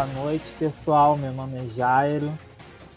Boa 0.00 0.24
noite, 0.24 0.50
pessoal. 0.58 1.18
Meu 1.18 1.30
nome 1.30 1.58
é 1.58 1.76
Jairo. 1.76 2.32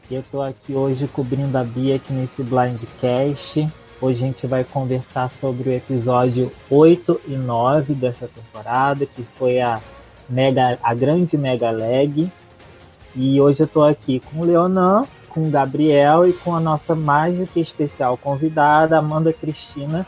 Eu 0.09 0.21
estou 0.21 0.41
aqui 0.41 0.73
hoje 0.73 1.05
cobrindo 1.05 1.57
a 1.57 1.61
Bia 1.61 1.97
aqui 1.97 2.13
nesse 2.13 2.41
Blindcast. 2.43 3.67
Hoje 3.99 4.23
a 4.23 4.27
gente 4.27 4.47
vai 4.47 4.63
conversar 4.63 5.29
sobre 5.29 5.69
o 5.69 5.73
episódio 5.73 6.49
8 6.69 7.19
e 7.27 7.35
9 7.35 7.93
dessa 7.93 8.29
temporada, 8.29 9.05
que 9.05 9.21
foi 9.35 9.59
a, 9.59 9.81
mega, 10.29 10.79
a 10.81 10.93
grande 10.93 11.37
Mega 11.37 11.71
Leg. 11.71 12.31
E 13.13 13.41
hoje 13.41 13.63
eu 13.63 13.65
estou 13.65 13.83
aqui 13.83 14.21
com 14.21 14.39
o 14.39 14.45
Leonan, 14.45 15.03
com 15.27 15.45
o 15.45 15.51
Gabriel 15.51 16.25
e 16.25 16.31
com 16.31 16.55
a 16.55 16.59
nossa 16.61 16.95
mágica 16.95 17.59
especial 17.59 18.15
convidada, 18.15 18.97
Amanda 18.97 19.33
Cristina, 19.33 20.07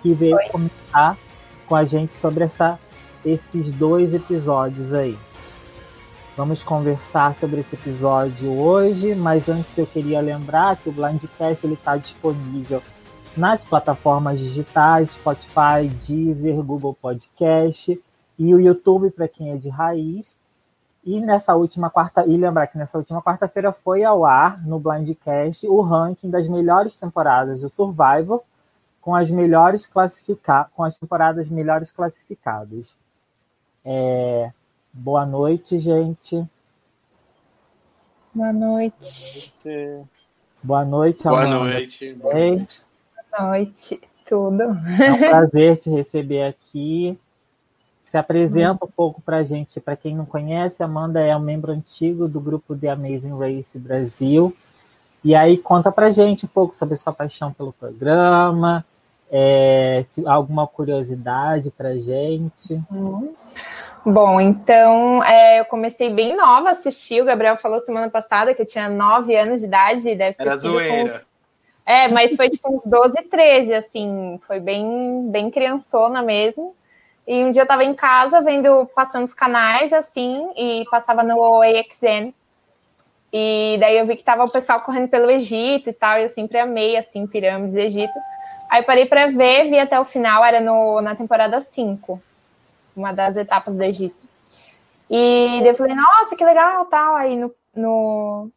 que 0.00 0.14
veio 0.14 0.36
Oi. 0.36 0.48
comentar 0.48 1.18
com 1.66 1.76
a 1.76 1.84
gente 1.84 2.14
sobre 2.14 2.44
essa, 2.44 2.78
esses 3.26 3.70
dois 3.70 4.14
episódios 4.14 4.94
aí. 4.94 5.18
Vamos 6.36 6.62
conversar 6.62 7.34
sobre 7.34 7.60
esse 7.60 7.74
episódio 7.74 8.56
hoje, 8.56 9.14
mas 9.14 9.48
antes 9.48 9.76
eu 9.76 9.86
queria 9.86 10.20
lembrar 10.20 10.76
que 10.76 10.88
o 10.88 10.92
Blindcast 10.92 11.66
está 11.66 11.96
disponível 11.96 12.82
nas 13.36 13.64
plataformas 13.64 14.38
digitais, 14.38 15.10
Spotify, 15.10 15.88
Deezer, 16.06 16.54
Google 16.62 16.94
Podcast 16.94 18.00
e 18.38 18.54
o 18.54 18.60
YouTube 18.60 19.10
para 19.10 19.26
quem 19.26 19.50
é 19.50 19.56
de 19.56 19.68
raiz. 19.68 20.38
E 21.04 21.18
nessa 21.18 21.54
última 21.56 21.90
quarta, 21.90 22.24
e 22.24 22.36
lembrar 22.36 22.68
que 22.68 22.78
nessa 22.78 22.96
última 22.96 23.20
quarta-feira 23.20 23.72
foi 23.72 24.04
ao 24.04 24.24
ar 24.24 24.64
no 24.64 24.78
Blindcast 24.78 25.66
o 25.66 25.80
ranking 25.80 26.30
das 26.30 26.46
melhores 26.46 26.96
temporadas 26.96 27.60
do 27.60 27.68
Survival 27.68 28.44
com 29.00 29.16
as 29.16 29.30
melhores 29.30 29.84
classificar, 29.84 30.70
com 30.74 30.84
as 30.84 30.96
temporadas 30.98 31.48
melhores 31.48 31.90
classificadas. 31.90 32.94
É, 33.84 34.52
Boa 34.92 35.24
noite, 35.24 35.78
gente. 35.78 36.44
Boa 38.34 38.52
noite. 38.52 39.52
Boa 40.62 40.84
noite, 40.84 41.22
Boa 41.24 41.46
noite. 41.46 42.14
Boa 42.14 42.34
noite. 42.34 42.82
Boa 43.30 43.48
noite. 43.48 44.00
Tudo. 44.28 44.62
É 44.62 45.12
um 45.12 45.18
prazer 45.18 45.76
te 45.78 45.90
receber 45.90 46.44
aqui. 46.44 47.18
Se 48.04 48.16
apresenta 48.16 48.84
um 48.84 48.90
pouco 48.90 49.20
para 49.20 49.38
a 49.38 49.42
gente, 49.44 49.80
para 49.80 49.96
quem 49.96 50.16
não 50.16 50.26
conhece, 50.26 50.82
Amanda 50.82 51.20
é 51.20 51.36
um 51.36 51.40
membro 51.40 51.70
antigo 51.70 52.26
do 52.26 52.40
grupo 52.40 52.76
The 52.76 52.88
Amazing 52.88 53.38
Race 53.38 53.78
Brasil. 53.78 54.56
E 55.22 55.34
aí 55.34 55.56
conta 55.56 55.92
para 55.92 56.10
gente 56.10 56.46
um 56.46 56.48
pouco 56.48 56.74
sobre 56.74 56.96
sua 56.96 57.12
paixão 57.12 57.52
pelo 57.52 57.72
programa, 57.72 58.84
é, 59.30 60.02
se 60.04 60.26
alguma 60.26 60.66
curiosidade 60.66 61.70
para 61.70 61.96
gente. 61.96 62.82
Uhum. 62.90 63.32
Bom, 64.04 64.40
então 64.40 65.22
é, 65.24 65.60
eu 65.60 65.64
comecei 65.66 66.10
bem 66.10 66.34
nova 66.34 66.70
a 66.70 66.72
assistir. 66.72 67.20
O 67.20 67.24
Gabriel 67.24 67.56
falou 67.56 67.80
semana 67.80 68.08
passada 68.08 68.54
que 68.54 68.62
eu 68.62 68.66
tinha 68.66 68.88
9 68.88 69.36
anos 69.36 69.60
de 69.60 69.66
idade. 69.66 70.14
Deve 70.14 70.36
ter 70.36 70.42
Era 70.42 70.58
sido 70.58 70.72
zoeira. 70.72 71.14
Uns... 71.14 71.20
É, 71.84 72.08
mas 72.08 72.34
foi 72.34 72.48
tipo 72.48 72.74
uns 72.74 72.84
12, 72.86 73.22
13, 73.22 73.74
assim. 73.74 74.40
Foi 74.46 74.58
bem, 74.58 75.28
bem 75.30 75.50
criançona 75.50 76.22
mesmo. 76.22 76.74
E 77.26 77.44
um 77.44 77.50
dia 77.50 77.62
eu 77.62 77.66
tava 77.66 77.84
em 77.84 77.94
casa 77.94 78.40
vendo, 78.40 78.86
passando 78.94 79.24
os 79.24 79.34
canais, 79.34 79.92
assim, 79.92 80.50
e 80.56 80.84
passava 80.90 81.22
no 81.22 81.60
AXN. 81.60 82.32
E 83.32 83.76
daí 83.78 83.98
eu 83.98 84.06
vi 84.06 84.16
que 84.16 84.24
tava 84.24 84.44
o 84.44 84.50
pessoal 84.50 84.80
correndo 84.80 85.08
pelo 85.08 85.30
Egito 85.30 85.90
e 85.90 85.92
tal. 85.92 86.18
E 86.18 86.22
eu 86.22 86.28
sempre 86.28 86.58
amei, 86.58 86.96
assim, 86.96 87.26
pirâmides 87.26 87.76
Egito. 87.76 88.18
Aí 88.70 88.82
parei 88.82 89.04
para 89.04 89.26
ver, 89.26 89.68
vi 89.68 89.78
até 89.78 90.00
o 90.00 90.04
final, 90.04 90.44
era 90.44 90.60
no, 90.60 91.00
na 91.02 91.14
temporada 91.14 91.60
5 91.60 92.20
uma 92.96 93.12
das 93.12 93.36
etapas 93.36 93.74
do 93.74 93.82
Egito. 93.82 94.16
E 95.08 95.62
eu 95.64 95.74
falei, 95.74 95.94
nossa, 95.94 96.36
que 96.36 96.44
legal, 96.44 96.86
tal. 96.86 97.16
Aí 97.16 97.36
no, 97.36 97.52
no, 97.74 98.48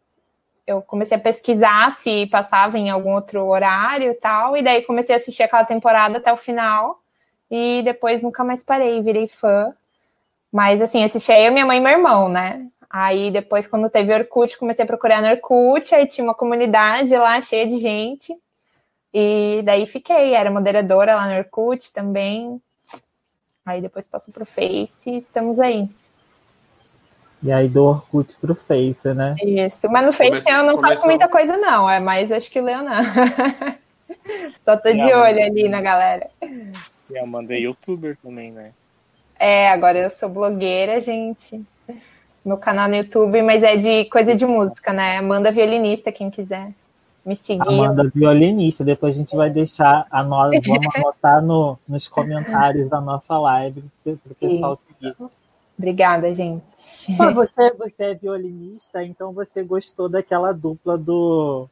eu 0.68 0.82
comecei 0.82 1.18
a 1.18 1.20
pesquisar 1.20 1.98
se 1.98 2.28
passava 2.28 2.78
em 2.78 2.90
algum 2.90 3.14
outro 3.14 3.46
horário 3.46 4.12
e 4.12 4.16
tal. 4.16 4.56
E 4.56 4.62
daí 4.62 4.84
comecei 4.84 5.16
a 5.16 5.18
assistir 5.18 5.44
aquela 5.44 5.66
temporada 5.66 6.18
até 6.18 6.32
o 6.32 6.38
final. 6.38 7.00
E 7.50 7.82
depois 7.84 8.22
nunca 8.22 8.44
mais 8.44 8.64
parei, 8.64 9.02
virei 9.02 9.28
fã. 9.28 9.74
Mas 10.52 10.82
assim, 10.82 11.04
assisti 11.04 11.32
eu, 11.32 11.52
minha 11.52 11.66
mãe 11.66 11.78
e 11.78 11.82
meu 11.82 11.92
irmão, 11.92 12.30
né? 12.30 12.68
Aí 12.90 13.32
depois, 13.32 13.66
quando 13.66 13.90
teve 13.90 14.14
Orkut, 14.14 14.56
comecei 14.56 14.84
a 14.84 14.88
procurar 14.88 15.20
no 15.20 15.28
Orkut, 15.28 15.96
aí 15.96 16.06
tinha 16.06 16.24
uma 16.24 16.36
comunidade 16.36 17.16
lá 17.16 17.42
cheia 17.42 17.66
de 17.66 17.80
gente. 17.80 18.36
E 19.12 19.64
daí 19.66 19.88
fiquei, 19.88 20.36
era 20.36 20.52
moderadora 20.52 21.16
lá 21.16 21.28
no 21.28 21.38
Orkut 21.38 21.92
também. 21.92 22.62
Aí 23.66 23.82
depois 23.82 24.06
passou 24.06 24.34
pro 24.34 24.46
Face 24.46 25.10
e 25.10 25.18
estamos 25.18 25.60
aí. 25.60 25.90
E 27.42 27.52
aí 27.52 27.68
do 27.68 27.84
Orkut 27.84 28.36
pro 28.40 28.56
Face, 28.56 29.14
né? 29.14 29.36
Isso. 29.42 29.90
Mas 29.90 30.06
no 30.06 30.14
Face 30.14 30.30
Comece... 30.30 30.52
eu 30.52 30.64
não 30.64 30.76
Começou... 30.76 30.96
faço 30.98 31.08
muita 31.08 31.28
coisa, 31.28 31.58
não. 31.58 31.90
É 31.90 32.00
mais 32.00 32.32
acho 32.32 32.52
que 32.52 32.60
o 32.60 32.64
Leonardo. 32.64 33.10
Só 34.64 34.78
tô 34.78 34.92
de 34.92 35.04
olho 35.04 35.44
ali 35.44 35.68
na 35.68 35.82
galera. 35.82 36.30
E 37.10 37.18
a 37.18 37.24
Amanda 37.24 37.54
é 37.54 37.60
youtuber 37.60 38.18
também, 38.22 38.52
né? 38.52 38.72
É, 39.38 39.70
agora 39.70 40.00
eu 40.00 40.10
sou 40.10 40.30
blogueira, 40.30 41.02
gente. 41.02 41.62
Meu 42.46 42.58
canal 42.58 42.88
no 42.88 42.96
YouTube, 42.96 43.42
mas 43.42 43.64
é 43.64 43.76
de 43.76 44.06
coisa 44.06 44.36
de 44.36 44.46
música, 44.46 44.94
né? 44.94 45.18
Amanda 45.18 45.52
Violinista, 45.52 46.12
quem 46.12 46.30
quiser 46.30 46.72
me 47.26 47.36
seguir. 47.36 47.68
Amanda 47.68 48.10
Violinista, 48.14 48.84
depois 48.84 49.16
a 49.16 49.20
gente 49.20 49.36
vai 49.36 49.50
deixar 49.50 50.06
a 50.10 50.24
nós, 50.24 50.60
vamos 50.66 50.88
anotar 50.96 51.42
no, 51.42 51.78
nos 51.88 52.08
comentários 52.08 52.90
da 52.90 53.00
nossa 53.00 53.38
live 53.40 53.84
para 54.04 54.14
o 54.14 54.36
pessoal 54.36 54.74
Isso. 54.74 54.86
seguir. 54.88 55.16
Obrigada, 55.78 56.34
gente. 56.36 56.64
você, 57.34 57.74
você 57.74 58.04
é 58.04 58.14
violinista, 58.14 59.04
então 59.04 59.34
você 59.34 59.64
gostou 59.64 60.08
daquela 60.08 60.52
dupla 60.52 60.98
do 60.98 61.68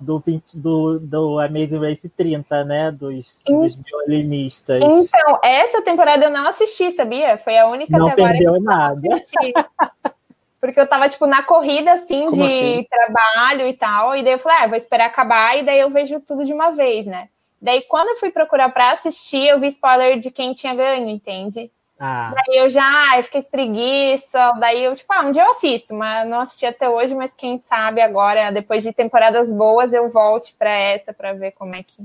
do, 0.00 0.18
20, 0.18 0.56
do, 0.56 0.98
do 0.98 1.38
Amazing 1.38 1.78
Race 1.78 2.08
30, 2.08 2.64
né? 2.64 2.90
Dos, 2.90 3.38
dos 3.46 3.76
violinistas. 3.76 4.82
Então, 4.82 5.38
essa 5.44 5.82
temporada 5.82 6.24
eu 6.24 6.30
não 6.30 6.48
assisti, 6.48 6.90
sabia? 6.92 7.36
Foi 7.36 7.58
a 7.58 7.68
única 7.68 7.98
não 7.98 8.08
até 8.08 8.22
agora 8.22 8.38
que 8.38 8.44
eu 8.44 8.60
nada. 8.62 9.08
Porque 10.60 10.78
eu 10.78 10.86
tava, 10.86 11.08
tipo, 11.08 11.26
na 11.26 11.42
corrida, 11.42 11.92
assim, 11.92 12.26
Como 12.26 12.36
de 12.36 12.42
assim? 12.42 12.86
trabalho 12.90 13.66
e 13.66 13.72
tal. 13.72 14.14
E 14.14 14.22
daí 14.22 14.34
eu 14.34 14.38
falei, 14.38 14.58
ah, 14.60 14.66
vou 14.66 14.76
esperar 14.76 15.06
acabar 15.06 15.56
e 15.56 15.62
daí 15.62 15.80
eu 15.80 15.90
vejo 15.90 16.20
tudo 16.20 16.44
de 16.44 16.52
uma 16.52 16.70
vez, 16.70 17.06
né? 17.06 17.28
Daí, 17.60 17.82
quando 17.82 18.10
eu 18.10 18.16
fui 18.16 18.30
procurar 18.30 18.68
pra 18.70 18.92
assistir, 18.92 19.46
eu 19.46 19.58
vi 19.58 19.68
spoiler 19.68 20.18
de 20.18 20.30
quem 20.30 20.52
tinha 20.52 20.74
ganho, 20.74 21.08
entende? 21.08 21.70
Ah. 21.98 22.32
Daí 22.34 22.58
eu 22.58 22.70
já, 22.70 23.18
eu 23.18 23.22
fiquei 23.24 23.42
preguiça. 23.42 24.52
Daí 24.58 24.84
eu, 24.84 24.94
tipo, 24.96 25.12
ah, 25.12 25.26
um 25.26 25.30
dia 25.30 25.42
eu 25.42 25.50
assisto, 25.50 25.94
mas 25.94 26.26
não 26.26 26.40
assisti 26.40 26.64
até 26.64 26.88
hoje. 26.88 27.14
Mas 27.14 27.32
quem 27.34 27.58
sabe 27.58 28.00
agora, 28.00 28.50
depois 28.50 28.82
de 28.82 28.92
temporadas 28.92 29.52
boas, 29.52 29.92
eu 29.92 30.10
volte 30.10 30.54
pra 30.58 30.70
essa 30.70 31.12
pra 31.12 31.34
ver 31.34 31.52
como 31.52 31.74
é 31.74 31.82
que, 31.82 32.02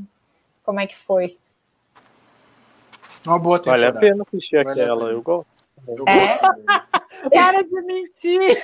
como 0.64 0.80
é 0.80 0.88
que 0.88 0.98
foi. 0.98 1.38
Uma 3.26 3.40
boa 3.40 3.58
temporada. 3.58 3.94
Vale 3.94 3.98
a 3.98 4.12
pena 4.12 4.24
assistir 4.28 4.64
vale 4.64 4.82
aquela, 4.82 5.10
eu 5.10 5.22
gosto. 5.22 5.55
Eu 5.88 6.06
é? 6.08 6.40
Para 7.34 7.64
de 7.64 7.82
mentir! 7.82 8.64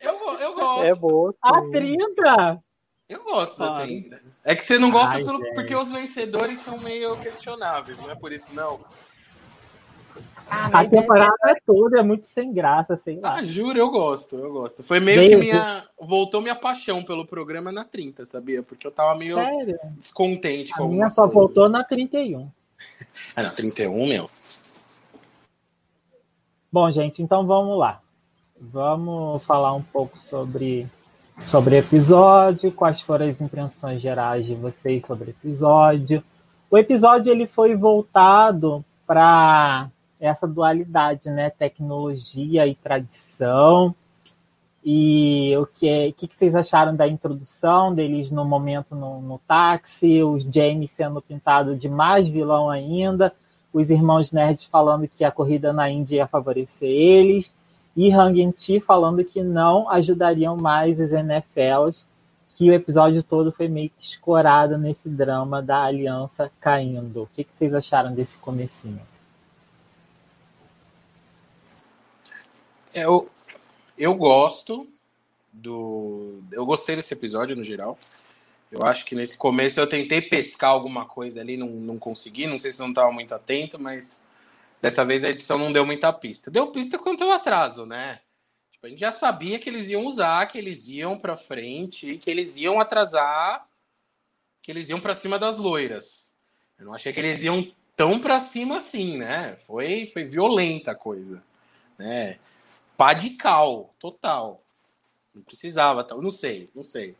eu, 0.00 0.12
eu 0.40 0.54
gosto. 0.54 0.84
É 0.84 0.94
boa. 0.94 1.34
A 1.42 1.62
30? 1.62 2.62
Eu 3.08 3.24
gosto 3.24 3.58
da 3.58 3.82
30. 3.82 4.22
É 4.44 4.54
que 4.54 4.62
você 4.62 4.78
não 4.78 4.90
gosta 4.90 5.16
Ai, 5.16 5.24
pelo, 5.24 5.40
porque 5.54 5.74
os 5.74 5.90
vencedores 5.90 6.60
são 6.60 6.78
meio 6.78 7.16
questionáveis, 7.16 7.98
não 7.98 8.10
é 8.10 8.14
por 8.14 8.32
isso 8.32 8.54
não. 8.54 8.78
Ah, 10.48 10.80
a 10.80 10.88
temporada 10.88 11.36
é 11.46 11.54
toda 11.64 12.00
é 12.00 12.02
muito 12.02 12.26
sem 12.26 12.52
graça, 12.52 13.00
lá. 13.20 13.34
Ah, 13.34 13.44
juro, 13.44 13.78
eu 13.78 13.88
gosto, 13.88 14.36
eu 14.36 14.52
gosto. 14.52 14.82
Foi 14.82 14.98
meio 14.98 15.28
que 15.28 15.36
minha. 15.36 15.84
Voltou 15.98 16.40
minha 16.40 16.56
paixão 16.56 17.04
pelo 17.04 17.24
programa 17.24 17.70
na 17.70 17.84
30, 17.84 18.24
sabia? 18.24 18.62
Porque 18.62 18.84
eu 18.84 18.90
tava 18.90 19.16
meio 19.16 19.36
Sério? 19.36 19.78
descontente 19.98 20.72
com 20.72 20.84
a 20.84 20.88
minha 20.88 21.08
só 21.08 21.22
coisas. 21.22 21.34
voltou 21.34 21.68
na 21.68 21.84
31. 21.84 22.50
Ah, 23.36 23.42
na 23.42 23.50
31, 23.50 24.06
meu? 24.08 24.30
Bom, 26.72 26.88
gente, 26.92 27.20
então 27.20 27.44
vamos 27.46 27.76
lá. 27.76 28.00
Vamos 28.60 29.42
falar 29.42 29.74
um 29.74 29.82
pouco 29.82 30.16
sobre 30.16 30.86
sobre 31.46 31.74
o 31.74 31.78
episódio, 31.78 32.70
quais 32.70 33.00
foram 33.00 33.26
as 33.26 33.40
impressões 33.40 34.00
gerais 34.00 34.46
de 34.46 34.54
vocês 34.54 35.04
sobre 35.04 35.28
o 35.28 35.30
episódio. 35.30 36.22
O 36.70 36.78
episódio 36.78 37.32
ele 37.32 37.46
foi 37.46 37.74
voltado 37.74 38.84
para 39.04 39.90
essa 40.20 40.46
dualidade, 40.46 41.28
né, 41.30 41.50
tecnologia 41.50 42.66
e 42.68 42.74
tradição. 42.76 43.92
E 44.84 45.52
o 45.56 45.66
que, 45.66 45.88
é, 45.88 46.12
que, 46.12 46.28
vocês 46.30 46.54
acharam 46.54 46.94
da 46.94 47.08
introdução 47.08 47.92
deles 47.92 48.30
no 48.30 48.44
momento 48.44 48.94
no, 48.94 49.20
no 49.20 49.38
táxi, 49.38 50.22
os 50.22 50.44
James 50.44 50.92
sendo 50.92 51.20
pintado 51.20 51.74
de 51.74 51.88
mais 51.88 52.28
vilão 52.28 52.70
ainda, 52.70 53.34
os 53.72 53.90
irmãos 53.90 54.32
nerds 54.32 54.66
falando 54.66 55.08
que 55.08 55.24
a 55.24 55.30
corrida 55.30 55.72
na 55.72 55.88
Índia 55.88 56.16
ia 56.16 56.26
favorecer 56.26 56.88
eles, 56.88 57.56
e 57.96 58.12
Hang 58.12 58.52
Ti 58.52 58.80
falando 58.80 59.24
que 59.24 59.42
não 59.42 59.88
ajudariam 59.90 60.56
mais 60.56 61.00
os 61.00 61.10
NFLs, 61.10 62.06
que 62.56 62.70
o 62.70 62.74
episódio 62.74 63.22
todo 63.22 63.52
foi 63.52 63.68
meio 63.68 63.90
que 63.90 64.04
escorado 64.04 64.76
nesse 64.76 65.08
drama 65.08 65.62
da 65.62 65.82
aliança 65.82 66.50
caindo. 66.60 67.22
O 67.22 67.28
que, 67.28 67.44
que 67.44 67.54
vocês 67.54 67.72
acharam 67.72 68.12
desse 68.14 68.38
comecinho? 68.38 69.00
Eu, 72.92 73.30
eu 73.96 74.14
gosto 74.14 74.86
do. 75.52 76.42
Eu 76.52 76.66
gostei 76.66 76.96
desse 76.96 77.14
episódio 77.14 77.56
no 77.56 77.64
geral. 77.64 77.96
Eu 78.70 78.84
acho 78.84 79.04
que 79.04 79.16
nesse 79.16 79.36
começo 79.36 79.80
eu 79.80 79.86
tentei 79.86 80.22
pescar 80.22 80.70
alguma 80.70 81.04
coisa 81.04 81.40
ali, 81.40 81.56
não, 81.56 81.68
não 81.68 81.98
consegui. 81.98 82.46
Não 82.46 82.56
sei 82.56 82.70
se 82.70 82.78
não 82.78 82.90
estava 82.90 83.10
muito 83.10 83.34
atento, 83.34 83.78
mas 83.78 84.22
dessa 84.80 85.04
vez 85.04 85.24
a 85.24 85.30
edição 85.30 85.58
não 85.58 85.72
deu 85.72 85.84
muita 85.84 86.12
pista. 86.12 86.50
Deu 86.50 86.68
pista 86.70 86.98
quanto 86.98 87.24
ao 87.24 87.32
atraso, 87.32 87.84
né? 87.84 88.20
Tipo, 88.70 88.86
a 88.86 88.90
gente 88.90 89.00
já 89.00 89.12
sabia 89.12 89.58
que 89.58 89.68
eles 89.68 89.88
iam 89.88 90.06
usar, 90.06 90.46
que 90.46 90.56
eles 90.56 90.88
iam 90.88 91.18
para 91.18 91.36
frente, 91.36 92.16
que 92.18 92.30
eles 92.30 92.56
iam 92.56 92.78
atrasar, 92.80 93.68
que 94.62 94.70
eles 94.70 94.88
iam 94.88 95.00
para 95.00 95.14
cima 95.14 95.38
das 95.38 95.58
loiras. 95.58 96.36
Eu 96.78 96.86
não 96.86 96.94
achei 96.94 97.12
que 97.12 97.20
eles 97.20 97.42
iam 97.42 97.66
tão 97.96 98.18
para 98.18 98.40
cima 98.40 98.78
assim, 98.78 99.18
né? 99.18 99.56
Foi, 99.66 100.08
foi 100.12 100.24
violenta 100.24 100.92
a 100.92 100.94
coisa, 100.94 101.42
né? 101.98 102.38
Pá 102.96 103.12
de 103.12 103.30
cal, 103.30 103.94
total. 103.98 104.62
Não 105.34 105.42
precisava, 105.42 106.04
tal. 106.04 106.22
Não 106.22 106.30
sei, 106.30 106.70
não 106.74 106.82
sei. 106.82 107.16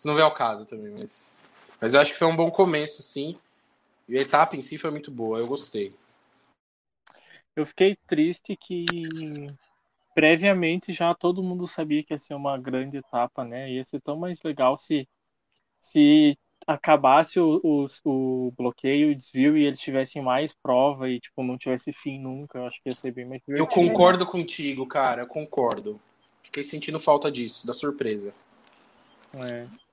Se 0.00 0.06
não 0.06 0.14
vê 0.14 0.22
ao 0.22 0.32
caso 0.32 0.64
também, 0.64 0.94
mas. 0.94 1.46
Mas 1.78 1.92
eu 1.92 2.00
acho 2.00 2.14
que 2.14 2.18
foi 2.18 2.26
um 2.26 2.34
bom 2.34 2.50
começo, 2.50 3.02
sim. 3.02 3.36
E 4.08 4.16
a 4.16 4.22
etapa 4.22 4.56
em 4.56 4.62
si 4.62 4.78
foi 4.78 4.90
muito 4.90 5.10
boa, 5.10 5.38
eu 5.38 5.46
gostei. 5.46 5.94
Eu 7.54 7.66
fiquei 7.66 7.98
triste 8.06 8.56
que 8.56 8.88
previamente 10.14 10.90
já 10.90 11.14
todo 11.14 11.42
mundo 11.42 11.66
sabia 11.66 12.02
que 12.02 12.14
ia 12.14 12.18
ser 12.18 12.32
uma 12.32 12.56
grande 12.56 12.96
etapa, 12.96 13.44
né? 13.44 13.70
Ia 13.70 13.84
ser 13.84 14.00
tão 14.00 14.16
mais 14.16 14.42
legal 14.42 14.74
se, 14.74 15.06
se 15.82 16.34
acabasse 16.66 17.38
o, 17.38 17.60
o, 17.62 17.86
o 18.06 18.54
bloqueio, 18.56 19.10
o 19.10 19.14
desvio 19.14 19.54
e 19.54 19.66
eles 19.66 19.80
tivessem 19.80 20.22
mais 20.22 20.54
prova 20.62 21.10
e 21.10 21.20
tipo 21.20 21.42
não 21.42 21.58
tivesse 21.58 21.92
fim 21.92 22.18
nunca. 22.18 22.56
Eu 22.56 22.66
acho 22.66 22.82
que 22.82 22.88
ia 22.88 22.96
ser 22.96 23.12
bem 23.12 23.26
mais. 23.26 23.42
Eu 23.46 23.66
concordo 23.66 24.24
contigo, 24.24 24.86
cara, 24.86 25.20
eu 25.20 25.26
concordo. 25.26 26.00
Fiquei 26.42 26.64
sentindo 26.64 26.98
falta 26.98 27.30
disso, 27.30 27.66
da 27.66 27.74
surpresa. 27.74 28.32
É. 29.36 29.89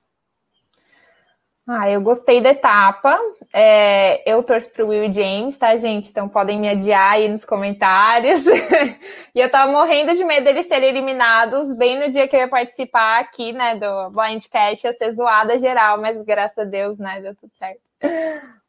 Ah, 1.70 1.90
eu 1.90 2.00
gostei 2.00 2.40
da 2.40 2.48
etapa. 2.48 3.20
É, 3.52 4.22
eu 4.30 4.42
torço 4.42 4.70
pro 4.70 4.88
Will 4.88 5.12
James, 5.12 5.54
tá, 5.58 5.76
gente? 5.76 6.08
Então 6.08 6.26
podem 6.26 6.58
me 6.58 6.66
adiar 6.66 7.12
aí 7.12 7.28
nos 7.28 7.44
comentários. 7.44 8.42
e 9.34 9.38
eu 9.38 9.50
tava 9.50 9.70
morrendo 9.70 10.14
de 10.14 10.24
medo 10.24 10.44
deles 10.44 10.64
serem 10.64 10.88
eliminados 10.88 11.76
bem 11.76 11.98
no 11.98 12.10
dia 12.10 12.26
que 12.26 12.34
eu 12.34 12.40
ia 12.40 12.48
participar 12.48 13.20
aqui, 13.20 13.52
né, 13.52 13.74
do 13.74 14.10
Blindcast, 14.10 14.86
ia 14.86 14.94
ser 14.94 15.12
zoada 15.12 15.58
geral, 15.58 16.00
mas 16.00 16.24
graças 16.24 16.56
a 16.56 16.64
Deus, 16.64 16.98
né, 16.98 17.20
deu 17.20 17.34
tudo 17.36 17.52
certo. 17.58 17.80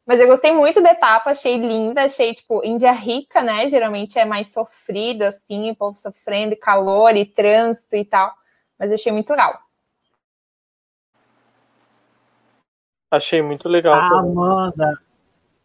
Mas 0.06 0.20
eu 0.20 0.26
gostei 0.26 0.52
muito 0.52 0.82
da 0.82 0.92
etapa, 0.92 1.30
achei 1.30 1.56
linda, 1.56 2.02
achei, 2.02 2.34
tipo, 2.34 2.62
Índia 2.64 2.92
rica, 2.92 3.40
né? 3.42 3.68
Geralmente 3.68 4.18
é 4.18 4.24
mais 4.26 4.48
sofrido, 4.48 5.22
assim, 5.22 5.70
o 5.70 5.76
povo 5.76 5.96
sofrendo, 5.96 6.56
calor 6.56 7.16
e 7.16 7.24
trânsito 7.24 7.96
e 7.96 8.04
tal. 8.04 8.34
Mas 8.78 8.90
eu 8.90 8.96
achei 8.96 9.12
muito 9.12 9.30
legal. 9.30 9.58
Achei 13.10 13.42
muito 13.42 13.68
legal. 13.68 13.94
A 13.94 14.20
Amanda, 14.20 15.00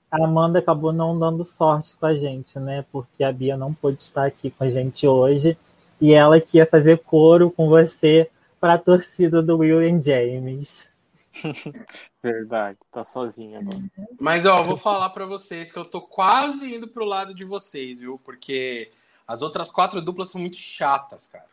a 0.09 0.23
Amanda 0.23 0.59
acabou 0.59 0.91
não 0.91 1.17
dando 1.17 1.45
sorte 1.45 1.95
com 1.95 2.05
a 2.05 2.15
gente, 2.15 2.57
né? 2.57 2.83
Porque 2.91 3.23
a 3.23 3.31
Bia 3.31 3.55
não 3.55 3.73
pôde 3.73 4.01
estar 4.01 4.25
aqui 4.25 4.49
com 4.49 4.63
a 4.63 4.69
gente 4.69 5.05
hoje. 5.05 5.57
E 6.01 6.13
ela 6.13 6.41
que 6.41 6.57
ia 6.57 6.65
fazer 6.65 6.99
coro 6.99 7.51
com 7.51 7.69
você 7.69 8.29
para 8.59 8.73
a 8.73 8.77
torcida 8.77 9.43
do 9.43 9.57
William 9.57 10.01
James. 10.01 10.89
Verdade, 12.23 12.79
tá 12.91 13.05
sozinha 13.05 13.59
agora. 13.59 13.83
Mas 14.19 14.45
ó, 14.45 14.63
vou 14.63 14.77
falar 14.77 15.09
para 15.11 15.25
vocês 15.25 15.71
que 15.71 15.77
eu 15.77 15.85
tô 15.85 16.01
quase 16.01 16.75
indo 16.75 16.87
pro 16.87 17.05
lado 17.05 17.33
de 17.33 17.45
vocês, 17.45 17.99
viu? 17.99 18.17
Porque 18.17 18.91
as 19.27 19.41
outras 19.41 19.69
quatro 19.69 20.01
duplas 20.01 20.31
são 20.31 20.41
muito 20.41 20.57
chatas, 20.57 21.27
cara. 21.27 21.45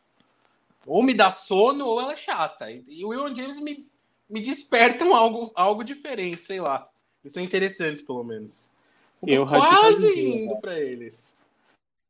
Ou 0.86 1.02
me 1.02 1.14
dá 1.14 1.30
sono 1.30 1.86
ou 1.86 2.00
ela 2.00 2.12
é 2.12 2.16
chata. 2.16 2.70
E 2.70 3.04
o 3.04 3.08
Will 3.08 3.34
James 3.34 3.60
me 3.60 3.86
me 4.32 4.40
despertam 4.40 5.14
algo, 5.14 5.52
algo 5.55 5.84
diferente, 5.84 6.46
sei 6.46 6.58
lá. 6.58 6.88
Eles 7.23 7.34
são 7.34 7.43
interessantes, 7.43 8.00
pelo 8.00 8.25
menos. 8.25 8.70
Eu 9.25 9.46
quase 9.46 10.19
indo 10.19 10.56
para 10.58 10.81
eles. 10.81 11.37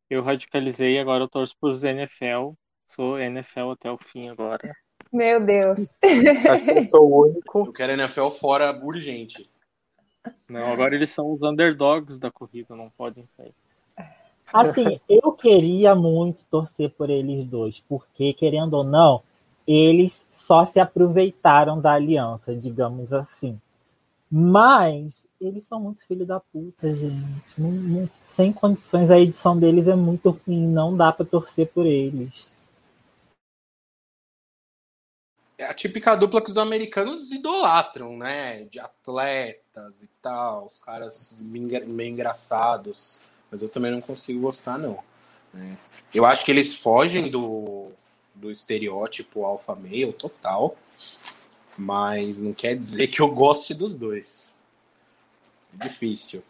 Eu 0.09 0.23
radicalizei, 0.23 0.99
agora 1.01 1.25
eu 1.25 1.29
torço 1.29 1.57
pros 1.61 1.83
NFL. 1.83 2.53
Sou 2.87 3.19
NFL 3.19 3.73
até 3.73 3.91
o 3.91 3.99
fim 3.99 4.29
agora. 4.29 4.73
Meu 5.13 5.45
Deus. 5.45 5.81
Acho 5.81 6.65
que 6.65 6.71
eu 6.71 6.91
sou 6.91 7.11
o 7.11 7.27
único. 7.27 7.67
Eu 7.67 7.73
quero 7.73 7.93
NFL 7.93 8.29
fora 8.29 8.73
urgente. 8.73 9.51
Não, 10.49 10.73
agora 10.73 10.95
eles 10.95 11.11
são 11.11 11.33
os 11.33 11.43
underdogs 11.43 12.19
da 12.19 12.31
corrida, 12.31 12.77
não 12.77 12.89
podem 12.91 13.27
sair. 13.37 13.55
Assim, 14.53 15.01
eu 15.09 15.33
queria 15.33 15.95
muito 15.95 16.45
torcer 16.45 16.91
por 16.91 17.11
eles 17.11 17.45
dois, 17.45 17.83
porque, 17.89 18.33
querendo 18.35 18.75
ou 18.75 18.85
não, 18.85 19.23
eles 19.67 20.27
só 20.31 20.65
se 20.65 20.81
aproveitaram 20.81 21.81
da 21.81 21.93
aliança, 21.93 22.55
digamos 22.55 23.13
assim. 23.13 23.61
Mas 24.35 25.29
eles 25.39 25.65
são 25.65 25.79
muito 25.79 26.07
filho 26.07 26.25
da 26.25 26.41
puta, 26.41 26.95
gente. 26.97 27.61
Não, 27.61 27.71
não, 27.71 28.11
sem 28.25 28.51
condições, 28.51 29.11
a 29.11 29.21
edição 29.21 29.59
deles 29.59 29.87
é 29.87 29.95
muito 29.95 30.31
ruim, 30.31 30.67
não 30.67 30.97
dá 30.97 31.13
para 31.13 31.27
torcer 31.27 31.69
por 31.69 31.85
eles. 31.85 32.51
É 35.59 35.67
a 35.67 35.75
típica 35.75 36.17
dupla 36.17 36.43
que 36.43 36.51
os 36.51 36.57
americanos 36.57 37.31
idolatram, 37.31 38.17
né? 38.17 38.65
De 38.65 38.81
atletas 38.81 40.03
e 40.03 40.09
tal, 40.23 40.67
os 40.67 40.79
caras 40.79 41.41
meio 41.43 42.09
engraçados. 42.09 43.21
Mas 43.51 43.63
eu 43.63 43.69
também 43.69 43.91
não 43.93 44.01
consigo 44.01 44.41
gostar, 44.41 44.79
não. 44.79 44.99
Né? 45.53 45.77
Eu 46.13 46.25
acho 46.25 46.43
que 46.43 46.51
eles 46.51 46.75
fogem 46.75 47.31
do, 47.31 47.93
do 48.35 48.51
estereótipo 48.51 49.45
alfa 49.45 49.75
male 49.75 50.13
total, 50.13 50.77
mas 51.77 52.41
não 52.41 52.53
quer 52.53 52.77
dizer 52.77 53.07
que 53.09 53.21
eu 53.21 53.29
goste 53.29 53.75
dos 53.75 53.95
dois. 53.95 54.59
É 55.79 55.85
difícil. 55.85 56.43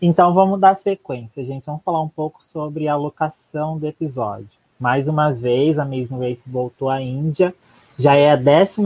Então 0.00 0.34
vamos 0.34 0.60
dar 0.60 0.74
sequência, 0.74 1.44
gente. 1.44 1.66
Vamos 1.66 1.82
falar 1.82 2.02
um 2.02 2.08
pouco 2.08 2.44
sobre 2.44 2.88
a 2.88 2.96
locação 2.96 3.78
do 3.78 3.86
episódio. 3.86 4.48
Mais 4.78 5.08
uma 5.08 5.32
vez, 5.32 5.78
a 5.78 5.82
Amazing 5.82 6.18
Race 6.18 6.48
voltou 6.48 6.90
à 6.90 7.00
Índia. 7.00 7.54
Já 7.98 8.14
é 8.14 8.32
a 8.32 8.36
12 8.36 8.82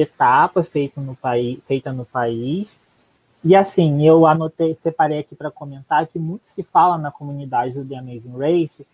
etapa 0.00 0.62
feita 0.62 1.00
no, 1.00 1.16
país, 1.16 1.58
feita 1.66 1.92
no 1.92 2.04
país. 2.04 2.80
E 3.44 3.56
assim, 3.56 4.06
eu 4.06 4.24
anotei, 4.24 4.74
separei 4.74 5.18
aqui 5.18 5.34
para 5.34 5.50
comentar 5.50 6.06
que 6.06 6.18
muito 6.18 6.46
se 6.46 6.62
fala 6.62 6.96
na 6.96 7.10
comunidade 7.10 7.78
do 7.78 7.84
The 7.84 7.96
Amazing 7.96 8.38
Race 8.38 8.86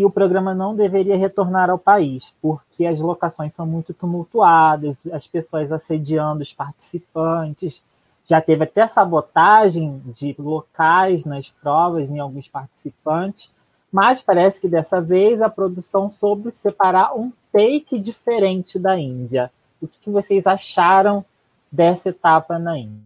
que 0.00 0.04
o 0.06 0.10
programa 0.10 0.54
não 0.54 0.74
deveria 0.74 1.14
retornar 1.14 1.68
ao 1.68 1.78
país, 1.78 2.34
porque 2.40 2.86
as 2.86 2.98
locações 2.98 3.52
são 3.52 3.66
muito 3.66 3.92
tumultuadas, 3.92 5.06
as 5.12 5.26
pessoas 5.26 5.70
assediando 5.70 6.40
os 6.40 6.54
participantes. 6.54 7.84
Já 8.24 8.40
teve 8.40 8.64
até 8.64 8.86
sabotagem 8.86 10.02
de 10.16 10.34
locais 10.38 11.26
nas 11.26 11.50
provas 11.50 12.10
em 12.10 12.18
alguns 12.18 12.48
participantes, 12.48 13.52
mas 13.92 14.22
parece 14.22 14.58
que 14.58 14.68
dessa 14.68 15.02
vez 15.02 15.42
a 15.42 15.50
produção 15.50 16.10
soube 16.10 16.50
separar 16.56 17.14
um 17.14 17.30
take 17.52 17.98
diferente 17.98 18.78
da 18.78 18.98
Índia. 18.98 19.52
O 19.82 19.86
que, 19.86 20.08
vocês 20.08 20.46
acharam 20.46 21.22
dessa 21.70 22.08
etapa 22.08 22.58
na 22.58 22.78
Índia? 22.78 23.04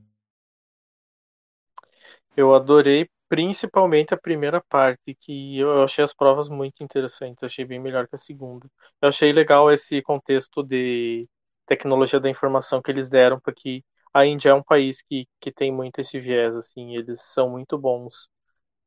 Eu 2.37 2.55
adorei 2.55 3.09
principalmente 3.35 4.15
a 4.15 4.17
primeira 4.17 4.63
parte, 4.63 5.13
que 5.21 5.59
eu 5.59 5.83
achei 5.83 6.05
as 6.05 6.15
provas 6.15 6.49
muito 6.49 6.85
interessantes, 6.85 7.43
achei 7.43 7.65
bem 7.65 7.81
melhor 7.81 8.07
que 8.07 8.15
a 8.15 8.19
segunda. 8.19 8.71
Eu 9.03 9.09
achei 9.09 9.33
legal 9.33 9.73
esse 9.73 10.01
contexto 10.03 10.63
de 10.63 11.29
tecnologia 11.67 12.21
da 12.21 12.31
informação 12.31 12.81
que 12.81 12.93
eles 12.93 13.11
deram, 13.11 13.41
porque 13.41 13.83
a 14.13 14.25
Índia 14.25 14.51
é 14.51 14.55
um 14.55 14.63
país 14.63 15.03
que, 15.03 15.27
que 15.41 15.51
tem 15.53 15.73
muito 15.73 16.01
esse 16.01 16.21
viés, 16.21 16.55
assim, 16.55 16.95
eles 16.97 17.23
são 17.23 17.51
muito 17.51 17.77
bons 17.77 18.29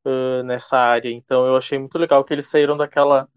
uh, 0.06 0.42
nessa 0.44 0.78
área. 0.78 1.10
Então 1.10 1.46
eu 1.46 1.56
achei 1.56 1.78
muito 1.78 1.98
legal 1.98 2.24
que 2.24 2.32
eles 2.34 2.48
saíram 2.48 2.76
daquela, 2.76 3.28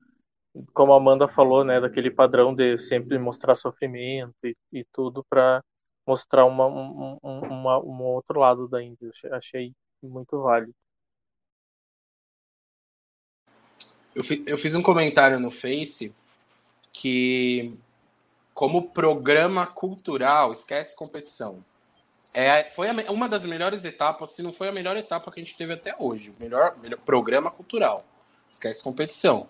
como 0.74 0.94
a 0.94 0.98
Amanda 0.98 1.28
falou, 1.28 1.64
né, 1.66 1.80
daquele 1.82 2.12
padrão 2.12 2.56
de 2.56 2.78
sempre 2.78 3.20
mostrar 3.20 3.56
sofrimento 3.56 4.36
e, 4.46 4.56
e 4.74 4.86
tudo 4.94 5.26
para 5.30 5.64
mostrar 6.08 6.46
uma, 6.46 6.68
um, 6.68 7.18
uma, 7.24 7.80
um 7.80 8.04
outro 8.04 8.40
lado 8.40 8.68
da 8.70 8.84
Índia. 8.84 9.12
Achei 9.34 9.74
muito 10.04 10.42
válido. 10.42 10.74
Eu, 14.16 14.24
fi, 14.24 14.44
eu 14.46 14.58
fiz 14.58 14.76
um 14.76 14.82
comentário 14.82 15.40
no 15.40 15.50
Face 15.50 16.14
que, 16.92 17.74
como 18.54 18.90
programa 18.90 19.66
cultural, 19.66 20.52
esquece 20.52 20.96
competição. 20.96 21.64
É, 22.34 22.70
foi 22.72 22.90
a, 22.90 23.12
uma 23.12 23.28
das 23.28 23.44
melhores 23.44 23.84
etapas, 23.84 24.32
se 24.32 24.42
não 24.42 24.54
foi 24.54 24.68
a 24.70 24.72
melhor 24.72 24.96
etapa 24.98 25.32
que 25.32 25.40
a 25.40 25.44
gente 25.44 25.58
teve 25.58 25.74
até 25.74 25.96
hoje. 25.98 26.34
Melhor, 26.40 26.78
melhor 26.82 27.00
programa 27.00 27.52
cultural. 27.52 28.06
Esquece 28.50 28.84
competição. 28.84 29.48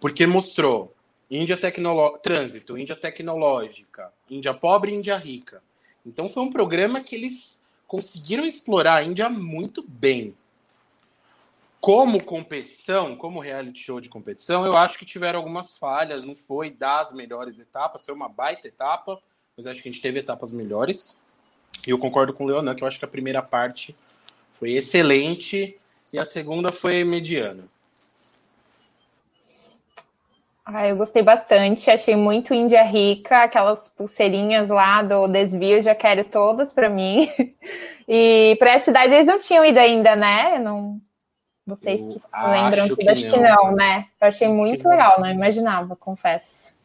Porque 0.00 0.26
mostrou 0.26 0.94
Índia 1.30 1.56
tecnolo... 1.56 2.18
trânsito, 2.18 2.76
Índia 2.76 2.96
tecnológica, 2.96 4.12
Índia 4.28 4.52
pobre 4.52 4.92
Índia 4.92 5.16
rica. 5.16 5.62
Então 6.04 6.28
foi 6.28 6.42
um 6.42 6.50
programa 6.50 7.00
que 7.02 7.14
eles 7.14 7.64
conseguiram 7.86 8.44
explorar 8.44 8.96
a 8.96 9.02
Índia 9.02 9.28
muito 9.28 9.84
bem. 9.86 10.36
Como 11.80 12.22
competição, 12.22 13.16
como 13.16 13.40
reality 13.40 13.80
show 13.80 14.00
de 14.00 14.10
competição, 14.10 14.66
eu 14.66 14.76
acho 14.76 14.98
que 14.98 15.04
tiveram 15.04 15.38
algumas 15.38 15.78
falhas. 15.78 16.24
Não 16.24 16.36
foi 16.36 16.70
das 16.70 17.12
melhores 17.12 17.58
etapas, 17.58 18.04
foi 18.04 18.14
uma 18.14 18.28
baita 18.28 18.68
etapa, 18.68 19.18
mas 19.56 19.66
acho 19.66 19.82
que 19.82 19.88
a 19.88 19.92
gente 19.92 20.02
teve 20.02 20.18
etapas 20.18 20.52
melhores. 20.52 21.16
E 21.86 21.90
eu 21.90 21.98
concordo 21.98 22.34
com 22.34 22.44
o 22.44 22.46
Leonan, 22.46 22.74
que 22.74 22.84
eu 22.84 22.88
acho 22.88 22.98
que 22.98 23.04
a 23.04 23.08
primeira 23.08 23.40
parte 23.40 23.96
foi 24.52 24.72
excelente 24.72 25.78
e 26.12 26.18
a 26.18 26.24
segunda 26.24 26.70
foi 26.70 27.02
mediana. 27.02 27.64
Ah, 30.72 30.86
eu 30.86 30.96
gostei 30.96 31.22
bastante, 31.22 31.90
achei 31.90 32.14
muito 32.14 32.54
Índia 32.54 32.82
rica, 32.84 33.42
aquelas 33.42 33.88
pulseirinhas 33.88 34.68
lá 34.68 35.02
do 35.02 35.26
desvio, 35.26 35.82
já 35.82 35.94
quero 35.94 36.24
todas 36.24 36.72
para 36.72 36.88
mim. 36.88 37.28
E 38.12 38.56
para 38.58 38.72
essa 38.72 38.86
cidade 38.86 39.14
eles 39.14 39.24
não 39.24 39.38
tinham 39.38 39.64
ido 39.64 39.78
ainda, 39.78 40.16
né? 40.16 40.58
Não, 40.58 41.00
vocês 41.66 42.00
que 42.00 42.20
lembram 42.34 42.84
acho 42.84 42.96
que, 42.96 43.02
que 43.02 43.08
acho 43.08 43.28
que 43.28 43.36
não. 43.36 43.64
não, 43.64 43.76
né? 43.76 44.08
Eu 44.20 44.28
achei 44.28 44.48
muito 44.48 44.88
legal, 44.88 45.20
não 45.20 45.30
imaginava, 45.30 45.94
confesso. 45.94 46.78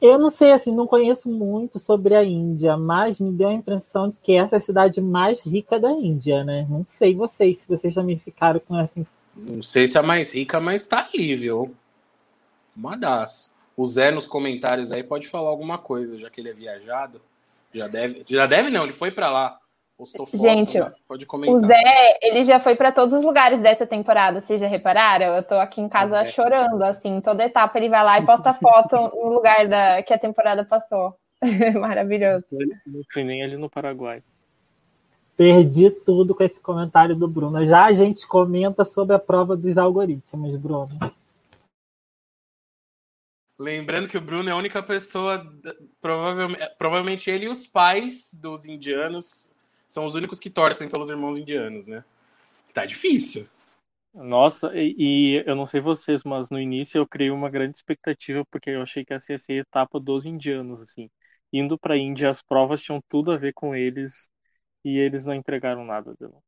Eu 0.00 0.18
não 0.18 0.28
sei, 0.28 0.52
assim, 0.52 0.74
não 0.74 0.86
conheço 0.86 1.28
muito 1.28 1.78
sobre 1.78 2.14
a 2.14 2.22
Índia, 2.22 2.76
mas 2.76 3.18
me 3.18 3.32
deu 3.32 3.48
a 3.48 3.54
impressão 3.54 4.10
de 4.10 4.18
que 4.20 4.34
essa 4.34 4.56
é 4.56 4.58
a 4.58 4.60
cidade 4.60 5.00
mais 5.00 5.40
rica 5.40 5.80
da 5.80 5.90
Índia, 5.90 6.44
né? 6.44 6.66
Não 6.68 6.84
sei 6.84 7.14
vocês, 7.14 7.58
se 7.58 7.68
vocês 7.68 7.94
também 7.94 8.18
ficaram 8.18 8.60
com 8.60 8.78
essa 8.78 9.04
Não 9.34 9.62
sei 9.62 9.88
se 9.88 9.96
é 9.96 10.00
a 10.00 10.02
mais 10.02 10.30
rica, 10.30 10.60
mas 10.60 10.84
tá 10.84 11.08
aí, 11.14 11.34
viu? 11.34 11.74
Uma 12.76 12.94
das. 12.94 13.50
O 13.74 13.86
Zé 13.86 14.10
nos 14.10 14.26
comentários 14.26 14.92
aí 14.92 15.02
pode 15.02 15.28
falar 15.28 15.48
alguma 15.48 15.78
coisa, 15.78 16.18
já 16.18 16.28
que 16.28 16.40
ele 16.40 16.50
é 16.50 16.54
viajado. 16.54 17.20
Já 17.72 17.88
deve. 17.88 18.22
Já 18.26 18.46
deve 18.46 18.70
não, 18.70 18.84
ele 18.84 18.92
foi 18.92 19.10
para 19.10 19.30
lá. 19.30 19.58
Postou 19.96 20.26
foto, 20.26 20.38
Gente, 20.38 20.78
né? 20.78 20.92
pode 21.08 21.24
comentar. 21.24 21.56
O 21.56 21.66
Zé, 21.66 22.18
ele 22.20 22.44
já 22.44 22.60
foi 22.60 22.76
para 22.76 22.92
todos 22.92 23.14
os 23.14 23.24
lugares 23.24 23.60
dessa 23.60 23.86
temporada, 23.86 24.42
vocês 24.42 24.60
já 24.60 24.66
repararam? 24.66 25.34
Eu 25.34 25.42
tô 25.42 25.54
aqui 25.54 25.80
em 25.80 25.88
casa 25.88 26.20
É. 26.20 26.26
chorando, 26.26 26.82
assim, 26.82 27.20
toda 27.22 27.44
etapa 27.44 27.78
ele 27.78 27.88
vai 27.88 28.04
lá 28.04 28.18
e 28.20 28.26
posta 28.26 28.52
foto 28.52 28.94
no 29.16 29.30
lugar 29.30 29.66
da, 29.66 30.02
que 30.02 30.12
a 30.12 30.18
temporada 30.18 30.64
passou. 30.64 31.16
Maravilhoso. 31.80 32.44
Não 32.86 33.02
fui 33.10 33.24
nem 33.24 33.42
ali 33.42 33.56
no 33.56 33.70
Paraguai. 33.70 34.22
Perdi 35.34 35.90
tudo 35.90 36.34
com 36.34 36.42
esse 36.42 36.60
comentário 36.60 37.14
do 37.16 37.28
Bruno. 37.28 37.64
Já 37.64 37.84
a 37.86 37.92
gente 37.92 38.26
comenta 38.26 38.84
sobre 38.84 39.16
a 39.16 39.18
prova 39.18 39.56
dos 39.56 39.78
algoritmos, 39.78 40.56
Bruno. 40.56 40.88
Lembrando 43.58 44.08
que 44.08 44.18
o 44.18 44.20
Bruno 44.20 44.48
é 44.50 44.52
a 44.52 44.56
única 44.56 44.82
pessoa, 44.82 45.42
provavelmente, 46.00 46.70
provavelmente 46.76 47.30
ele 47.30 47.46
e 47.46 47.48
os 47.48 47.66
pais 47.66 48.34
dos 48.34 48.66
indianos 48.66 49.50
são 49.88 50.06
os 50.06 50.14
únicos 50.14 50.38
que 50.40 50.50
torcem 50.50 50.88
pelos 50.88 51.10
irmãos 51.10 51.38
indianos, 51.38 51.86
né? 51.86 52.04
Tá 52.74 52.86
difícil. 52.86 53.48
Nossa, 54.14 54.72
e, 54.74 54.94
e 54.98 55.44
eu 55.46 55.54
não 55.54 55.66
sei 55.66 55.80
vocês, 55.80 56.24
mas 56.24 56.48
no 56.50 56.58
início 56.60 56.98
eu 56.98 57.06
criei 57.06 57.30
uma 57.30 57.50
grande 57.50 57.76
expectativa 57.76 58.44
porque 58.50 58.70
eu 58.70 58.82
achei 58.82 59.04
que 59.04 59.12
essa 59.12 59.32
ia 59.32 59.38
ser 59.38 59.52
a 59.54 59.56
etapa 59.62 60.00
dos 60.00 60.24
indianos, 60.24 60.80
assim. 60.80 61.10
Indo 61.52 61.78
pra 61.78 61.96
Índia, 61.96 62.30
as 62.30 62.42
provas 62.42 62.80
tinham 62.82 63.00
tudo 63.08 63.30
a 63.30 63.36
ver 63.36 63.52
com 63.52 63.74
eles 63.74 64.30
e 64.84 64.98
eles 64.98 65.26
não 65.26 65.34
entregaram 65.34 65.84
nada. 65.84 66.14
Dela. 66.18 66.40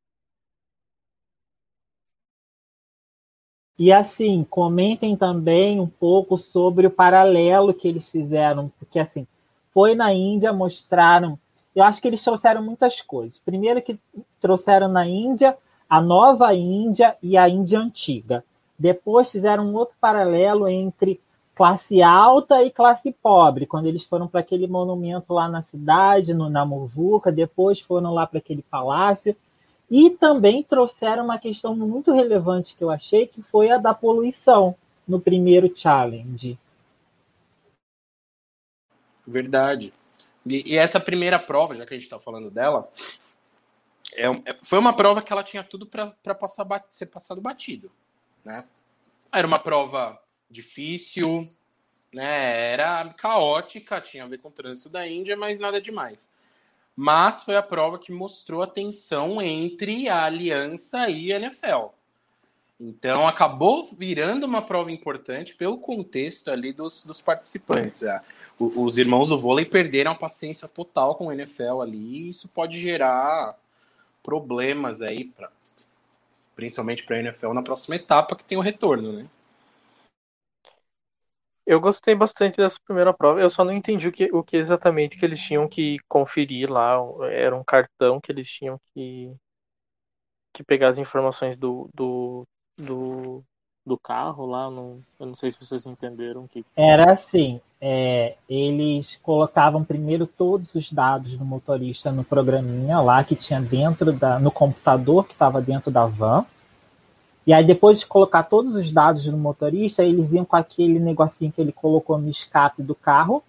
E 3.79 3.93
assim, 3.93 4.45
comentem 4.45 5.17
também 5.17 5.79
um 5.81 5.87
pouco 5.87 6.37
sobre 6.37 6.87
o 6.87 6.91
paralelo 6.91 7.73
que 7.73 7.87
eles 7.87 8.11
fizeram, 8.11 8.71
porque 8.79 8.99
assim, 8.99 9.27
foi 9.73 9.95
na 9.95 10.13
Índia, 10.13 10.53
mostraram. 10.53 11.39
Eu 11.79 11.85
acho 11.85 12.03
que 12.03 12.09
eles 12.09 12.25
trouxeram 12.25 12.61
muitas 12.61 13.01
coisas. 13.01 13.39
Primeiro 13.39 13.81
que 13.81 13.97
trouxeram 14.41 14.89
na 14.89 15.07
Índia 15.07 15.57
a 15.89 16.01
nova 16.01 16.53
Índia 16.53 17.17
e 17.23 17.37
a 17.37 17.49
Índia 17.49 17.79
antiga. 17.79 18.45
Depois 18.77 19.31
fizeram 19.31 19.65
um 19.65 19.77
outro 19.77 19.95
paralelo 20.01 20.67
entre 20.67 21.21
classe 21.55 22.03
alta 22.03 22.65
e 22.65 22.71
classe 22.73 23.13
pobre, 23.13 23.65
quando 23.65 23.87
eles 23.87 24.03
foram 24.03 24.27
para 24.27 24.41
aquele 24.41 24.67
monumento 24.67 25.33
lá 25.33 25.49
na 25.49 25.63
cidade, 25.63 26.35
no, 26.35 26.51
na 26.51 26.65
Muvuca, 26.65 27.31
depois 27.31 27.81
foram 27.81 28.13
lá 28.13 28.27
para 28.27 28.39
aquele 28.39 28.63
palácio. 28.63 29.37
E 29.89 30.11
também 30.11 30.65
trouxeram 30.65 31.27
uma 31.27 31.39
questão 31.39 31.77
muito 31.77 32.13
relevante 32.13 32.75
que 32.75 32.83
eu 32.83 32.91
achei, 32.91 33.25
que 33.25 33.41
foi 33.41 33.71
a 33.71 33.79
da 33.79 33.95
poluição 33.95 34.75
no 35.07 35.21
primeiro 35.21 35.73
challenge. 35.73 36.59
Verdade. 39.25 39.93
E, 40.49 40.75
e 40.75 40.77
essa 40.77 40.99
primeira 40.99 41.39
prova, 41.39 41.75
já 41.75 41.85
que 41.85 41.95
a 41.95 41.97
gente 41.97 42.05
está 42.05 42.19
falando 42.19 42.51
dela, 42.51 42.89
é, 44.15 44.27
é- 44.27 44.57
foi 44.63 44.79
uma 44.79 44.95
prova 44.95 45.23
que 45.23 45.33
ela 45.33 45.43
tinha 45.43 45.63
tudo 45.63 45.87
para 45.87 46.35
passar, 46.35 46.67
ser 46.91 47.07
passado 47.07 47.41
batido, 47.41 47.91
né? 48.45 48.65
Era 49.33 49.47
uma 49.47 49.59
prova 49.59 50.21
difícil, 50.51 51.47
né? 52.13 52.73
Era 52.73 53.13
caótica, 53.15 54.01
tinha 54.01 54.25
a 54.25 54.29
ver 54.29 54.39
com 54.39 54.49
o 54.49 54.53
trânsito 54.53 54.89
da 54.89 55.07
Índia, 55.07 55.37
mas 55.37 55.59
nada 55.59 55.81
demais. 55.81 56.31
Mas 56.97 57.43
foi 57.43 57.57
a 57.57 57.63
prova 57.63 57.99
que 57.99 58.11
mostrou 58.11 58.63
a 58.63 58.67
tensão 58.67 59.41
entre 59.41 60.09
a 60.09 60.25
aliança 60.25 61.09
e 61.09 61.33
a 61.33 61.37
NFL. 61.37 61.91
Então 62.81 63.27
acabou 63.27 63.89
virando 63.93 64.45
uma 64.47 64.63
prova 64.63 64.93
importante 64.93 65.55
pelo 65.55 65.79
contexto 65.79 66.49
ali 66.51 66.73
dos, 66.73 67.05
dos 67.05 67.21
participantes. 67.21 68.05
é. 68.05 68.19
O- 68.59 68.85
os 68.85 68.97
irmãos 68.97 69.29
do 69.29 69.39
vôlei 69.39 69.65
perderam 69.65 70.13
a 70.13 70.15
paciência 70.15 70.69
total 70.69 71.17
com 71.17 71.27
o 71.27 71.33
NFL 71.33 71.81
ali, 71.83 71.99
e 71.99 72.29
isso 72.29 72.49
pode 72.49 72.79
gerar 72.81 73.57
problemas 74.23 75.01
aí, 75.01 75.25
pra, 75.25 75.51
principalmente 76.55 77.03
para 77.05 77.17
a 77.17 77.21
NFL 77.21 77.53
na 77.53 77.63
próxima 77.63 77.97
etapa, 77.97 78.37
que 78.37 78.45
tem 78.45 78.59
o 78.59 78.63
retorno, 78.63 79.13
né? 79.13 79.29
Eu 81.67 81.81
gostei 81.81 82.15
bastante 82.15 82.57
dessa 82.57 82.79
primeira 82.83 83.13
prova. 83.13 83.41
Eu 83.43 83.51
só 83.51 83.63
não 83.63 83.73
entendi 83.73 84.09
o 84.09 84.13
que, 84.13 84.31
o 84.33 84.43
que 84.43 84.57
exatamente 84.57 85.19
que 85.19 85.25
eles 85.25 85.39
tinham 85.39 85.69
que 85.69 85.99
conferir 86.09 86.71
lá. 86.71 86.97
Era 87.31 87.55
um 87.55 87.63
cartão 87.63 88.19
que 88.21 88.33
eles 88.33 88.49
tinham 88.49 88.81
que, 88.95 89.31
que 90.55 90.65
pegar 90.65 90.89
as 90.89 90.99
informações 90.99 91.59
do, 91.59 91.91
do, 91.95 92.47
do, 92.79 93.43
do 93.85 93.99
carro 93.99 94.47
lá. 94.47 94.71
Não, 94.71 95.01
eu 95.19 95.27
não 95.27 95.37
sei 95.37 95.51
se 95.51 95.59
vocês 95.61 95.85
entenderam 95.87 96.47
que. 96.47 96.65
Era 96.77 97.11
assim, 97.11 97.61
é, 97.81 98.37
eles 98.49 99.19
colocavam 99.23 99.85
primeiro 99.85 100.27
todos 100.27 100.75
os 100.75 100.93
dados 100.93 101.37
do 101.37 101.45
motorista 101.45 102.13
no 102.13 102.23
programinha 102.23 103.01
lá 103.01 103.25
que 103.25 103.35
tinha 103.35 103.61
dentro 103.61 104.13
da, 104.13 104.39
no 104.39 104.51
computador 104.51 105.27
que 105.27 105.33
estava 105.33 105.61
dentro 105.61 105.91
da 105.91 106.07
van. 106.07 106.45
E 107.47 107.53
aí 107.53 107.65
depois 107.65 108.01
de 108.01 108.07
colocar 108.07 108.43
todos 108.43 108.75
os 108.75 108.93
dados 108.93 109.25
do 109.25 109.37
motorista, 109.37 110.05
eles 110.05 110.35
iam 110.35 110.45
com 110.45 110.57
aquele 110.57 110.99
negocinho 110.99 111.51
que 111.51 111.61
ele 111.61 111.73
colocou 111.73 112.19
no 112.19 112.29
escape 112.29 112.83
do 112.83 112.95
carro 112.95 113.43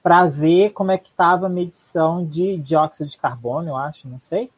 para 0.00 0.26
ver 0.26 0.70
como 0.70 0.90
é 0.90 0.98
que 0.98 1.08
estava 1.08 1.46
a 1.46 1.50
medição 1.50 2.24
de 2.24 2.56
dióxido 2.58 3.08
de 3.08 3.16
carbono, 3.16 3.68
eu 3.68 3.76
acho, 3.76 4.08
não 4.08 4.20
sei. 4.20 4.50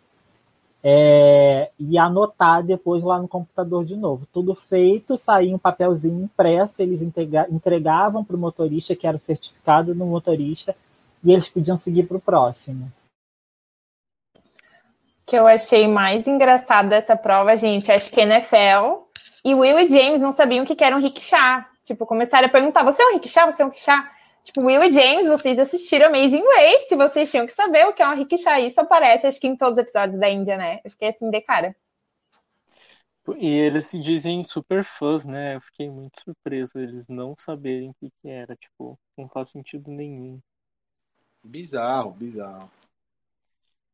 É, 0.86 1.70
e 1.78 1.96
anotar 1.96 2.62
depois 2.62 3.02
lá 3.02 3.18
no 3.18 3.26
computador 3.26 3.86
de 3.86 3.96
novo. 3.96 4.26
Tudo 4.30 4.54
feito, 4.54 5.16
saía 5.16 5.54
um 5.54 5.58
papelzinho 5.58 6.24
impresso, 6.24 6.82
eles 6.82 7.00
entrega- 7.00 7.46
entregavam 7.50 8.22
para 8.22 8.36
o 8.36 8.38
motorista, 8.38 8.94
que 8.94 9.06
era 9.06 9.16
o 9.16 9.20
certificado 9.20 9.94
do 9.94 10.04
motorista, 10.04 10.76
e 11.24 11.32
eles 11.32 11.48
podiam 11.48 11.78
seguir 11.78 12.02
para 12.02 12.18
o 12.18 12.20
próximo. 12.20 12.92
que 15.26 15.36
eu 15.36 15.46
achei 15.46 15.88
mais 15.88 16.26
engraçado 16.26 16.88
dessa 16.88 17.16
prova, 17.16 17.56
gente, 17.56 17.90
acho 17.90 18.10
que 18.10 18.20
NFL 18.20 19.04
e 19.44 19.54
Will 19.54 19.78
e 19.78 19.90
James 19.90 20.20
não 20.20 20.32
sabiam 20.32 20.64
o 20.64 20.66
que 20.66 20.74
que 20.74 20.84
era 20.84 20.96
um 20.96 21.00
rickshaw. 21.00 21.64
Tipo, 21.82 22.06
começaram 22.06 22.46
a 22.46 22.50
perguntar: 22.50 22.82
você 22.82 23.02
é 23.02 23.06
um 23.06 23.14
rickshaw? 23.14 23.50
Você 23.50 23.62
é 23.62 23.66
um 23.66 23.70
rickshaw? 23.70 24.04
Tipo, 24.44 24.60
Will 24.60 24.82
e 24.84 24.92
James, 24.92 25.26
vocês 25.26 25.58
assistiram 25.58 26.08
Amazing 26.08 26.44
Race, 26.44 26.94
vocês 26.94 27.30
tinham 27.30 27.46
que 27.46 27.52
saber 27.54 27.86
o 27.86 27.94
que 27.94 28.02
é 28.02 28.08
um 28.08 28.14
rickshaw. 28.14 28.58
Isso 28.58 28.78
aparece, 28.78 29.26
acho 29.26 29.40
que 29.40 29.46
em 29.46 29.56
todos 29.56 29.72
os 29.72 29.78
episódios 29.78 30.20
da 30.20 30.28
Índia, 30.28 30.58
né? 30.58 30.80
Eu 30.84 30.90
fiquei 30.90 31.08
assim, 31.08 31.30
de 31.30 31.40
cara. 31.40 31.74
E 33.38 33.46
eles 33.46 33.86
se 33.86 33.98
dizem 33.98 34.44
super 34.44 34.84
fãs, 34.84 35.24
né? 35.24 35.56
Eu 35.56 35.62
fiquei 35.62 35.88
muito 35.88 36.20
surpreso 36.22 36.78
eles 36.78 37.08
não 37.08 37.34
saberem 37.38 37.88
o 37.88 37.94
que, 37.94 38.10
que 38.20 38.28
era. 38.28 38.54
Tipo, 38.54 38.98
não 39.16 39.26
faz 39.30 39.48
sentido 39.48 39.90
nenhum. 39.90 40.38
Bizarro, 41.42 42.10
bizarro. 42.10 42.70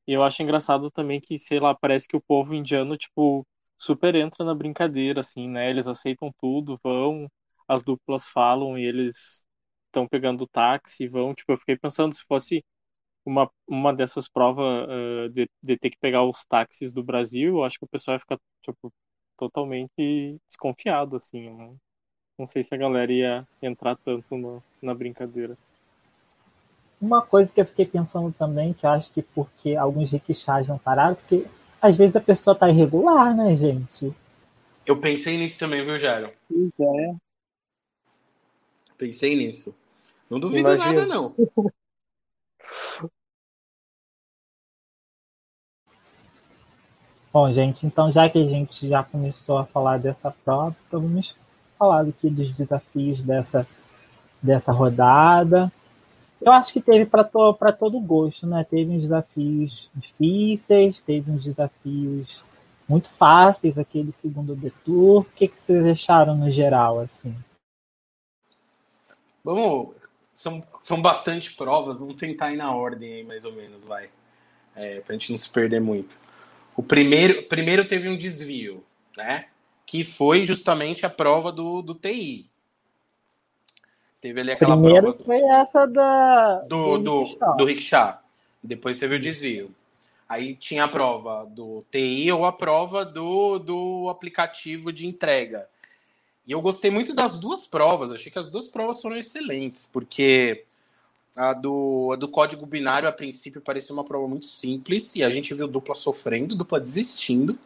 E 0.04 0.12
eu 0.12 0.24
acho 0.24 0.42
engraçado 0.42 0.90
também 0.90 1.20
que, 1.20 1.38
sei 1.38 1.60
lá, 1.60 1.72
parece 1.72 2.08
que 2.08 2.16
o 2.16 2.20
povo 2.20 2.52
indiano, 2.52 2.96
tipo, 2.96 3.46
super 3.78 4.16
entra 4.16 4.44
na 4.44 4.54
brincadeira, 4.54 5.20
assim, 5.20 5.48
né? 5.48 5.70
Eles 5.70 5.86
aceitam 5.86 6.34
tudo, 6.40 6.80
vão, 6.82 7.30
as 7.68 7.84
duplas 7.84 8.28
falam 8.28 8.76
e 8.76 8.84
eles 8.84 9.44
estão 9.90 10.08
pegando 10.08 10.46
táxi, 10.48 11.08
vão. 11.08 11.34
Tipo, 11.34 11.52
eu 11.52 11.58
fiquei 11.58 11.76
pensando 11.76 12.14
se 12.14 12.24
fosse 12.28 12.64
uma, 13.24 13.50
uma 13.68 13.94
dessas 13.94 14.28
provas 14.28 14.88
eh, 14.90 15.28
de, 15.30 15.50
de 15.62 15.78
ter 15.78 15.90
que 15.90 15.98
pegar 16.00 16.24
os 16.24 16.44
táxis 16.46 16.92
do 16.92 17.02
Brasil, 17.02 17.56
eu 17.58 17.64
acho 17.64 17.78
que 17.78 17.84
o 17.84 17.88
pessoal 17.88 18.16
ia 18.16 18.20
ficar, 18.20 18.38
tipo, 18.62 18.92
totalmente 19.38 20.38
desconfiado, 20.48 21.16
assim. 21.16 21.50
Não, 21.50 21.76
não 22.38 22.46
sei 22.46 22.62
se 22.62 22.74
a 22.74 22.78
galera 22.78 23.12
ia 23.12 23.48
entrar 23.62 23.96
tanto 24.04 24.36
no- 24.36 24.62
na 24.82 24.94
brincadeira. 24.94 25.56
Uma 27.00 27.22
coisa 27.22 27.52
que 27.52 27.60
eu 27.60 27.66
fiquei 27.66 27.86
pensando 27.86 28.32
também, 28.38 28.74
que 28.74 28.84
eu 28.86 28.90
acho 28.90 29.12
que 29.12 29.22
porque 29.22 29.74
alguns 29.74 30.10
rickshaws 30.12 30.68
não 30.68 30.78
pararam, 30.78 31.14
porque 31.14 31.46
às 31.80 31.96
vezes 31.96 32.14
a 32.16 32.20
pessoa 32.20 32.54
está 32.54 32.68
irregular, 32.68 33.34
né, 33.34 33.56
gente? 33.56 34.12
Eu 34.86 35.00
pensei 35.00 35.36
nisso 35.38 35.58
também, 35.58 35.84
viu, 35.84 35.98
Jairo? 35.98 36.32
Pois 36.48 36.72
é. 36.80 37.16
Pensei 38.98 39.34
nisso. 39.34 39.74
Não 40.30 40.38
duvido 40.38 40.72
Imagina. 40.72 40.92
nada, 40.92 41.06
não. 41.06 41.34
Bom, 47.32 47.50
gente, 47.52 47.86
então 47.86 48.10
já 48.10 48.28
que 48.28 48.38
a 48.38 48.46
gente 48.46 48.88
já 48.88 49.04
começou 49.04 49.58
a 49.58 49.64
falar 49.64 49.98
dessa 49.98 50.30
prova, 50.44 50.76
então 50.86 51.00
vamos 51.00 51.36
falar 51.78 52.02
aqui 52.02 52.28
dos 52.28 52.52
desafios 52.52 53.22
dessa, 53.22 53.66
dessa 54.42 54.72
rodada. 54.72 55.72
Eu 56.40 56.52
acho 56.52 56.72
que 56.72 56.80
teve 56.80 57.06
para 57.06 57.22
to, 57.22 57.56
todo 57.78 58.00
gosto, 58.00 58.46
né? 58.46 58.64
Teve 58.68 58.92
uns 58.92 59.02
desafios 59.02 59.88
difíceis, 59.94 61.02
teve 61.02 61.30
uns 61.30 61.44
desafios 61.44 62.42
muito 62.88 63.08
fáceis, 63.10 63.78
aquele 63.78 64.10
segundo 64.10 64.56
detour. 64.56 65.20
O 65.20 65.24
que, 65.24 65.46
que 65.46 65.56
vocês 65.56 65.86
acharam 65.86 66.36
no 66.36 66.50
geral, 66.50 66.98
assim? 66.98 67.32
Vamos, 69.44 69.94
são, 70.40 70.64
são 70.80 71.02
bastante 71.02 71.52
provas, 71.52 72.00
vamos 72.00 72.16
tentar 72.16 72.50
ir 72.50 72.56
na 72.56 72.74
ordem 72.74 73.12
aí, 73.12 73.22
mais 73.22 73.44
ou 73.44 73.52
menos, 73.52 73.84
vai. 73.84 74.08
É, 74.74 75.00
pra 75.00 75.12
gente 75.12 75.32
não 75.32 75.38
se 75.38 75.50
perder 75.50 75.80
muito. 75.80 76.18
O 76.74 76.82
primeiro, 76.82 77.42
primeiro 77.42 77.86
teve 77.86 78.08
um 78.08 78.16
desvio, 78.16 78.82
né? 79.14 79.48
Que 79.84 80.02
foi 80.02 80.42
justamente 80.44 81.04
a 81.04 81.10
prova 81.10 81.52
do, 81.52 81.82
do 81.82 81.94
TI. 81.94 82.48
Teve 84.18 84.40
ali 84.40 84.52
aquela 84.52 84.78
primeiro 84.78 85.12
prova. 85.12 85.24
foi 85.24 85.42
essa 85.42 85.84
da, 85.86 86.60
do, 86.60 86.96
do, 86.96 87.24
do, 87.24 87.56
do 87.58 87.64
rickshaw. 87.66 88.22
Depois 88.62 88.96
teve 88.96 89.16
o 89.16 89.20
desvio. 89.20 89.74
Aí 90.26 90.54
tinha 90.54 90.84
a 90.84 90.88
prova 90.88 91.44
do 91.44 91.84
TI 91.90 92.32
ou 92.32 92.46
a 92.46 92.52
prova 92.52 93.04
do, 93.04 93.58
do 93.58 94.08
aplicativo 94.08 94.90
de 94.90 95.06
entrega. 95.06 95.68
E 96.50 96.52
eu 96.52 96.60
gostei 96.60 96.90
muito 96.90 97.14
das 97.14 97.38
duas 97.38 97.64
provas. 97.64 98.10
Achei 98.10 98.32
que 98.32 98.38
as 98.40 98.50
duas 98.50 98.66
provas 98.66 99.00
foram 99.00 99.16
excelentes, 99.16 99.86
porque 99.86 100.64
a 101.36 101.52
do, 101.52 102.10
a 102.12 102.16
do 102.16 102.26
código 102.26 102.66
binário, 102.66 103.08
a 103.08 103.12
princípio, 103.12 103.60
parecia 103.60 103.92
uma 103.92 104.02
prova 104.02 104.26
muito 104.26 104.46
simples, 104.46 105.14
e 105.14 105.22
a 105.22 105.30
gente 105.30 105.54
viu 105.54 105.68
dupla 105.68 105.94
sofrendo, 105.94 106.56
dupla 106.56 106.80
desistindo. 106.80 107.56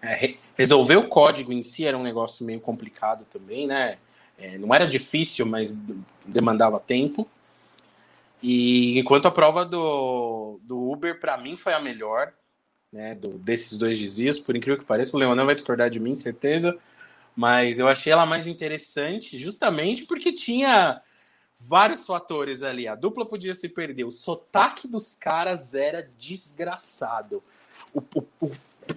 É, 0.00 0.32
resolver 0.56 0.96
o 0.96 1.06
código 1.06 1.52
em 1.52 1.62
si 1.62 1.84
era 1.84 1.98
um 1.98 2.02
negócio 2.02 2.46
meio 2.46 2.60
complicado 2.62 3.26
também, 3.30 3.66
né? 3.66 3.98
É, 4.38 4.56
não 4.56 4.74
era 4.74 4.86
difícil, 4.86 5.44
mas 5.44 5.76
demandava 6.24 6.80
tempo. 6.80 7.28
E 8.42 8.98
enquanto 8.98 9.26
a 9.26 9.30
prova 9.30 9.66
do, 9.66 10.58
do 10.62 10.90
Uber, 10.90 11.20
para 11.20 11.36
mim, 11.36 11.58
foi 11.58 11.74
a 11.74 11.78
melhor, 11.78 12.32
né? 12.90 13.14
Do, 13.14 13.32
desses 13.32 13.76
dois 13.76 14.00
desvios, 14.00 14.38
por 14.38 14.56
incrível 14.56 14.78
que 14.78 14.86
pareça, 14.86 15.14
o 15.14 15.20
Leonel 15.20 15.44
vai 15.44 15.54
discordar 15.54 15.90
de 15.90 16.00
mim, 16.00 16.14
certeza. 16.14 16.74
Mas 17.34 17.78
eu 17.78 17.88
achei 17.88 18.12
ela 18.12 18.26
mais 18.26 18.46
interessante 18.46 19.38
justamente 19.38 20.04
porque 20.04 20.32
tinha 20.32 21.00
vários 21.58 22.06
fatores 22.06 22.62
ali. 22.62 22.86
A 22.86 22.94
dupla 22.94 23.24
podia 23.24 23.54
se 23.54 23.68
perder. 23.68 24.04
O 24.04 24.12
sotaque 24.12 24.86
dos 24.86 25.14
caras 25.14 25.74
era 25.74 26.08
desgraçado. 26.18 27.42
O, 27.94 28.00
o, 28.14 28.24
o, 28.40 28.50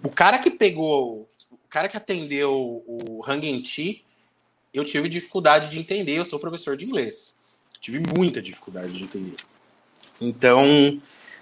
o 0.04 0.10
cara 0.10 0.40
que 0.40 0.52
pegou, 0.52 1.30
o 1.52 1.58
cara 1.70 1.88
que 1.88 1.96
atendeu 1.96 2.84
o 2.86 3.24
Hang 3.26 3.64
Chi, 3.64 4.04
eu 4.74 4.84
tive 4.84 5.08
dificuldade 5.08 5.70
de 5.70 5.80
entender. 5.80 6.14
Eu 6.14 6.26
sou 6.26 6.40
professor 6.40 6.76
de 6.76 6.86
inglês. 6.86 7.38
Tive 7.80 8.02
muita 8.18 8.42
dificuldade 8.42 8.92
de 8.92 9.04
entender. 9.04 9.38
Então, 10.20 11.00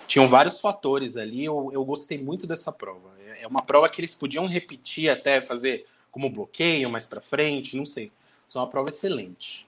tinham 0.07 0.27
vários 0.27 0.59
fatores 0.59 1.17
ali. 1.17 1.45
Eu, 1.45 1.71
eu 1.73 1.83
gostei 1.83 2.17
muito 2.19 2.45
dessa 2.45 2.71
prova. 2.71 3.11
É, 3.25 3.43
é 3.43 3.47
uma 3.47 3.61
prova 3.61 3.89
que 3.89 4.01
eles 4.01 4.13
podiam 4.13 4.45
repetir 4.45 5.09
até 5.09 5.41
fazer 5.41 5.87
como 6.13 6.29
bloqueio 6.29 6.89
mais 6.91 7.07
para 7.07 7.19
frente, 7.19 7.75
não 7.75 7.85
sei. 7.85 8.11
Só 8.47 8.59
uma 8.59 8.69
prova 8.69 8.89
excelente. 8.89 9.67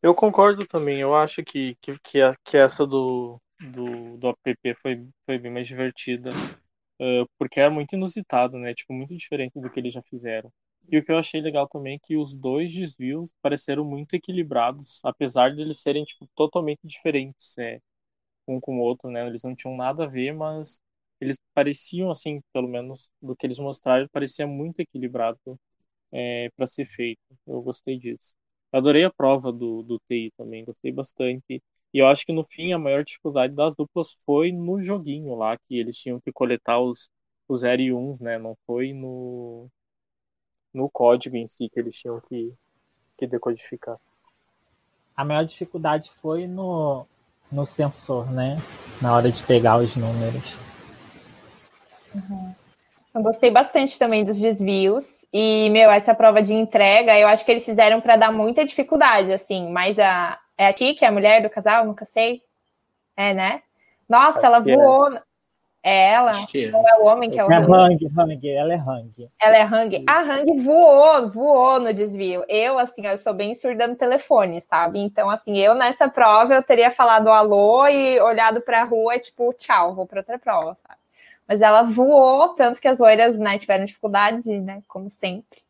Eu 0.00 0.14
concordo 0.14 0.64
também. 0.64 1.00
Eu 1.00 1.14
acho 1.14 1.44
que, 1.44 1.76
que, 1.82 1.98
que, 1.98 2.22
a, 2.22 2.34
que 2.44 2.56
essa 2.56 2.86
do, 2.86 3.40
do, 3.60 4.16
do 4.16 4.28
app 4.28 4.74
foi, 4.80 5.04
foi 5.26 5.38
bem 5.38 5.52
mais 5.52 5.66
divertida. 5.66 6.30
Uh, 7.00 7.28
porque 7.36 7.58
é 7.58 7.68
muito 7.68 7.96
inusitado, 7.96 8.56
né? 8.58 8.72
Tipo, 8.74 8.92
muito 8.92 9.14
diferente 9.16 9.60
do 9.60 9.68
que 9.68 9.80
eles 9.80 9.92
já 9.92 10.02
fizeram. 10.02 10.52
E 10.88 10.98
o 10.98 11.04
que 11.04 11.10
eu 11.10 11.18
achei 11.18 11.40
legal 11.40 11.68
também 11.68 11.96
é 11.96 11.98
que 12.00 12.16
os 12.16 12.32
dois 12.32 12.72
desvios 12.72 13.32
pareceram 13.42 13.84
muito 13.84 14.14
equilibrados, 14.14 15.00
apesar 15.04 15.54
de 15.54 15.62
eles 15.62 15.80
serem 15.80 16.04
tipo, 16.04 16.28
totalmente 16.36 16.80
diferentes 16.84 17.56
é, 17.58 17.80
um 18.46 18.60
com 18.60 18.78
o 18.78 18.80
outro, 18.80 19.10
né? 19.10 19.26
Eles 19.26 19.42
não 19.42 19.54
tinham 19.54 19.76
nada 19.76 20.04
a 20.04 20.08
ver, 20.08 20.32
mas 20.32 20.80
eles 21.22 21.36
pareciam, 21.54 22.10
assim, 22.10 22.42
pelo 22.52 22.66
menos 22.68 23.08
do 23.22 23.36
que 23.36 23.46
eles 23.46 23.58
mostraram, 23.58 24.08
parecia 24.12 24.44
muito 24.44 24.80
equilibrado 24.80 25.38
é, 26.10 26.50
para 26.56 26.66
ser 26.66 26.84
feito. 26.86 27.20
Eu 27.46 27.62
gostei 27.62 27.96
disso. 27.96 28.34
Adorei 28.72 29.04
a 29.04 29.12
prova 29.12 29.52
do, 29.52 29.84
do 29.84 30.00
TI 30.08 30.32
também, 30.36 30.64
gostei 30.64 30.90
bastante. 30.90 31.62
E 31.94 31.98
eu 31.98 32.08
acho 32.08 32.26
que 32.26 32.32
no 32.32 32.44
fim 32.44 32.72
a 32.72 32.78
maior 32.78 33.04
dificuldade 33.04 33.54
das 33.54 33.76
duplas 33.76 34.16
foi 34.26 34.50
no 34.50 34.82
joguinho 34.82 35.36
lá, 35.36 35.56
que 35.56 35.78
eles 35.78 35.96
tinham 35.96 36.20
que 36.20 36.32
coletar 36.32 36.80
os, 36.80 37.08
os 37.46 37.60
0 37.60 37.80
e 37.82 37.92
1, 37.92 38.16
né? 38.20 38.38
Não 38.38 38.56
foi 38.66 38.92
no, 38.92 39.68
no 40.74 40.90
código 40.90 41.36
em 41.36 41.46
si 41.46 41.68
que 41.68 41.78
eles 41.78 41.94
tinham 41.94 42.20
que, 42.22 42.52
que 43.16 43.28
decodificar. 43.28 43.96
A 45.14 45.24
maior 45.24 45.44
dificuldade 45.44 46.10
foi 46.20 46.48
no, 46.48 47.06
no 47.50 47.64
sensor, 47.64 48.28
né? 48.28 48.56
Na 49.00 49.14
hora 49.14 49.30
de 49.30 49.40
pegar 49.44 49.76
os 49.76 49.94
números. 49.94 50.71
Uhum. 52.14 52.54
Eu 53.14 53.22
gostei 53.22 53.50
bastante 53.50 53.98
também 53.98 54.24
dos 54.24 54.40
desvios. 54.40 55.26
E, 55.32 55.68
meu, 55.70 55.90
essa 55.90 56.14
prova 56.14 56.42
de 56.42 56.54
entrega, 56.54 57.18
eu 57.18 57.28
acho 57.28 57.44
que 57.44 57.50
eles 57.50 57.64
fizeram 57.64 58.00
para 58.00 58.16
dar 58.16 58.32
muita 58.32 58.64
dificuldade, 58.64 59.32
assim. 59.32 59.70
Mas 59.70 59.98
a, 59.98 60.38
é 60.58 60.66
a 60.66 60.72
Ti, 60.72 60.94
que 60.94 61.04
é 61.04 61.08
a 61.08 61.12
mulher 61.12 61.42
do 61.42 61.50
casal? 61.50 61.86
Nunca 61.86 62.04
sei. 62.04 62.42
É, 63.16 63.32
né? 63.34 63.62
Nossa, 64.08 64.38
acho 64.38 64.46
ela 64.46 64.58
é. 64.58 64.60
voou. 64.60 65.14
É. 65.14 65.22
É 65.84 66.12
ela? 66.12 66.30
Acho 66.30 66.46
que 66.46 66.66
é. 66.66 66.76
Ou 66.76 66.84
é 66.86 67.00
o 67.00 67.06
homem 67.06 67.28
que 67.28 67.40
é 67.40 67.44
o 67.44 67.50
é 67.50 67.56
Hang? 67.56 68.08
Hang, 68.16 68.48
ela 68.48 68.72
é 68.72 68.76
Hang. 68.76 69.30
Ela 69.40 69.56
é 69.56 69.62
Hang. 69.62 70.04
A 70.06 70.20
Hang 70.20 70.62
voou, 70.62 71.28
voou 71.28 71.80
no 71.80 71.92
desvio. 71.92 72.44
Eu, 72.48 72.78
assim, 72.78 73.04
eu 73.04 73.18
sou 73.18 73.34
bem 73.34 73.52
surda 73.54 73.88
no 73.88 73.96
telefone, 73.96 74.60
sabe? 74.60 75.00
Então, 75.00 75.28
assim, 75.28 75.58
eu 75.58 75.74
nessa 75.74 76.08
prova 76.08 76.54
eu 76.54 76.62
teria 76.62 76.90
falado 76.92 77.28
alô 77.28 77.84
e 77.88 78.20
olhado 78.20 78.60
para 78.60 78.82
a 78.82 78.84
rua, 78.84 79.18
tipo, 79.18 79.52
tchau, 79.54 79.92
vou 79.92 80.06
para 80.06 80.20
outra 80.20 80.38
prova, 80.38 80.76
sabe? 80.76 81.01
Mas 81.46 81.60
ela 81.60 81.82
voou, 81.82 82.50
tanto 82.50 82.80
que 82.80 82.88
as 82.88 82.98
loiras 82.98 83.38
né, 83.38 83.58
tiveram 83.58 83.84
dificuldade, 83.84 84.48
né? 84.60 84.82
Como 84.88 85.10
sempre. 85.10 85.60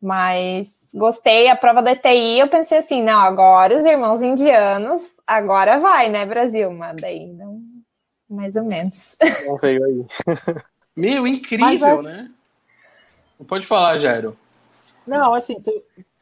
Mas 0.00 0.88
gostei. 0.94 1.48
A 1.48 1.56
prova 1.56 1.82
da 1.82 1.92
ETI, 1.92 2.38
eu 2.40 2.48
pensei 2.48 2.78
assim, 2.78 3.02
não, 3.02 3.18
agora 3.18 3.78
os 3.78 3.84
irmãos 3.84 4.22
indianos, 4.22 5.12
agora 5.26 5.78
vai, 5.78 6.08
né, 6.08 6.24
Brasil? 6.24 6.70
Mas 6.72 6.96
daí 6.96 7.26
não, 7.32 7.60
mais 8.30 8.56
ou 8.56 8.64
menos. 8.64 9.16
Não 9.46 9.56
veio 9.56 9.84
aí. 9.84 10.06
Meu, 10.96 11.26
incrível, 11.26 12.02
Mas, 12.02 12.04
né? 12.04 12.30
Não 13.38 13.46
pode 13.46 13.66
falar, 13.66 13.98
Jairo. 13.98 14.36
Não, 15.06 15.34
assim, 15.34 15.60
tu 15.60 15.70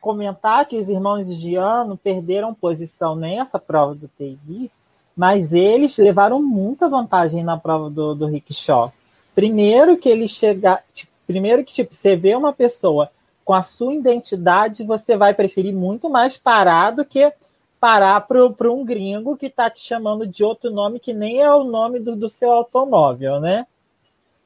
comentar 0.01 0.67
que 0.67 0.77
os 0.77 0.89
irmãos 0.89 1.31
indianos 1.31 1.99
perderam 2.03 2.53
posição 2.53 3.15
nessa 3.15 3.59
prova 3.59 3.95
do 3.95 4.09
TI 4.09 4.71
mas 5.17 5.53
eles 5.53 5.97
levaram 5.99 6.43
muita 6.43 6.89
vantagem 6.89 7.45
na 7.45 7.57
prova 7.57 7.89
do, 7.89 8.15
do 8.15 8.27
rickshaw. 8.27 8.93
Primeiro 9.35 9.97
que 9.97 10.09
ele 10.09 10.29
chega, 10.29 10.83
tipo, 10.93 11.13
primeiro 11.27 11.65
que 11.65 11.73
tipo, 11.73 11.95
você 11.95 12.17
vê 12.17 12.35
uma 12.35 12.53
pessoa 12.53 13.11
com 13.45 13.53
a 13.53 13.63
sua 13.63 13.95
identidade, 13.95 14.85
você 14.85 15.17
vai 15.17 15.35
preferir 15.35 15.75
muito 15.75 16.09
mais 16.09 16.37
parar 16.37 16.91
do 16.93 17.05
que 17.05 17.33
parar 17.79 18.21
para 18.23 18.73
um 18.73 18.85
gringo 18.85 19.37
que 19.37 19.47
está 19.47 19.69
te 19.69 19.81
chamando 19.81 20.27
de 20.27 20.43
outro 20.43 20.71
nome 20.71 20.99
que 20.99 21.13
nem 21.13 21.43
é 21.43 21.53
o 21.53 21.65
nome 21.65 22.01
do, 22.01 22.17
do 22.17 22.29
seu 22.29 22.51
automóvel, 22.51 23.41
né? 23.41 23.67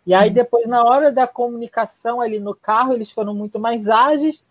E 0.05 0.15
aí, 0.15 0.31
depois, 0.31 0.67
na 0.67 0.83
hora 0.83 1.13
da 1.13 1.27
comunicação 1.27 2.21
ali 2.21 2.41
no 2.41 2.55
carro, 2.55 2.95
eles 2.95 3.11
foram 3.11 3.35
muito 3.35 3.59
mais 3.59 3.89
ágeis 3.89 4.43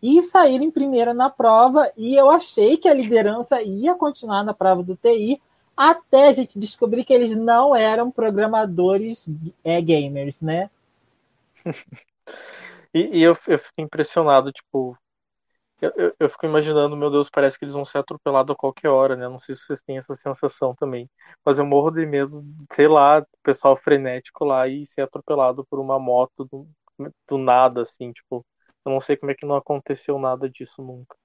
e 0.00 0.22
saíram 0.22 0.64
em 0.64 0.70
primeira 0.70 1.12
na 1.12 1.28
prova. 1.28 1.90
E 1.96 2.14
eu 2.14 2.30
achei 2.30 2.76
que 2.76 2.88
a 2.88 2.94
liderança 2.94 3.60
ia 3.60 3.94
continuar 3.94 4.44
na 4.44 4.54
prova 4.54 4.84
do 4.84 4.94
TI, 4.94 5.42
até 5.80 6.28
a 6.28 6.32
gente 6.32 6.58
descobrir 6.58 7.04
que 7.06 7.12
eles 7.14 7.34
não 7.34 7.74
eram 7.74 8.10
programadores 8.10 9.26
é, 9.64 9.80
gamers, 9.80 10.42
né? 10.42 10.68
e, 12.92 13.18
e 13.18 13.22
eu, 13.22 13.34
eu 13.46 13.58
fico 13.58 13.80
impressionado, 13.80 14.52
tipo, 14.52 14.94
eu, 15.80 15.90
eu, 15.96 16.14
eu, 16.20 16.28
fico 16.28 16.44
imaginando, 16.44 16.94
meu 16.98 17.10
Deus, 17.10 17.30
parece 17.30 17.58
que 17.58 17.64
eles 17.64 17.72
vão 17.72 17.86
ser 17.86 17.96
atropelados 17.96 18.52
a 18.52 18.58
qualquer 18.58 18.88
hora, 18.90 19.16
né? 19.16 19.26
Não 19.26 19.38
sei 19.38 19.54
se 19.54 19.62
vocês 19.62 19.82
têm 19.82 19.96
essa 19.96 20.14
sensação 20.14 20.74
também. 20.74 21.08
Mas 21.42 21.58
eu 21.58 21.64
morro 21.64 21.90
de 21.90 22.04
medo, 22.04 22.44
sei 22.74 22.86
lá, 22.86 23.24
pessoal 23.42 23.74
frenético 23.74 24.44
lá 24.44 24.68
e 24.68 24.86
ser 24.88 25.00
atropelado 25.00 25.64
por 25.64 25.78
uma 25.80 25.98
moto 25.98 26.44
do, 26.44 26.68
do 27.26 27.38
nada, 27.38 27.82
assim, 27.82 28.12
tipo. 28.12 28.44
Eu 28.84 28.92
não 28.92 29.00
sei 29.00 29.16
como 29.16 29.32
é 29.32 29.34
que 29.34 29.46
não 29.46 29.56
aconteceu 29.56 30.18
nada 30.18 30.48
disso 30.48 30.82
nunca. 30.82 31.16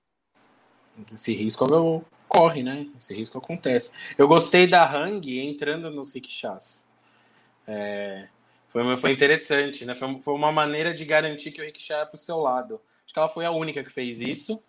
Esse 1.13 1.34
risco 1.34 2.05
corre, 2.27 2.63
né? 2.63 2.88
Esse 2.97 3.13
risco 3.13 3.38
acontece. 3.38 3.91
Eu 4.17 4.27
gostei 4.27 4.67
da 4.67 4.86
Hang 4.89 5.39
entrando 5.39 5.89
nos 5.89 6.13
rickshaws. 6.13 6.84
É, 7.67 8.27
Foi, 8.69 8.95
foi 8.97 9.12
interessante, 9.12 9.86
né? 9.86 9.95
Foi, 9.95 10.19
foi 10.21 10.34
uma 10.34 10.51
maneira 10.51 10.93
de 10.93 11.05
garantir 11.05 11.51
que 11.51 11.62
o 11.62 11.65
Rick 11.65 11.81
ia 11.89 12.05
para 12.05 12.15
o 12.15 12.19
seu 12.19 12.38
lado. 12.38 12.79
Acho 13.05 13.13
que 13.13 13.19
ela 13.19 13.29
foi 13.29 13.45
a 13.45 13.51
única 13.51 13.84
que 13.84 13.89
fez 13.89 14.19
isso. 14.19 14.62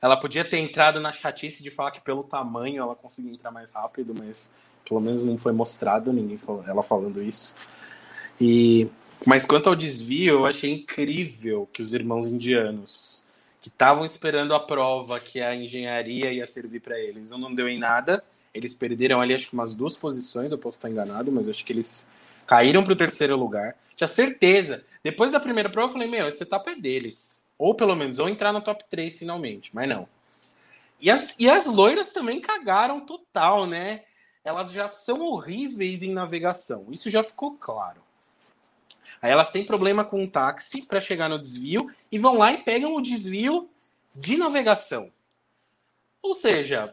Ela 0.00 0.16
podia 0.16 0.44
ter 0.44 0.58
entrado 0.58 1.00
na 1.00 1.12
chatice 1.12 1.62
de 1.62 1.70
falar 1.70 1.90
que 1.90 2.02
pelo 2.02 2.22
tamanho 2.22 2.82
ela 2.82 2.94
conseguia 2.94 3.32
entrar 3.32 3.50
mais 3.50 3.70
rápido, 3.70 4.14
mas 4.14 4.50
pelo 4.86 5.00
menos 5.00 5.24
não 5.24 5.38
foi 5.38 5.52
mostrado 5.52 6.12
ninguém 6.12 6.38
ela 6.66 6.82
falando 6.82 7.22
isso. 7.22 7.54
E 8.40 8.88
mas 9.24 9.46
quanto 9.46 9.68
ao 9.70 9.76
desvio, 9.76 10.34
eu 10.34 10.46
achei 10.46 10.70
incrível 10.70 11.66
que 11.72 11.80
os 11.80 11.94
irmãos 11.94 12.26
indianos 12.26 13.23
que 13.64 13.70
estavam 13.70 14.04
esperando 14.04 14.54
a 14.54 14.60
prova 14.60 15.18
que 15.18 15.40
a 15.40 15.56
engenharia 15.56 16.30
ia 16.30 16.46
servir 16.46 16.80
para 16.80 17.00
eles, 17.00 17.30
não 17.30 17.54
deu 17.54 17.66
em 17.66 17.78
nada. 17.78 18.22
Eles 18.52 18.74
perderam 18.74 19.22
ali 19.22 19.32
acho 19.32 19.48
que 19.48 19.54
umas 19.54 19.74
duas 19.74 19.96
posições, 19.96 20.52
eu 20.52 20.58
posso 20.58 20.76
estar 20.76 20.90
enganado, 20.90 21.32
mas 21.32 21.48
acho 21.48 21.64
que 21.64 21.72
eles 21.72 22.10
caíram 22.46 22.84
para 22.84 22.92
o 22.92 22.96
terceiro 22.96 23.34
lugar. 23.38 23.74
Tinha 23.88 24.06
certeza. 24.06 24.84
Depois 25.02 25.32
da 25.32 25.40
primeira 25.40 25.70
prova, 25.70 25.88
eu 25.88 25.92
falei: 25.94 26.06
Meu, 26.06 26.28
esse 26.28 26.42
etapa 26.42 26.72
é 26.72 26.76
deles. 26.76 27.42
Ou 27.56 27.74
pelo 27.74 27.96
menos, 27.96 28.18
ou 28.18 28.28
entrar 28.28 28.52
no 28.52 28.60
top 28.60 28.84
3 28.90 29.18
finalmente. 29.18 29.70
Mas 29.72 29.88
não. 29.88 30.06
E 31.00 31.10
as, 31.10 31.34
e 31.38 31.48
as 31.48 31.64
loiras 31.64 32.12
também 32.12 32.42
cagaram 32.42 33.00
total, 33.00 33.66
né? 33.66 34.02
Elas 34.44 34.72
já 34.72 34.88
são 34.88 35.22
horríveis 35.22 36.02
em 36.02 36.12
navegação. 36.12 36.88
Isso 36.90 37.08
já 37.08 37.24
ficou 37.24 37.52
claro. 37.52 38.02
Aí 39.24 39.30
elas 39.30 39.50
têm 39.50 39.64
problema 39.64 40.04
com 40.04 40.22
o 40.22 40.28
táxi 40.28 40.86
para 40.86 41.00
chegar 41.00 41.30
no 41.30 41.38
desvio 41.38 41.90
e 42.12 42.18
vão 42.18 42.36
lá 42.36 42.52
e 42.52 42.58
pegam 42.58 42.94
o 42.94 43.00
desvio 43.00 43.70
de 44.14 44.36
navegação. 44.36 45.10
Ou 46.22 46.34
seja, 46.34 46.92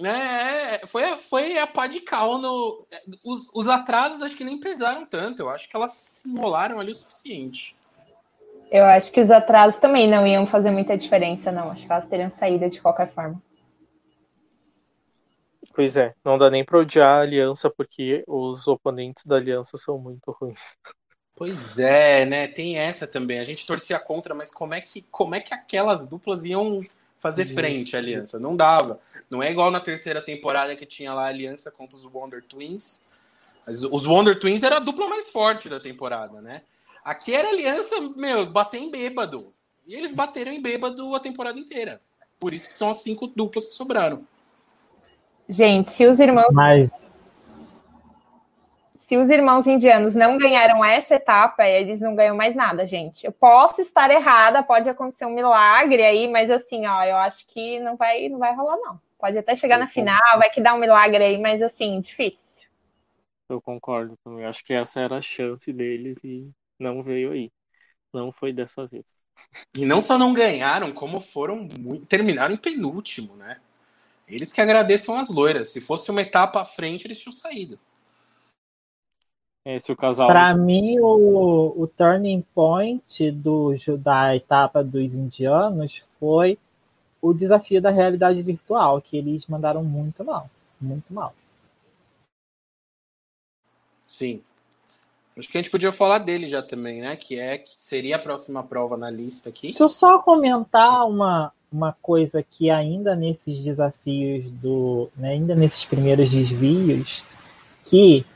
né, 0.00 0.78
foi, 0.86 1.02
foi 1.16 1.58
a 1.58 1.66
pá 1.66 1.88
de 1.88 1.98
cal 1.98 2.38
no. 2.38 2.86
Os, 3.24 3.50
os 3.52 3.66
atrasos 3.66 4.22
acho 4.22 4.36
que 4.36 4.44
nem 4.44 4.60
pesaram 4.60 5.04
tanto. 5.04 5.42
Eu 5.42 5.50
acho 5.50 5.68
que 5.68 5.74
elas 5.74 5.90
se 5.90 6.28
enrolaram 6.28 6.78
ali 6.78 6.92
o 6.92 6.94
suficiente. 6.94 7.74
Eu 8.70 8.84
acho 8.84 9.10
que 9.10 9.20
os 9.20 9.32
atrasos 9.32 9.80
também 9.80 10.08
não 10.08 10.24
iam 10.24 10.46
fazer 10.46 10.70
muita 10.70 10.96
diferença, 10.96 11.50
não. 11.50 11.68
Acho 11.68 11.84
que 11.84 11.90
elas 11.90 12.06
teriam 12.06 12.30
saído 12.30 12.70
de 12.70 12.80
qualquer 12.80 13.08
forma. 13.08 13.42
Pois 15.74 15.96
é, 15.96 16.14
não 16.24 16.38
dá 16.38 16.48
nem 16.48 16.64
para 16.64 16.78
odiar 16.78 17.18
a 17.18 17.22
aliança, 17.22 17.68
porque 17.68 18.22
os 18.28 18.68
oponentes 18.68 19.26
da 19.26 19.34
aliança 19.34 19.76
são 19.76 19.98
muito 19.98 20.30
ruins. 20.30 20.76
Pois 21.42 21.76
é, 21.76 22.24
né? 22.24 22.46
Tem 22.46 22.78
essa 22.78 23.04
também. 23.04 23.40
A 23.40 23.44
gente 23.44 23.66
torcia 23.66 23.98
contra, 23.98 24.32
mas 24.32 24.54
como 24.54 24.74
é 24.74 24.80
que, 24.80 25.04
como 25.10 25.34
é 25.34 25.40
que 25.40 25.52
aquelas 25.52 26.06
duplas 26.06 26.44
iam 26.44 26.80
fazer 27.18 27.48
uhum. 27.48 27.54
frente 27.54 27.96
à 27.96 27.98
aliança? 27.98 28.38
Não 28.38 28.54
dava. 28.54 29.00
Não 29.28 29.42
é 29.42 29.50
igual 29.50 29.68
na 29.68 29.80
terceira 29.80 30.22
temporada 30.22 30.76
que 30.76 30.86
tinha 30.86 31.12
lá 31.12 31.24
a 31.24 31.30
aliança 31.30 31.68
contra 31.68 31.96
os 31.96 32.04
Wonder 32.04 32.44
Twins. 32.44 33.02
Os 33.66 34.06
Wonder 34.06 34.38
Twins 34.38 34.62
era 34.62 34.76
a 34.76 34.78
dupla 34.78 35.08
mais 35.08 35.30
forte 35.30 35.68
da 35.68 35.80
temporada, 35.80 36.40
né? 36.40 36.62
Aqui 37.04 37.34
era 37.34 37.48
aliança, 37.48 38.00
meu, 38.16 38.46
bater 38.46 38.80
em 38.80 38.88
bêbado. 38.88 39.52
E 39.84 39.96
eles 39.96 40.12
bateram 40.12 40.52
em 40.52 40.62
bêbado 40.62 41.12
a 41.12 41.18
temporada 41.18 41.58
inteira. 41.58 42.00
Por 42.38 42.54
isso 42.54 42.68
que 42.68 42.74
são 42.74 42.88
as 42.88 42.98
cinco 42.98 43.26
duplas 43.26 43.66
que 43.66 43.74
sobraram. 43.74 44.24
Gente, 45.48 45.90
se 45.90 46.06
os 46.06 46.20
irmãos. 46.20 46.52
Mas 46.52 47.01
se 49.12 49.16
os 49.18 49.28
irmãos 49.28 49.66
indianos 49.66 50.14
não 50.14 50.38
ganharam 50.38 50.82
essa 50.82 51.16
etapa, 51.16 51.68
eles 51.68 52.00
não 52.00 52.14
ganham 52.14 52.34
mais 52.34 52.54
nada, 52.54 52.86
gente. 52.86 53.26
Eu 53.26 53.30
posso 53.30 53.82
estar 53.82 54.10
errada, 54.10 54.62
pode 54.62 54.88
acontecer 54.88 55.26
um 55.26 55.34
milagre 55.34 56.02
aí, 56.02 56.26
mas 56.28 56.50
assim, 56.50 56.86
ó, 56.86 57.04
eu 57.04 57.16
acho 57.16 57.46
que 57.48 57.78
não 57.80 57.94
vai, 57.94 58.30
não 58.30 58.38
vai 58.38 58.56
rolar, 58.56 58.78
não. 58.78 58.98
Pode 59.18 59.36
até 59.36 59.54
chegar 59.54 59.76
na 59.76 59.86
final, 59.86 60.38
vai 60.38 60.48
que 60.48 60.62
dá 60.62 60.72
um 60.72 60.78
milagre 60.78 61.22
aí, 61.22 61.38
mas 61.38 61.60
assim, 61.60 62.00
difícil. 62.00 62.70
Eu 63.50 63.60
concordo 63.60 64.16
também. 64.24 64.46
Acho 64.46 64.64
que 64.64 64.72
essa 64.72 64.98
era 64.98 65.18
a 65.18 65.20
chance 65.20 65.70
deles 65.70 66.16
e 66.24 66.48
não 66.78 67.02
veio 67.02 67.32
aí. 67.32 67.52
Não 68.14 68.32
foi 68.32 68.50
dessa 68.50 68.86
vez. 68.86 69.04
E 69.76 69.84
não 69.84 70.00
só 70.00 70.16
não 70.16 70.32
ganharam, 70.32 70.90
como 70.90 71.20
foram 71.20 71.68
muito... 71.78 72.06
terminaram 72.06 72.54
em 72.54 72.58
penúltimo, 72.58 73.36
né? 73.36 73.60
Eles 74.26 74.54
que 74.54 74.60
agradeçam 74.62 75.18
as 75.18 75.28
loiras. 75.28 75.70
Se 75.70 75.82
fosse 75.82 76.10
uma 76.10 76.22
etapa 76.22 76.62
à 76.62 76.64
frente, 76.64 77.06
eles 77.06 77.20
tinham 77.20 77.34
saído. 77.34 77.78
Esse 79.64 79.92
o 79.92 79.96
casal. 79.96 80.26
Para 80.26 80.54
mim, 80.56 80.98
o, 80.98 81.74
o 81.76 81.86
turning 81.86 82.44
point 82.54 83.30
do, 83.30 83.74
da 83.98 84.34
etapa 84.34 84.82
dos 84.82 85.14
indianos 85.14 86.02
foi 86.18 86.58
o 87.20 87.32
desafio 87.32 87.80
da 87.80 87.90
realidade 87.90 88.42
virtual, 88.42 89.00
que 89.00 89.16
eles 89.16 89.46
mandaram 89.46 89.84
muito 89.84 90.24
mal. 90.24 90.50
Muito 90.80 91.14
mal. 91.14 91.32
Sim. 94.06 94.42
Acho 95.38 95.48
que 95.48 95.56
a 95.56 95.62
gente 95.62 95.70
podia 95.70 95.92
falar 95.92 96.18
dele 96.18 96.48
já 96.48 96.60
também, 96.60 97.00
né? 97.00 97.14
Que 97.14 97.38
é 97.38 97.56
que 97.56 97.70
seria 97.78 98.16
a 98.16 98.18
próxima 98.18 98.62
prova 98.64 98.96
na 98.96 99.08
lista 99.08 99.48
aqui. 99.48 99.68
Deixa 99.68 99.84
eu 99.84 99.88
só 99.88 100.18
comentar 100.18 101.06
uma, 101.08 101.52
uma 101.72 101.96
coisa 102.02 102.42
que 102.42 102.68
ainda 102.68 103.14
nesses 103.14 103.60
desafios 103.60 104.44
do. 104.50 105.08
Né, 105.16 105.30
ainda 105.30 105.54
nesses 105.54 105.84
primeiros 105.84 106.30
desvios, 106.30 107.22
que 107.84 108.26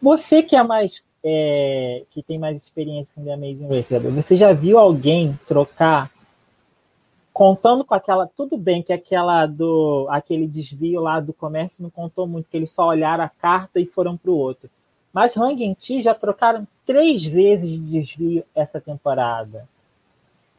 você 0.00 0.42
que 0.42 0.56
é 0.56 0.62
mais 0.62 1.02
é, 1.22 2.04
que 2.10 2.22
tem 2.22 2.38
mais 2.38 2.60
experiência 2.60 3.14
com 3.14 3.24
The 3.24 3.34
Amazing 3.34 3.68
Race, 3.68 3.98
você 4.10 4.36
já 4.36 4.52
viu 4.52 4.78
alguém 4.78 5.38
trocar 5.46 6.10
contando 7.32 7.84
com 7.84 7.94
aquela 7.94 8.26
tudo 8.26 8.56
bem 8.56 8.82
que 8.82 8.92
aquela 8.92 9.46
do 9.46 10.06
aquele 10.10 10.46
desvio 10.46 11.00
lá 11.00 11.20
do 11.20 11.32
comércio 11.32 11.82
não 11.82 11.90
contou 11.90 12.26
muito 12.26 12.48
que 12.50 12.56
eles 12.56 12.70
só 12.70 12.88
olharam 12.88 13.24
a 13.24 13.28
carta 13.28 13.78
e 13.78 13.86
foram 13.86 14.16
para 14.16 14.30
o 14.30 14.36
outro. 14.36 14.68
Mas 15.12 15.36
Hang 15.36 15.74
Ti 15.74 16.00
já 16.00 16.14
trocaram 16.14 16.66
três 16.86 17.24
vezes 17.24 17.70
de 17.70 17.78
desvio 17.78 18.44
essa 18.54 18.80
temporada. 18.80 19.68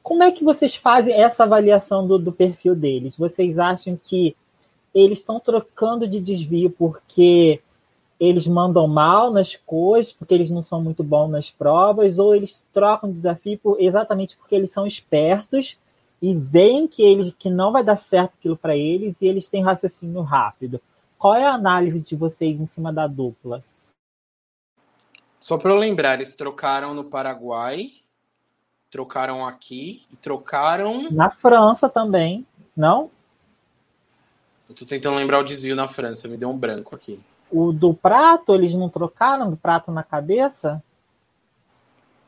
Como 0.04 0.24
é 0.24 0.32
que 0.32 0.44
vocês 0.44 0.76
fazem 0.76 1.14
essa 1.14 1.44
avaliação 1.44 2.06
do, 2.06 2.18
do 2.18 2.32
perfil 2.32 2.76
deles? 2.76 3.16
Vocês 3.16 3.60
acham 3.60 3.98
que 4.04 4.36
eles 4.94 5.20
estão 5.20 5.40
trocando 5.40 6.08
de 6.08 6.20
desvio 6.20 6.70
porque 6.70 7.62
eles 8.22 8.46
mandam 8.46 8.88
mal 8.88 9.32
nas 9.32 9.56
coisas, 9.56 10.14
porque 10.14 10.32
eles 10.32 10.52
não 10.52 10.62
são 10.62 10.80
muito 10.80 11.04
bons 11.04 11.28
nas 11.28 11.50
provas, 11.50 12.20
ou 12.20 12.36
eles 12.36 12.64
trocam 12.72 13.12
desafio 13.12 13.58
por, 13.58 13.82
exatamente 13.82 14.38
porque 14.38 14.54
eles 14.54 14.70
são 14.70 14.86
espertos 14.86 15.76
e 16.22 16.32
veem 16.36 16.88
que, 16.88 17.02
eles, 17.02 17.34
que 17.34 17.50
não 17.50 17.72
vai 17.72 17.84
dar 17.84 17.96
certo 17.96 18.34
aquilo 18.38 18.56
para 18.56 18.78
eles 18.78 19.24
e 19.24 19.26
eles 19.26 19.50
têm 19.50 19.64
raciocínio 19.64 20.22
rápido. 20.22 20.80
Qual 21.18 21.34
é 21.34 21.48
a 21.48 21.56
análise 21.56 22.00
de 22.00 22.16
vocês 22.16 22.60
em 22.60 22.68
cima 22.68 22.94
da 22.94 23.08
dupla? 23.08 23.64
Só 25.40 25.58
para 25.58 25.72
eu 25.72 25.78
lembrar, 25.78 26.14
eles 26.14 26.36
trocaram 26.36 26.94
no 26.94 27.06
Paraguai, 27.06 27.92
trocaram 28.92 29.48
aqui 29.48 30.04
e 30.12 30.16
trocaram. 30.16 31.10
Na 31.10 31.32
França 31.32 31.90
também, 31.90 32.46
não? 32.78 33.10
Eu 34.70 34.76
tô 34.76 34.86
tentando 34.86 35.18
lembrar 35.18 35.40
o 35.40 35.44
desvio 35.44 35.76
na 35.76 35.88
França, 35.88 36.28
me 36.28 36.38
deu 36.38 36.52
um 36.52 36.58
branco 36.58 36.96
aqui. 36.96 37.20
O 37.52 37.72
do 37.72 37.94
prato, 37.94 38.56
eles 38.56 38.74
não 38.74 38.90
trocaram 38.90 39.50
do 39.50 39.58
prato 39.58 39.92
na 39.92 40.04
cabeça? 40.04 40.82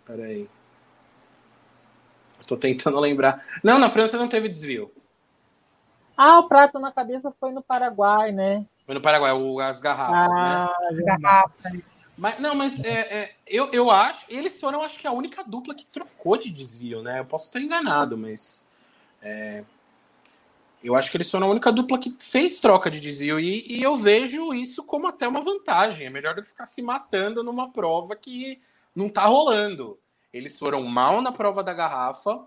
Peraí. 0.05 0.49
Estou 2.41 2.57
tentando 2.57 2.99
lembrar. 2.99 3.43
Não, 3.63 3.79
na 3.79 3.89
França 3.89 4.17
não 4.17 4.27
teve 4.27 4.49
desvio. 4.49 4.91
Ah, 6.15 6.39
o 6.39 6.47
prato 6.47 6.77
na 6.77 6.91
cabeça 6.91 7.33
foi 7.39 7.51
no 7.51 7.61
Paraguai, 7.61 8.31
né? 8.31 8.65
Foi 8.85 8.93
no 8.93 9.01
Paraguai, 9.01 9.31
o, 9.31 9.59
as 9.59 9.79
garrafas, 9.79 10.37
ah, 10.37 10.75
né? 10.81 10.89
As 10.89 11.05
garrafas. 11.05 11.83
Mas, 12.17 12.39
não, 12.39 12.53
mas 12.53 12.83
é, 12.83 12.91
é, 12.91 13.35
eu, 13.47 13.71
eu 13.71 13.89
acho. 13.89 14.25
Eles 14.29 14.59
foram, 14.59 14.81
acho 14.81 14.99
que, 14.99 15.07
a 15.07 15.11
única 15.11 15.43
dupla 15.43 15.73
que 15.73 15.85
trocou 15.85 16.37
de 16.37 16.51
desvio, 16.51 17.01
né? 17.01 17.19
Eu 17.19 17.25
posso 17.25 17.47
estar 17.47 17.59
enganado, 17.59 18.17
mas. 18.17 18.69
É, 19.21 19.63
eu 20.83 20.95
acho 20.95 21.09
que 21.09 21.17
eles 21.17 21.31
foram 21.31 21.47
a 21.47 21.51
única 21.51 21.71
dupla 21.71 21.97
que 21.97 22.15
fez 22.19 22.59
troca 22.59 22.91
de 22.91 22.99
desvio 22.99 23.39
e, 23.39 23.65
e, 23.67 23.81
eu 23.81 23.95
vejo 23.95 24.53
isso 24.53 24.83
como 24.83 25.07
até 25.07 25.27
uma 25.27 25.41
vantagem. 25.41 26.07
É 26.07 26.09
melhor 26.09 26.35
do 26.35 26.43
que 26.43 26.49
ficar 26.49 26.65
se 26.65 26.81
matando 26.81 27.43
numa 27.43 27.71
prova 27.71 28.15
que 28.15 28.61
não 28.95 29.07
tá 29.07 29.25
rolando. 29.25 29.97
Eles 30.33 30.59
foram 30.59 30.83
mal 30.83 31.21
na 31.21 31.31
prova 31.31 31.63
da 31.63 31.73
garrafa, 31.73 32.45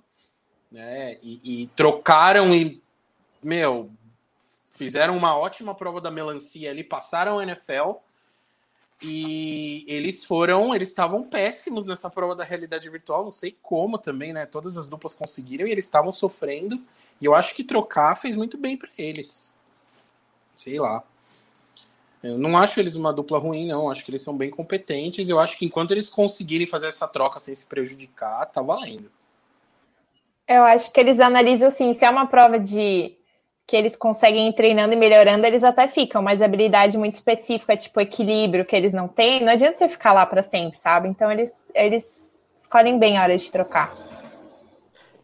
né? 0.71 1.19
E, 1.23 1.63
e 1.63 1.67
trocaram 1.69 2.55
e, 2.55 2.83
meu, 3.43 3.91
fizeram 4.77 5.17
uma 5.17 5.37
ótima 5.37 5.75
prova 5.75 6.01
da 6.01 6.11
melancia 6.11 6.71
ali, 6.71 6.85
passaram 6.85 7.39
a 7.39 7.43
NFL 7.43 7.93
e 9.03 9.85
eles 9.87 10.25
foram, 10.25 10.75
eles 10.75 10.89
estavam 10.89 11.23
péssimos 11.23 11.85
nessa 11.85 12.09
prova 12.09 12.35
da 12.35 12.45
realidade 12.45 12.89
virtual, 12.89 13.25
não 13.25 13.31
sei 13.31 13.57
como 13.63 13.99
também, 13.99 14.33
né? 14.33 14.47
Todas 14.47 14.77
as 14.77 14.89
duplas 14.89 15.15
conseguiram 15.15 15.67
e 15.67 15.71
eles 15.71 15.85
estavam 15.85 16.13
sofrendo. 16.13 16.83
E 17.21 17.25
eu 17.25 17.35
acho 17.35 17.55
que 17.55 17.63
trocar 17.63 18.17
fez 18.17 18.37
muito 18.37 18.57
bem 18.57 18.77
para 18.77 18.89
eles. 18.97 19.53
Sei 20.55 20.81
lá. 20.81 21.03
Eu 22.23 22.39
não 22.39 22.57
acho 22.57 22.81
eles 22.81 22.97
uma 22.97 23.13
dupla 23.13 23.39
ruim, 23.39 23.67
não. 23.67 23.91
Acho 23.91 24.05
que 24.05 24.11
eles 24.11 24.23
são 24.23 24.37
bem 24.37 24.51
competentes. 24.51 25.29
Eu 25.29 25.39
acho 25.39 25.59
que 25.59 25.67
enquanto 25.67 25.91
eles 25.91 26.09
conseguirem 26.09 26.67
fazer 26.67 26.87
essa 26.87 27.07
troca 27.07 27.39
sem 27.39 27.55
se 27.55 27.67
prejudicar, 27.67 28.47
tá 28.47 28.63
valendo. 28.63 29.11
Eu 30.49 30.63
acho 30.63 30.91
que 30.91 30.99
eles 30.99 31.21
analisam 31.21 31.69
assim, 31.69 31.93
se 31.93 32.05
é 32.05 32.11
uma 32.11 32.27
prova 32.27 32.59
de 32.59 33.15
que 33.67 33.77
eles 33.77 33.97
conseguem 33.97 34.49
ir 34.49 34.53
treinando 34.53 34.93
e 34.93 34.97
melhorando, 34.97 35.45
eles 35.45 35.65
até 35.65 35.89
ficam, 35.89 36.23
mas 36.23 36.41
habilidade 36.41 36.97
muito 36.97 37.15
específica, 37.15 37.77
tipo 37.77 38.01
equilíbrio, 38.01 38.65
que 38.65 38.77
eles 38.77 38.93
não 38.93 39.09
têm, 39.09 39.45
não 39.45 39.53
adianta 39.53 39.79
você 39.79 39.89
ficar 39.89 40.13
lá 40.13 40.25
para 40.25 40.41
sempre, 40.41 40.79
sabe? 40.79 41.09
Então 41.09 41.31
eles, 41.33 41.53
eles 41.75 42.25
escolhem 42.57 42.99
bem 42.99 43.19
a 43.19 43.23
hora 43.23 43.37
de 43.37 43.51
trocar. 43.51 43.93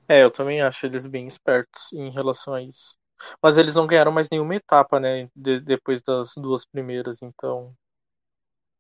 É, 0.09 0.24
eu 0.24 0.31
também 0.31 0.61
acho 0.61 0.85
eles 0.85 1.07
bem 1.07 1.28
espertos 1.28 1.92
em 1.92 2.11
relação 2.11 2.52
a 2.52 2.61
isso. 2.61 2.96
Mas 3.40 3.57
eles 3.57 3.76
não 3.76 3.87
ganharam 3.87 4.11
mais 4.11 4.28
nenhuma 4.28 4.57
etapa, 4.57 4.98
né? 4.98 5.28
De, 5.35 5.61
depois 5.61 6.02
das 6.02 6.33
duas 6.37 6.64
primeiras, 6.64 7.22
então. 7.22 7.72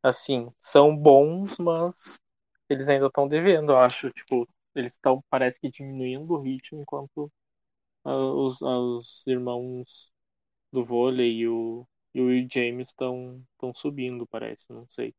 Assim, 0.02 0.52
são 0.60 0.96
bons, 0.96 1.56
mas 1.58 2.18
eles 2.68 2.88
ainda 2.88 3.06
estão 3.06 3.28
devendo, 3.28 3.70
eu 3.70 3.78
acho. 3.78 4.10
Tipo, 4.10 4.48
eles 4.74 4.92
estão, 4.92 5.22
parece 5.30 5.60
que 5.60 5.70
diminuindo 5.70 6.34
o 6.34 6.40
ritmo, 6.40 6.80
enquanto 6.82 7.30
os, 8.04 8.60
os 8.60 9.26
irmãos 9.26 10.10
do 10.72 10.84
vôlei 10.84 11.38
e 11.38 11.48
o, 11.48 11.86
e 12.14 12.20
o 12.20 12.26
Will 12.26 12.48
James 12.50 12.88
estão 12.88 13.44
subindo, 13.74 14.26
parece, 14.26 14.64
não 14.70 14.86
sei. 14.88 15.14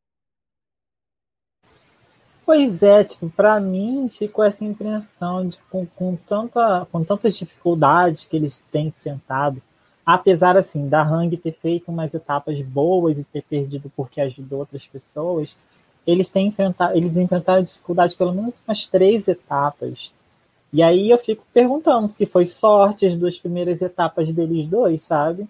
Pois 2.45 2.83
é, 2.83 3.05
tipo, 3.05 3.29
para 3.29 3.57
mim 3.59 4.09
ficou 4.09 4.43
essa 4.43 4.65
impressão 4.65 5.47
de 5.47 5.57
com, 5.69 5.85
com, 5.85 6.17
tanta, 6.17 6.85
com 6.91 7.03
tantas 7.03 7.37
dificuldades 7.37 8.25
que 8.25 8.35
eles 8.35 8.59
têm 8.69 8.87
enfrentado, 8.87 9.61
apesar 10.05 10.57
assim 10.57 10.89
da 10.89 11.01
Hang 11.01 11.35
ter 11.37 11.53
feito 11.53 11.89
umas 11.89 12.13
etapas 12.13 12.59
boas 12.61 13.17
e 13.17 13.23
ter 13.23 13.43
perdido 13.43 13.89
porque 13.95 14.19
ajudou 14.19 14.59
outras 14.59 14.85
pessoas, 14.85 15.55
eles 16.05 16.29
têm 16.31 16.47
enfrentado, 16.47 16.97
eles 16.97 17.15
enfrentaram 17.15 17.63
dificuldades 17.63 18.13
pelo 18.13 18.33
menos 18.33 18.59
umas 18.67 18.87
três 18.87 19.29
etapas. 19.29 20.13
E 20.73 20.81
aí 20.81 21.12
eu 21.12 21.19
fico 21.19 21.45
perguntando 21.53 22.09
se 22.09 22.25
foi 22.25 22.47
sorte 22.47 23.05
as 23.05 23.15
duas 23.15 23.38
primeiras 23.38 23.79
etapas 23.83 24.33
deles 24.33 24.67
dois, 24.67 25.03
sabe? 25.03 25.47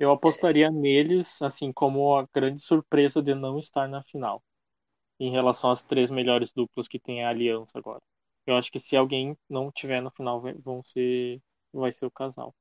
Eu 0.00 0.10
apostaria 0.10 0.70
neles, 0.70 1.42
assim, 1.42 1.70
como 1.70 2.16
a 2.16 2.26
grande 2.34 2.62
surpresa 2.62 3.20
de 3.20 3.34
não 3.34 3.58
estar 3.58 3.86
na 3.86 4.02
final. 4.02 4.42
Em 5.20 5.30
relação 5.30 5.70
às 5.70 5.82
três 5.82 6.10
melhores 6.10 6.50
duplas 6.50 6.88
que 6.88 6.98
tem 6.98 7.22
a 7.22 7.28
aliança 7.28 7.78
agora. 7.78 8.00
Eu 8.46 8.56
acho 8.56 8.72
que 8.72 8.80
se 8.80 8.96
alguém 8.96 9.36
não 9.48 9.70
tiver 9.70 10.00
na 10.00 10.10
final, 10.10 10.42
vão 10.64 10.82
ser, 10.82 11.42
vai 11.74 11.92
ser 11.92 12.06
o 12.06 12.10
casal. 12.10 12.54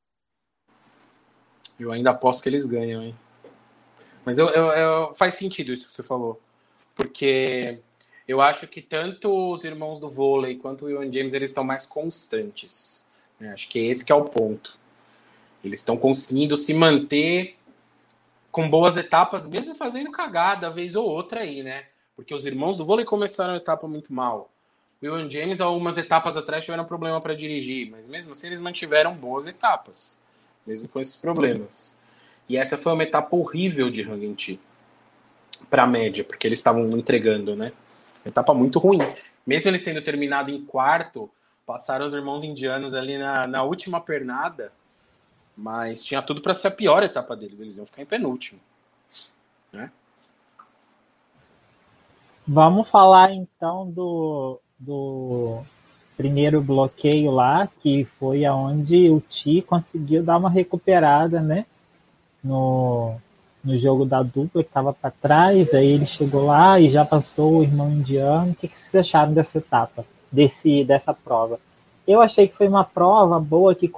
Eu 1.79 1.89
ainda 1.93 2.11
aposto 2.11 2.43
que 2.43 2.49
eles 2.49 2.65
ganham, 2.65 3.01
hein? 3.01 3.15
Mas 4.25 4.37
eu, 4.37 4.49
eu, 4.49 4.65
eu, 4.73 5.15
faz 5.15 5.35
sentido 5.35 5.71
isso 5.71 5.87
que 5.87 5.93
você 5.93 6.03
falou. 6.03 6.39
Porque 6.93 7.81
eu 8.31 8.41
acho 8.41 8.67
que 8.67 8.81
tanto 8.81 9.51
os 9.51 9.63
irmãos 9.63 9.99
do 9.99 10.09
vôlei 10.09 10.55
quanto 10.55 10.85
o 10.85 10.89
Ian 10.89 11.11
James 11.11 11.33
eles 11.33 11.49
estão 11.49 11.63
mais 11.63 11.85
constantes. 11.85 13.05
Né? 13.39 13.51
Acho 13.51 13.67
que 13.67 13.79
esse 13.79 14.05
que 14.05 14.11
é 14.11 14.15
o 14.15 14.23
ponto. 14.23 14.77
Eles 15.63 15.81
estão 15.81 15.97
conseguindo 15.97 16.55
se 16.55 16.73
manter 16.73 17.57
com 18.49 18.69
boas 18.69 18.97
etapas, 18.97 19.47
mesmo 19.47 19.75
fazendo 19.75 20.11
cagada 20.11 20.69
vez 20.69 20.95
ou 20.95 21.05
outra 21.05 21.41
aí, 21.41 21.61
né? 21.61 21.85
Porque 22.15 22.33
os 22.33 22.45
irmãos 22.45 22.77
do 22.77 22.85
vôlei 22.85 23.05
começaram 23.05 23.53
a 23.53 23.57
etapa 23.57 23.87
muito 23.87 24.13
mal. 24.13 24.49
O 25.01 25.05
Will 25.05 25.29
James, 25.29 25.61
algumas 25.61 25.97
etapas 25.97 26.37
atrás, 26.37 26.63
tiveram 26.63 26.85
problema 26.85 27.19
para 27.19 27.35
dirigir, 27.35 27.89
mas 27.89 28.07
mesmo 28.07 28.31
assim 28.31 28.47
eles 28.47 28.59
mantiveram 28.59 29.13
boas 29.13 29.47
etapas, 29.47 30.21
mesmo 30.65 30.87
com 30.87 30.99
esses 30.99 31.15
problemas. 31.15 31.99
E 32.47 32.57
essa 32.57 32.77
foi 32.77 32.93
uma 32.93 33.03
etapa 33.03 33.35
horrível 33.35 33.89
de 33.89 34.03
Hang 34.03 34.59
para 35.69 35.83
a 35.83 35.87
média, 35.87 36.23
porque 36.23 36.47
eles 36.47 36.59
estavam 36.59 36.89
entregando, 36.97 37.55
né? 37.55 37.71
Etapa 38.25 38.53
muito 38.53 38.79
ruim. 38.79 38.99
Mesmo 39.45 39.69
eles 39.69 39.83
tendo 39.83 40.01
terminado 40.01 40.51
em 40.51 40.63
quarto, 40.63 41.29
passaram 41.65 42.05
os 42.05 42.13
irmãos 42.13 42.43
indianos 42.43 42.93
ali 42.93 43.17
na, 43.17 43.47
na 43.47 43.63
última 43.63 43.99
pernada 43.99 44.71
mas 45.55 46.03
tinha 46.03 46.21
tudo 46.21 46.41
para 46.41 46.53
ser 46.53 46.67
a 46.67 46.71
pior 46.71 47.03
etapa 47.03 47.35
deles. 47.35 47.59
Eles 47.59 47.77
iam 47.77 47.85
ficar 47.85 48.01
em 48.01 48.05
penúltimo. 48.05 48.59
Né? 49.71 49.91
Vamos 52.47 52.89
falar 52.89 53.31
então 53.31 53.89
do, 53.89 54.59
do 54.79 55.61
primeiro 56.17 56.61
bloqueio 56.61 57.31
lá, 57.31 57.69
que 57.81 58.05
foi 58.19 58.43
aonde 58.43 59.09
o 59.09 59.21
Ti 59.21 59.61
conseguiu 59.61 60.23
dar 60.23 60.37
uma 60.37 60.49
recuperada, 60.49 61.41
né? 61.41 61.65
No, 62.43 63.15
no 63.63 63.77
jogo 63.77 64.05
da 64.05 64.23
dupla 64.23 64.63
que 64.63 64.69
estava 64.69 64.93
para 64.93 65.11
trás, 65.11 65.73
aí 65.73 65.87
ele 65.87 66.05
chegou 66.05 66.45
lá 66.45 66.79
e 66.79 66.89
já 66.89 67.05
passou 67.05 67.59
o 67.59 67.63
irmão 67.63 67.91
indiano. 67.91 68.51
O 68.51 68.55
que, 68.55 68.67
que 68.67 68.77
vocês 68.77 69.07
acharam 69.07 69.33
dessa 69.33 69.59
etapa, 69.59 70.05
desse, 70.31 70.83
dessa 70.83 71.13
prova? 71.13 71.59
Eu 72.07 72.21
achei 72.21 72.47
que 72.47 72.55
foi 72.55 72.67
uma 72.67 72.83
prova 72.83 73.39
boa 73.39 73.75
que 73.75 73.91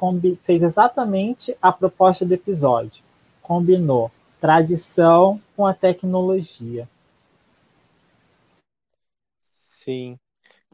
fez 0.43 0.61
exatamente 0.61 1.55
a 1.61 1.71
proposta 1.71 2.25
do 2.25 2.33
episódio. 2.33 3.03
Combinou 3.41 4.11
tradição 4.39 5.39
com 5.55 5.65
a 5.65 5.73
tecnologia. 5.73 6.87
Sim. 9.53 10.17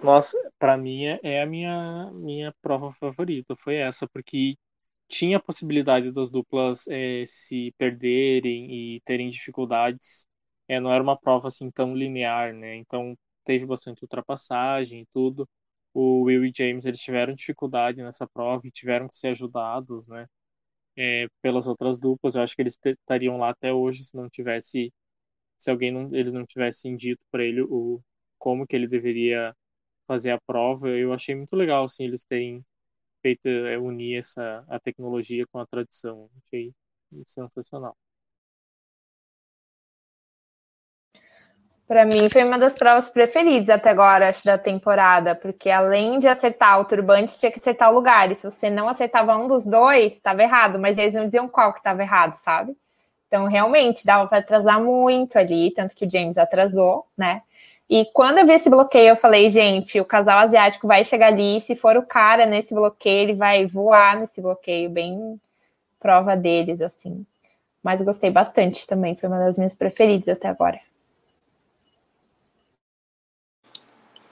Nossa, 0.01 0.37
para 0.57 0.77
mim 0.77 1.03
é 1.05 1.41
a 1.41 1.45
minha 1.45 2.09
minha 2.13 2.53
prova 2.61 2.93
favorita, 2.93 3.55
foi 3.57 3.75
essa, 3.75 4.07
porque 4.07 4.55
tinha 5.09 5.37
a 5.37 5.41
possibilidade 5.41 6.11
das 6.11 6.29
duplas 6.31 6.87
é, 6.89 7.25
se 7.27 7.73
perderem 7.77 8.95
e 8.97 9.01
terem 9.01 9.29
dificuldades. 9.29 10.27
É, 10.67 10.79
não 10.79 10.93
era 10.93 11.03
uma 11.03 11.17
prova 11.19 11.47
assim 11.49 11.71
tão 11.71 11.95
linear, 11.95 12.53
né? 12.53 12.75
Então 12.77 13.17
teve 13.45 13.65
bastante 13.65 14.03
ultrapassagem 14.03 15.01
e 15.01 15.07
tudo 15.13 15.49
o 15.93 16.23
Will 16.23 16.45
e 16.45 16.53
James 16.55 16.85
eles 16.85 16.99
tiveram 17.01 17.33
dificuldade 17.33 18.01
nessa 18.03 18.27
prova 18.27 18.67
e 18.67 18.71
tiveram 18.71 19.07
que 19.09 19.17
ser 19.17 19.29
ajudados, 19.29 20.07
né? 20.07 20.27
É, 20.97 21.27
pelas 21.41 21.65
outras 21.67 21.97
duplas, 21.99 22.35
eu 22.35 22.41
acho 22.41 22.55
que 22.55 22.61
eles 22.61 22.77
estariam 22.85 23.37
lá 23.37 23.49
até 23.51 23.71
hoje 23.73 24.03
se 24.05 24.15
não 24.15 24.29
tivesse, 24.29 24.91
se 25.59 25.69
alguém 25.71 25.91
não, 25.91 26.13
eles 26.15 26.33
não 26.33 26.45
tivessem 26.45 26.97
dito 26.97 27.21
para 27.31 27.43
ele 27.45 27.61
o 27.63 28.01
como 28.39 28.67
que 28.67 28.75
ele 28.75 28.87
deveria 28.87 29.55
fazer 30.07 30.31
a 30.31 30.41
prova. 30.41 30.89
Eu 30.89 31.13
achei 31.13 31.35
muito 31.35 31.55
legal, 31.55 31.85
assim, 31.85 32.05
eles 32.05 32.25
terem 32.25 32.63
feito 33.21 33.47
é, 33.47 33.77
unir 33.77 34.19
essa 34.19 34.63
a 34.67 34.79
tecnologia 34.79 35.45
com 35.47 35.59
a 35.59 35.67
tradição. 35.67 36.29
Achei 36.37 36.73
sensacional. 37.25 37.95
Para 41.89 42.05
mim 42.05 42.29
foi 42.29 42.43
uma 42.43 42.59
das 42.59 42.75
provas 42.75 43.09
preferidas 43.09 43.69
até 43.69 43.89
agora, 43.89 44.29
acho, 44.29 44.45
da 44.45 44.59
temporada, 44.59 45.33
porque 45.33 45.71
além 45.71 46.19
de 46.19 46.27
acertar 46.27 46.79
o 46.79 46.85
turbante, 46.85 47.35
tinha 47.39 47.51
que 47.51 47.57
acertar 47.59 47.91
o 47.91 47.95
lugar. 47.95 48.31
E 48.31 48.35
se 48.35 48.47
você 48.47 48.69
não 48.69 48.87
acertava 48.87 49.35
um 49.35 49.47
dos 49.47 49.65
dois, 49.65 50.13
estava 50.13 50.43
errado, 50.43 50.77
mas 50.77 50.99
eles 50.99 51.15
não 51.15 51.25
diziam 51.25 51.47
qual 51.47 51.73
que 51.73 51.79
estava 51.79 52.03
errado, 52.03 52.35
sabe? 52.35 52.77
Então, 53.27 53.47
realmente, 53.47 54.05
dava 54.05 54.27
para 54.27 54.37
atrasar 54.37 54.79
muito 54.83 55.37
ali, 55.37 55.71
tanto 55.71 55.95
que 55.95 56.05
o 56.05 56.09
James 56.09 56.37
atrasou, 56.37 57.07
né? 57.17 57.41
E 57.89 58.05
quando 58.13 58.37
eu 58.37 58.45
vi 58.45 58.53
esse 58.53 58.69
bloqueio, 58.69 59.09
eu 59.09 59.15
falei, 59.15 59.49
gente, 59.49 59.99
o 59.99 60.05
casal 60.05 60.39
asiático 60.39 60.87
vai 60.87 61.03
chegar 61.03 61.27
ali, 61.27 61.59
se 61.59 61.75
for 61.75 61.97
o 61.97 62.05
cara 62.05 62.45
nesse 62.45 62.73
bloqueio, 62.73 63.29
ele 63.29 63.33
vai 63.33 63.65
voar 63.65 64.19
nesse 64.19 64.41
bloqueio, 64.41 64.89
bem 64.89 65.41
prova 65.99 66.35
deles, 66.37 66.81
assim. 66.81 67.25
Mas 67.81 68.01
gostei 68.01 68.29
bastante 68.29 68.85
também, 68.85 69.15
foi 69.15 69.27
uma 69.27 69.39
das 69.39 69.57
minhas 69.57 69.73
preferidas 69.73 70.37
até 70.37 70.47
agora. 70.47 70.79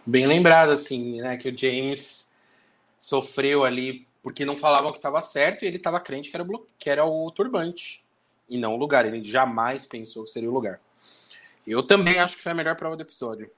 bem 0.08 0.26
lembrado, 0.26 0.72
assim, 0.72 1.22
né? 1.22 1.36
Que 1.36 1.50
o 1.50 1.58
James 1.58 2.32
sofreu 2.98 3.65
ali 3.65 4.08
porque 4.24 4.46
não 4.46 4.56
falavam 4.56 4.91
que 4.91 4.98
estava 4.98 5.22
certo 5.22 5.63
e 5.63 5.67
ele 5.67 5.78
estava 5.78 6.00
crente 6.00 6.32
que 6.32 6.38
era, 6.38 6.43
o, 6.43 6.67
que 6.80 6.89
era 6.89 7.06
o 7.06 7.30
turbante 7.30 8.04
e 8.50 8.58
não 8.58 8.74
o 8.74 8.78
lugar. 8.78 9.06
Ele 9.06 9.24
jamais 9.24 9.86
pensou 9.86 10.24
que 10.24 10.30
seria 10.30 10.50
o 10.50 10.54
lugar. 10.54 10.80
Eu 11.68 11.84
também 11.84 12.18
acho 12.18 12.38
que 12.38 12.42
foi 12.42 12.54
a 12.54 12.56
melhor 12.56 12.76
prova 12.76 12.96
do 12.96 13.02
episódio. 13.02 13.52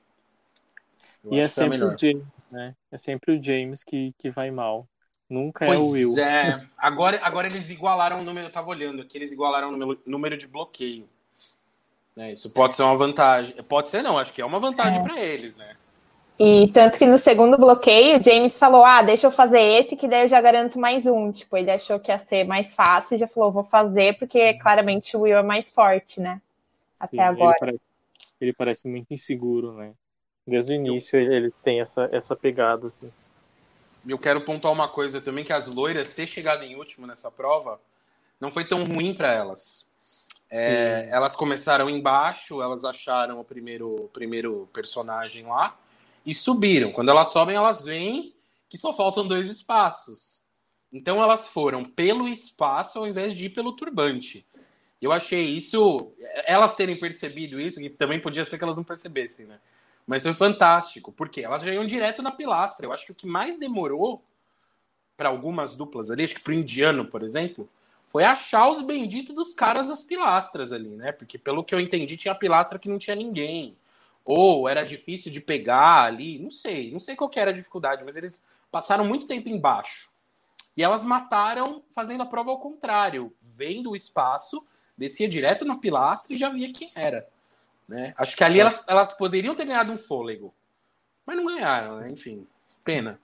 Eu 1.23 1.33
e 1.33 1.39
é 1.39 1.47
sempre 1.47 1.83
o 1.83 1.97
James, 1.97 2.25
né? 2.51 2.75
É 2.91 2.97
sempre 2.97 3.37
o 3.37 3.43
James 3.43 3.83
que, 3.83 4.13
que 4.17 4.31
vai 4.31 4.49
mal. 4.49 4.87
Nunca 5.29 5.65
pois 5.65 5.79
é 5.79 5.83
o 5.83 5.89
Will. 5.89 6.17
É, 6.17 6.67
agora, 6.75 7.19
agora 7.21 7.47
eles 7.47 7.69
igualaram 7.69 8.19
o 8.19 8.23
número, 8.23 8.47
eu 8.47 8.51
tava 8.51 8.69
olhando 8.69 9.01
aqui, 9.01 9.17
eles 9.17 9.31
igualaram 9.31 9.69
o 9.69 9.77
número, 9.77 10.01
número 10.05 10.37
de 10.37 10.47
bloqueio. 10.47 11.07
Né, 12.15 12.33
isso 12.33 12.49
pode 12.49 12.75
ser 12.75 12.81
uma 12.81 12.97
vantagem. 12.97 13.55
Pode 13.63 13.89
ser, 13.89 14.01
não, 14.01 14.17
acho 14.17 14.33
que 14.33 14.41
é 14.41 14.45
uma 14.45 14.59
vantagem 14.59 14.99
é. 14.99 15.03
para 15.03 15.19
eles, 15.19 15.55
né? 15.55 15.75
E 16.39 16.71
tanto 16.71 16.97
que 16.97 17.05
no 17.05 17.17
segundo 17.17 17.57
bloqueio, 17.57 18.23
James 18.23 18.57
falou: 18.57 18.83
Ah, 18.83 19.01
deixa 19.01 19.27
eu 19.27 19.31
fazer 19.31 19.59
esse, 19.59 19.95
que 19.97 20.07
daí 20.07 20.23
eu 20.23 20.27
já 20.27 20.39
garanto 20.39 20.79
mais 20.79 21.05
um. 21.05 21.31
Tipo, 21.33 21.57
ele 21.57 21.69
achou 21.69 21.99
que 21.99 22.11
ia 22.11 22.17
ser 22.17 22.45
mais 22.45 22.73
fácil 22.73 23.15
e 23.15 23.17
já 23.17 23.27
falou: 23.27 23.51
Vou 23.51 23.63
fazer, 23.63 24.17
porque 24.17 24.53
claramente 24.53 25.17
o 25.17 25.21
Will 25.21 25.37
é 25.37 25.43
mais 25.43 25.69
forte, 25.69 26.21
né? 26.21 26.41
Até 26.97 27.17
Sim, 27.17 27.23
agora. 27.23 27.51
Ele 27.51 27.59
parece, 27.59 27.88
ele 28.39 28.53
parece, 28.53 28.87
muito 28.87 29.13
inseguro, 29.13 29.73
né? 29.73 29.93
Desde 30.45 30.73
o 30.73 30.75
início 30.75 31.19
eu... 31.19 31.31
ele 31.31 31.51
tem 31.63 31.81
essa, 31.81 32.09
essa 32.11 32.35
pegada, 32.35 32.87
assim. 32.87 33.11
Eu 34.07 34.17
quero 34.17 34.41
pontuar 34.41 34.73
uma 34.73 34.87
coisa 34.87 35.21
também: 35.21 35.43
que 35.43 35.53
as 35.53 35.67
loiras 35.67 36.13
ter 36.13 36.27
chegado 36.27 36.63
em 36.63 36.75
último 36.75 37.05
nessa 37.05 37.29
prova 37.29 37.79
não 38.39 38.51
foi 38.51 38.65
tão 38.65 38.83
ruim 38.83 39.13
para 39.13 39.31
elas. 39.31 39.87
É, 40.51 41.07
elas 41.11 41.35
começaram 41.35 41.89
embaixo, 41.89 42.61
elas 42.61 42.83
acharam 42.83 43.39
o 43.39 43.43
primeiro, 43.43 44.09
primeiro 44.11 44.67
personagem 44.73 45.45
lá 45.45 45.77
e 46.25 46.33
subiram. 46.33 46.91
Quando 46.91 47.09
elas 47.09 47.27
sobem, 47.27 47.55
elas 47.55 47.85
vêm 47.85 48.33
que 48.67 48.77
só 48.77 48.93
faltam 48.93 49.27
dois 49.27 49.49
espaços. 49.49 50.43
Então 50.91 51.21
elas 51.21 51.47
foram 51.47 51.85
pelo 51.85 52.27
espaço 52.27 52.97
ao 52.97 53.07
invés 53.07 53.35
de 53.35 53.45
ir 53.45 53.49
pelo 53.49 53.73
turbante. 53.73 54.45
Eu 55.01 55.11
achei 55.11 55.45
isso, 55.45 56.11
elas 56.45 56.75
terem 56.75 56.99
percebido 56.99 57.59
isso, 57.59 57.79
que 57.79 57.89
também 57.89 58.19
podia 58.19 58.43
ser 58.43 58.57
que 58.57 58.63
elas 58.63 58.75
não 58.75 58.83
percebessem, 58.83 59.45
né? 59.45 59.59
Mas 60.05 60.23
foi 60.23 60.33
fantástico, 60.33 61.11
porque 61.11 61.41
elas 61.41 61.61
já 61.61 61.73
iam 61.73 61.85
direto 61.85 62.21
na 62.21 62.31
pilastra. 62.31 62.85
Eu 62.85 62.91
acho 62.91 63.05
que 63.05 63.11
o 63.11 63.15
que 63.15 63.27
mais 63.27 63.57
demorou 63.57 64.23
para 65.15 65.29
algumas 65.29 65.75
duplas 65.75 66.09
ali, 66.09 66.23
acho 66.23 66.35
que 66.35 66.41
para 66.41 66.51
o 66.51 66.55
indiano, 66.55 67.05
por 67.05 67.23
exemplo, 67.23 67.69
foi 68.07 68.23
achar 68.23 68.67
os 68.67 68.81
benditos 68.81 69.35
dos 69.35 69.53
caras 69.53 69.87
das 69.87 70.01
pilastras 70.01 70.71
ali, 70.71 70.89
né? 70.89 71.11
Porque 71.11 71.37
pelo 71.37 71.63
que 71.63 71.75
eu 71.75 71.79
entendi, 71.79 72.17
tinha 72.17 72.33
pilastra 72.33 72.79
que 72.79 72.89
não 72.89 72.97
tinha 72.97 73.15
ninguém. 73.15 73.77
Ou 74.25 74.67
era 74.67 74.83
difícil 74.83 75.31
de 75.31 75.39
pegar 75.39 76.03
ali, 76.05 76.39
não 76.39 76.49
sei, 76.49 76.91
não 76.91 76.99
sei 76.99 77.15
qual 77.15 77.29
era 77.35 77.51
a 77.51 77.53
dificuldade, 77.53 78.03
mas 78.03 78.17
eles 78.17 78.43
passaram 78.71 79.05
muito 79.05 79.27
tempo 79.27 79.47
embaixo. 79.47 80.11
E 80.75 80.83
elas 80.83 81.03
mataram 81.03 81.83
fazendo 81.93 82.23
a 82.23 82.25
prova 82.25 82.49
ao 82.49 82.59
contrário, 82.59 83.31
vendo 83.41 83.91
o 83.91 83.95
espaço, 83.95 84.65
descia 84.99 85.29
direto 85.29 85.63
na 85.63 85.77
pilastra 85.77 86.33
e 86.33 86.37
já 86.37 86.49
via 86.49 86.71
quem 86.73 86.91
era. 86.93 87.25
Né? 87.87 88.13
Acho 88.17 88.35
que 88.35 88.43
ali 88.43 88.59
elas, 88.59 88.83
elas 88.87 89.13
poderiam 89.13 89.55
ter 89.55 89.65
ganhado 89.65 89.91
um 89.91 89.97
fôlego, 89.97 90.53
mas 91.25 91.37
não 91.37 91.45
ganharam, 91.45 91.97
né? 91.97 92.09
Enfim, 92.11 92.45
pena. 92.83 93.19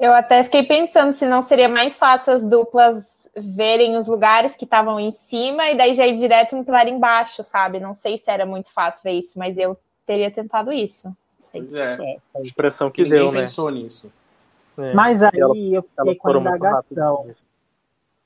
Eu 0.00 0.12
até 0.14 0.42
fiquei 0.42 0.62
pensando 0.62 1.12
se 1.12 1.26
não 1.26 1.42
seria 1.42 1.68
mais 1.68 1.98
fácil 1.98 2.32
as 2.32 2.42
duplas 2.42 3.30
verem 3.36 3.96
os 3.96 4.06
lugares 4.06 4.56
que 4.56 4.64
estavam 4.64 4.98
em 4.98 5.12
cima 5.12 5.70
e 5.70 5.76
daí 5.76 5.94
já 5.94 6.06
ir 6.06 6.16
direto 6.16 6.56
no 6.56 6.64
pilar 6.64 6.88
embaixo, 6.88 7.42
sabe? 7.44 7.78
Não 7.78 7.94
sei 7.94 8.18
se 8.18 8.24
era 8.30 8.46
muito 8.46 8.72
fácil 8.72 9.02
ver 9.04 9.12
isso, 9.12 9.38
mas 9.38 9.56
eu 9.58 9.78
teria 10.06 10.30
tentado 10.30 10.72
isso. 10.72 11.14
Pois 11.52 11.74
é. 11.74 11.94
é. 12.00 12.16
A 12.34 12.40
impressão 12.40 12.90
que 12.90 13.02
Ninguém 13.02 13.18
deu, 13.18 13.32
né? 13.32 13.42
pensou 13.42 13.70
nisso. 13.70 14.12
É. 14.76 14.92
Mas 14.94 15.22
aí 15.22 15.38
ela, 15.38 15.56
eu 15.56 15.82
fiquei 15.82 16.14
com 16.16 16.28
a 16.28 16.40
indagação. 16.40 17.30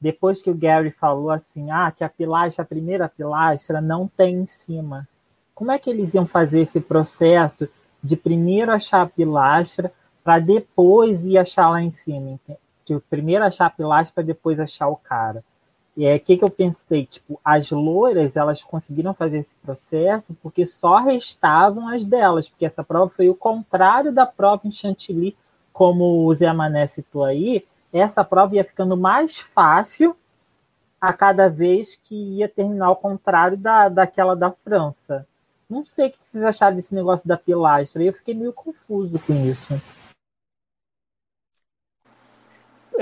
Depois 0.02 0.42
que 0.42 0.50
o 0.50 0.54
Gary 0.54 0.90
falou 0.90 1.30
assim, 1.30 1.70
ah, 1.70 1.92
que 1.92 2.02
a 2.02 2.08
pilastra, 2.08 2.64
a 2.64 2.66
primeira 2.66 3.08
pilastra 3.08 3.80
não 3.80 4.08
tem 4.08 4.34
em 4.34 4.46
cima. 4.46 5.08
Como 5.54 5.70
é 5.70 5.78
que 5.78 5.88
eles 5.88 6.12
iam 6.14 6.26
fazer 6.26 6.62
esse 6.62 6.80
processo 6.80 7.68
de 8.02 8.16
primeiro 8.16 8.72
achar 8.72 9.02
a 9.02 9.06
pilastra 9.06 9.92
para 10.24 10.40
depois 10.40 11.24
ir 11.24 11.38
achar 11.38 11.70
lá 11.70 11.80
em 11.80 11.92
cima? 11.92 12.36
que 12.84 12.98
primeiro 12.98 13.44
achar 13.44 13.66
a 13.66 13.70
pilastra 13.70 14.12
para 14.12 14.24
depois 14.24 14.58
achar 14.58 14.88
o 14.88 14.96
cara. 14.96 15.44
E 15.96 16.04
é 16.04 16.18
que 16.18 16.36
que 16.36 16.42
eu 16.42 16.50
pensei, 16.50 17.06
tipo, 17.06 17.38
as 17.44 17.70
loiras, 17.70 18.34
elas 18.34 18.60
conseguiram 18.60 19.14
fazer 19.14 19.38
esse 19.38 19.54
processo 19.54 20.36
porque 20.42 20.66
só 20.66 20.96
restavam 20.96 21.86
as 21.86 22.04
delas, 22.04 22.48
porque 22.48 22.66
essa 22.66 22.82
prova 22.82 23.08
foi 23.14 23.28
o 23.28 23.36
contrário 23.36 24.10
da 24.10 24.26
prova 24.26 24.62
em 24.66 24.72
Chantilly, 24.72 25.36
como 25.72 26.26
o 26.26 26.34
Zé 26.34 26.52
Mané 26.52 26.88
citou 26.88 27.22
aí, 27.22 27.64
essa 27.92 28.24
prova 28.24 28.56
ia 28.56 28.64
ficando 28.64 28.96
mais 28.96 29.38
fácil 29.38 30.16
a 31.00 31.12
cada 31.12 31.48
vez 31.48 31.96
que 31.96 32.14
ia 32.14 32.48
terminar 32.48 32.86
ao 32.86 32.96
contrário 32.96 33.56
da, 33.56 33.88
daquela 33.88 34.36
da 34.36 34.50
França. 34.50 35.26
Não 35.68 35.84
sei 35.84 36.08
o 36.08 36.10
que 36.10 36.18
vocês 36.20 36.44
acharam 36.44 36.76
desse 36.76 36.94
negócio 36.94 37.26
da 37.26 37.36
pilastra, 37.36 38.02
eu 38.02 38.12
fiquei 38.12 38.34
meio 38.34 38.52
confuso 38.52 39.18
com 39.18 39.32
isso 39.44 39.74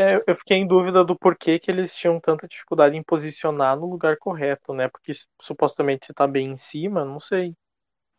é, 0.01 0.23
eu 0.27 0.37
fiquei 0.37 0.57
em 0.57 0.67
dúvida 0.67 1.05
do 1.05 1.17
porquê 1.17 1.59
que 1.59 1.71
eles 1.71 1.95
tinham 1.95 2.19
tanta 2.21 2.49
dificuldade 2.49 2.97
em 2.97 3.03
posicionar 3.03 3.77
no 3.79 3.87
lugar 3.87 4.17
correto, 4.17 4.73
né? 4.73 4.89
Porque 4.89 5.13
supostamente 5.43 6.07
você 6.07 6.15
tá 6.15 6.27
bem 6.27 6.53
em 6.53 6.57
cima, 6.57 7.05
não 7.05 7.21
sei. 7.21 7.55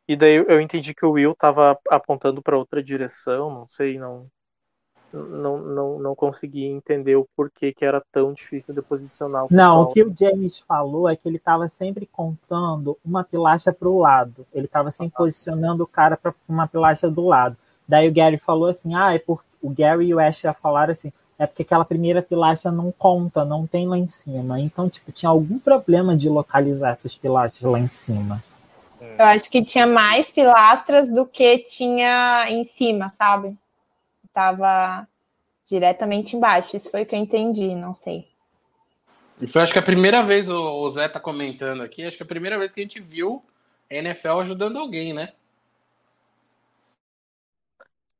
E 0.08 0.16
daí 0.16 0.36
eu 0.36 0.62
entendi 0.62 0.94
que 0.94 1.06
o 1.06 1.12
Will 1.12 1.36
tava 1.36 1.80
apontando 1.90 2.42
para 2.42 2.58
outra 2.58 2.84
direção, 2.84 3.50
não 3.50 3.68
sei, 3.70 3.98
não, 3.98 4.30
não, 5.14 5.58
não, 5.60 6.00
não 6.00 6.16
consegui 6.16 6.66
entender 6.66 7.16
o 7.16 7.28
porquê 7.36 7.74
que 7.74 7.86
era 7.86 8.02
tão 8.12 8.34
difícil 8.34 8.74
de 8.74 8.82
posicionar. 8.82 9.46
O 9.46 9.48
não, 9.52 9.82
o 9.82 9.88
que 9.88 10.04
o 10.04 10.14
James 10.18 10.60
falou 10.60 11.10
é 11.10 11.16
que 11.16 11.28
ele 11.28 11.38
estava 11.38 11.68
sempre 11.68 12.06
contando 12.06 12.98
uma 13.04 13.24
pilastra 13.24 13.74
para 13.74 13.90
o 13.90 14.00
lado. 14.00 14.46
Ele 14.54 14.66
estava 14.66 14.92
sempre 14.92 15.14
ah. 15.16 15.18
posicionando 15.18 15.84
o 15.84 15.88
cara 15.88 16.18
para 16.18 16.34
uma 16.48 16.68
pilastra 16.68 17.10
do 17.10 17.26
lado. 17.26 17.58
Daí 17.88 18.08
o 18.08 18.14
Gary 18.14 18.38
falou 18.38 18.70
assim: 18.70 18.96
ah, 18.96 19.14
é 19.14 19.20
porque 19.20 19.46
o 19.62 19.70
Gary 19.70 20.08
e 20.08 20.14
o 20.14 20.20
Ash 20.20 20.40
já 20.40 20.54
falaram 20.54 20.92
assim: 20.92 21.12
é 21.38 21.48
porque 21.48 21.64
aquela 21.64 21.84
primeira 21.84 22.22
pilastra 22.22 22.72
não 22.72 22.92
conta, 22.92 23.44
não 23.44 23.66
tem 23.66 23.88
lá 23.88 23.98
em 23.98 24.08
cima. 24.08 24.60
Então, 24.60 24.88
tipo, 24.88 25.12
tinha 25.12 25.30
algum 25.30 25.58
problema 25.60 26.16
de 26.16 26.30
localizar 26.30 26.92
essas 26.92 27.16
pilastras 27.16 27.72
lá 27.72 27.80
em 27.80 27.88
cima. 27.88 28.44
Eu 29.02 29.26
acho 29.26 29.50
que 29.50 29.64
tinha 29.64 29.88
mais 29.88 30.32
pilastras 30.32 31.10
do 31.10 31.26
que 31.26 31.58
tinha 31.58 32.46
em 32.50 32.64
cima, 32.64 33.12
sabe? 33.18 33.58
Tava 34.34 35.08
diretamente 35.68 36.36
embaixo. 36.36 36.76
Isso 36.76 36.90
foi 36.90 37.04
o 37.04 37.06
que 37.06 37.16
eu 37.16 37.20
entendi, 37.20 37.74
não 37.76 37.94
sei. 37.94 38.28
E 39.40 39.48
foi, 39.48 39.62
acho 39.62 39.74
que 39.74 39.80
a 39.80 39.84
primeira 39.84 40.22
vez, 40.24 40.50
o 40.50 40.90
Zé 40.90 41.08
tá 41.08 41.20
comentando 41.20 41.82
aqui, 41.82 42.06
acho 42.06 42.18
que 42.18 42.24
a 42.24 42.28
primeira 42.28 42.58
vez 42.58 42.72
que 42.74 42.80
a 42.80 42.84
gente 42.84 43.02
viu 43.02 43.44
a 43.90 43.96
NFL 43.96 44.40
ajudando 44.40 44.78
alguém, 44.78 45.14
né? 45.14 45.34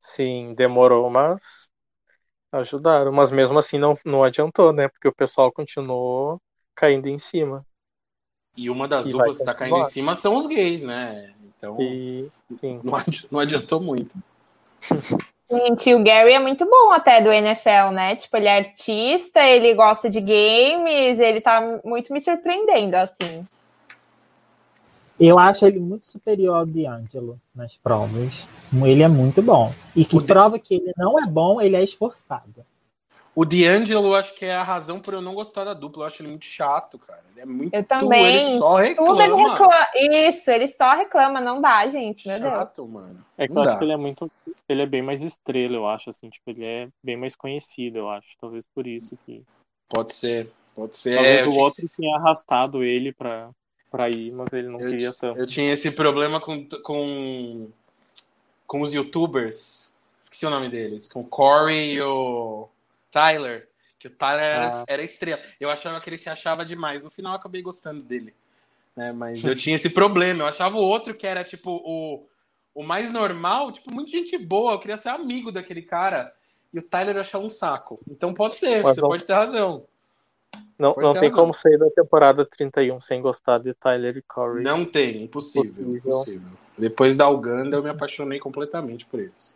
Sim, 0.02 0.54
demorou, 0.56 1.10
mas 1.10 1.72
Ajudaram, 2.52 3.14
mas 3.14 3.32
mesmo 3.32 3.58
assim 3.58 3.78
não, 3.78 3.98
não 4.04 4.26
adiantou, 4.26 4.74
né? 4.74 4.90
Porque 4.90 5.08
o 5.08 5.16
pessoal 5.16 5.52
continuou 5.54 6.42
caindo 6.76 7.08
em 7.08 7.18
cima. 7.18 7.66
E 8.58 8.70
uma 8.70 8.90
das 8.90 9.08
e 9.08 9.12
duplas 9.12 9.38
que 9.38 9.46
tá 9.46 9.54
caindo 9.54 9.78
em 9.78 9.84
cima 9.86 10.16
são 10.18 10.36
os 10.36 10.48
gays, 10.48 10.84
né? 10.84 11.34
Então 11.46 11.78
e, 11.80 12.30
não 13.32 13.40
adiantou 13.40 13.80
muito. 13.80 14.18
Gente, 15.52 15.94
o 15.94 16.02
Gary 16.02 16.32
é 16.32 16.40
muito 16.40 16.66
bom 16.66 16.94
até 16.94 17.20
do 17.20 17.30
NFL, 17.30 17.92
né? 17.92 18.16
Tipo, 18.16 18.38
ele 18.38 18.48
é 18.48 18.58
artista, 18.58 19.46
ele 19.46 19.74
gosta 19.74 20.10
de 20.10 20.22
games, 20.22 21.20
ele 21.20 21.42
tá 21.42 21.82
muito 21.84 22.14
me 22.14 22.22
surpreendendo, 22.22 22.96
assim. 22.96 23.44
Eu 25.20 25.38
acho 25.38 25.66
ele 25.66 25.80
muito 25.80 26.08
superior 26.08 26.56
ao 26.56 26.66
D'Angelo 26.66 27.38
nas 27.54 27.76
provas. 27.76 28.48
Ele 28.74 29.04
é 29.04 29.10
muito 29.10 29.42
bom. 29.42 29.74
E 29.94 30.06
que 30.06 30.16
o 30.16 30.24
prova 30.24 30.58
que 30.58 30.76
ele 30.76 30.94
não 30.98 31.22
é 31.22 31.28
bom, 31.28 31.62
ele 31.62 31.76
é 31.76 31.84
esforçado. 31.84 32.66
O 33.34 33.46
D'Angelo, 33.46 34.14
acho 34.14 34.36
que 34.36 34.44
é 34.44 34.54
a 34.54 34.64
razão 34.64 35.00
por 35.00 35.14
eu 35.14 35.22
não 35.22 35.34
gostar 35.34 35.64
da 35.64 35.74
dupla. 35.74 36.04
Eu 36.04 36.08
acho 36.08 36.22
ele 36.22 36.30
muito 36.30 36.46
chato, 36.46 37.00
cara. 37.00 37.24
Ele 37.32 37.42
é 37.42 37.46
muito. 37.46 37.74
Eu 37.74 37.84
também. 37.84 38.26
Ele 38.26 38.58
só 38.60 38.76
reclama. 38.76 39.24
Ele 39.24 39.36
reclama. 39.36 39.88
Isso, 39.96 40.52
ele 40.52 40.68
só 40.68 40.94
reclama. 40.96 41.40
Não 41.40 41.62
dá, 41.62 41.88
gente. 41.88 42.28
Meu 42.28 42.40
chato, 42.40 42.76
Deus. 42.76 42.90
mano. 42.90 43.26
É 43.38 43.48
que 43.48 43.54
eu 43.54 43.62
acho 43.62 43.78
que 43.78 43.84
ele 43.86 43.94
é 43.94 43.98
muito. 43.98 44.30
Ele 44.68 44.82
é 44.82 44.86
bem 44.86 45.02
mais 45.02 45.22
estrela, 45.22 45.76
eu 45.76 45.88
acho. 45.88 46.10
Assim, 46.10 46.30
tipo, 46.30 46.50
ele 46.50 46.66
é 46.66 46.90
bem 47.02 47.16
mais 47.16 47.34
conhecido, 47.34 48.00
eu 48.00 48.10
acho. 48.10 48.28
Talvez 48.40 48.66
por 48.76 48.86
isso 48.86 49.18
que. 49.26 49.42
Pode 49.88 50.14
ser. 50.14 50.52
Pode 50.76 50.98
ser. 50.98 51.16
Talvez 51.16 51.48
o 51.48 51.60
outro 51.60 51.90
tenha 51.98 52.18
arrastado 52.18 52.84
ele 52.84 53.14
pra, 53.14 53.50
para 53.90 54.10
ir, 54.10 54.32
mas 54.34 54.52
ele 54.52 54.68
não 54.68 54.80
eu 54.80 54.90
queria 54.90 55.14
tanto. 55.14 55.40
Eu 55.40 55.48
tinha 55.48 55.72
esse 55.72 55.90
problema 55.92 56.40
com, 56.42 56.68
com, 56.84 57.70
com 58.68 58.82
os 58.82 58.94
youtubers, 58.94 59.94
esqueci 60.20 60.46
o 60.46 60.50
nome 60.50 60.70
deles, 60.70 61.08
com 61.08 61.22
o 61.22 61.28
Corey 61.28 61.94
e 61.94 62.02
o 62.02 62.68
Tyler, 63.12 63.70
que 64.00 64.08
o 64.08 64.10
Tyler 64.10 64.44
era, 64.44 64.68
ah. 64.70 64.86
era 64.88 65.04
estrela. 65.04 65.42
Eu 65.60 65.70
achava 65.70 66.00
que 66.02 66.10
ele 66.10 66.18
se 66.18 66.30
achava 66.30 66.66
demais, 66.66 67.04
no 67.04 67.12
final 67.12 67.34
eu 67.34 67.40
acabei 67.40 67.62
gostando 67.62 68.02
dele. 68.02 68.34
Né? 68.96 69.12
Mas 69.12 69.44
eu 69.44 69.54
tinha 69.56 69.76
esse 69.76 69.90
problema, 69.90 70.44
eu 70.44 70.48
achava 70.48 70.78
o 70.78 70.82
outro 70.82 71.14
que 71.14 71.28
era 71.28 71.44
tipo 71.44 71.72
o, 71.84 72.26
o 72.74 72.84
mais 72.84 73.12
normal, 73.12 73.72
tipo, 73.72 73.94
muita 73.94 74.12
gente 74.12 74.38
boa, 74.38 74.74
eu 74.74 74.80
queria 74.80 74.98
ser 74.98 75.10
amigo 75.10 75.52
daquele 75.52 75.82
cara. 75.82 76.34
E 76.74 76.80
o 76.80 76.82
Tyler 76.82 77.16
eu 77.18 77.22
achava 77.22 77.44
um 77.44 77.50
saco. 77.50 78.00
Então 78.10 78.34
pode 78.34 78.56
ser, 78.56 78.82
mas 78.82 78.96
você 78.96 79.02
não... 79.02 79.10
pode 79.10 79.26
ter 79.26 79.34
razão. 79.34 79.86
Não, 80.80 80.96
não 80.98 81.14
tem 81.14 81.24
razão. 81.24 81.40
como 81.40 81.54
sair 81.54 81.78
da 81.78 81.90
temporada 81.92 82.44
31 82.46 83.00
sem 83.02 83.22
gostar 83.22 83.60
de 83.60 83.74
Tyler 83.74 84.18
e 84.18 84.22
Corey. 84.22 84.64
Não 84.64 84.84
tem, 84.84 85.24
impossível, 85.24 85.96
impossível. 85.96 86.50
Depois 86.78 87.16
da 87.16 87.30
Uganda 87.30 87.78
eu 87.78 87.84
me 87.84 87.90
apaixonei 87.90 88.40
completamente 88.40 89.06
por 89.06 89.20
eles. 89.20 89.56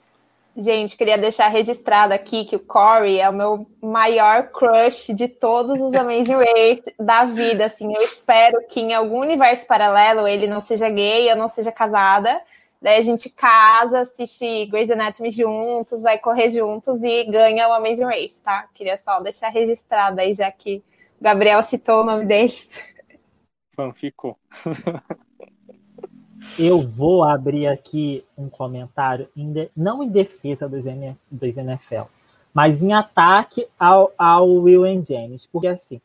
Gente, 0.58 0.96
queria 0.96 1.18
deixar 1.18 1.50
registrado 1.50 2.14
aqui 2.14 2.46
que 2.46 2.56
o 2.56 2.60
Corey 2.60 3.20
é 3.20 3.30
o 3.30 3.34
meu 3.34 3.68
maior 3.82 4.52
crush 4.52 5.14
de 5.14 5.28
todos 5.28 5.82
os 5.82 5.94
Amazing 5.94 6.36
Race 6.36 6.96
da 6.98 7.26
vida. 7.26 7.66
Assim, 7.66 7.94
eu 7.94 8.02
espero 8.02 8.66
que 8.70 8.80
em 8.80 8.94
algum 8.94 9.20
universo 9.20 9.68
paralelo 9.68 10.26
ele 10.26 10.48
não 10.48 10.62
seja 10.62 10.90
gay, 10.90 11.30
eu 11.30 11.36
não 11.36 11.50
seja 11.50 11.74
casada. 11.74 12.42
Daí 12.82 13.00
a 13.00 13.02
gente 13.02 13.30
casa, 13.30 14.02
assiste 14.02 14.68
Grey's 14.68 14.90
Anatomy 14.90 15.30
juntos, 15.30 16.04
vai 16.04 16.20
correr 16.20 16.50
juntos 16.50 17.04
e 17.04 17.26
ganha 17.26 17.68
o 17.68 17.74
Amazing 17.74 18.06
Race, 18.06 18.40
tá? 18.40 18.70
Queria 18.74 18.98
só 18.98 19.20
deixar 19.20 19.50
registrado 19.50 20.22
aí, 20.22 20.34
já 20.34 20.50
que 20.52 20.82
o 21.20 21.24
Gabriel 21.24 21.62
citou 21.64 22.02
o 22.02 22.06
nome 22.06 22.26
deles. 22.26 22.82
ficou. 23.94 24.38
Eu 26.58 26.82
vou 26.82 27.24
abrir 27.24 27.68
aqui 27.68 28.24
um 28.38 28.50
comentário, 28.50 29.28
em 29.36 29.52
de, 29.52 29.70
não 29.76 30.04
em 30.04 30.10
defesa 30.10 30.70
dos, 30.70 30.86
N, 30.86 31.16
dos 31.30 31.58
NFL, 31.58 32.04
mas 32.54 32.82
em 32.82 32.94
ataque 32.94 33.68
ao, 33.78 34.14
ao 34.18 34.50
Will 34.50 34.86
and 34.86 35.04
James, 35.06 35.48
porque 35.52 35.68
assim, 35.68 36.00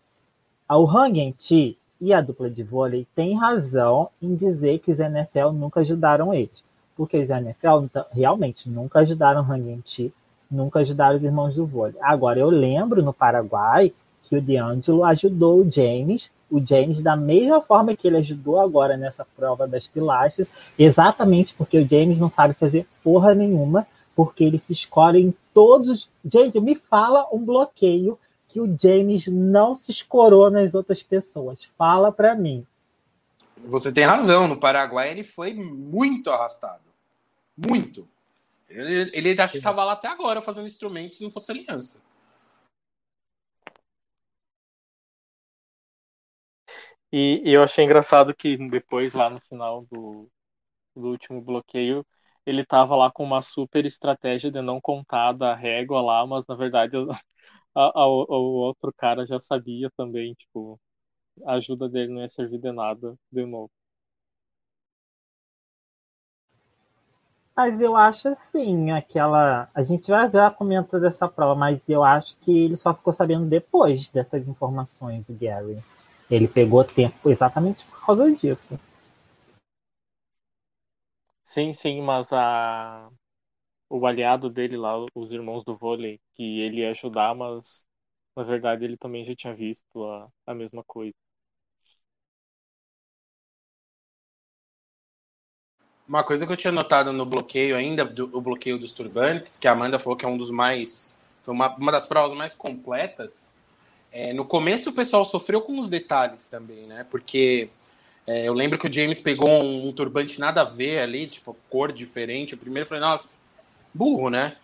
o 0.69 0.85
Hang 0.85 1.35
Chi 1.39 1.77
e 2.01 2.13
a 2.13 2.21
dupla 2.21 2.51
de 2.51 2.63
vôlei 2.63 3.07
têm 3.15 3.39
razão 3.39 4.09
em 4.21 4.35
dizer 4.35 4.81
que 4.81 4.91
os 4.91 4.99
NFL 4.99 5.51
nunca 5.53 5.81
ajudaram 5.81 6.35
eles, 6.35 6.65
porque 6.97 7.19
os 7.19 7.31
NFL 7.31 7.87
realmente 8.11 8.69
nunca 8.69 9.01
ajudaram 9.01 9.43
o 9.43 9.45
Hang 9.45 9.81
Chi 9.85 10.13
nunca 10.51 10.81
ajudaram 10.81 11.17
os 11.17 11.25
irmãos 11.25 11.55
do 11.55 11.65
vôlei. 11.65 11.97
Agora, 12.01 12.39
eu 12.41 12.51
lembro 12.51 13.03
no 13.03 13.13
Paraguai 13.13 13.93
que 14.25 14.37
o 14.37 14.43
D'Angelo 14.43 15.05
ajudou 15.05 15.61
o 15.61 15.71
James, 15.71 16.31
o 16.51 16.65
James 16.65 17.03
da 17.03 17.17
mesma 17.17 17.61
forma 17.61 17.95
que 17.95 18.09
ele 18.09 18.17
ajudou 18.17 18.61
agora 18.61 18.97
nessa 18.97 19.25
prova 19.37 19.69
das 19.69 19.87
pilastras, 19.87 20.51
exatamente 20.79 21.55
porque 21.55 21.79
o 21.79 21.89
James 21.89 22.19
não 22.19 22.29
sabe 22.29 22.55
fazer 22.55 22.87
porra 23.03 23.35
nenhuma, 23.35 23.87
porque 24.17 24.45
ele 24.45 24.59
se 24.59 24.73
escora 24.73 25.19
em 25.19 25.33
todos. 25.55 26.09
Gente, 26.25 26.61
me 26.61 26.75
fala 26.75 27.27
um 27.33 27.45
bloqueio 27.45 28.19
que 28.49 28.61
o 28.61 28.77
James 28.81 29.29
não 29.29 29.75
se 29.75 29.93
escorou 29.93 30.51
nas 30.51 30.75
outras 30.75 31.03
pessoas. 31.03 31.71
Fala 31.79 32.11
para 32.11 32.35
mim. 32.35 32.67
Você 33.57 33.93
tem 33.93 34.05
razão. 34.05 34.49
No 34.49 34.57
Paraguai 34.57 35.11
ele 35.11 35.23
foi 35.23 35.55
muito 35.55 36.31
arrastado. 36.31 36.83
Muito. 37.57 38.09
Ele, 38.69 39.11
ele 39.13 39.35
que 39.35 39.59
estava 39.59 39.85
lá 39.85 39.93
até 39.93 40.09
agora 40.09 40.41
fazendo 40.41 40.67
instrumentos 40.67 41.19
se 41.19 41.25
não 41.25 41.31
fosse 41.31 41.51
aliança. 41.51 42.01
E, 47.13 47.43
e, 47.45 47.53
eu 47.53 47.63
achei 47.63 47.85
engraçado 47.85 48.35
que 48.35 48.57
depois, 48.69 49.15
lá 49.15 49.29
no 49.31 49.41
final 49.41 49.85
do, 49.91 50.31
do 50.97 51.09
último 51.11 51.43
bloqueio, 51.43 52.07
ele 52.47 52.65
tava 52.65 52.97
lá 52.97 53.11
com 53.11 53.25
uma 53.25 53.43
super 53.43 53.87
estratégia 53.87 54.51
de 54.51 54.63
não 54.63 54.81
contar 54.81 55.33
da 55.33 55.55
régua 55.55 56.01
lá, 56.03 56.27
mas 56.27 56.47
na 56.47 56.55
verdade 56.57 56.97
o 57.77 58.33
outro 58.67 58.93
cara 58.97 59.27
já 59.27 59.41
sabia 59.41 59.91
também, 59.97 60.35
tipo, 60.35 60.81
a 61.47 61.55
ajuda 61.55 61.89
dele 61.89 62.13
não 62.15 62.23
ia 62.23 62.29
servir 62.29 62.61
de 62.61 62.73
nada 62.73 63.17
de 63.33 63.47
novo. 63.47 63.71
Mas 67.57 67.81
eu 67.81 67.95
acho 67.95 68.29
assim, 68.29 68.91
aquela. 68.91 69.69
A 69.75 69.83
gente 69.83 70.11
vai 70.11 70.29
ver 70.29 70.41
a 70.41 70.51
comenta 70.51 70.99
dessa 70.99 71.29
prova, 71.29 71.55
mas 71.55 71.87
eu 71.89 72.03
acho 72.03 72.39
que 72.39 72.51
ele 72.51 72.77
só 72.77 72.95
ficou 72.95 73.13
sabendo 73.13 73.47
depois 73.47 74.09
dessas 74.09 74.49
informações, 74.49 75.29
o 75.29 75.35
Gary. 75.35 75.79
Ele 76.31 76.49
pegou 76.49 76.85
tempo 76.85 77.29
exatamente 77.31 77.85
por 77.85 78.07
causa 78.07 78.31
disso. 78.35 78.79
Sim, 81.45 81.73
sim, 81.73 82.01
mas 82.03 82.33
a 82.33 83.11
o 83.91 84.07
aliado 84.07 84.51
dele 84.51 84.77
lá, 84.77 84.95
os 85.15 85.33
irmãos 85.33 85.65
do 85.65 85.77
vôlei, 85.77 86.21
que 86.35 86.61
ele 86.61 86.81
ia 86.83 86.91
ajudar, 86.93 87.35
mas 87.35 87.85
na 88.37 88.45
verdade 88.45 88.85
ele 88.85 88.97
também 88.99 89.25
já 89.25 89.35
tinha 89.37 89.55
visto 89.55 90.05
a, 90.07 90.29
a 90.47 90.55
mesma 90.55 90.85
coisa. 90.85 91.15
Uma 96.07 96.23
coisa 96.25 96.47
que 96.47 96.53
eu 96.53 96.57
tinha 96.57 96.73
notado 96.73 97.13
no 97.13 97.25
bloqueio 97.25 97.77
ainda, 97.77 98.05
do, 98.05 98.29
o 98.37 98.41
bloqueio 98.41 98.79
dos 98.79 98.93
turbantes, 98.93 99.59
que 99.59 99.69
a 99.69 99.73
Amanda 99.73 99.99
falou 99.99 100.17
que 100.17 100.25
é 100.25 100.29
um 100.29 100.37
dos 100.37 100.51
mais. 100.51 101.19
Foi 101.43 101.55
uma, 101.55 101.75
uma 101.77 101.93
das 101.93 102.07
provas 102.07 102.37
mais 102.37 102.55
completas. 102.55 103.57
É, 104.13 104.33
no 104.33 104.45
começo 104.45 104.91
o 104.91 104.93
pessoal 104.93 105.25
sofreu 105.25 105.61
com 105.61 105.79
os 105.79 105.89
detalhes 105.89 106.49
também, 106.49 106.87
né? 106.87 107.07
Porque 107.11 107.71
é, 108.27 108.47
eu 108.47 108.53
lembro 108.53 108.79
que 108.79 108.87
o 108.87 108.93
James 108.93 109.21
pegou 109.21 109.49
um, 109.49 109.89
um, 109.89 109.93
turbante 109.93 110.41
nada 110.41 110.63
a 110.63 110.65
ver 110.65 111.01
ali, 111.01 111.27
tipo, 111.27 111.57
cor 111.69 111.93
diferente. 111.93 112.55
O 112.55 112.59
primeiro 112.59 112.89
falei, 112.89 113.03
nossa, 113.03 113.37
burro, 113.95 114.31
né? 114.31 114.57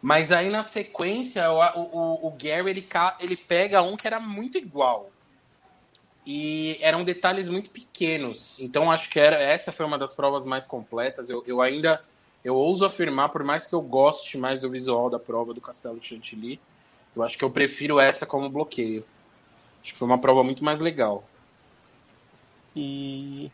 Mas 0.00 0.30
aí 0.30 0.48
na 0.48 0.62
sequência, 0.62 1.50
o, 1.50 1.58
o, 1.58 2.28
o 2.28 2.30
Gary 2.30 2.70
ele, 2.70 2.88
ele 3.20 3.36
pega 3.36 3.82
um 3.82 3.96
que 3.96 4.06
era 4.06 4.20
muito 4.20 4.56
igual. 4.56 5.10
E 6.24 6.78
eram 6.80 7.04
detalhes 7.04 7.48
muito 7.48 7.70
pequenos. 7.70 8.58
Então 8.60 8.92
acho 8.92 9.10
que 9.10 9.18
era, 9.18 9.36
essa 9.36 9.72
foi 9.72 9.86
uma 9.86 9.98
das 9.98 10.12
provas 10.12 10.44
mais 10.44 10.66
completas. 10.66 11.28
Eu, 11.28 11.42
eu 11.46 11.60
ainda 11.60 12.02
eu 12.44 12.54
ouso 12.54 12.84
afirmar, 12.84 13.30
por 13.30 13.42
mais 13.42 13.66
que 13.66 13.74
eu 13.74 13.80
goste 13.80 14.38
mais 14.38 14.60
do 14.60 14.70
visual 14.70 15.10
da 15.10 15.18
prova 15.18 15.52
do 15.52 15.60
Castelo 15.60 15.98
de 15.98 16.06
Chantilly, 16.06 16.60
eu 17.18 17.24
acho 17.24 17.36
que 17.36 17.44
eu 17.44 17.50
prefiro 17.50 17.98
essa 17.98 18.24
como 18.24 18.48
bloqueio. 18.48 19.04
Acho 19.82 19.92
que 19.92 19.98
foi 19.98 20.06
uma 20.06 20.20
prova 20.20 20.44
muito 20.44 20.64
mais 20.64 20.80
legal. 20.80 21.24
E 22.74 23.50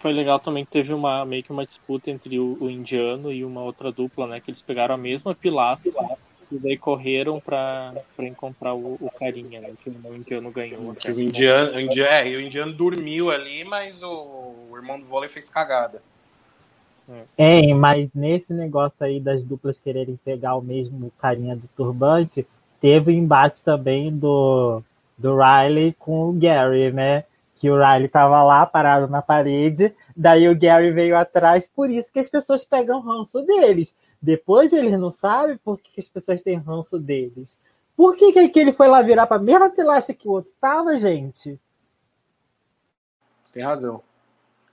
foi 0.00 0.12
legal 0.12 0.38
também 0.40 0.64
que 0.64 0.70
teve 0.70 0.92
uma 0.92 1.24
meio 1.24 1.42
que 1.42 1.52
uma 1.52 1.66
disputa 1.66 2.10
entre 2.10 2.38
o, 2.38 2.56
o, 2.60 2.68
indiano 2.68 3.32
e 3.32 3.44
uma 3.44 3.62
outra 3.62 3.92
dupla, 3.92 4.26
né? 4.26 4.40
Que 4.40 4.50
eles 4.50 4.62
pegaram 4.62 4.94
a 4.94 4.98
mesma 4.98 5.34
pilastra 5.34 5.92
e 6.50 6.58
daí 6.58 6.76
correram 6.76 7.40
para 7.40 7.94
encontrar 8.18 8.74
o, 8.74 8.98
o, 9.00 9.10
carinha, 9.10 9.60
né? 9.60 9.72
Que 9.82 9.90
o 9.90 10.16
indiano 10.16 10.50
ganhou. 10.50 10.80
O 10.80 11.20
indiano, 11.20 11.76
o 11.76 11.80
indiano, 11.80 12.12
é, 12.12 12.36
o 12.36 12.40
indiano 12.40 12.72
dormiu 12.72 13.30
ali, 13.30 13.64
mas 13.64 14.02
o, 14.02 14.10
o 14.70 14.76
irmão 14.76 14.98
do 14.98 15.06
vôlei 15.06 15.28
fez 15.28 15.48
cagada. 15.48 16.02
É. 17.36 17.68
é, 17.68 17.74
mas 17.74 18.10
nesse 18.14 18.52
negócio 18.54 19.04
aí 19.04 19.20
das 19.20 19.44
duplas 19.44 19.78
quererem 19.78 20.18
pegar 20.24 20.56
o 20.56 20.62
mesmo 20.62 21.12
carinha 21.18 21.54
do 21.54 21.68
turbante, 21.68 22.46
teve 22.84 23.12
o 23.12 23.14
embate 23.14 23.64
também 23.64 24.14
do, 24.14 24.82
do 25.16 25.38
Riley 25.38 25.94
com 25.98 26.28
o 26.28 26.32
Gary, 26.34 26.92
né? 26.92 27.24
que 27.56 27.70
o 27.70 27.76
Riley 27.76 28.04
estava 28.04 28.42
lá 28.42 28.66
parado 28.66 29.08
na 29.08 29.22
parede, 29.22 29.94
daí 30.14 30.46
o 30.46 30.58
Gary 30.58 30.90
veio 30.90 31.16
atrás, 31.16 31.66
por 31.66 31.88
isso 31.88 32.12
que 32.12 32.18
as 32.18 32.28
pessoas 32.28 32.62
pegam 32.62 33.00
ranço 33.00 33.40
deles. 33.40 33.96
Depois 34.20 34.70
eles 34.70 35.00
não 35.00 35.08
sabem 35.08 35.56
por 35.56 35.80
que 35.80 35.98
as 35.98 36.10
pessoas 36.10 36.42
têm 36.42 36.58
ranço 36.58 36.98
deles. 36.98 37.58
Por 37.96 38.16
que, 38.16 38.50
que 38.50 38.60
ele 38.60 38.74
foi 38.74 38.86
lá 38.86 39.00
virar 39.00 39.26
para 39.26 39.38
a 39.38 39.42
mesma 39.42 39.70
pilastra 39.70 40.14
que 40.14 40.28
o 40.28 40.32
outro 40.32 40.50
estava, 40.50 40.94
gente? 40.98 41.58
Tem 43.50 43.62
razão. 43.62 44.02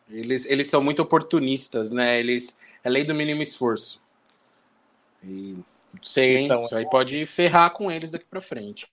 Eles, 0.10 0.44
eles 0.48 0.68
são 0.68 0.84
muito 0.84 1.02
oportunistas, 1.02 1.92
né? 1.92 2.20
Eles 2.20 2.60
é 2.84 2.90
lei 2.90 3.06
do 3.06 3.16
mínimo 3.16 3.42
esforço. 3.42 4.02
E 5.24 5.56
sei, 6.02 6.38
hein? 6.38 6.46
Então, 6.46 6.62
Isso 6.64 6.76
aí 6.76 6.90
pode 6.90 7.26
ferrar 7.26 7.72
com 7.72 7.92
eles 7.92 8.12
daqui 8.12 8.26
para 8.26 8.42
frente. 8.42 8.88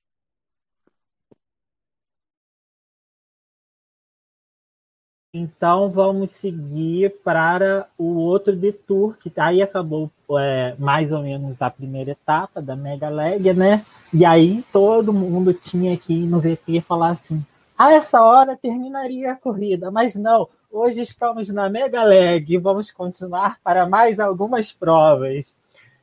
Então 5.32 5.90
vamos 5.90 6.30
seguir 6.30 7.14
para 7.22 7.86
o 7.99 8.16
outro 8.16 8.57
detour, 8.57 9.14
que 9.18 9.30
aí 9.36 9.61
acabou 9.61 10.11
é, 10.38 10.74
mais 10.78 11.12
ou 11.12 11.22
menos 11.22 11.61
a 11.61 11.68
primeira 11.68 12.12
etapa 12.12 12.62
da 12.62 12.74
Mega 12.74 13.11
Leg, 13.11 13.53
né? 13.53 13.84
E 14.12 14.24
aí 14.24 14.64
todo 14.72 15.12
mundo 15.12 15.53
tinha 15.53 15.96
que 15.99 16.14
ir 16.14 16.26
no 16.26 16.40
VT 16.40 16.78
e 16.78 16.80
falar 16.80 17.11
assim: 17.11 17.44
a 17.76 17.92
essa 17.92 18.22
hora 18.22 18.57
terminaria 18.57 19.32
a 19.32 19.36
corrida, 19.36 19.90
mas 19.90 20.16
não, 20.16 20.49
hoje 20.72 21.03
estamos 21.03 21.51
na 21.51 21.68
Mega 21.68 22.03
Leg 22.05 22.55
e 22.55 22.59
vamos 22.59 22.90
continuar 22.90 23.61
para 23.62 23.86
mais 23.86 24.18
algumas 24.18 24.72
provas. 24.72 25.55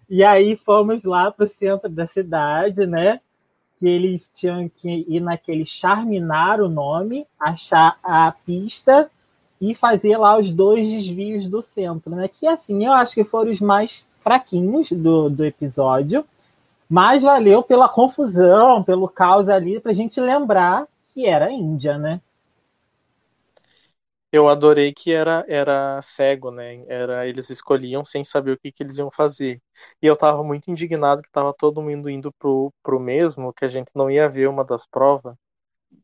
E 0.09 0.23
aí 0.23 0.55
fomos 0.55 1.03
lá 1.03 1.31
para 1.31 1.45
o 1.45 1.47
centro 1.47 1.89
da 1.89 2.05
cidade, 2.05 2.85
né? 2.85 3.19
Que 3.77 3.87
eles 3.87 4.29
tinham 4.33 4.69
que 4.69 5.05
ir 5.07 5.19
naquele 5.19 5.65
Charminar 5.65 6.61
o 6.61 6.69
nome, 6.69 7.25
achar 7.39 7.97
a 8.03 8.31
pista 8.31 9.09
e 9.59 9.73
fazer 9.73 10.17
lá 10.17 10.37
os 10.37 10.51
dois 10.51 10.87
desvios 10.87 11.47
do 11.47 11.61
centro, 11.61 12.15
né? 12.15 12.27
Que 12.27 12.47
assim, 12.47 12.85
eu 12.85 12.91
acho 12.91 13.15
que 13.15 13.23
foram 13.23 13.51
os 13.51 13.59
mais 13.59 14.05
fraquinhos 14.21 14.91
do, 14.91 15.29
do 15.29 15.45
episódio, 15.45 16.25
mas 16.89 17.21
valeu 17.21 17.63
pela 17.63 17.89
confusão, 17.89 18.83
pelo 18.83 19.07
caos 19.07 19.49
ali, 19.49 19.79
para 19.79 19.91
a 19.91 19.95
gente 19.95 20.19
lembrar 20.19 20.87
que 21.13 21.25
era 21.25 21.51
Índia, 21.51 21.97
né? 21.97 22.21
Eu 24.35 24.49
adorei 24.49 24.93
que 24.93 25.13
era, 25.13 25.45
era 25.47 26.01
cego, 26.01 26.51
né? 26.51 26.83
Era, 26.87 27.25
eles 27.25 27.49
escolhiam 27.49 28.03
sem 28.03 28.21
saber 28.25 28.51
o 28.51 28.59
que, 28.59 28.69
que 28.71 28.83
eles 28.83 28.97
iam 28.97 29.09
fazer. 29.09 29.61
E 30.01 30.07
eu 30.07 30.15
tava 30.17 30.43
muito 30.43 30.69
indignado 30.69 31.21
que 31.21 31.31
tava 31.31 31.53
todo 31.53 31.81
mundo 31.81 32.09
indo 32.09 32.33
pro, 32.33 32.73
pro 32.83 32.99
mesmo, 32.99 33.53
que 33.53 33.63
a 33.63 33.69
gente 33.69 33.89
não 33.95 34.11
ia 34.11 34.27
ver 34.27 34.49
uma 34.49 34.65
das 34.65 34.85
provas. 34.85 35.35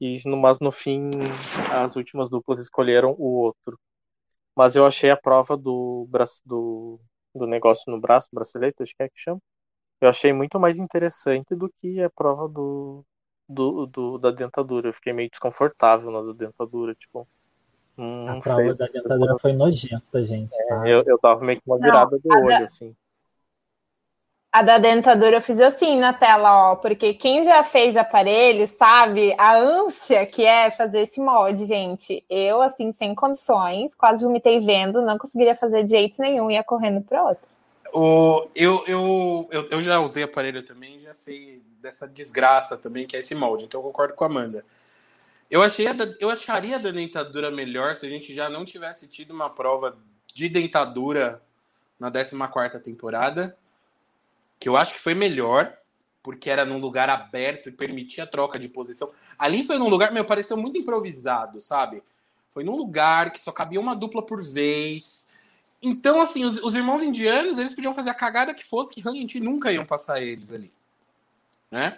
E, 0.01 0.19
mas 0.37 0.59
no 0.61 0.71
fim, 0.71 1.09
as 1.73 1.95
últimas 1.97 2.29
duplas 2.29 2.59
escolheram 2.61 3.15
o 3.19 3.25
outro. 3.41 3.79
Mas 4.55 4.75
eu 4.75 4.85
achei 4.85 5.09
a 5.11 5.17
prova 5.17 5.57
do, 5.57 6.07
do, 6.45 6.99
do 7.35 7.47
negócio 7.47 7.91
no 7.91 7.99
braço, 8.01 8.29
bracelete, 8.33 8.83
acho 8.83 8.95
que 8.95 9.03
é 9.03 9.09
que 9.09 9.19
chama. 9.19 9.41
Eu 10.01 10.09
achei 10.09 10.33
muito 10.33 10.59
mais 10.59 10.79
interessante 10.79 11.55
do 11.55 11.69
que 11.81 12.01
a 12.01 12.09
prova 12.09 12.47
do, 12.49 13.05
do, 13.49 13.85
do 13.87 14.17
da 14.19 14.31
dentadura. 14.31 14.89
Eu 14.89 14.93
fiquei 14.93 15.13
meio 15.13 15.29
desconfortável 15.31 16.11
na 16.11 16.21
da 16.23 16.33
dentadura, 16.33 16.95
tipo. 16.95 17.27
Hum, 17.97 18.27
a 18.27 18.39
prova 18.39 18.61
sei, 18.61 18.73
da 18.73 18.85
dentadura 18.87 19.37
foi 19.39 19.53
nojenta, 19.53 20.23
gente. 20.23 20.55
Tá? 20.67 20.87
É, 20.87 20.93
eu, 20.93 21.03
eu 21.05 21.17
tava 21.19 21.43
meio 21.43 21.61
com 21.61 21.71
uma 21.73 21.79
virada 21.79 22.11
Não, 22.11 22.19
do 22.19 22.45
olho, 22.45 22.59
da... 22.59 22.65
assim. 22.65 22.95
A 24.53 24.61
da 24.63 24.77
dentadura 24.77 25.37
eu 25.37 25.41
fiz 25.41 25.57
assim 25.61 25.97
na 25.97 26.11
tela, 26.11 26.71
ó, 26.71 26.75
porque 26.75 27.13
quem 27.13 27.41
já 27.41 27.63
fez 27.63 27.95
aparelho 27.95 28.67
sabe 28.67 29.33
a 29.37 29.55
ânsia 29.55 30.25
que 30.25 30.45
é 30.45 30.69
fazer 30.69 31.03
esse 31.03 31.21
molde, 31.21 31.65
gente. 31.65 32.21
Eu, 32.29 32.61
assim, 32.61 32.91
sem 32.91 33.15
condições, 33.15 33.95
quase 33.95 34.25
vomitei 34.25 34.59
vendo, 34.59 35.01
não 35.01 35.17
conseguiria 35.17 35.55
fazer 35.55 35.85
de 35.85 35.91
jeito 35.91 36.21
nenhum, 36.21 36.51
ia 36.51 36.65
correndo 36.65 37.01
para 37.01 37.23
outro. 37.23 37.43
O, 37.93 38.45
eu, 38.53 38.83
eu, 38.87 39.47
eu, 39.51 39.67
eu 39.69 39.81
já 39.81 40.01
usei 40.01 40.23
aparelho 40.23 40.63
também, 40.63 40.99
já 40.99 41.13
sei 41.13 41.61
dessa 41.81 42.05
desgraça 42.05 42.75
também 42.77 43.07
que 43.07 43.15
é 43.15 43.19
esse 43.19 43.33
molde, 43.33 43.65
então 43.65 43.79
eu 43.79 43.85
concordo 43.85 44.13
com 44.13 44.25
a 44.25 44.27
Amanda. 44.27 44.65
Eu, 45.51 45.61
achei 45.61 45.85
a, 45.85 45.93
eu 46.19 46.29
acharia 46.29 46.77
a 46.77 46.79
da 46.79 46.91
dentadura 46.91 47.51
melhor 47.51 47.95
se 47.95 48.05
a 48.05 48.09
gente 48.09 48.33
já 48.33 48.49
não 48.49 48.63
tivesse 48.63 49.05
tido 49.05 49.31
uma 49.31 49.49
prova 49.49 49.97
de 50.33 50.47
dentadura 50.47 51.43
na 51.99 52.09
14 52.09 52.79
temporada 52.79 53.55
que 54.61 54.69
eu 54.69 54.77
acho 54.77 54.93
que 54.93 54.99
foi 54.99 55.15
melhor, 55.15 55.75
porque 56.21 56.47
era 56.47 56.63
num 56.63 56.77
lugar 56.77 57.09
aberto 57.09 57.67
e 57.67 57.71
permitia 57.71 58.27
troca 58.27 58.59
de 58.59 58.69
posição. 58.69 59.11
Ali 59.37 59.63
foi 59.63 59.79
num 59.79 59.89
lugar, 59.89 60.11
meu, 60.11 60.23
pareceu 60.23 60.55
muito 60.55 60.77
improvisado, 60.77 61.59
sabe? 61.59 62.03
Foi 62.53 62.63
num 62.63 62.75
lugar 62.75 63.31
que 63.31 63.41
só 63.41 63.51
cabia 63.51 63.79
uma 63.79 63.95
dupla 63.95 64.21
por 64.21 64.43
vez. 64.43 65.27
Então, 65.81 66.21
assim, 66.21 66.45
os, 66.45 66.61
os 66.61 66.75
irmãos 66.75 67.01
indianos, 67.01 67.57
eles 67.57 67.73
podiam 67.73 67.95
fazer 67.95 68.11
a 68.11 68.13
cagada 68.13 68.53
que 68.53 68.63
fosse, 68.63 68.93
que 68.93 69.01
realmente 69.01 69.39
nunca 69.39 69.71
iam 69.71 69.83
passar 69.83 70.21
eles 70.21 70.51
ali. 70.51 70.71
Né? 71.71 71.97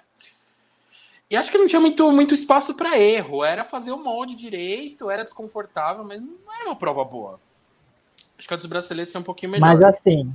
E 1.29 1.35
acho 1.35 1.51
que 1.51 1.57
não 1.57 1.67
tinha 1.67 1.79
muito, 1.79 2.11
muito 2.11 2.33
espaço 2.33 2.75
para 2.75 2.97
erro. 2.97 3.43
Era 3.43 3.63
fazer 3.63 3.91
o 3.91 3.97
molde 3.97 4.35
direito, 4.35 5.09
era 5.09 5.23
desconfortável, 5.23 6.03
mas 6.03 6.21
não 6.21 6.53
era 6.53 6.65
uma 6.65 6.75
prova 6.75 7.03
boa. 7.03 7.39
Acho 8.37 8.47
que 8.47 8.53
a 8.53 8.57
dos 8.57 8.65
brasileiros 8.65 9.13
é 9.15 9.19
um 9.19 9.23
pouquinho 9.23 9.53
melhor. 9.53 9.75
Mas 9.75 9.83
assim, 9.83 10.33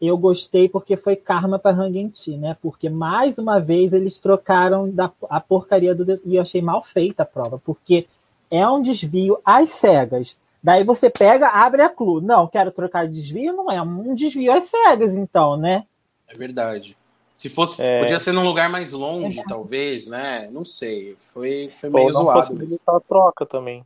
eu 0.00 0.18
gostei 0.18 0.68
porque 0.68 0.96
foi 0.96 1.16
karma 1.16 1.58
para 1.58 1.76
Ranguenti, 1.76 2.36
né? 2.36 2.56
Porque 2.60 2.88
mais 2.88 3.38
uma 3.38 3.60
vez 3.60 3.92
eles 3.92 4.18
trocaram 4.18 4.90
da, 4.90 5.10
a 5.30 5.40
porcaria 5.40 5.94
do. 5.94 6.20
E 6.24 6.36
eu 6.36 6.42
achei 6.42 6.60
mal 6.60 6.82
feita 6.82 7.22
a 7.22 7.26
prova, 7.26 7.58
porque 7.64 8.06
é 8.50 8.66
um 8.68 8.82
desvio 8.82 9.38
às 9.44 9.70
cegas. 9.70 10.36
Daí 10.62 10.82
você 10.82 11.10
pega, 11.10 11.48
abre 11.48 11.82
a 11.82 11.88
clue. 11.88 12.22
Não, 12.22 12.46
quero 12.46 12.70
trocar 12.70 13.06
de 13.06 13.14
desvio, 13.14 13.52
não 13.52 13.70
é 13.70 13.80
um 13.82 14.14
desvio 14.14 14.52
às 14.52 14.64
cegas, 14.64 15.14
então, 15.14 15.56
né? 15.56 15.86
É 16.26 16.34
verdade. 16.34 16.96
Se 17.34 17.50
fosse, 17.50 17.82
é... 17.82 17.98
podia 17.98 18.20
ser 18.20 18.32
num 18.32 18.44
lugar 18.44 18.70
mais 18.70 18.92
longe, 18.92 19.40
é. 19.40 19.44
talvez, 19.44 20.06
né? 20.06 20.48
Não 20.52 20.64
sei. 20.64 21.16
Foi, 21.32 21.68
foi 21.80 21.90
meio 21.90 22.06
Ou 22.06 22.12
não 22.12 22.22
zoado. 22.22 22.78
a 22.86 23.00
troca 23.00 23.44
também. 23.44 23.84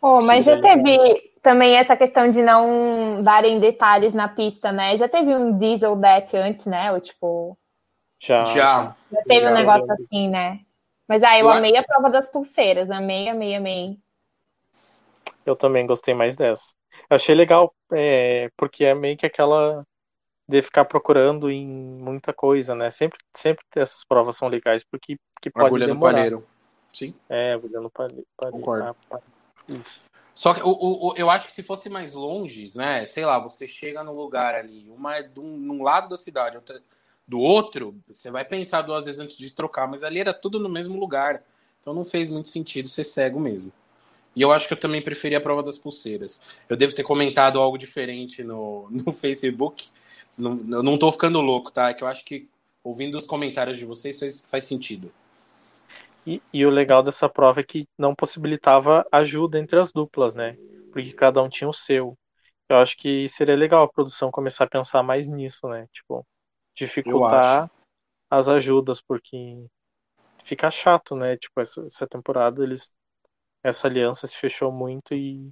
Oh, 0.00 0.20
mas 0.22 0.44
já 0.44 0.60
teve 0.60 1.32
também 1.42 1.76
essa 1.76 1.96
questão 1.96 2.28
de 2.28 2.40
não 2.40 3.20
darem 3.22 3.58
detalhes 3.58 4.14
na 4.14 4.28
pista, 4.28 4.70
né? 4.72 4.96
Já 4.96 5.08
teve 5.08 5.34
um 5.34 5.58
Diesel 5.58 5.96
Death 5.96 6.34
antes, 6.34 6.66
né? 6.66 6.92
Ou 6.92 7.00
tipo. 7.00 7.58
Já. 8.18 8.44
Já, 8.46 8.96
já 9.10 9.22
teve 9.24 9.40
já, 9.40 9.50
um 9.50 9.54
negócio 9.54 9.92
assim, 9.92 10.28
né? 10.28 10.60
Mas 11.08 11.22
aí 11.24 11.36
ah, 11.36 11.40
eu, 11.40 11.46
eu 11.46 11.50
amei 11.50 11.76
a 11.76 11.82
prova 11.82 12.08
das 12.08 12.28
pulseiras, 12.28 12.90
amei, 12.90 13.28
amei, 13.28 13.56
amei. 13.56 13.98
Eu 15.44 15.56
também 15.56 15.84
gostei 15.84 16.14
mais 16.14 16.36
dessa. 16.36 16.74
Eu 17.10 17.16
achei 17.16 17.34
legal, 17.34 17.74
é, 17.92 18.50
porque 18.56 18.84
é 18.84 18.94
meio 18.94 19.16
que 19.16 19.26
aquela 19.26 19.84
de 20.48 20.62
ficar 20.62 20.84
procurando 20.84 21.50
em 21.50 21.66
muita 21.66 22.32
coisa, 22.32 22.74
né? 22.74 22.90
Sempre, 22.90 23.18
sempre 23.34 23.64
essas 23.76 24.04
provas 24.04 24.36
são 24.36 24.48
legais, 24.48 24.84
porque 24.84 25.18
que 25.40 25.50
pode 25.50 25.66
agulha 25.66 25.86
demorar. 25.86 26.12
no 26.12 26.16
palheiro. 26.16 26.46
Sim. 26.92 27.14
É, 27.28 27.54
agulha 27.54 27.80
no 27.80 27.90
palheiro. 27.90 28.26
Concordo. 28.36 28.96
Ah, 29.10 29.20
Só 30.34 30.52
que 30.52 30.60
o, 30.62 30.70
o, 30.70 31.14
eu 31.16 31.30
acho 31.30 31.46
que 31.46 31.52
se 31.52 31.62
fosse 31.62 31.88
mais 31.88 32.14
longe, 32.14 32.66
né? 32.76 33.06
Sei 33.06 33.24
lá, 33.24 33.38
você 33.38 33.66
chega 33.66 34.04
no 34.04 34.14
lugar 34.14 34.54
ali, 34.54 34.90
uma 34.90 35.16
é 35.16 35.22
de 35.22 35.40
um, 35.40 35.56
num 35.56 35.82
lado 35.82 36.08
da 36.08 36.16
cidade, 36.16 36.56
outra 36.56 36.82
do 37.26 37.38
outro, 37.38 37.96
você 38.06 38.30
vai 38.30 38.44
pensar 38.44 38.82
duas 38.82 39.04
vezes 39.04 39.20
antes 39.20 39.36
de 39.36 39.50
trocar, 39.50 39.86
mas 39.86 40.02
ali 40.02 40.20
era 40.20 40.34
tudo 40.34 40.58
no 40.58 40.68
mesmo 40.68 40.98
lugar. 40.98 41.42
Então 41.80 41.94
não 41.94 42.04
fez 42.04 42.28
muito 42.28 42.48
sentido 42.48 42.88
ser 42.88 43.04
cego 43.04 43.40
mesmo. 43.40 43.72
E 44.34 44.42
eu 44.42 44.52
acho 44.52 44.66
que 44.66 44.74
eu 44.74 44.78
também 44.78 45.02
preferi 45.02 45.34
a 45.34 45.40
prova 45.40 45.62
das 45.62 45.76
pulseiras. 45.76 46.40
Eu 46.68 46.76
devo 46.76 46.94
ter 46.94 47.02
comentado 47.02 47.58
algo 47.58 47.76
diferente 47.76 48.42
no, 48.42 48.88
no 48.90 49.12
Facebook. 49.12 49.88
Não, 50.38 50.60
eu 50.70 50.82
não 50.82 50.98
tô 50.98 51.10
ficando 51.12 51.40
louco, 51.40 51.70
tá? 51.70 51.90
É 51.90 51.94
que 51.94 52.02
eu 52.02 52.08
acho 52.08 52.24
que 52.24 52.48
ouvindo 52.82 53.16
os 53.16 53.26
comentários 53.26 53.78
de 53.78 53.84
vocês 53.84 54.18
faz, 54.18 54.46
faz 54.46 54.64
sentido. 54.64 55.12
E, 56.26 56.40
e, 56.52 56.64
o 56.64 56.70
legal 56.70 57.02
dessa 57.02 57.28
prova 57.28 57.60
é 57.60 57.64
que 57.64 57.86
não 57.98 58.14
possibilitava 58.14 59.04
ajuda 59.10 59.58
entre 59.58 59.78
as 59.78 59.92
duplas, 59.92 60.34
né? 60.34 60.56
Porque 60.92 61.12
cada 61.12 61.42
um 61.42 61.48
tinha 61.48 61.68
o 61.68 61.74
seu. 61.74 62.16
Eu 62.68 62.76
acho 62.76 62.96
que 62.96 63.28
seria 63.28 63.56
legal 63.56 63.82
a 63.82 63.88
produção 63.88 64.30
começar 64.30 64.64
a 64.64 64.70
pensar 64.70 65.02
mais 65.02 65.26
nisso, 65.26 65.68
né? 65.68 65.86
Tipo, 65.92 66.24
dificultar 66.76 67.70
as 68.30 68.48
ajudas, 68.48 69.00
porque 69.00 69.66
fica 70.44 70.70
chato, 70.70 71.16
né? 71.16 71.36
Tipo, 71.36 71.60
essa, 71.60 71.84
essa 71.86 72.06
temporada 72.06 72.62
eles 72.62 72.90
essa 73.64 73.86
aliança 73.86 74.26
se 74.26 74.36
fechou 74.36 74.72
muito 74.72 75.14
e, 75.14 75.50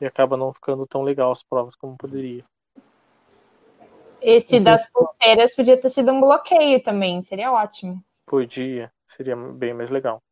e 0.00 0.06
acaba 0.06 0.36
não 0.36 0.52
ficando 0.52 0.86
tão 0.86 1.02
legal 1.02 1.30
as 1.30 1.42
provas 1.42 1.76
como 1.76 1.96
poderia. 1.96 2.44
Esse 4.20 4.58
das 4.58 4.88
pulseiras 4.88 5.54
podia 5.54 5.76
ter 5.76 5.90
sido 5.90 6.10
um 6.12 6.20
bloqueio 6.20 6.82
também, 6.82 7.20
seria 7.22 7.52
ótimo. 7.52 8.02
Podia, 8.26 8.90
seria 9.06 9.36
bem 9.36 9.74
mais 9.74 9.90
legal. 9.90 10.22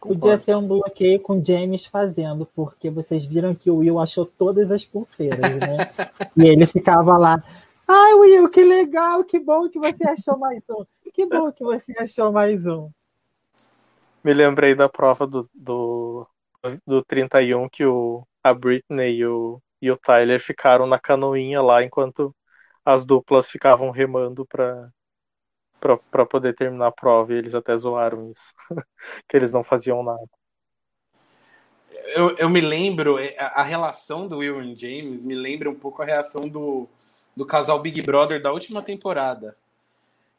Podia 0.00 0.36
ser 0.36 0.56
um 0.56 0.66
bloqueio 0.66 1.20
com 1.20 1.44
James 1.44 1.84
fazendo, 1.86 2.46
porque 2.54 2.88
vocês 2.88 3.24
viram 3.24 3.54
que 3.54 3.70
o 3.70 3.78
Will 3.78 3.98
achou 3.98 4.24
todas 4.24 4.70
as 4.70 4.84
pulseiras, 4.84 5.40
né? 5.40 5.90
e 6.36 6.46
ele 6.46 6.66
ficava 6.66 7.18
lá. 7.18 7.42
Ai, 7.86 8.14
Will, 8.14 8.48
que 8.48 8.62
legal, 8.62 9.24
que 9.24 9.40
bom 9.40 9.68
que 9.68 9.78
você 9.78 10.06
achou 10.06 10.38
mais 10.38 10.62
um. 10.70 10.84
Que 11.12 11.26
bom 11.26 11.50
que 11.50 11.64
você 11.64 11.92
achou 11.98 12.30
mais 12.30 12.64
um. 12.66 12.90
Me 14.22 14.32
lembrei 14.32 14.74
da 14.74 14.88
prova 14.88 15.26
do, 15.26 15.48
do, 15.52 16.26
do 16.86 17.02
31 17.02 17.68
que 17.68 17.84
o, 17.84 18.22
a 18.42 18.54
Britney 18.54 19.16
e 19.16 19.26
o, 19.26 19.60
e 19.82 19.90
o 19.90 19.96
Tyler 19.96 20.40
ficaram 20.40 20.86
na 20.86 20.98
canoinha 20.98 21.60
lá 21.60 21.82
enquanto 21.82 22.32
as 22.88 23.04
duplas 23.04 23.50
ficavam 23.50 23.90
remando 23.90 24.46
para 24.46 24.90
para 26.10 26.26
poder 26.26 26.56
terminar 26.56 26.88
a 26.88 26.92
prova 26.92 27.32
e 27.32 27.36
eles 27.36 27.54
até 27.54 27.76
zoaram 27.76 28.32
isso, 28.32 28.52
que 29.28 29.36
eles 29.36 29.52
não 29.52 29.62
faziam 29.62 30.02
nada. 30.02 30.28
Eu, 32.16 32.36
eu 32.36 32.50
me 32.50 32.60
lembro, 32.60 33.16
é, 33.16 33.36
a, 33.38 33.60
a 33.60 33.62
relação 33.62 34.26
do 34.26 34.38
Will 34.38 34.60
e 34.60 34.74
James 34.74 35.22
me 35.22 35.36
lembra 35.36 35.70
um 35.70 35.78
pouco 35.78 36.02
a 36.02 36.04
reação 36.04 36.48
do, 36.48 36.88
do 37.36 37.46
casal 37.46 37.78
Big 37.78 38.02
Brother 38.02 38.42
da 38.42 38.50
última 38.50 38.82
temporada 38.82 39.56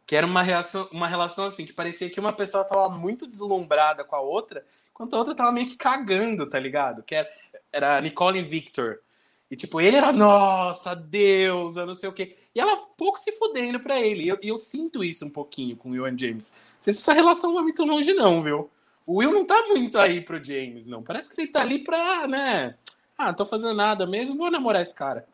que 0.10 0.16
era 0.16 0.26
uma, 0.26 0.42
reação, 0.42 0.90
uma 0.92 1.08
relação 1.08 1.46
assim, 1.46 1.68
que 1.68 1.72
parecia 1.72 2.10
que 2.10 2.20
uma 2.20 2.34
pessoa 2.34 2.64
tava 2.64 2.90
muito 2.90 3.28
deslumbrada 3.28 4.04
com 4.04 4.16
a 4.16 4.20
outra, 4.20 4.66
enquanto 4.90 5.14
a 5.14 5.20
outra 5.20 5.36
tava 5.36 5.52
meio 5.52 5.68
que 5.68 5.78
cagando, 5.78 6.50
tá 6.50 6.60
ligado? 6.60 7.04
Que 7.04 7.14
era, 7.14 7.30
era 7.72 8.02
Nicole 8.02 8.40
e 8.40 8.44
Victor. 8.44 9.02
E 9.50 9.56
tipo, 9.56 9.82
ele 9.82 9.98
era, 9.98 10.12
nossa, 10.12 10.96
Deus, 10.96 11.76
eu 11.76 11.86
não 11.86 11.96
sei 11.96 12.08
o 12.08 12.14
quê. 12.14 12.38
E 12.54 12.60
ela 12.60 12.78
pouco 12.98 13.20
se 13.20 13.32
fudendo 13.32 13.80
pra 13.80 14.00
ele. 14.00 14.24
E 14.24 14.28
eu, 14.28 14.38
eu, 14.42 14.58
sinto 14.58 15.04
isso 15.04 15.26
um 15.26 15.30
pouquinho 15.30 15.76
com 15.76 15.90
o 15.90 15.92
Will 15.94 16.18
James. 16.18 16.52
Não 16.52 16.82
sei 16.82 16.94
se 16.94 17.00
essa 17.00 17.14
relação 17.14 17.54
vai 17.54 17.64
muito 17.64 17.84
longe, 17.84 18.14
não, 18.14 18.44
viu? 18.44 18.70
O 19.06 19.18
Will 19.18 19.32
não 19.32 19.46
tá 19.46 19.66
muito 19.68 19.98
aí 19.98 20.22
pro 20.22 20.44
James, 20.44 20.86
não. 20.86 21.02
Parece 21.02 21.30
que 21.30 21.42
ele 21.42 21.52
tá 21.52 21.62
ali 21.62 21.84
pra, 21.84 22.28
né? 22.28 22.76
Ah, 23.18 23.28
não 23.28 23.34
tô 23.34 23.46
fazendo 23.46 23.74
nada 23.74 24.06
mesmo, 24.06 24.38
vou 24.38 24.52
namorar 24.52 24.84
esse 24.84 24.94
cara 24.94 25.26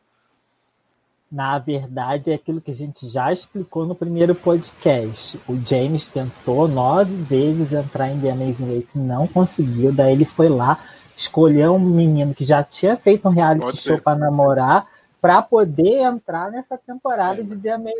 na 1.36 1.59
verdade, 1.59 2.32
é 2.32 2.36
aquilo 2.36 2.61
que 2.61 2.72
a 2.72 2.76
gente 2.76 3.09
já 3.09 3.34
explicou 3.34 3.86
no 3.86 3.93
primeiro 3.93 4.34
podcast. 4.34 5.38
O 5.49 5.59
James 5.66 6.07
tentou 6.07 6.66
nove 6.66 7.13
vezes 7.24 7.74
entrar 7.74 8.09
em 8.09 8.22
The 8.22 8.32
Amazing 8.32 8.74
Race, 8.74 8.97
não 8.97 9.28
conseguiu. 9.28 9.91
Daí 9.91 10.13
ele 10.13 10.24
foi 10.24 10.47
lá, 10.47 10.80
escolheu 11.16 11.76
um 11.76 11.80
menino 11.80 12.34
que 12.34 12.45
já 12.45 12.63
tinha 12.63 12.97
feito 12.97 13.28
um 13.28 13.32
reality 13.32 13.66
Pode 13.66 13.78
show 13.78 13.99
para 13.99 14.18
namorar, 14.18 14.88
para 15.22 15.41
poder 15.41 16.01
entrar 16.01 16.51
nessa 16.51 16.78
temporada 16.78 17.41
é. 17.41 17.43
de 17.43 17.55
The 17.57 17.72
Amazing 17.72 17.95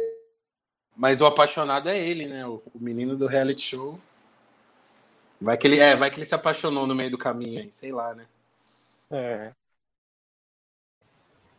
Mas 0.96 1.22
o 1.22 1.26
apaixonado 1.26 1.90
é 1.90 1.98
ele, 1.98 2.28
né? 2.28 2.46
O, 2.46 2.62
o, 2.74 2.80
menino 2.80 3.16
do 3.16 3.28
reality 3.28 3.62
show. 3.62 4.00
Vai 5.40 5.58
que 5.58 5.68
ele, 5.68 5.80
é, 5.80 5.96
vai 5.96 6.10
que 6.10 6.18
ele 6.18 6.26
se 6.26 6.36
apaixonou 6.36 6.88
no 6.88 6.96
meio 6.96 7.12
do 7.12 7.18
caminho 7.18 7.60
aí, 7.60 7.72
sei 7.72 7.92
lá, 7.92 8.14
né? 8.14 8.26
É 9.12 9.52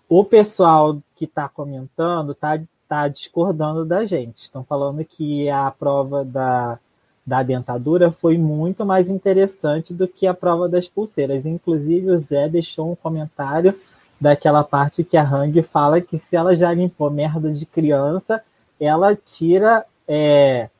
o 0.08 0.24
pessoal 0.24 1.00
que 1.14 1.24
está 1.24 1.48
comentando 1.48 2.32
está 2.32 2.60
tá 2.88 3.08
discordando 3.08 3.84
da 3.84 4.04
gente. 4.04 4.38
Estão 4.38 4.64
falando 4.64 5.04
que 5.04 5.48
a 5.50 5.70
prova 5.70 6.24
da, 6.24 6.78
da 7.26 7.42
dentadura 7.42 8.12
foi 8.12 8.38
muito 8.38 8.86
mais 8.86 9.10
interessante 9.10 9.92
do 9.92 10.06
que 10.06 10.26
a 10.26 10.34
prova 10.34 10.68
das 10.68 10.88
pulseiras. 10.88 11.44
Inclusive, 11.44 12.10
o 12.10 12.16
Zé 12.16 12.48
deixou 12.48 12.92
um 12.92 12.94
comentário 12.94 13.74
daquela 14.20 14.62
parte 14.62 15.02
que 15.02 15.16
a 15.16 15.24
Hang 15.24 15.60
fala 15.62 16.00
que 16.00 16.16
se 16.16 16.36
ela 16.36 16.54
já 16.54 16.72
limpou 16.72 17.10
merda 17.10 17.52
de 17.52 17.66
criança, 17.66 18.42
ela 18.80 19.16
tira 19.16 19.84
é, 20.06 20.70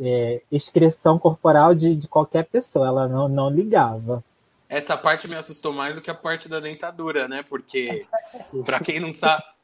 é, 0.00 0.40
excreção 0.52 1.18
corporal 1.18 1.74
de, 1.74 1.96
de 1.96 2.06
qualquer 2.06 2.44
pessoa. 2.44 2.86
Ela 2.86 3.08
não, 3.08 3.28
não 3.28 3.50
ligava. 3.50 4.22
Essa 4.68 4.96
parte 4.96 5.28
me 5.28 5.34
assustou 5.34 5.72
mais 5.72 5.96
do 5.96 6.00
que 6.00 6.10
a 6.10 6.14
parte 6.14 6.48
da 6.48 6.58
dentadura, 6.58 7.28
né? 7.28 7.44
Porque, 7.48 8.04
para 8.64 8.80
quem 8.80 8.98
não 8.98 9.10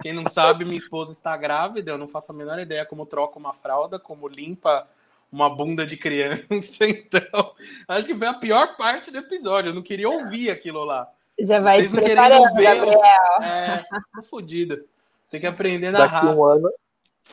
quem 0.01 0.13
não 0.13 0.29
sabe, 0.29 0.65
minha 0.65 0.79
esposa 0.79 1.13
está 1.13 1.37
grávida, 1.37 1.91
eu 1.91 1.99
não 1.99 2.07
faço 2.07 2.31
a 2.31 2.35
menor 2.35 2.59
ideia 2.59 2.87
como 2.87 3.07
troca 3.07 3.39
uma 3.39 3.53
fralda, 3.53 3.99
como 3.99 4.29
limpa 4.29 4.87
uma 5.33 5.49
bunda 5.49 5.87
de 5.87 5.97
criança. 5.97 6.43
Então, 6.87 7.55
acho 7.89 8.07
que 8.07 8.15
foi 8.15 8.27
a 8.27 8.35
pior 8.35 8.77
parte 8.77 9.11
do 9.11 9.19
episódio. 9.19 9.71
Eu 9.71 9.75
não 9.75 9.83
queria 9.83 10.09
ouvir 10.09 10.51
aquilo 10.51 10.85
lá. 10.85 11.09
Já 11.41 11.61
vai 11.61 11.79
Vocês 11.79 11.91
se 11.91 11.97
preparando, 11.97 12.55
ver, 12.55 12.63
Gabriel. 12.63 13.43
É, 13.43 13.85
tô 14.15 14.23
fodido. 14.23 14.85
Tem 15.31 15.41
que 15.41 15.47
aprender 15.47 15.91
na 15.91 16.01
daqui 16.01 16.15
raça. 16.15 16.39
Um 16.39 16.45
ano, 16.45 16.71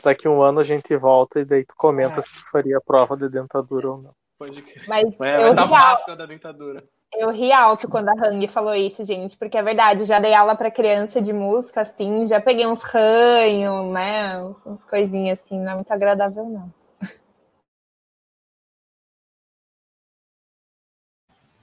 daqui 0.01 0.27
um 0.27 0.41
ano 0.41 0.61
a 0.61 0.63
gente 0.63 0.95
volta 0.95 1.41
e 1.41 1.45
daí 1.45 1.65
tu 1.65 1.75
comenta 1.75 2.19
é. 2.19 2.21
se 2.21 2.31
tu 2.31 2.49
faria 2.49 2.77
a 2.77 2.81
prova 2.81 3.17
de 3.17 3.27
dentadura 3.27 3.91
ou 3.91 4.01
não. 4.01 4.15
Pode 4.37 4.63
Mas 4.87 5.05
é, 5.19 5.37
vai 5.37 5.53
dar 5.53 5.67
fácil 5.67 6.15
da 6.15 6.25
dentadura. 6.25 6.81
Eu 7.13 7.31
ri 7.31 7.51
alto 7.51 7.89
quando 7.89 8.09
a 8.09 8.13
Hang 8.13 8.47
falou 8.47 8.73
isso, 8.73 9.03
gente, 9.03 9.35
porque 9.35 9.57
é 9.57 9.63
verdade, 9.63 10.05
já 10.05 10.19
dei 10.19 10.33
aula 10.33 10.55
para 10.55 10.71
criança 10.71 11.19
de 11.19 11.33
música, 11.33 11.81
assim, 11.81 12.27
já 12.27 12.39
peguei 12.39 12.67
uns 12.67 12.83
ranhos, 12.83 13.91
né, 13.91 14.39
uns 14.65 14.85
coisinhas 14.85 15.39
assim, 15.43 15.59
não 15.59 15.71
é 15.71 15.75
muito 15.75 15.91
agradável, 15.91 16.45
não. 16.45 16.78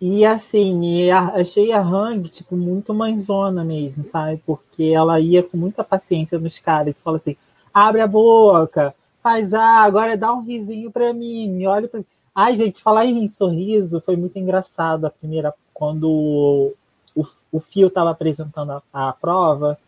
E 0.01 0.27
assim, 0.27 1.11
achei 1.11 1.73
a 1.73 1.81
Hang, 1.81 2.29
tipo, 2.29 2.55
muito 2.55 2.93
mãezona 2.93 3.65
mesmo, 3.65 4.05
sabe? 4.05 4.43
Porque 4.45 4.85
ela 4.85 5.19
ia 5.21 5.43
com 5.43 5.57
muita 5.57 5.83
paciência 5.83 6.39
nos 6.39 6.59
caras, 6.59 7.01
fala 7.01 7.17
assim, 7.17 7.37
abre 7.73 8.03
a 8.03 8.07
boca, 8.07 8.95
faz 9.23 9.55
ah, 9.55 9.81
agora 9.81 10.17
dá 10.17 10.33
um 10.33 10.43
risinho 10.43 10.91
pra 10.91 11.13
mim, 11.15 11.65
olha 11.67 11.89
pra 11.89 12.01
mim. 12.01 12.07
Ai, 12.35 12.55
gente, 12.55 12.83
falar 12.83 13.07
em 13.07 13.27
sorriso 13.27 14.03
foi 14.05 14.17
muito 14.17 14.39
engraçado 14.39 15.07
a 15.07 15.11
primeira, 15.11 15.55
quando 15.73 16.75
o, 17.15 17.27
o, 17.51 17.61
Fio 17.61 17.89
estava 17.89 18.11
apresentando 18.11 18.73
a, 18.73 18.83
a 18.93 19.13
prova, 19.15 19.79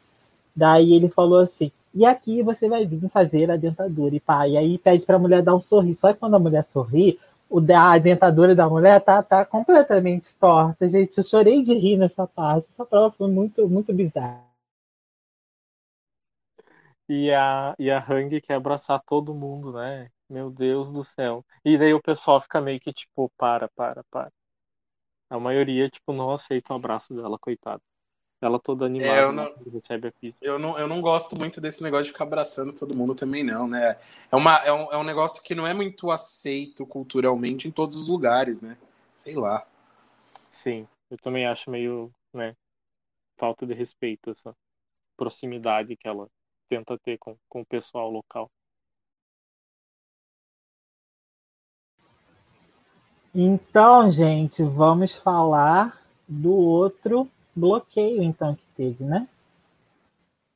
daí 0.56 0.94
ele 0.94 1.08
falou 1.08 1.40
assim, 1.40 1.70
e 1.94 2.06
aqui 2.06 2.42
você 2.42 2.68
vai 2.68 2.86
vir 2.86 3.06
fazer 3.10 3.50
a 3.50 3.56
dentadura, 3.56 4.14
e 4.14 4.20
pá, 4.20 4.48
e 4.48 4.56
aí 4.56 4.78
pede 4.78 5.04
para 5.04 5.16
a 5.16 5.18
mulher 5.18 5.42
dar 5.42 5.54
um 5.54 5.60
sorriso. 5.60 6.00
Só 6.00 6.12
que 6.12 6.18
quando 6.18 6.34
a 6.34 6.38
mulher 6.38 6.62
sorri, 6.64 7.18
o 7.48 7.60
da, 7.60 7.92
a 7.92 7.98
dentadura 7.98 8.54
da 8.54 8.68
mulher 8.68 9.00
tá, 9.02 9.22
tá 9.22 9.44
completamente 9.44 10.36
torta. 10.36 10.88
Gente, 10.88 11.16
eu 11.18 11.24
chorei 11.24 11.62
de 11.62 11.74
rir 11.74 11.96
nessa 11.96 12.26
parte. 12.26 12.68
Essa 12.68 12.84
prova 12.84 13.14
foi 13.16 13.30
muito, 13.30 13.68
muito 13.68 13.92
bizarra. 13.92 14.44
E 17.08 17.32
a, 17.32 17.74
e 17.78 17.90
a 17.90 17.98
Hang 17.98 18.40
quer 18.40 18.54
abraçar 18.54 19.02
todo 19.06 19.34
mundo, 19.34 19.72
né? 19.72 20.10
Meu 20.28 20.50
Deus 20.50 20.92
do 20.92 21.02
céu. 21.04 21.44
E 21.64 21.78
daí 21.78 21.94
o 21.94 22.02
pessoal 22.02 22.40
fica 22.40 22.60
meio 22.60 22.78
que 22.80 22.92
tipo, 22.92 23.30
para, 23.36 23.68
para, 23.70 24.04
para. 24.10 24.30
A 25.30 25.38
maioria, 25.38 25.88
tipo, 25.90 26.12
não 26.12 26.32
aceita 26.32 26.72
o 26.72 26.76
abraço 26.76 27.14
dela, 27.14 27.38
coitada. 27.38 27.82
Ela 28.40 28.60
toda 28.60 28.86
animada, 28.86 29.12
é, 29.12 29.24
eu 29.24 29.32
não, 29.32 29.52
recebe 29.72 30.08
a 30.08 30.12
pizza. 30.12 30.38
Eu 30.40 30.58
não, 30.60 30.78
eu 30.78 30.86
não 30.86 31.00
gosto 31.00 31.36
muito 31.36 31.60
desse 31.60 31.82
negócio 31.82 32.04
de 32.04 32.12
ficar 32.12 32.24
abraçando 32.24 32.72
todo 32.72 32.96
mundo 32.96 33.12
também, 33.12 33.42
não, 33.42 33.66
né? 33.66 33.98
É, 34.30 34.36
uma, 34.36 34.56
é, 34.58 34.72
um, 34.72 34.92
é 34.92 34.96
um 34.96 35.02
negócio 35.02 35.42
que 35.42 35.56
não 35.56 35.66
é 35.66 35.74
muito 35.74 36.08
aceito 36.10 36.86
culturalmente 36.86 37.66
em 37.66 37.72
todos 37.72 37.96
os 37.96 38.08
lugares, 38.08 38.60
né? 38.60 38.78
Sei 39.16 39.34
lá. 39.34 39.66
Sim, 40.52 40.86
eu 41.10 41.18
também 41.18 41.46
acho 41.48 41.68
meio, 41.68 42.12
né, 42.32 42.54
falta 43.36 43.66
de 43.66 43.74
respeito 43.74 44.30
essa 44.30 44.54
proximidade 45.16 45.96
que 45.96 46.06
ela 46.06 46.28
tenta 46.68 46.96
ter 46.98 47.18
com, 47.18 47.36
com 47.48 47.62
o 47.62 47.66
pessoal 47.66 48.08
local. 48.08 48.48
Então, 53.34 54.10
gente, 54.10 54.62
vamos 54.62 55.16
falar 55.18 56.00
do 56.26 56.52
outro 56.52 57.30
bloqueio, 57.58 58.22
então, 58.22 58.54
que 58.54 58.62
teve, 58.76 59.04
né? 59.04 59.26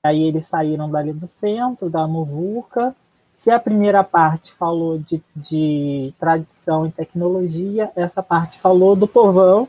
Aí 0.04 0.22
eles 0.22 0.46
saíram 0.46 0.90
dali 0.90 1.12
do 1.12 1.28
centro, 1.28 1.90
da 1.90 2.06
Muvuca. 2.06 2.94
Se 3.34 3.50
a 3.50 3.60
primeira 3.60 4.02
parte 4.02 4.52
falou 4.54 4.98
de, 4.98 5.22
de 5.36 6.12
tradição 6.18 6.86
e 6.86 6.92
tecnologia, 6.92 7.90
essa 7.94 8.22
parte 8.22 8.58
falou 8.58 8.96
do 8.96 9.06
povão 9.06 9.68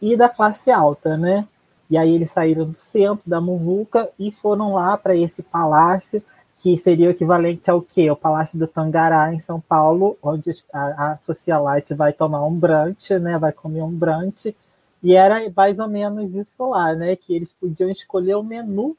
e 0.00 0.16
da 0.16 0.28
classe 0.28 0.70
alta, 0.70 1.16
né? 1.16 1.46
E 1.90 1.98
aí 1.98 2.14
eles 2.14 2.30
saíram 2.30 2.66
do 2.66 2.76
centro 2.76 3.28
da 3.28 3.40
Muvuca 3.40 4.08
e 4.18 4.30
foram 4.30 4.74
lá 4.74 4.96
para 4.96 5.16
esse 5.16 5.42
palácio 5.42 6.22
que 6.62 6.78
seria 6.78 7.08
o 7.08 7.10
equivalente 7.10 7.68
ao 7.68 7.82
quê? 7.82 8.08
O 8.08 8.14
Palácio 8.14 8.56
do 8.56 8.68
Tangará, 8.68 9.34
em 9.34 9.40
São 9.40 9.60
Paulo, 9.60 10.16
onde 10.22 10.52
a, 10.72 11.12
a 11.12 11.16
socialite 11.16 11.92
vai 11.92 12.12
tomar 12.12 12.46
um 12.46 12.54
brunch, 12.54 13.18
né? 13.18 13.36
Vai 13.36 13.52
comer 13.52 13.82
um 13.82 13.90
brunch. 13.90 14.54
E 15.02 15.14
era 15.14 15.50
mais 15.54 15.78
ou 15.78 15.88
menos 15.88 16.34
isso 16.34 16.68
lá, 16.68 16.94
né? 16.94 17.16
Que 17.16 17.34
eles 17.34 17.52
podiam 17.52 17.90
escolher 17.90 18.36
o 18.36 18.42
menu 18.42 18.96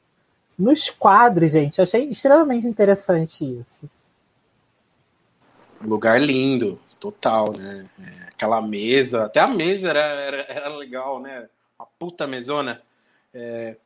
nos 0.58 0.90
quadros, 0.90 1.52
gente. 1.52 1.80
Achei 1.80 2.08
extremamente 2.08 2.66
interessante 2.66 3.44
isso. 3.44 3.88
Lugar 5.80 6.20
lindo, 6.20 6.78
total, 7.00 7.52
né? 7.56 7.86
É, 8.00 8.28
aquela 8.28 8.60
mesa, 8.60 9.24
até 9.24 9.40
a 9.40 9.48
mesa 9.48 9.90
era, 9.90 10.00
era, 10.00 10.42
era 10.48 10.76
legal, 10.76 11.20
né? 11.20 11.48
Uma 11.78 11.86
puta 11.98 12.26
mesona. 12.26 12.82
É, 13.32 13.76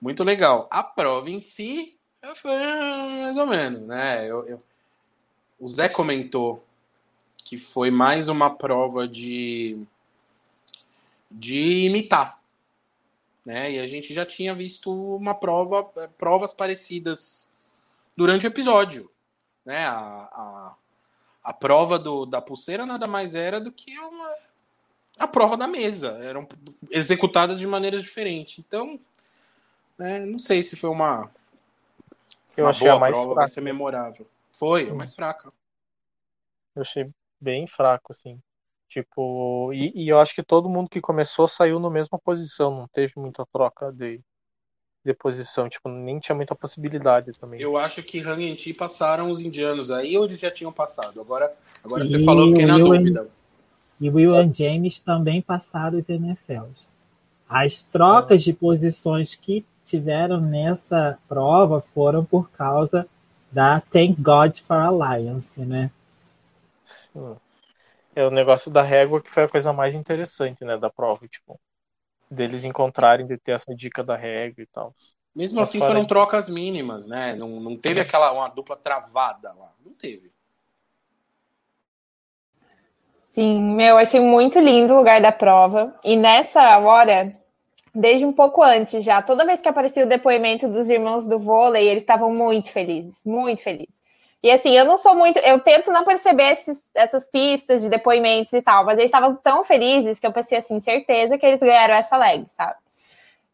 muito 0.00 0.24
legal. 0.24 0.66
A 0.70 0.82
prova 0.82 1.30
em 1.30 1.40
si 1.40 1.96
foi 2.34 2.52
mais 2.54 3.36
ou 3.36 3.46
menos, 3.46 3.82
né? 3.82 4.28
Eu, 4.28 4.46
eu... 4.46 4.62
O 5.58 5.66
Zé 5.66 5.88
comentou 5.88 6.64
que 7.44 7.56
foi 7.56 7.90
mais 7.90 8.28
uma 8.28 8.50
prova 8.50 9.08
de, 9.08 9.80
de 11.30 11.84
imitar. 11.84 12.40
Né? 13.44 13.72
E 13.72 13.78
a 13.78 13.86
gente 13.86 14.12
já 14.12 14.26
tinha 14.26 14.54
visto 14.54 14.90
uma 15.16 15.34
prova, 15.34 15.84
provas 16.18 16.52
parecidas 16.52 17.50
durante 18.16 18.46
o 18.46 18.48
episódio. 18.48 19.10
Né? 19.64 19.86
A, 19.86 19.94
a, 19.94 20.74
a 21.42 21.52
prova 21.52 21.98
do, 21.98 22.26
da 22.26 22.40
pulseira 22.40 22.84
nada 22.84 23.06
mais 23.06 23.34
era 23.34 23.60
do 23.60 23.72
que 23.72 23.98
uma, 23.98 24.34
a 25.18 25.26
prova 25.26 25.56
da 25.56 25.66
mesa. 25.66 26.18
Eram 26.22 26.46
executadas 26.90 27.58
de 27.58 27.66
maneiras 27.66 28.02
diferentes. 28.02 28.58
Então, 28.58 29.00
né, 29.96 30.20
não 30.20 30.38
sei 30.38 30.62
se 30.62 30.76
foi 30.76 30.90
uma, 30.90 31.30
eu 32.56 32.64
uma 32.64 32.70
achei 32.70 32.88
a 32.88 32.98
mais 32.98 33.12
prova, 33.12 33.26
fraca. 33.26 33.40
vai 33.40 33.48
ser 33.48 33.60
memorável. 33.60 34.26
Foi, 34.52 34.90
a 34.90 34.94
mais 34.94 35.14
fraca. 35.14 35.52
Eu 36.74 36.82
achei 36.82 37.08
bem 37.40 37.66
fraco, 37.66 38.12
assim. 38.12 38.40
Tipo, 38.88 39.70
e, 39.74 39.92
e, 39.94 40.08
eu 40.08 40.18
acho 40.18 40.34
que 40.34 40.42
todo 40.42 40.68
mundo 40.68 40.88
que 40.88 41.00
começou 41.00 41.46
saiu 41.46 41.78
na 41.78 41.90
mesma 41.90 42.18
posição, 42.18 42.74
não 42.74 42.88
teve 42.88 43.12
muita 43.16 43.44
troca 43.52 43.92
de, 43.92 44.18
de 45.04 45.12
posição, 45.12 45.68
tipo, 45.68 45.90
nem 45.90 46.18
tinha 46.18 46.34
muita 46.34 46.54
possibilidade 46.54 47.32
também. 47.38 47.60
Eu 47.60 47.76
acho 47.76 48.02
que 48.02 48.18
Hang 48.20 48.50
e 48.50 48.56
Ti 48.56 48.72
passaram 48.72 49.30
os 49.30 49.42
indianos 49.42 49.90
aí 49.90 50.16
ou 50.16 50.24
eles 50.24 50.40
já 50.40 50.50
tinham 50.50 50.72
passado? 50.72 51.20
Agora, 51.20 51.54
agora 51.84 52.02
você 52.02 52.24
falou, 52.24 52.46
eu 52.46 52.50
fiquei 52.52 52.66
na 52.66 52.78
dúvida. 52.78 53.28
E 54.00 54.08
Will 54.08 54.34
and 54.34 54.54
James 54.54 54.98
também 54.98 55.42
passaram 55.42 55.98
os 55.98 56.08
NFLs. 56.08 56.80
As 57.46 57.82
trocas 57.82 58.42
de 58.42 58.54
posições 58.54 59.34
que 59.34 59.66
tiveram 59.84 60.40
nessa 60.40 61.18
prova 61.28 61.82
foram 61.94 62.24
por 62.24 62.50
causa 62.50 63.06
da 63.52 63.80
Thank 63.80 64.20
God 64.20 64.58
for 64.60 64.76
Alliance, 64.76 65.60
né? 65.60 65.90
Sim. 66.84 67.36
É 68.18 68.26
o 68.26 68.32
negócio 68.32 68.68
da 68.68 68.82
régua 68.82 69.22
que 69.22 69.30
foi 69.30 69.44
a 69.44 69.48
coisa 69.48 69.72
mais 69.72 69.94
interessante, 69.94 70.64
né, 70.64 70.76
da 70.76 70.90
prova, 70.90 71.28
tipo, 71.28 71.56
deles 72.28 72.64
encontrarem 72.64 73.24
de 73.24 73.38
ter 73.38 73.52
essa 73.52 73.72
dica 73.72 74.02
da 74.02 74.16
régua 74.16 74.60
e 74.60 74.66
tal. 74.66 74.92
Mesmo 75.32 75.60
Mas 75.60 75.68
assim 75.68 75.78
foram 75.78 76.04
trocas 76.04 76.48
mínimas, 76.48 77.06
né? 77.06 77.36
Não, 77.36 77.60
não 77.60 77.76
teve 77.76 78.00
aquela 78.00 78.32
uma 78.32 78.48
dupla 78.48 78.76
travada 78.76 79.52
lá, 79.52 79.72
não 79.84 79.92
teve. 79.96 80.32
Sim, 83.24 83.76
meu, 83.76 83.96
achei 83.96 84.18
muito 84.18 84.58
lindo 84.58 84.94
o 84.94 84.96
lugar 84.96 85.20
da 85.20 85.30
prova. 85.30 85.94
E 86.02 86.16
nessa 86.16 86.76
hora, 86.80 87.32
desde 87.94 88.26
um 88.26 88.32
pouco 88.32 88.64
antes 88.64 89.04
já. 89.04 89.22
Toda 89.22 89.44
vez 89.44 89.60
que 89.60 89.68
aparecia 89.68 90.04
o 90.04 90.08
depoimento 90.08 90.66
dos 90.66 90.90
irmãos 90.90 91.24
do 91.24 91.38
vôlei, 91.38 91.88
eles 91.88 92.02
estavam 92.02 92.32
muito 92.32 92.68
felizes, 92.70 93.24
muito 93.24 93.62
felizes. 93.62 93.97
E 94.42 94.50
assim, 94.50 94.70
eu 94.76 94.84
não 94.84 94.96
sou 94.96 95.14
muito. 95.14 95.38
Eu 95.40 95.60
tento 95.60 95.90
não 95.90 96.04
perceber 96.04 96.52
esses, 96.52 96.82
essas 96.94 97.26
pistas 97.26 97.82
de 97.82 97.88
depoimentos 97.88 98.52
e 98.52 98.62
tal, 98.62 98.84
mas 98.84 98.96
eles 98.98 99.06
estavam 99.06 99.34
tão 99.36 99.64
felizes 99.64 100.18
que 100.20 100.26
eu 100.26 100.32
pensei 100.32 100.58
assim, 100.58 100.80
certeza 100.80 101.36
que 101.36 101.44
eles 101.44 101.60
ganharam 101.60 101.94
essa 101.94 102.16
leg, 102.16 102.46
sabe? 102.56 102.76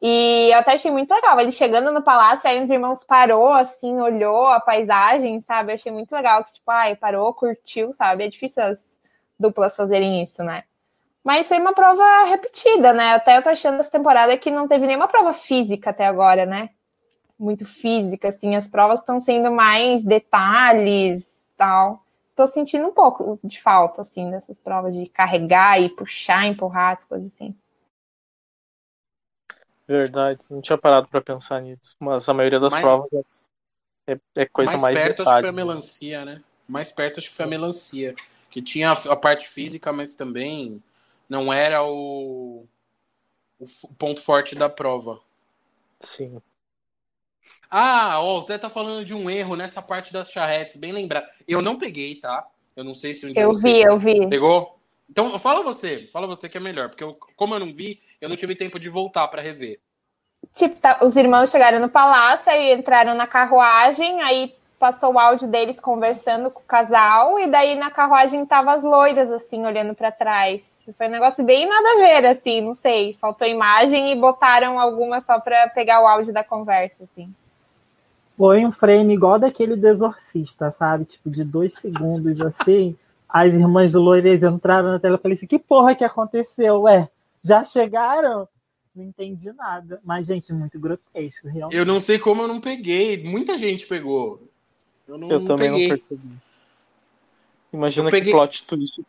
E 0.03 0.51
eu 0.53 0.59
até 0.59 0.74
achei 0.74 0.91
muito 0.91 1.11
legal. 1.14 1.41
Eles 1.41 1.55
chegando 1.55 1.91
no 1.91 2.03
palácio, 2.03 2.49
aí 2.49 2.62
os 2.62 2.70
irmãos 2.70 3.03
parou, 3.05 3.53
assim, 3.53 3.99
olhou 4.01 4.47
a 4.49 4.61
paisagem, 4.61 5.41
sabe? 5.41 5.72
Eu 5.72 5.76
achei 5.76 5.91
muito 5.91 6.12
legal 6.12 6.45
que, 6.45 6.53
tipo, 6.53 6.70
ai, 6.70 6.95
parou, 6.95 7.32
curtiu, 7.32 7.93
sabe? 7.95 8.24
É 8.24 8.28
difícil 8.28 8.62
as 8.62 8.99
duplas 9.41 9.74
fazerem 9.74 10.22
isso, 10.22 10.43
né? 10.45 10.64
Mas 11.24 11.49
foi 11.49 11.59
uma 11.59 11.72
prova 11.72 12.24
repetida, 12.24 12.93
né? 12.93 13.14
Até 13.14 13.39
eu 13.39 13.43
tô 13.43 13.49
achando 13.49 13.80
essa 13.80 13.91
temporada 13.91 14.37
que 14.37 14.51
não 14.51 14.68
teve 14.68 14.87
nenhuma 14.87 15.09
prova 15.09 15.32
física 15.32 15.89
até 15.89 16.07
agora, 16.07 16.45
né? 16.45 16.68
Muito 17.39 17.64
física, 17.64 18.28
assim. 18.28 18.55
As 18.55 18.68
provas 18.68 19.01
estão 19.01 19.18
sendo 19.20 19.51
mais 19.51 20.05
detalhes 20.05 21.45
tal. 21.57 22.05
Tô 22.35 22.47
sentindo 22.47 22.87
um 22.89 22.93
pouco 22.93 23.39
de 23.45 23.61
falta, 23.61 24.03
assim, 24.03 24.30
dessas 24.30 24.59
provas 24.59 24.95
de 24.95 25.07
carregar 25.07 25.80
e 25.80 25.89
puxar, 25.89 26.47
empurrar, 26.47 26.93
as 26.93 27.05
coisas 27.05 27.32
assim. 27.32 27.55
Verdade, 29.87 30.41
não 30.51 30.61
tinha 30.61 30.78
parado 30.78 31.09
para 31.09 31.20
pensar 31.20 31.61
nisso. 31.61 31.95
Mas 32.01 32.28
a 32.28 32.35
maioria 32.35 32.59
das 32.59 32.72
mais, 32.72 32.82
provas 32.82 33.24
é, 34.07 34.18
é 34.35 34.47
coisa 34.47 34.72
mais. 34.72 34.82
Mais 34.82 34.95
perto 34.95 35.18
detalhe, 35.18 35.28
acho 35.28 35.37
que 35.37 35.41
foi 35.43 35.49
a 35.49 35.53
melancia, 35.53 36.24
né? 36.24 36.43
Mais 36.66 36.91
perto 36.91 37.18
acho 37.18 37.30
que 37.30 37.37
foi 37.37 37.45
a 37.45 37.49
melancia. 37.49 38.14
Que 38.51 38.62
tinha 38.62 38.93
a 38.93 39.16
parte 39.16 39.49
física, 39.49 39.93
mas 39.93 40.14
também 40.14 40.82
não 41.28 41.53
era 41.53 41.82
o, 41.85 42.66
o 43.59 43.66
ponto 43.99 44.20
forte 44.20 44.55
da 44.55 44.68
prova. 44.68 45.20
Sim. 46.01 46.41
Ah, 47.76 48.20
ó, 48.20 48.38
o 48.38 48.44
Zé 48.44 48.56
tá 48.56 48.70
falando 48.70 49.04
de 49.04 49.12
um 49.12 49.28
erro 49.28 49.56
nessa 49.56 49.82
parte 49.82 50.12
das 50.12 50.30
charretes, 50.30 50.76
bem 50.76 50.92
lembrar. 50.92 51.28
Eu 51.46 51.60
não 51.60 51.76
peguei, 51.76 52.14
tá? 52.14 52.46
Eu 52.76 52.84
não 52.84 52.94
sei 52.94 53.12
se 53.14 53.26
um 53.26 53.32
dia 53.32 53.42
Eu 53.42 53.52
vi, 53.52 53.82
eu 53.82 53.98
vi. 53.98 54.28
Pegou? 54.28 54.78
Então, 55.10 55.36
fala 55.40 55.60
você, 55.60 56.08
fala 56.12 56.28
você 56.28 56.48
que 56.48 56.56
é 56.56 56.60
melhor, 56.60 56.88
porque 56.88 57.02
eu, 57.02 57.18
como 57.34 57.52
eu 57.52 57.58
não 57.58 57.74
vi, 57.74 58.00
eu 58.20 58.28
não 58.28 58.36
tive 58.36 58.54
tempo 58.54 58.78
de 58.78 58.88
voltar 58.88 59.26
para 59.26 59.42
rever. 59.42 59.80
Tipo, 60.54 60.78
tá, 60.78 61.00
os 61.02 61.16
irmãos 61.16 61.50
chegaram 61.50 61.80
no 61.80 61.88
palácio 61.88 62.52
e 62.52 62.72
entraram 62.72 63.12
na 63.16 63.26
carruagem, 63.26 64.22
aí 64.22 64.54
passou 64.78 65.14
o 65.14 65.18
áudio 65.18 65.48
deles 65.48 65.80
conversando 65.80 66.52
com 66.52 66.60
o 66.60 66.64
casal, 66.64 67.40
e 67.40 67.48
daí 67.48 67.74
na 67.74 67.90
carruagem 67.90 68.46
tava 68.46 68.72
as 68.72 68.84
loiras, 68.84 69.32
assim, 69.32 69.66
olhando 69.66 69.96
para 69.96 70.12
trás. 70.12 70.88
Foi 70.96 71.08
um 71.08 71.10
negócio 71.10 71.44
bem 71.44 71.66
nada 71.68 71.88
a 71.88 71.96
ver, 71.96 72.26
assim, 72.26 72.60
não 72.60 72.72
sei. 72.72 73.18
Faltou 73.20 73.48
imagem 73.48 74.12
e 74.12 74.14
botaram 74.14 74.78
alguma 74.78 75.20
só 75.20 75.40
para 75.40 75.68
pegar 75.70 76.00
o 76.00 76.06
áudio 76.06 76.32
da 76.32 76.44
conversa, 76.44 77.02
assim. 77.02 77.34
Foi 78.37 78.64
um 78.64 78.72
frame 78.72 79.14
igual 79.14 79.39
daquele 79.39 79.76
do 79.76 79.87
Exorcista, 79.87 80.70
sabe? 80.70 81.05
Tipo, 81.05 81.30
de 81.30 81.45
dois 81.45 81.74
segundos, 81.74 82.41
assim. 82.41 82.97
As 83.28 83.55
irmãs 83.55 83.95
loiras 83.95 84.43
entraram 84.43 84.93
na 84.93 84.99
tela 84.99 85.16
e 85.16 85.20
falei 85.20 85.37
assim: 85.37 85.47
que 85.47 85.59
porra 85.59 85.95
que 85.95 86.05
aconteceu? 86.05 86.82
Ué, 86.82 87.09
já 87.43 87.62
chegaram? 87.62 88.49
Não 88.95 89.05
entendi 89.05 89.53
nada. 89.53 90.01
Mas, 90.05 90.26
gente, 90.26 90.53
muito 90.53 90.78
grotesco, 90.78 91.49
realmente. 91.49 91.76
Eu 91.76 91.85
não 91.85 92.01
sei 92.01 92.18
como 92.18 92.43
eu 92.43 92.49
não 92.49 92.61
peguei. 92.61 93.22
Muita 93.24 93.57
gente 93.59 93.87
pegou. 93.87 94.41
Eu, 95.07 95.18
não, 95.18 95.30
eu 95.30 95.41
não 95.41 95.47
também 95.47 95.70
peguei. 95.70 95.89
não 95.89 95.97
percebi. 95.97 96.35
Imagina 97.72 98.11
que 98.11 98.30
plot 98.30 98.66
twist 98.66 99.01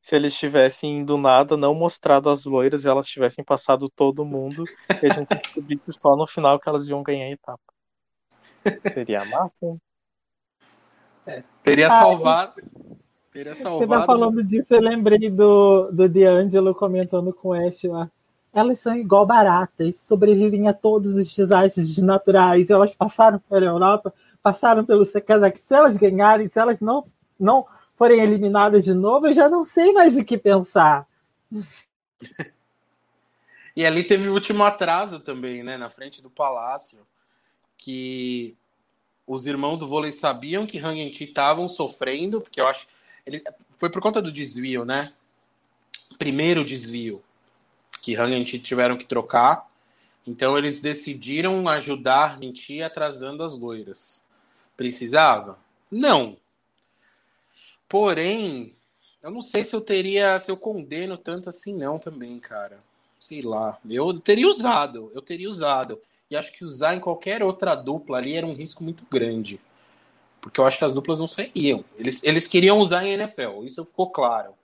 se 0.00 0.16
eles 0.16 0.34
tivessem 0.34 1.04
do 1.04 1.18
nada 1.18 1.56
não 1.56 1.74
mostrado 1.74 2.30
as 2.30 2.44
loiras 2.44 2.84
e 2.84 2.88
elas 2.88 3.06
tivessem 3.06 3.44
passado 3.44 3.88
todo 3.88 4.24
mundo 4.24 4.64
e 5.02 5.06
a 5.06 5.12
gente 5.12 5.28
descobrisse 5.28 5.92
só 5.92 6.16
no 6.16 6.26
final 6.26 6.58
que 6.58 6.68
elas 6.68 6.88
iam 6.88 7.02
ganhar 7.02 7.26
a 7.26 7.30
etapa. 7.30 7.60
Seria 8.92 9.24
massa? 9.24 9.76
É, 11.26 11.42
teria 11.62 11.90
salvado. 11.90 12.62
Teria 13.32 13.54
salvado. 13.54 13.86
Você 13.86 13.98
tá 13.98 14.04
falando 14.04 14.42
disso, 14.42 14.74
eu 14.74 14.80
lembrei 14.80 15.30
do, 15.30 15.90
do 15.90 16.08
D'Angelo 16.08 16.74
comentando 16.74 17.32
com 17.32 17.48
o 17.48 17.52
Ash 17.52 17.84
lá. 17.84 18.10
Elas 18.52 18.80
são 18.80 18.96
igual 18.96 19.24
baratas, 19.24 19.94
sobrevivem 19.96 20.66
a 20.66 20.72
todos 20.72 21.14
os 21.14 21.32
desastres 21.34 21.98
naturais. 21.98 22.68
Elas 22.68 22.94
passaram 22.94 23.38
pela 23.38 23.66
Europa 23.66 24.12
passaram 24.42 24.84
pelo 24.84 25.04
Cazaque. 25.22 25.60
Se 25.60 25.74
elas 25.74 25.96
ganharem, 25.96 26.46
se 26.46 26.58
elas 26.58 26.80
não, 26.80 27.06
não 27.38 27.66
forem 27.96 28.20
eliminadas 28.20 28.84
de 28.84 28.94
novo, 28.94 29.28
eu 29.28 29.32
já 29.32 29.48
não 29.48 29.64
sei 29.64 29.92
mais 29.92 30.16
o 30.16 30.24
que 30.24 30.38
pensar. 30.38 31.06
E 33.76 33.86
ali 33.86 34.02
teve 34.02 34.28
o 34.28 34.34
último 34.34 34.64
atraso 34.64 35.20
também, 35.20 35.62
né? 35.62 35.76
Na 35.76 35.88
frente 35.88 36.20
do 36.20 36.28
palácio, 36.28 36.98
que 37.80 38.54
os 39.26 39.46
irmãos 39.46 39.78
do 39.78 39.88
vôlei 39.88 40.12
sabiam 40.12 40.66
que 40.66 40.78
Hang 40.78 41.10
estavam 41.10 41.68
sofrendo, 41.68 42.40
porque 42.40 42.60
eu 42.60 42.68
acho. 42.68 42.86
Ele, 43.26 43.42
foi 43.76 43.88
por 43.88 44.02
conta 44.02 44.20
do 44.20 44.30
desvio, 44.30 44.84
né? 44.84 45.12
Primeiro 46.18 46.64
desvio 46.64 47.22
que 48.02 48.14
Hang 48.14 48.44
tiveram 48.44 48.96
que 48.96 49.06
trocar. 49.06 49.68
Então 50.26 50.56
eles 50.56 50.80
decidiram 50.80 51.66
ajudar 51.68 52.38
Minty 52.38 52.82
atrasando 52.82 53.42
as 53.42 53.56
loiras. 53.56 54.22
Precisava? 54.76 55.58
Não. 55.90 56.36
Porém, 57.88 58.74
eu 59.22 59.30
não 59.30 59.42
sei 59.42 59.64
se 59.64 59.74
eu 59.74 59.80
teria, 59.80 60.38
se 60.38 60.50
eu 60.50 60.56
condeno 60.56 61.16
tanto 61.16 61.48
assim 61.48 61.74
não 61.74 61.98
também, 61.98 62.38
cara. 62.38 62.82
Sei 63.18 63.42
lá. 63.42 63.78
Eu 63.88 64.18
teria 64.20 64.46
usado, 64.46 65.10
eu 65.14 65.22
teria 65.22 65.48
usado. 65.48 66.00
E 66.30 66.36
acho 66.36 66.52
que 66.52 66.64
usar 66.64 66.94
em 66.94 67.00
qualquer 67.00 67.42
outra 67.42 67.74
dupla 67.74 68.18
ali 68.18 68.36
era 68.36 68.46
um 68.46 68.54
risco 68.54 68.84
muito 68.84 69.04
grande. 69.10 69.60
Porque 70.40 70.60
eu 70.60 70.66
acho 70.66 70.78
que 70.78 70.84
as 70.84 70.94
duplas 70.94 71.18
não 71.18 71.26
sairiam. 71.26 71.84
Eles, 71.98 72.22
eles 72.22 72.46
queriam 72.46 72.78
usar 72.78 73.04
em 73.04 73.12
NFL, 73.12 73.64
isso 73.64 73.84
ficou 73.84 74.10
claro. 74.10 74.54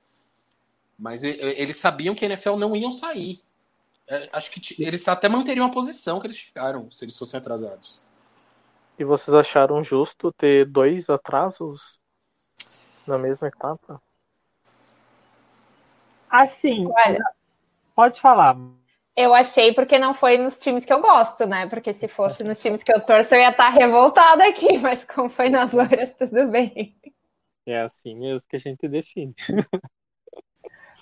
Mas 0.98 1.22
eles 1.22 1.76
sabiam 1.76 2.14
que 2.14 2.24
a 2.24 2.28
NFL 2.28 2.56
não 2.56 2.74
iam 2.74 2.92
sair. 2.92 3.42
É, 4.08 4.28
acho 4.32 4.50
que 4.50 4.82
eles 4.82 5.06
até 5.08 5.28
manteriam 5.28 5.66
a 5.66 5.70
posição 5.70 6.20
que 6.20 6.28
eles 6.28 6.36
chegaram 6.36 6.90
se 6.90 7.04
eles 7.04 7.18
fossem 7.18 7.38
atrasados. 7.38 8.02
E 8.98 9.04
vocês 9.04 9.34
acharam 9.34 9.82
justo 9.82 10.32
ter 10.32 10.64
dois 10.64 11.10
atrasos 11.10 11.98
na 13.06 13.18
mesma 13.18 13.48
etapa? 13.48 14.00
Assim, 16.30 16.86
Olha, 16.86 17.24
pode 17.94 18.20
falar. 18.20 18.56
Eu 19.16 19.32
achei 19.32 19.72
porque 19.72 19.98
não 19.98 20.12
foi 20.12 20.36
nos 20.36 20.58
times 20.58 20.84
que 20.84 20.92
eu 20.92 21.00
gosto, 21.00 21.46
né? 21.46 21.66
Porque 21.66 21.92
se 21.92 22.06
fosse 22.06 22.44
nos 22.44 22.60
times 22.60 22.82
que 22.82 22.92
eu 22.92 23.00
torço, 23.00 23.34
eu 23.34 23.40
ia 23.40 23.48
estar 23.48 23.70
revoltada 23.70 24.46
aqui, 24.46 24.76
mas 24.78 25.04
como 25.04 25.30
foi 25.30 25.48
nas 25.48 25.72
horas, 25.72 26.12
tudo 26.12 26.50
bem. 26.50 26.94
É 27.64 27.80
assim 27.80 28.14
mesmo 28.14 28.42
que 28.48 28.56
a 28.56 28.60
gente 28.60 28.86
define. 28.86 29.34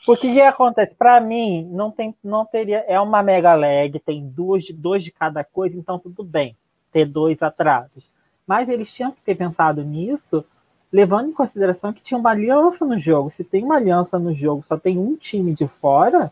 O 0.07 0.17
que, 0.17 0.33
que 0.33 0.41
acontece? 0.41 0.95
Para 0.95 1.19
mim, 1.19 1.67
não, 1.73 1.91
tem, 1.91 2.15
não 2.23 2.45
teria. 2.45 2.85
É 2.87 3.01
uma 3.01 3.23
mega 3.23 3.55
leg, 3.55 3.99
tem 3.99 4.29
duas, 4.29 4.67
dois 4.71 5.03
de 5.03 5.11
cada 5.11 5.43
coisa, 5.43 5.79
então 5.79 5.99
tudo 5.99 6.23
bem 6.23 6.57
ter 6.93 7.07
dois 7.07 7.43
atrasos. 7.43 8.09
Mas 8.47 8.69
eles 8.69 8.93
tinham 8.93 9.11
que 9.11 9.21
ter 9.23 9.35
pensado 9.35 9.83
nisso, 9.83 10.45
levando 10.93 11.31
em 11.31 11.33
consideração 11.33 11.93
que 11.93 12.03
tinha 12.03 12.19
uma 12.19 12.31
aliança 12.31 12.85
no 12.85 12.97
jogo. 12.99 13.31
Se 13.31 13.43
tem 13.43 13.65
uma 13.65 13.77
aliança 13.77 14.19
no 14.19 14.33
jogo, 14.33 14.63
só 14.63 14.77
tem 14.77 14.99
um 14.99 15.17
time 15.17 15.53
de 15.53 15.67
fora, 15.67 16.31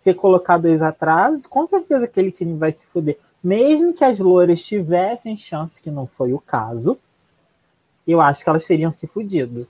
se 0.00 0.14
colocar 0.14 0.56
dois 0.56 0.80
atrasos, 0.80 1.46
com 1.46 1.66
certeza 1.66 2.06
aquele 2.06 2.32
time 2.32 2.56
vai 2.56 2.72
se 2.72 2.86
fuder. 2.86 3.18
Mesmo 3.44 3.92
que 3.92 4.02
as 4.02 4.18
loiras 4.18 4.64
tivessem 4.64 5.36
chance, 5.36 5.80
que 5.82 5.90
não 5.90 6.06
foi 6.06 6.32
o 6.32 6.40
caso, 6.40 6.98
eu 8.06 8.18
acho 8.18 8.42
que 8.42 8.48
elas 8.48 8.66
teriam 8.66 8.90
se 8.90 9.06
fudido. 9.06 9.68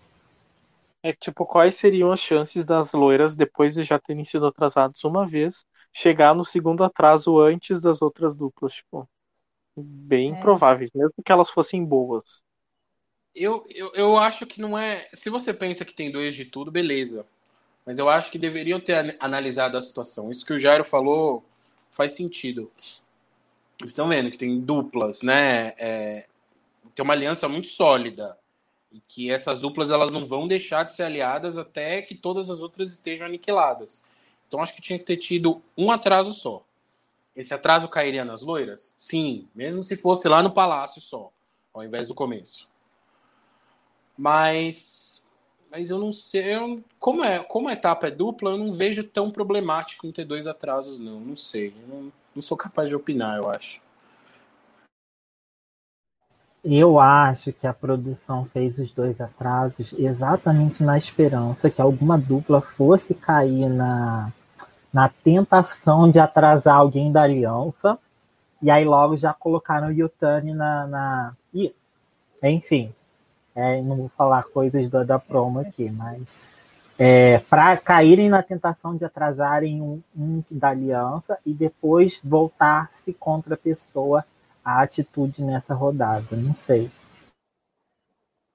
É 1.03 1.12
tipo, 1.12 1.45
quais 1.45 1.74
seriam 1.74 2.12
as 2.12 2.20
chances 2.20 2.64
das 2.64 2.93
loiras, 2.93 3.35
depois 3.35 3.74
de 3.74 3.83
já 3.83 3.99
terem 3.99 4.24
sido 4.24 4.47
atrasados 4.47 5.03
uma 5.03 5.26
vez, 5.26 5.66
chegar 5.93 6.33
no 6.33 6.45
segundo 6.45 6.85
atraso 6.85 7.41
antes 7.41 7.81
das 7.81 8.01
outras 8.01 8.37
duplas? 8.37 8.74
Tipo, 8.74 9.09
bem 9.76 10.33
é. 10.33 10.41
prováveis, 10.41 10.91
mesmo 10.95 11.14
que 11.24 11.33
elas 11.33 11.51
fossem 11.51 11.85
boas. 11.85 12.41
Eu, 13.35 13.66
eu, 13.68 13.93
eu 13.95 14.16
acho 14.16 14.47
que 14.47 14.61
não 14.61 14.78
é. 14.78 15.09
Se 15.12 15.28
você 15.28 15.53
pensa 15.53 15.85
que 15.85 15.93
tem 15.93 16.09
dois 16.09 16.37
de 16.37 16.45
tudo, 16.45 16.70
beleza. 16.70 17.26
Mas 17.85 17.99
eu 17.99 18.09
acho 18.09 18.31
que 18.31 18.39
deveriam 18.39 18.78
ter 18.78 19.16
analisado 19.18 19.76
a 19.76 19.83
situação. 19.83 20.31
Isso 20.31 20.45
que 20.45 20.53
o 20.53 20.59
Jairo 20.59 20.85
falou 20.85 21.45
faz 21.91 22.12
sentido. 22.12 22.70
Estão 23.85 24.09
vendo 24.09 24.31
que 24.31 24.39
tem 24.39 24.61
duplas, 24.61 25.22
né? 25.22 25.74
É, 25.78 26.26
tem 26.95 27.03
uma 27.03 27.14
aliança 27.14 27.49
muito 27.49 27.68
sólida. 27.68 28.37
E 28.93 29.01
que 29.09 29.31
essas 29.31 29.61
duplas 29.61 29.91
elas 29.91 30.11
não 30.11 30.26
vão 30.26 30.49
deixar 30.49 30.83
de 30.83 30.93
ser 30.93 31.05
aliadas 31.05 31.57
até 31.57 32.03
que 32.03 32.14
todas 32.14 32.51
as 32.51 32.61
outras 32.61 32.91
estejam 32.91 33.26
aniquiladas. 33.26 34.03
Então 34.47 34.61
acho 34.61 34.74
que 34.74 34.83
tinha 34.83 34.99
que 34.99 35.05
ter 35.05 35.16
tido 35.16 35.62
um 35.76 35.91
atraso 35.91 36.35
só. 36.35 36.64
Esse 37.35 37.55
atraso 37.55 37.89
cairia 37.89 38.24
nas 38.24 38.43
loiras? 38.43 38.93
Sim, 38.97 39.49
mesmo 39.55 39.85
se 39.85 39.97
fosse 39.97 40.28
lá 40.28 40.43
no 40.43 40.51
palácio 40.51 41.01
só, 41.01 41.31
ao 41.72 41.85
invés 41.85 42.09
do 42.09 42.14
começo. 42.14 42.68
Mas, 44.18 45.20
mas 45.71 45.91
eu 45.91 45.99
não 45.99 46.12
sei, 46.12 46.55
eu, 46.55 46.83
como 46.99 47.25
é, 47.25 47.39
como 47.39 47.68
a 47.68 47.73
etapa 47.73 48.09
é 48.09 48.11
dupla, 48.11 48.51
eu 48.51 48.59
não 48.59 48.73
vejo 48.73 49.05
tão 49.05 49.31
problemático 49.31 50.07
em 50.07 50.12
ter 50.12 50.25
dois 50.25 50.47
atrasos, 50.47 50.99
não. 50.99 51.21
Não 51.21 51.37
sei, 51.37 51.73
não, 51.89 52.12
não 52.35 52.43
sou 52.43 52.57
capaz 52.57 52.89
de 52.89 52.97
opinar, 52.97 53.39
eu 53.39 53.49
acho. 53.49 53.81
Eu 56.62 57.01
acho 57.01 57.53
que 57.53 57.66
a 57.66 57.73
produção 57.73 58.45
fez 58.45 58.79
os 58.79 58.91
dois 58.91 59.21
atrasos 59.21 59.95
exatamente 59.95 60.83
na 60.83 60.99
esperança 60.99 61.71
que 61.71 61.81
alguma 61.81 62.18
dupla 62.18 62.61
fosse 62.61 63.14
cair 63.14 63.68
na 63.71 64.31
na 64.93 65.09
tentação 65.09 66.11
de 66.11 66.18
atrasar 66.18 66.77
alguém 66.77 67.12
da 67.12 67.23
aliança. 67.23 67.99
E 68.61 68.71
aí 68.71 68.85
logo 68.85 69.16
já 69.16 69.33
colocaram 69.33 69.89
o 69.89 69.93
Yutani 69.93 70.53
na. 70.53 70.87
na... 70.87 71.37
Enfim, 72.43 72.93
é, 73.55 73.80
não 73.82 73.96
vou 73.96 74.09
falar 74.16 74.44
coisas 74.44 74.88
da, 74.88 75.03
da 75.03 75.18
promo 75.18 75.61
aqui, 75.61 75.90
mas 75.90 76.22
é, 76.98 77.38
para 77.38 77.76
caírem 77.78 78.28
na 78.28 78.42
tentação 78.42 78.94
de 78.96 79.05
atrasarem 79.05 79.80
um, 79.80 80.03
um, 80.16 80.42
da 80.51 80.68
aliança 80.68 81.38
e 81.46 81.53
depois 81.55 82.20
voltar-se 82.22 83.14
contra 83.14 83.55
a 83.55 83.59
pessoa 83.59 84.24
a 84.64 84.82
atitude 84.82 85.42
nessa 85.42 85.74
rodada. 85.74 86.36
Não 86.36 86.55
sei. 86.55 86.90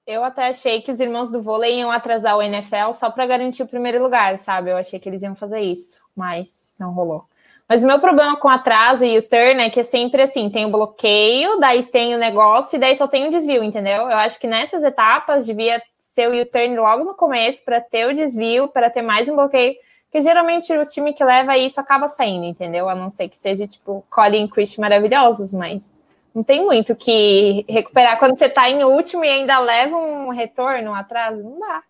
Eu 0.06 0.22
até 0.22 0.46
achei 0.46 0.80
que 0.80 0.92
os 0.92 1.00
irmãos 1.00 1.32
do 1.32 1.42
vôlei 1.42 1.80
iam 1.80 1.90
atrasar 1.90 2.36
o 2.36 2.42
NFL 2.42 2.92
só 2.94 3.10
para 3.10 3.26
garantir 3.26 3.64
o 3.64 3.68
primeiro 3.68 4.00
lugar, 4.00 4.38
sabe? 4.38 4.70
Eu 4.70 4.76
achei 4.76 5.00
que 5.00 5.08
eles 5.08 5.22
iam 5.22 5.34
fazer 5.34 5.60
isso, 5.60 6.00
mas 6.14 6.48
não 6.78 6.92
rolou. 6.92 7.24
Mas 7.68 7.82
o 7.82 7.86
meu 7.86 7.98
problema 7.98 8.36
com 8.36 8.48
atraso 8.48 9.04
e 9.04 9.18
o 9.18 9.22
turn 9.22 9.60
é 9.60 9.70
que 9.70 9.80
é 9.80 9.82
sempre 9.82 10.22
assim: 10.22 10.48
tem 10.48 10.66
o 10.66 10.70
bloqueio, 10.70 11.58
daí 11.58 11.84
tem 11.84 12.14
o 12.14 12.18
negócio 12.18 12.76
e 12.76 12.78
daí 12.78 12.96
só 12.96 13.08
tem 13.08 13.26
o 13.26 13.30
desvio, 13.30 13.64
entendeu? 13.64 14.02
Eu 14.02 14.16
acho 14.16 14.38
que 14.38 14.46
nessas 14.46 14.82
etapas 14.82 15.46
devia 15.46 15.82
ser 16.14 16.30
o 16.30 16.40
U-turn 16.40 16.76
logo 16.76 17.04
no 17.04 17.14
começo 17.14 17.62
para 17.64 17.80
ter 17.80 18.08
o 18.08 18.14
desvio, 18.14 18.68
para 18.68 18.88
ter 18.88 19.02
mais 19.02 19.28
um 19.28 19.34
bloqueio, 19.34 19.74
porque 20.04 20.22
geralmente 20.22 20.72
o 20.72 20.86
time 20.86 21.12
que 21.12 21.24
leva 21.24 21.58
isso 21.58 21.80
acaba 21.80 22.08
saindo, 22.08 22.46
entendeu? 22.46 22.88
A 22.88 22.94
não 22.94 23.10
ser 23.10 23.28
que 23.28 23.36
seja 23.36 23.66
tipo 23.66 24.04
Colin 24.08 24.44
e 24.44 24.48
Chris 24.48 24.76
maravilhosos, 24.76 25.52
mas 25.52 25.86
não 26.34 26.42
tem 26.42 26.64
muito 26.64 26.94
que 26.94 27.66
recuperar 27.68 28.18
quando 28.18 28.38
você 28.38 28.46
está 28.46 28.70
em 28.70 28.84
último 28.84 29.24
e 29.24 29.28
ainda 29.28 29.58
leva 29.58 29.96
um 29.96 30.28
retorno, 30.28 30.90
um 30.90 30.94
atraso, 30.94 31.42
não 31.42 31.58
dá. 31.58 31.82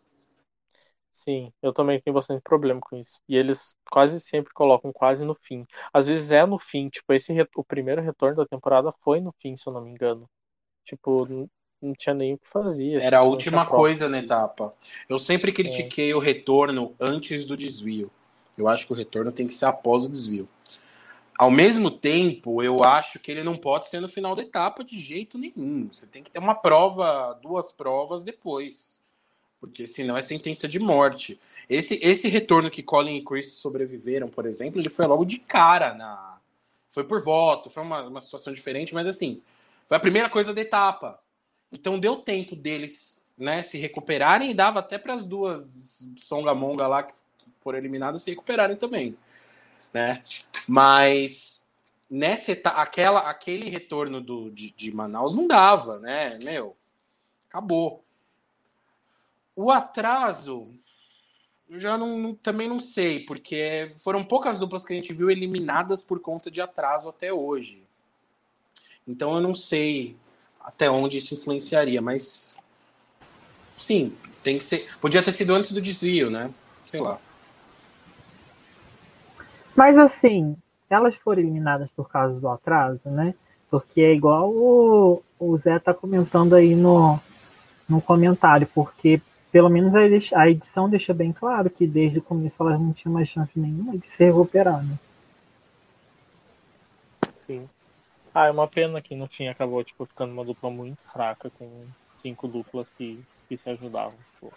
Sim, 1.28 1.52
eu 1.60 1.72
também 1.72 2.00
tenho 2.00 2.14
bastante 2.14 2.40
problema 2.40 2.80
com 2.80 2.96
isso. 2.96 3.20
E 3.28 3.36
eles 3.36 3.76
quase 3.90 4.20
sempre 4.20 4.52
colocam 4.52 4.92
quase 4.92 5.24
no 5.24 5.34
fim. 5.34 5.66
Às 5.92 6.06
vezes 6.06 6.30
é 6.30 6.46
no 6.46 6.56
fim, 6.56 6.88
tipo, 6.88 7.12
esse 7.12 7.32
o 7.56 7.64
primeiro 7.64 8.00
retorno 8.00 8.36
da 8.36 8.46
temporada 8.46 8.92
foi 9.02 9.20
no 9.20 9.34
fim, 9.40 9.56
se 9.56 9.66
eu 9.66 9.72
não 9.72 9.80
me 9.80 9.90
engano. 9.90 10.30
Tipo, 10.84 11.26
não, 11.28 11.50
não 11.82 11.92
tinha 11.94 12.14
nem 12.14 12.34
o 12.34 12.38
que 12.38 12.48
fazer. 12.48 13.02
Era 13.02 13.18
a 13.18 13.22
última 13.22 13.66
coisa 13.66 14.08
na 14.08 14.20
etapa. 14.20 14.72
Eu 15.08 15.18
sempre 15.18 15.50
critiquei 15.52 16.12
é. 16.12 16.14
o 16.14 16.20
retorno 16.20 16.94
antes 17.00 17.44
do 17.44 17.56
desvio. 17.56 18.08
Eu 18.56 18.68
acho 18.68 18.86
que 18.86 18.92
o 18.92 18.96
retorno 18.96 19.32
tem 19.32 19.48
que 19.48 19.54
ser 19.54 19.66
após 19.66 20.04
o 20.04 20.08
desvio. 20.08 20.48
Ao 21.36 21.50
mesmo 21.50 21.90
tempo, 21.90 22.62
eu 22.62 22.84
acho 22.84 23.18
que 23.18 23.32
ele 23.32 23.42
não 23.42 23.56
pode 23.56 23.88
ser 23.88 24.00
no 24.00 24.08
final 24.08 24.36
da 24.36 24.42
etapa 24.42 24.84
de 24.84 25.00
jeito 25.00 25.36
nenhum. 25.36 25.88
Você 25.92 26.06
tem 26.06 26.22
que 26.22 26.30
ter 26.30 26.38
uma 26.38 26.54
prova, 26.54 27.38
duas 27.42 27.72
provas 27.72 28.22
depois. 28.22 29.04
Porque 29.66 29.86
senão 29.86 30.16
é 30.16 30.22
sentença 30.22 30.68
de 30.68 30.78
morte. 30.78 31.40
Esse, 31.68 31.98
esse 32.02 32.28
retorno 32.28 32.70
que 32.70 32.82
Colin 32.82 33.16
e 33.16 33.24
Chris 33.24 33.52
sobreviveram, 33.52 34.28
por 34.28 34.46
exemplo, 34.46 34.80
ele 34.80 34.88
foi 34.88 35.06
logo 35.06 35.24
de 35.24 35.38
cara 35.38 35.94
na. 35.94 36.38
Foi 36.90 37.04
por 37.04 37.22
voto, 37.22 37.68
foi 37.68 37.82
uma, 37.82 38.02
uma 38.02 38.20
situação 38.20 38.52
diferente, 38.52 38.94
mas 38.94 39.06
assim, 39.06 39.42
foi 39.86 39.96
a 39.96 40.00
primeira 40.00 40.30
coisa 40.30 40.54
da 40.54 40.60
etapa. 40.60 41.20
Então 41.70 41.98
deu 41.98 42.16
tempo 42.16 42.56
deles 42.56 43.26
né, 43.36 43.62
se 43.62 43.76
recuperarem 43.76 44.50
e 44.50 44.54
dava 44.54 44.78
até 44.78 44.96
para 44.96 45.12
as 45.12 45.24
duas 45.24 46.08
Songamonga 46.16 46.86
lá 46.86 47.02
que 47.02 47.12
foram 47.60 47.76
eliminadas 47.76 48.22
se 48.22 48.30
recuperarem 48.30 48.76
também 48.76 49.16
né? 49.96 50.22
Mas 50.68 51.66
nessa 52.10 52.52
etapa, 52.52 52.82
aquela, 52.82 53.20
aquele 53.30 53.70
retorno 53.70 54.20
do, 54.20 54.50
de, 54.50 54.70
de 54.72 54.94
Manaus 54.94 55.34
não 55.34 55.46
dava, 55.46 55.98
né? 55.98 56.38
Meu, 56.44 56.76
acabou. 57.48 58.04
O 59.56 59.70
atraso, 59.70 60.68
eu 61.68 61.80
já 61.80 61.96
não, 61.96 62.18
não, 62.18 62.34
também 62.34 62.68
não 62.68 62.78
sei, 62.78 63.20
porque 63.20 63.92
foram 63.96 64.22
poucas 64.22 64.58
duplas 64.58 64.84
que 64.84 64.92
a 64.92 64.96
gente 64.96 65.14
viu 65.14 65.30
eliminadas 65.30 66.02
por 66.02 66.20
conta 66.20 66.50
de 66.50 66.60
atraso 66.60 67.08
até 67.08 67.32
hoje. 67.32 67.82
Então 69.08 69.34
eu 69.34 69.40
não 69.40 69.54
sei 69.54 70.14
até 70.60 70.90
onde 70.90 71.18
isso 71.18 71.32
influenciaria, 71.32 72.02
mas 72.02 72.54
sim, 73.78 74.12
tem 74.42 74.58
que 74.58 74.64
ser. 74.64 74.88
Podia 75.00 75.22
ter 75.22 75.32
sido 75.32 75.54
antes 75.54 75.72
do 75.72 75.80
desvio, 75.80 76.30
né? 76.30 76.50
Sei 76.84 77.00
lá. 77.00 77.18
Mas 79.74 79.96
assim, 79.96 80.56
elas 80.90 81.16
foram 81.16 81.40
eliminadas 81.40 81.88
por 81.96 82.10
causa 82.10 82.38
do 82.38 82.48
atraso, 82.48 83.08
né? 83.08 83.34
Porque 83.70 84.00
é 84.02 84.12
igual 84.12 84.50
o, 84.50 85.22
o 85.38 85.56
Zé 85.56 85.78
tá 85.78 85.94
comentando 85.94 86.54
aí 86.54 86.74
no, 86.74 87.18
no 87.88 88.00
comentário, 88.00 88.68
porque 88.74 89.20
pelo 89.56 89.70
menos 89.70 89.94
a, 90.34 90.50
edição 90.50 90.86
deixa 90.86 91.14
bem 91.14 91.32
claro 91.32 91.70
que 91.70 91.86
desde 91.86 92.18
o 92.18 92.22
começo 92.22 92.62
elas 92.62 92.78
não 92.78 92.92
tinham 92.92 93.14
mais 93.14 93.26
chance 93.26 93.58
nenhuma 93.58 93.96
de 93.96 94.04
se 94.04 94.22
recuperar, 94.22 94.84
né? 94.84 94.98
Sim. 97.46 97.66
Ah, 98.34 98.48
é 98.48 98.50
uma 98.50 98.68
pena 98.68 99.00
que 99.00 99.16
no 99.16 99.26
fim 99.26 99.48
acabou 99.48 99.82
tipo, 99.82 100.04
ficando 100.04 100.34
uma 100.34 100.44
dupla 100.44 100.68
muito 100.68 100.98
fraca, 101.10 101.48
com 101.58 101.86
cinco 102.18 102.46
duplas 102.46 102.86
que, 102.98 103.18
que 103.48 103.56
se 103.56 103.70
ajudavam. 103.70 104.12
Tipo 104.34 104.52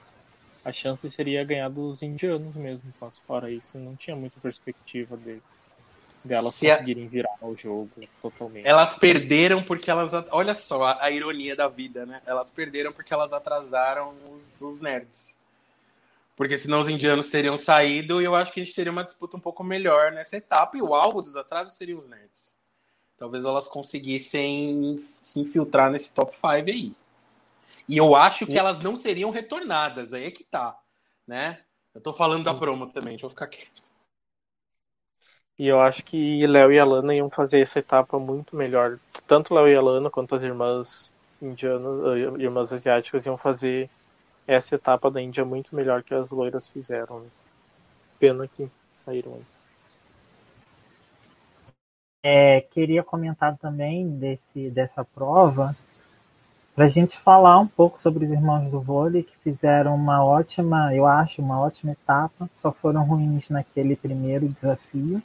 a 0.65 0.71
chance 0.73 1.09
seria 1.09 1.45
ganhar 1.45 1.69
dos 1.69 2.01
indianos 2.01 2.53
mesmo, 2.57 2.93
mas 2.99 3.19
fora 3.19 3.49
isso, 3.49 3.77
não 3.77 3.95
tinha 3.95 4.17
muita 4.17 4.37
perspectiva 4.41 5.15
de, 5.15 5.41
delas 6.24 6.55
Se 6.55 6.67
conseguirem 6.67 7.05
a... 7.05 7.09
virar 7.09 7.38
o 7.41 7.55
jogo 7.55 7.89
totalmente. 8.22 8.67
Elas 8.67 8.95
perderam 8.95 9.63
porque 9.63 9.89
elas. 9.89 10.11
Olha 10.32 10.53
só 10.53 10.84
a, 10.84 11.03
a, 11.03 11.11
ironia 11.11 11.55
da 11.55 11.67
vida, 11.67 12.05
né? 12.05 12.22
Elas 12.26 12.51
perderam 12.51 12.91
porque 12.91 13.13
elas 13.13 13.34
atrasaram 13.34 14.13
os, 14.34 14.61
os 14.61 14.80
nerds. 14.80 15.38
Porque 16.36 16.57
senão 16.57 16.80
os 16.80 16.89
indianos 16.89 17.28
teriam 17.28 17.57
saído 17.57 18.22
e 18.22 18.26
eu 18.26 18.34
acho 18.34 18.53
que 18.53 18.61
a 18.61 18.63
gente 18.63 18.76
teria 18.76 18.91
uma 18.91 19.03
disputa 19.03 19.36
um 19.36 19.41
pouco 19.41 19.63
melhor 19.63 20.11
nessa 20.11 20.38
etapa. 20.38 20.78
E 20.78 20.82
o 20.82 20.95
alvo 20.95 21.22
dos 21.22 21.36
atrasos 21.36 21.74
seriam 21.74 21.97
os 21.97 22.07
nerds. 22.07 22.57
Talvez 23.17 23.43
elas 23.43 23.67
conseguissem 23.67 25.05
se 25.22 25.39
infiltrar 25.41 25.91
nesse 25.91 26.13
top 26.13 26.34
5 26.34 26.47
aí. 26.47 26.93
E 27.89 27.97
eu 27.97 28.15
acho 28.15 28.45
que 28.45 28.57
elas 28.57 28.80
não 28.80 28.95
seriam 28.95 29.32
retornadas, 29.32 30.13
aí 30.13 30.26
é 30.26 30.32
que 30.32 30.43
tá, 30.43 30.80
né? 31.28 31.59
Eu 31.93 31.99
tô 31.99 32.13
falando 32.13 32.43
da 32.43 32.53
promo 32.53 32.86
também, 32.86 33.13
deixa 33.13 33.26
eu 33.26 33.32
ficar 33.32 33.47
quieto. 33.47 33.82
E 35.60 35.68
eu 35.68 35.82
acho 35.82 36.05
que 36.05 36.47
Léo 36.47 36.72
e 36.72 36.80
Alana 36.80 37.14
iam 37.14 37.30
fazer 37.30 37.60
essa 37.60 37.80
etapa 37.80 38.18
muito 38.18 38.55
melhor. 38.55 38.97
Tanto 39.28 39.53
Léo 39.53 39.68
e 39.68 39.76
Alana 39.76 40.10
quanto 40.10 40.34
as 40.34 40.41
irmãs 40.41 41.12
indianas, 41.41 42.18
eh, 42.18 42.41
irmãs 42.41 42.72
asiáticas 42.72 43.26
iam 43.26 43.38
fazer 43.38 43.89
essa 44.47 44.76
etapa 44.76 45.12
da 45.12 45.22
Índia 45.22 45.43
muito 45.43 45.76
melhor 45.76 46.01
que 46.01 46.14
as 46.14 46.30
loiras 46.30 46.66
fizeram. 46.70 47.20
Né? 47.20 47.28
Pena 48.18 48.47
que 48.47 48.70
saíram. 48.97 49.41
É, 52.24 52.62
queria 52.62 53.03
comentar 53.03 53.57
também 53.57 54.10
desse, 54.18 54.70
dessa 54.70 55.03
prova 55.03 55.76
para 56.74 56.86
a 56.86 56.89
gente 56.89 57.18
falar 57.18 57.60
um 57.60 57.68
pouco 57.68 57.99
sobre 57.99 58.24
os 58.24 58.32
irmãos 58.32 58.72
do 58.72 58.80
vôlei 58.80 59.24
que 59.24 59.36
fizeram 59.39 59.93
uma 59.93 60.24
ótima, 60.24 60.95
eu 60.95 61.05
acho, 61.05 61.41
uma 61.41 61.60
ótima 61.60 61.91
etapa, 61.91 62.49
só 62.53 62.72
foram 62.72 63.03
ruins 63.03 63.49
naquele 63.49 63.97
primeiro 63.97 64.47
desafio, 64.47 65.22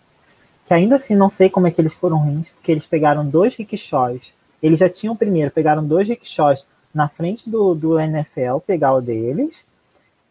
que 0.67 0.75
ainda 0.75 0.97
assim 0.97 1.15
não 1.15 1.29
sei 1.29 1.51
como 1.51 1.67
é 1.67 1.71
que 1.71 1.81
eles 1.81 1.95
foram 1.95 2.19
ruins, 2.19 2.49
porque 2.51 2.73
eles 2.73 2.87
pegaram 2.87 3.27
dois 3.27 3.55
rickshaws, 3.55 4.35
eles 4.63 4.79
já 4.79 4.89
tinham 4.89 5.17
primeiro, 5.17 5.51
pegaram 5.51 5.85
dois 5.85 6.09
rickshaws 6.09 6.67
na 6.95 7.09
frente 7.09 7.49
do, 7.51 7.75
do 7.75 7.99
NFL, 7.99 8.59
pegar 8.67 8.95
o 8.95 9.01
deles, 9.01 9.65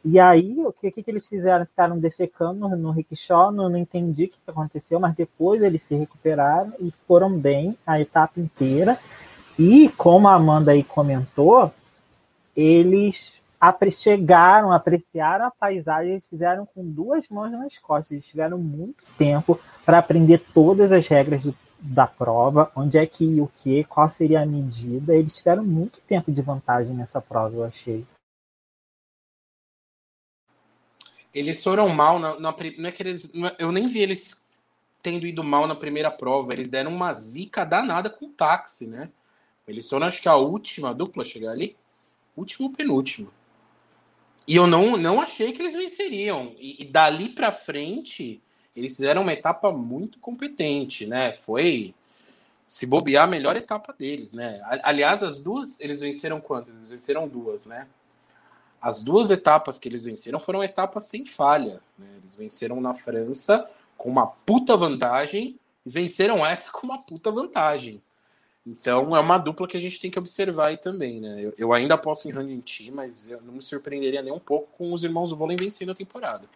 e 0.03 0.19
aí 0.19 0.55
o 0.65 0.73
que, 0.73 0.91
que, 0.91 1.03
que 1.03 1.11
eles 1.11 1.27
fizeram? 1.27 1.65
Ficaram 1.65 1.97
defecando 1.97 2.67
no, 2.67 2.75
no 2.75 2.91
rickshaw, 2.91 3.51
não, 3.51 3.69
não 3.69 3.77
entendi 3.77 4.25
o 4.25 4.29
que 4.29 4.37
aconteceu, 4.45 4.99
mas 4.99 5.15
depois 5.15 5.61
eles 5.61 5.81
se 5.81 5.95
recuperaram 5.95 6.73
e 6.79 6.91
foram 7.07 7.31
bem 7.37 7.77
a 7.85 7.99
etapa 8.01 8.39
inteira, 8.39 8.97
e, 9.57 9.89
como 9.89 10.27
a 10.27 10.33
Amanda 10.33 10.71
aí 10.71 10.83
comentou, 10.83 11.71
eles 12.55 13.35
chegaram, 13.91 14.71
apreciaram 14.71 15.45
a 15.45 15.51
paisagem, 15.51 16.13
eles 16.13 16.27
fizeram 16.27 16.65
com 16.65 16.83
duas 16.83 17.27
mãos 17.29 17.51
nas 17.51 17.77
costas. 17.77 18.11
Eles 18.11 18.27
tiveram 18.27 18.57
muito 18.57 19.03
tempo 19.17 19.59
para 19.85 19.99
aprender 19.99 20.39
todas 20.53 20.91
as 20.91 21.07
regras 21.07 21.43
do, 21.43 21.55
da 21.79 22.07
prova, 22.07 22.71
onde 22.75 22.97
é 22.97 23.05
que 23.05 23.39
o 23.39 23.47
que, 23.47 23.83
qual 23.85 24.09
seria 24.09 24.41
a 24.41 24.45
medida. 24.45 25.15
Eles 25.15 25.35
tiveram 25.35 25.63
muito 25.63 25.99
tempo 26.01 26.31
de 26.31 26.41
vantagem 26.41 26.95
nessa 26.95 27.21
prova, 27.21 27.55
eu 27.55 27.63
achei. 27.63 28.05
Eles 31.33 31.63
foram 31.63 31.89
mal 31.89 32.19
na, 32.19 32.39
na 32.39 32.55
não 32.77 32.89
é 32.89 32.91
que 32.91 33.01
eles, 33.01 33.31
eu 33.57 33.71
nem 33.71 33.87
vi 33.87 33.99
eles 33.99 34.47
tendo 35.01 35.25
ido 35.25 35.43
mal 35.43 35.67
na 35.67 35.75
primeira 35.75 36.11
prova. 36.11 36.53
Eles 36.53 36.67
deram 36.67 36.93
uma 36.93 37.13
zica 37.13 37.65
danada 37.65 38.09
com 38.09 38.25
o 38.25 38.29
táxi, 38.29 38.87
né? 38.87 39.09
Eles 39.67 39.89
foram, 39.89 40.07
acho 40.07 40.21
que 40.21 40.29
a 40.29 40.35
última 40.35 40.93
dupla 40.93 41.23
a 41.23 41.25
chegar 41.25 41.51
ali. 41.51 41.75
Último 42.35 42.71
penúltimo. 42.71 43.31
E 44.47 44.55
eu 44.55 44.67
não, 44.67 44.97
não 44.97 45.21
achei 45.21 45.51
que 45.51 45.61
eles 45.61 45.73
venceriam. 45.73 46.53
E, 46.57 46.83
e 46.83 46.85
dali 46.85 47.29
para 47.29 47.51
frente, 47.51 48.41
eles 48.75 48.95
fizeram 48.95 49.21
uma 49.21 49.33
etapa 49.33 49.71
muito 49.71 50.19
competente, 50.19 51.05
né? 51.05 51.31
Foi 51.31 51.93
se 52.67 52.85
bobear 52.85 53.25
a 53.25 53.27
melhor 53.27 53.55
etapa 53.55 53.93
deles, 53.93 54.33
né? 54.33 54.59
Aliás, 54.83 55.23
as 55.23 55.39
duas, 55.39 55.79
eles 55.79 55.99
venceram 55.99 56.41
quantas? 56.41 56.75
Eles 56.75 56.89
venceram 56.89 57.27
duas, 57.27 57.65
né? 57.65 57.87
As 58.81 59.01
duas 59.01 59.29
etapas 59.29 59.79
que 59.79 59.87
eles 59.87 60.03
venceram 60.03 60.39
foram 60.39 60.63
etapas 60.63 61.05
sem 61.05 61.25
falha. 61.25 61.81
Né? 61.97 62.07
Eles 62.17 62.35
venceram 62.35 62.81
na 62.81 62.93
França 62.93 63.69
com 63.97 64.09
uma 64.09 64.27
puta 64.27 64.75
vantagem 64.75 65.57
e 65.85 65.89
venceram 65.89 66.45
essa 66.45 66.69
com 66.69 66.87
uma 66.87 66.99
puta 66.99 67.31
vantagem. 67.31 68.01
Então 68.65 69.15
é 69.15 69.19
uma 69.19 69.37
dupla 69.37 69.67
que 69.67 69.75
a 69.75 69.79
gente 69.79 69.99
tem 69.99 70.09
que 70.09 70.17
observar 70.17 70.67
aí 70.67 70.77
também, 70.77 71.19
né? 71.19 71.41
Eu, 71.43 71.53
eu 71.57 71.73
ainda 71.73 71.97
posso 71.97 72.29
em 72.29 72.61
Team, 72.61 72.95
mas 72.95 73.27
eu 73.27 73.41
não 73.41 73.53
me 73.53 73.61
surpreenderia 73.61 74.21
nem 74.21 74.31
um 74.31 74.39
pouco 74.39 74.71
com 74.77 74.93
os 74.93 75.03
irmãos 75.03 75.29
do 75.29 75.35
vôlei 75.35 75.57
vencendo 75.57 75.91
a 75.91 75.95
temporada. 75.95 76.47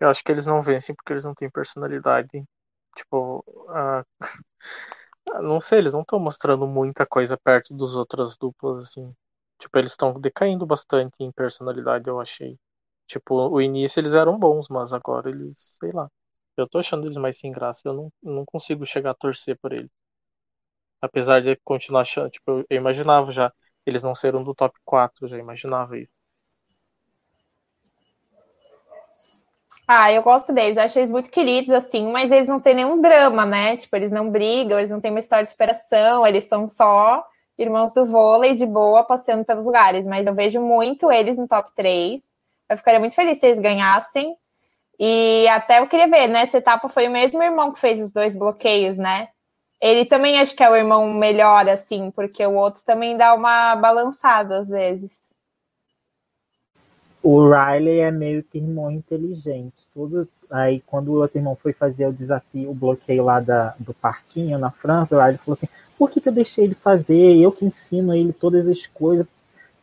Eu 0.00 0.08
acho 0.08 0.22
que 0.22 0.32
eles 0.32 0.46
não 0.46 0.60
vencem 0.60 0.94
porque 0.94 1.12
eles 1.12 1.24
não 1.24 1.34
têm 1.34 1.48
personalidade. 1.48 2.44
Tipo, 2.96 3.44
uh... 3.46 4.04
não 5.40 5.60
sei, 5.60 5.78
eles 5.78 5.92
não 5.92 6.02
estão 6.02 6.18
mostrando 6.18 6.66
muita 6.66 7.06
coisa 7.06 7.36
perto 7.36 7.72
dos 7.72 7.94
outras 7.94 8.36
duplas, 8.36 8.88
assim. 8.88 9.14
Tipo, 9.58 9.78
eles 9.78 9.92
estão 9.92 10.20
decaindo 10.20 10.66
bastante 10.66 11.14
em 11.20 11.30
personalidade, 11.32 12.08
eu 12.08 12.20
achei. 12.20 12.58
Tipo, 13.06 13.48
o 13.48 13.60
início 13.62 14.00
eles 14.00 14.12
eram 14.12 14.38
bons, 14.38 14.68
mas 14.68 14.92
agora 14.92 15.30
eles, 15.30 15.76
sei 15.80 15.92
lá. 15.92 16.10
Eu 16.56 16.68
tô 16.68 16.78
achando 16.78 17.06
eles 17.06 17.16
mais 17.16 17.38
sem 17.38 17.52
graça. 17.52 17.82
Eu 17.84 17.94
não, 17.94 18.12
não 18.22 18.44
consigo 18.44 18.84
chegar 18.86 19.10
a 19.12 19.14
torcer 19.14 19.58
por 19.58 19.72
ele. 19.72 19.90
Apesar 21.00 21.40
de 21.40 21.56
continuar 21.64 22.02
achando. 22.02 22.28
Tipo, 22.30 22.64
eu 22.68 22.76
imaginava 22.76 23.32
já. 23.32 23.50
Eles 23.86 24.02
não 24.02 24.14
serão 24.14 24.44
do 24.44 24.54
top 24.54 24.78
4, 24.84 25.26
já 25.26 25.38
imaginava 25.38 25.98
isso. 25.98 26.12
Ah, 29.88 30.10
eu 30.12 30.22
gosto 30.22 30.52
deles, 30.52 30.76
eu 30.76 30.82
acho 30.82 30.98
eles 30.98 31.10
muito 31.10 31.30
queridos, 31.30 31.70
assim, 31.70 32.10
mas 32.10 32.30
eles 32.32 32.48
não 32.48 32.58
têm 32.60 32.74
nenhum 32.74 33.00
drama, 33.00 33.46
né? 33.46 33.76
Tipo, 33.76 33.94
eles 33.96 34.10
não 34.10 34.30
brigam, 34.30 34.78
eles 34.78 34.90
não 34.90 35.00
têm 35.00 35.12
uma 35.12 35.20
história 35.20 35.44
de 35.44 35.50
superação, 35.50 36.26
eles 36.26 36.44
são 36.44 36.66
só 36.66 37.24
irmãos 37.56 37.92
do 37.94 38.04
vôlei 38.04 38.54
de 38.54 38.66
boa 38.66 39.04
passeando 39.04 39.44
pelos 39.44 39.64
lugares, 39.64 40.06
mas 40.06 40.26
eu 40.26 40.34
vejo 40.34 40.60
muito 40.60 41.10
eles 41.10 41.38
no 41.38 41.46
top 41.46 41.70
3. 41.74 42.20
Eu 42.68 42.76
ficaria 42.76 42.98
muito 43.00 43.14
feliz 43.14 43.38
se 43.38 43.46
eles 43.46 43.60
ganhassem. 43.60 44.36
E 44.98 45.46
até 45.48 45.80
eu 45.80 45.86
queria 45.86 46.08
ver, 46.08 46.26
nessa 46.26 46.58
etapa 46.58 46.88
foi 46.88 47.08
o 47.08 47.10
mesmo 47.10 47.42
irmão 47.42 47.72
que 47.72 47.78
fez 47.78 48.00
os 48.02 48.12
dois 48.12 48.34
bloqueios, 48.34 48.96
né? 48.96 49.28
Ele 49.80 50.06
também 50.06 50.40
acho 50.40 50.56
que 50.56 50.62
é 50.62 50.70
o 50.70 50.76
irmão 50.76 51.12
melhor, 51.12 51.68
assim, 51.68 52.10
porque 52.10 52.44
o 52.46 52.54
outro 52.54 52.82
também 52.82 53.16
dá 53.16 53.34
uma 53.34 53.76
balançada 53.76 54.58
às 54.58 54.70
vezes. 54.70 55.26
O 57.22 57.48
Riley 57.48 58.00
é 58.00 58.10
meio 58.10 58.42
que 58.42 58.56
irmão 58.56 58.90
inteligente. 58.90 59.86
Tudo 59.92 60.28
aí 60.50 60.80
quando 60.86 61.08
o 61.08 61.20
outro 61.20 61.38
irmão 61.38 61.56
foi 61.56 61.72
fazer 61.72 62.06
o 62.06 62.12
desafio, 62.12 62.70
o 62.70 62.74
bloqueio 62.74 63.24
lá 63.24 63.40
da, 63.40 63.74
do 63.78 63.92
parquinho 63.92 64.58
na 64.58 64.70
França, 64.70 65.16
o 65.16 65.20
Riley 65.20 65.36
falou 65.38 65.56
assim: 65.56 65.68
por 65.98 66.10
que, 66.10 66.20
que 66.20 66.28
eu 66.28 66.32
deixei 66.32 66.64
ele 66.64 66.74
fazer? 66.74 67.36
Eu 67.36 67.50
que 67.50 67.64
ensino 67.64 68.14
ele 68.14 68.32
todas 68.32 68.68
as 68.68 68.86
coisas. 68.86 69.26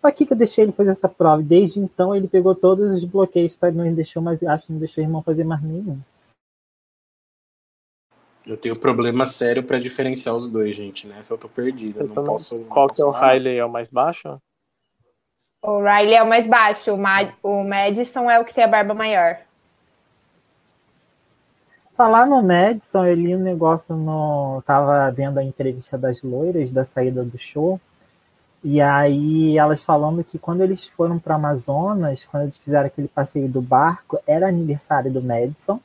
Para 0.03 0.11
que, 0.11 0.25
que 0.25 0.33
eu 0.33 0.37
deixei 0.37 0.65
ele 0.65 0.73
fazer 0.73 0.91
essa 0.91 1.07
prova? 1.07 1.41
Desde 1.41 1.79
então 1.79 2.13
ele 2.13 2.27
pegou 2.27 2.53
todos 2.53 2.91
os 2.91 3.05
bloqueios 3.05 3.55
para 3.55 3.71
não 3.71 3.93
deixou, 3.93 4.21
mas 4.21 4.43
acho 4.43 4.65
que 4.65 4.73
não 4.73 4.79
deixou 4.79 5.01
o 5.01 5.07
irmão 5.07 5.23
fazer 5.23 5.45
mais 5.45 5.63
nenhum. 5.63 5.97
Eu 8.45 8.57
tenho 8.57 8.77
problema 8.77 9.25
sério 9.25 9.63
para 9.63 9.79
diferenciar 9.79 10.35
os 10.35 10.49
dois, 10.49 10.75
gente. 10.75 11.07
Nessa 11.07 11.33
eu 11.33 11.37
tô 11.37 11.47
perdida. 11.47 12.01
Eu 12.01 12.09
não 12.09 12.21
posso. 12.21 12.65
Qual 12.65 12.87
não 12.87 12.93
que 12.93 13.01
é 13.01 13.05
o 13.05 13.11
Riley? 13.11 13.57
É 13.59 13.63
o 13.63 13.71
mais 13.71 13.87
baixo? 13.87 14.37
O 15.61 15.77
Riley 15.77 16.15
é 16.15 16.23
o 16.23 16.27
mais 16.27 16.47
baixo, 16.47 16.93
o, 16.93 16.97
Ma 16.97 17.33
o 17.41 17.63
Madison 17.63 18.29
é 18.29 18.37
o 18.37 18.43
que 18.43 18.53
tem 18.53 18.65
a 18.65 18.67
barba 18.67 18.93
maior. 18.93 19.37
Falar 21.95 22.25
no 22.25 22.43
Madison, 22.43 23.05
eu 23.05 23.15
li 23.15 23.33
um 23.33 23.39
negócio 23.39 23.95
no. 23.95 24.61
Tava 24.65 25.09
vendo 25.11 25.37
a 25.37 25.43
entrevista 25.45 25.97
das 25.97 26.21
loiras 26.21 26.73
da 26.73 26.83
saída 26.83 27.23
do 27.23 27.37
show. 27.37 27.79
E 28.63 28.79
aí 28.79 29.57
elas 29.57 29.83
falando 29.83 30.23
que 30.23 30.39
quando 30.39 30.61
eles 30.61 30.87
foram 30.87 31.19
para 31.19 31.35
Amazonas, 31.35 32.25
quando 32.25 32.43
eles 32.43 32.57
fizeram 32.57 32.87
aquele 32.87 33.09
passeio 33.09 33.49
do 33.49 33.61
barco, 33.61 34.17
era 34.25 34.47
aniversário 34.47 35.11
do 35.11 35.21
Madison. 35.21 35.81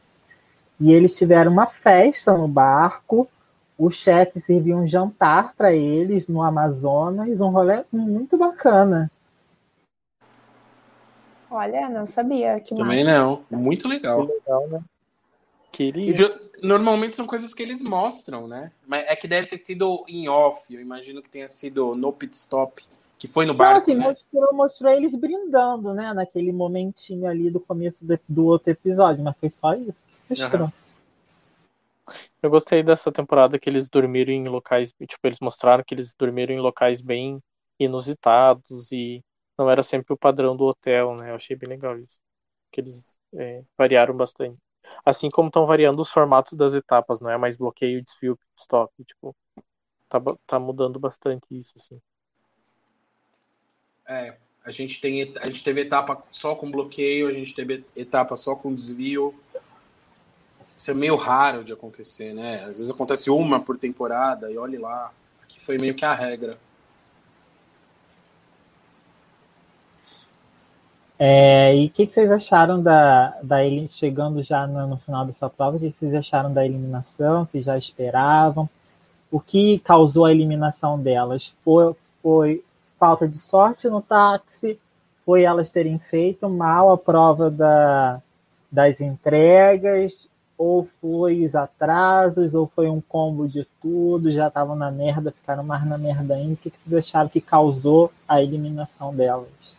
E 0.81 0.93
eles 0.93 1.16
tiveram 1.16 1.51
uma 1.51 1.66
festa 1.66 2.37
no 2.37 2.47
barco. 2.47 3.29
O 3.76 3.91
chefe 3.91 4.41
serviu 4.41 4.76
um 4.76 4.87
jantar 4.87 5.55
para 5.57 5.72
eles 5.72 6.29
no 6.29 6.43
Amazonas, 6.43 7.41
um 7.41 7.51
rolê 7.51 7.85
muito 7.93 8.39
bacana. 8.39 9.11
Olha, 11.51 11.89
não 11.89 12.07
sabia. 12.07 12.61
Que 12.61 12.74
Também 12.76 13.05
massa. 13.05 13.18
não. 13.18 13.43
Muito 13.51 13.89
legal. 13.89 14.26
Que 14.26 14.33
legal, 14.35 14.68
né? 14.68 14.81
Queria. 15.73 16.49
Normalmente 16.62 17.14
são 17.14 17.27
coisas 17.27 17.55
que 17.55 17.62
eles 17.62 17.81
mostram, 17.81 18.49
né? 18.49 18.73
Mas 18.87 19.07
é 19.07 19.14
que 19.14 19.29
deve 19.29 19.47
ter 19.47 19.59
sido 19.59 20.05
em 20.09 20.29
off. 20.29 20.75
Eu 20.75 20.81
imagino 20.81 21.23
que 21.23 21.29
tenha 21.29 21.49
sido 21.49 21.95
no 21.95 22.12
pit 22.12 22.35
stop, 22.35 22.83
que 23.16 23.29
foi 23.29 23.47
no 23.47 23.55
barco. 23.55 23.75
Não, 23.75 23.83
assim, 23.83 23.95
né? 23.95 24.09
mostrou, 24.09 24.55
mostrou 24.55 24.93
eles 24.93 25.14
brindando, 25.14 25.95
né? 25.95 26.12
Naquele 26.12 26.53
momentinho 26.53 27.29
ali 27.29 27.51
do 27.51 27.61
começo 27.61 28.05
do, 28.05 28.19
do 28.29 28.47
outro 28.47 28.73
episódio, 28.73 29.23
mas 29.23 29.37
foi 29.39 29.51
só 29.51 29.75
isso. 29.75 30.05
Mostrou. 30.29 30.64
Uhum. 30.64 30.73
Eu 32.43 32.51
gostei 32.51 32.83
dessa 32.83 33.12
temporada 33.12 33.59
que 33.59 33.69
eles 33.69 33.89
dormiram 33.89 34.33
em 34.33 34.49
locais, 34.49 34.93
tipo, 34.93 35.27
eles 35.27 35.41
mostraram 35.41 35.85
que 35.87 35.95
eles 35.95 36.14
dormiram 36.14 36.55
em 36.55 36.61
locais 36.61 37.01
bem 37.01 37.41
inusitados 37.79 38.91
e 38.93 39.23
não 39.59 39.69
era 39.71 39.83
sempre 39.83 40.12
o 40.12 40.19
padrão 40.19 40.57
do 40.57 40.64
hotel, 40.64 41.14
né? 41.16 41.31
Eu 41.31 41.37
achei 41.37 41.57
bem 41.57 41.69
legal 41.69 41.99
isso. 41.99 42.19
Que 42.73 42.81
eles 42.81 43.05
é, 43.35 43.62
variaram 43.77 44.16
bastante. 44.16 44.57
Assim 45.05 45.28
como 45.30 45.49
estão 45.49 45.66
variando 45.66 46.01
os 46.01 46.11
formatos 46.11 46.55
das 46.55 46.74
etapas, 46.74 47.20
não 47.20 47.30
é 47.30 47.36
mais 47.36 47.57
bloqueio, 47.57 48.03
desfio, 48.03 48.39
stop. 48.57 48.93
Tipo, 49.05 49.34
tá, 50.09 50.20
tá 50.47 50.59
mudando 50.59 50.99
bastante 50.99 51.47
isso, 51.51 51.74
assim. 51.76 52.01
É, 54.07 54.36
a 54.64 54.70
gente, 54.70 55.01
tem, 55.01 55.34
a 55.41 55.47
gente 55.47 55.62
teve 55.62 55.82
etapa 55.82 56.22
só 56.32 56.55
com 56.55 56.70
bloqueio, 56.70 57.28
a 57.28 57.32
gente 57.32 57.55
teve 57.55 57.84
etapa 57.97 58.36
só 58.36 58.55
com 58.55 58.72
desvio. 58.72 59.34
Isso 60.76 60.91
é 60.91 60.95
meio 60.95 61.16
raro 61.16 61.64
de 61.64 61.72
acontecer, 61.72 62.32
né? 62.32 62.61
Às 62.61 62.78
vezes 62.78 62.91
acontece 62.91 63.30
uma 63.30 63.61
por 63.61 63.78
temporada 63.78 64.51
e 64.51 64.57
olhe 64.57 64.78
lá. 64.78 65.12
Aqui 65.43 65.61
foi 65.61 65.76
meio 65.76 65.95
que 65.95 66.05
a 66.05 66.14
regra. 66.14 66.59
É, 71.19 71.75
e 71.77 71.87
o 71.87 71.91
que, 71.91 72.07
que, 72.07 72.12
vocês 72.12 72.31
acharam 72.31 72.81
da, 72.81 73.37
da 73.43 73.57
chegando 73.89 74.41
já 74.41 74.69
no, 74.69 74.87
no, 74.87 74.97
final 74.99 75.27
dessa 75.27 75.51
prova? 75.51 75.77
O 75.77 75.81
que, 75.81 75.91
vocês 75.91 76.14
acharam 76.14 76.53
da 76.53 76.64
eliminação? 76.64 77.45
Vocês 77.45 77.64
já 77.64 77.77
esperavam? 77.77 78.69
O 79.31 79.41
que 79.41 79.81
causou 79.81 80.27
a 80.27 80.31
eliminação 80.31 80.99
delas? 80.99 81.55
Foi, 81.64 81.95
foi 82.23 82.64
falta 83.01 83.27
de 83.27 83.37
sorte 83.37 83.89
no 83.89 84.01
táxi? 84.01 84.79
Foi 85.27 85.43
elas 85.43 85.73
terem 85.73 85.99
feito 85.99 86.49
mal 86.49 86.93
a 86.93 86.97
prova 86.97 87.51
da, 87.51 88.23
das 88.71 89.01
entregas? 89.01 90.29
Ou 90.57 90.89
foi 91.01 91.45
os 91.45 91.57
atrasos? 91.57 92.55
Ou 92.55 92.69
foi 92.69 92.89
um 92.89 93.01
combo 93.01 93.49
de 93.49 93.66
tudo? 93.83 94.31
Já 94.31 94.47
estavam 94.47 94.77
na 94.77 94.91
merda, 94.91 95.33
ficaram 95.33 95.64
mais 95.64 95.85
na 95.85 95.99
merda 95.99 96.35
ainda? 96.35 96.55
O 96.55 96.57
que, 96.57 96.71
que 96.71 96.79
vocês 96.79 96.95
acharam 96.95 97.29
que 97.29 97.41
causou 97.41 98.12
a 98.29 98.41
eliminação 98.41 99.12
delas? 99.12 99.78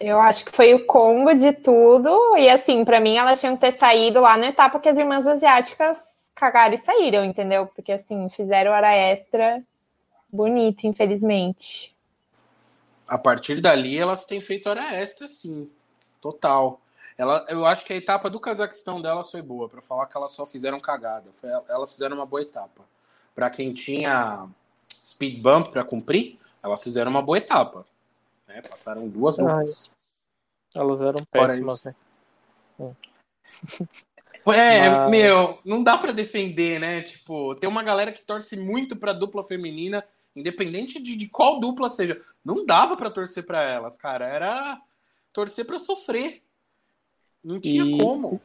Eu 0.00 0.18
acho 0.18 0.46
que 0.46 0.52
foi 0.52 0.72
o 0.72 0.86
combo 0.86 1.34
de 1.34 1.52
tudo. 1.52 2.36
E 2.38 2.48
assim, 2.48 2.84
para 2.84 2.98
mim, 2.98 3.18
elas 3.18 3.38
tinham 3.38 3.54
que 3.54 3.60
ter 3.60 3.78
saído 3.78 4.20
lá 4.20 4.36
na 4.36 4.48
etapa 4.48 4.80
que 4.80 4.88
as 4.88 4.98
irmãs 4.98 5.26
asiáticas 5.26 5.98
cagaram 6.34 6.74
e 6.74 6.78
saíram, 6.78 7.22
entendeu? 7.22 7.66
Porque 7.66 7.92
assim, 7.92 8.30
fizeram 8.30 8.72
hora 8.72 8.90
extra 8.94 9.62
bonito, 10.32 10.84
infelizmente. 10.86 11.94
A 13.06 13.18
partir 13.18 13.60
dali, 13.60 13.98
elas 13.98 14.24
têm 14.24 14.40
feito 14.40 14.68
hora 14.68 14.94
extra, 14.94 15.28
sim. 15.28 15.68
Total. 16.20 16.80
Ela, 17.18 17.44
eu 17.48 17.66
acho 17.66 17.84
que 17.84 17.92
a 17.92 17.96
etapa 17.96 18.30
do 18.30 18.40
Cazaquistão 18.40 19.02
delas 19.02 19.30
foi 19.30 19.42
boa, 19.42 19.68
para 19.68 19.82
falar 19.82 20.06
que 20.06 20.16
elas 20.16 20.30
só 20.30 20.46
fizeram 20.46 20.78
cagada. 20.78 21.30
Foi, 21.36 21.50
elas 21.68 21.92
fizeram 21.92 22.16
uma 22.16 22.24
boa 22.24 22.40
etapa. 22.40 22.82
Para 23.34 23.50
quem 23.50 23.74
tinha 23.74 24.48
speed 25.04 25.42
bump 25.42 25.70
para 25.70 25.84
cumprir, 25.84 26.38
elas 26.62 26.82
fizeram 26.82 27.10
uma 27.10 27.20
boa 27.20 27.38
etapa. 27.38 27.84
Né? 28.50 28.62
Passaram 28.62 29.08
duas 29.08 29.38
lutas. 29.38 29.92
Elas 30.74 31.00
eram 31.00 31.24
péssimas, 31.30 31.84
né? 31.84 31.94
É, 34.46 34.88
Mas... 34.88 35.10
meu, 35.10 35.58
não 35.64 35.82
dá 35.82 35.96
para 35.96 36.12
defender, 36.12 36.80
né? 36.80 37.02
Tipo, 37.02 37.54
tem 37.54 37.68
uma 37.68 37.82
galera 37.82 38.10
que 38.10 38.22
torce 38.22 38.56
muito 38.56 38.96
pra 38.96 39.12
dupla 39.12 39.44
feminina, 39.44 40.04
independente 40.34 41.00
de, 41.00 41.14
de 41.14 41.28
qual 41.28 41.60
dupla 41.60 41.88
seja. 41.88 42.20
Não 42.44 42.64
dava 42.64 42.96
para 42.96 43.10
torcer 43.10 43.44
para 43.44 43.62
elas, 43.62 43.96
cara. 43.96 44.26
Era 44.26 44.80
torcer 45.32 45.64
para 45.64 45.78
sofrer. 45.78 46.42
Não 47.44 47.60
tinha 47.60 47.84
e... 47.84 47.98
como. 47.98 48.40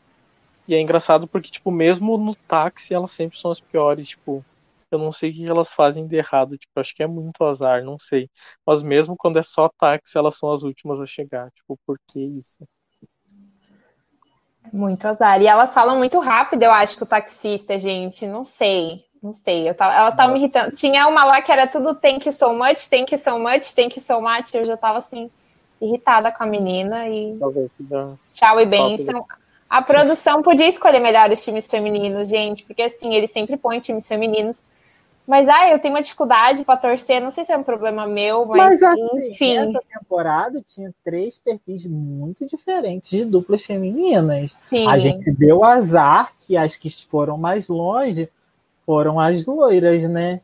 E 0.67 0.75
é 0.75 0.81
engraçado 0.81 1.27
porque, 1.27 1.49
tipo, 1.49 1.71
mesmo 1.71 2.17
no 2.17 2.35
táxi, 2.35 2.93
elas 2.93 3.11
sempre 3.11 3.39
são 3.39 3.51
as 3.51 3.59
piores. 3.59 4.09
Tipo, 4.09 4.43
eu 4.91 4.99
não 4.99 5.11
sei 5.11 5.31
o 5.31 5.33
que 5.33 5.45
elas 5.45 5.73
fazem 5.73 6.07
de 6.07 6.15
errado, 6.15 6.57
tipo, 6.57 6.79
acho 6.79 6.95
que 6.95 7.03
é 7.03 7.07
muito 7.07 7.43
azar, 7.43 7.83
não 7.83 7.97
sei. 7.99 8.29
Mas 8.65 8.83
mesmo 8.83 9.15
quando 9.17 9.39
é 9.39 9.43
só 9.43 9.69
táxi, 9.69 10.17
elas 10.17 10.37
são 10.37 10.51
as 10.53 10.63
últimas 10.63 10.99
a 10.99 11.05
chegar, 11.05 11.51
tipo, 11.51 11.77
por 11.85 11.97
que 12.07 12.19
isso? 12.19 12.67
Muito 14.71 15.05
azar. 15.05 15.41
E 15.41 15.47
elas 15.47 15.73
falam 15.73 15.97
muito 15.97 16.19
rápido, 16.19 16.63
eu 16.63 16.71
acho 16.71 16.97
que 16.97 17.03
o 17.03 17.07
taxista, 17.07 17.77
gente, 17.79 18.25
não 18.25 18.43
sei. 18.43 19.03
Não 19.21 19.33
sei, 19.33 19.67
eu 19.67 19.73
tava, 19.73 19.95
elas 19.95 20.13
estavam 20.13 20.33
me 20.33 20.39
irritando. 20.39 20.75
Tinha 20.75 21.07
uma 21.07 21.25
lá 21.25 21.41
que 21.41 21.51
era 21.51 21.65
tudo 21.65 21.95
thank 21.95 22.27
you 22.27 22.33
so 22.33 22.53
much, 22.53 22.87
thank 22.87 23.11
you 23.11 23.17
so 23.17 23.39
much, 23.39 23.73
thank 23.73 23.97
you 23.97 24.01
so 24.01 24.21
much. 24.21 24.53
Eu 24.53 24.65
já 24.65 24.77
tava 24.77 24.99
assim, 24.99 25.31
irritada 25.81 26.31
com 26.31 26.43
a 26.43 26.45
menina 26.45 27.09
e. 27.09 27.35
Tchau 28.31 28.59
e 28.59 28.65
bênção. 28.67 29.25
A 29.67 29.81
produção 29.81 30.43
podia 30.43 30.67
escolher 30.67 30.99
melhor 30.99 31.31
os 31.31 31.43
times 31.43 31.65
femininos, 31.65 32.29
gente, 32.29 32.63
porque 32.65 32.83
assim, 32.83 33.15
eles 33.15 33.31
sempre 33.31 33.57
põem 33.57 33.79
times 33.79 34.07
femininos 34.07 34.63
mas, 35.27 35.49
ah, 35.49 35.71
eu 35.71 35.79
tenho 35.79 35.93
uma 35.93 36.01
dificuldade 36.01 36.63
para 36.63 36.77
torcer, 36.77 37.19
não 37.19 37.31
sei 37.31 37.43
se 37.43 37.51
é 37.51 37.57
um 37.57 37.63
problema 37.63 38.05
meu, 38.05 38.45
mas, 38.45 38.79
mas 38.79 38.83
assim, 38.83 39.29
enfim. 39.29 39.57
Essa 39.57 39.81
temporada 39.99 40.63
tinha 40.67 40.93
três 41.03 41.39
perfis 41.39 41.85
muito 41.85 42.45
diferentes 42.45 43.09
de 43.09 43.25
duplas 43.25 43.65
femininas. 43.65 44.57
Sim. 44.69 44.87
A 44.87 44.97
gente 44.99 45.31
deu 45.31 45.63
azar 45.63 46.31
que 46.41 46.55
as 46.55 46.75
que 46.75 46.89
foram 47.07 47.37
mais 47.37 47.67
longe 47.67 48.29
foram 48.85 49.19
as 49.19 49.45
loiras, 49.47 50.03
né? 50.07 50.41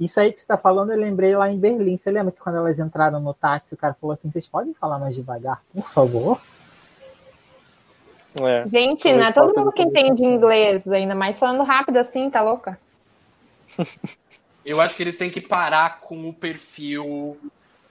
Isso 0.00 0.18
aí 0.18 0.32
que 0.32 0.38
você 0.38 0.44
está 0.44 0.56
falando, 0.56 0.90
eu 0.90 0.98
lembrei 0.98 1.36
lá 1.36 1.50
em 1.50 1.58
Berlim. 1.58 1.96
Você 1.96 2.10
lembra 2.10 2.32
que 2.32 2.40
quando 2.40 2.56
elas 2.56 2.78
entraram 2.78 3.20
no 3.20 3.34
táxi, 3.34 3.74
o 3.74 3.76
cara 3.76 3.94
falou 4.00 4.14
assim: 4.14 4.30
vocês 4.30 4.46
podem 4.46 4.72
falar 4.74 4.98
mais 4.98 5.14
devagar, 5.14 5.62
por 5.72 5.88
favor? 5.88 6.40
É, 8.42 8.66
gente, 8.66 9.12
não 9.12 9.26
é 9.26 9.32
todo 9.32 9.56
mundo 9.56 9.70
que 9.70 9.82
entende 9.82 10.24
inglês, 10.24 10.90
ainda 10.90 11.14
mais 11.14 11.38
falando 11.38 11.62
rápido 11.62 11.98
assim, 11.98 12.28
tá 12.28 12.42
louca? 12.42 12.76
Eu 14.64 14.80
acho 14.80 14.96
que 14.96 15.02
eles 15.02 15.16
têm 15.16 15.30
que 15.30 15.40
parar 15.40 16.00
com 16.00 16.28
o 16.28 16.32
perfil 16.32 17.36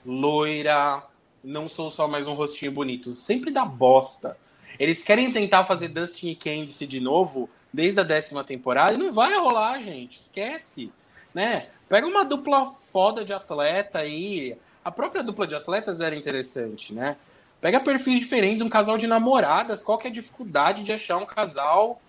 loira, 0.05 1.03
não 1.43 1.69
sou 1.69 1.91
só 1.91 2.07
mais 2.07 2.27
um 2.27 2.33
rostinho 2.33 2.71
bonito. 2.71 3.13
Sempre 3.13 3.51
dá 3.51 3.63
bosta. 3.63 4.37
Eles 4.79 5.03
querem 5.03 5.31
tentar 5.31 5.65
fazer 5.65 5.89
Dustin 5.89 6.29
e 6.29 6.35
Candice 6.35 6.87
de 6.87 6.99
novo, 6.99 7.49
desde 7.71 7.99
a 7.99 8.03
décima 8.03 8.43
temporada, 8.43 8.93
e 8.93 8.97
não 8.97 9.13
vai 9.13 9.37
rolar, 9.37 9.81
gente. 9.81 10.19
Esquece. 10.19 10.91
né? 11.33 11.67
Pega 11.89 12.07
uma 12.07 12.23
dupla 12.23 12.65
foda 12.65 13.23
de 13.23 13.33
atleta 13.33 13.99
aí. 13.99 14.57
A 14.83 14.91
própria 14.91 15.23
dupla 15.23 15.47
de 15.47 15.55
atletas 15.55 15.99
era 15.99 16.15
interessante, 16.15 16.93
né? 16.93 17.17
Pega 17.61 17.79
perfis 17.79 18.19
diferentes, 18.19 18.61
um 18.61 18.69
casal 18.69 18.97
de 18.97 19.07
namoradas. 19.07 19.81
Qual 19.81 19.97
que 19.97 20.07
é 20.07 20.09
a 20.09 20.13
dificuldade 20.13 20.83
de 20.83 20.91
achar 20.91 21.17
um 21.17 21.25
casal 21.25 22.01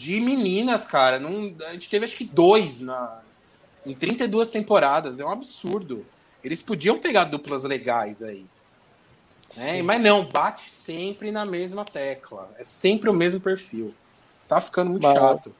de 0.00 0.18
meninas, 0.18 0.86
cara? 0.86 1.20
Não, 1.20 1.54
a 1.66 1.72
gente 1.72 1.90
teve 1.90 2.06
acho 2.06 2.16
que 2.16 2.24
dois 2.24 2.80
na, 2.80 3.20
em 3.84 3.94
32 3.94 4.48
temporadas. 4.48 5.20
É 5.20 5.24
um 5.24 5.30
absurdo. 5.30 6.06
Eles 6.42 6.62
podiam 6.62 6.98
pegar 6.98 7.24
duplas 7.24 7.64
legais 7.64 8.22
aí. 8.22 8.46
Né? 9.54 9.82
Mas 9.82 10.00
não, 10.00 10.24
bate 10.24 10.70
sempre 10.70 11.30
na 11.30 11.44
mesma 11.44 11.84
tecla. 11.84 12.48
É 12.58 12.64
sempre 12.64 13.10
o 13.10 13.12
mesmo 13.12 13.40
perfil. 13.40 13.94
Tá 14.48 14.58
ficando 14.58 14.90
muito 14.90 15.06
chato. 15.06 15.54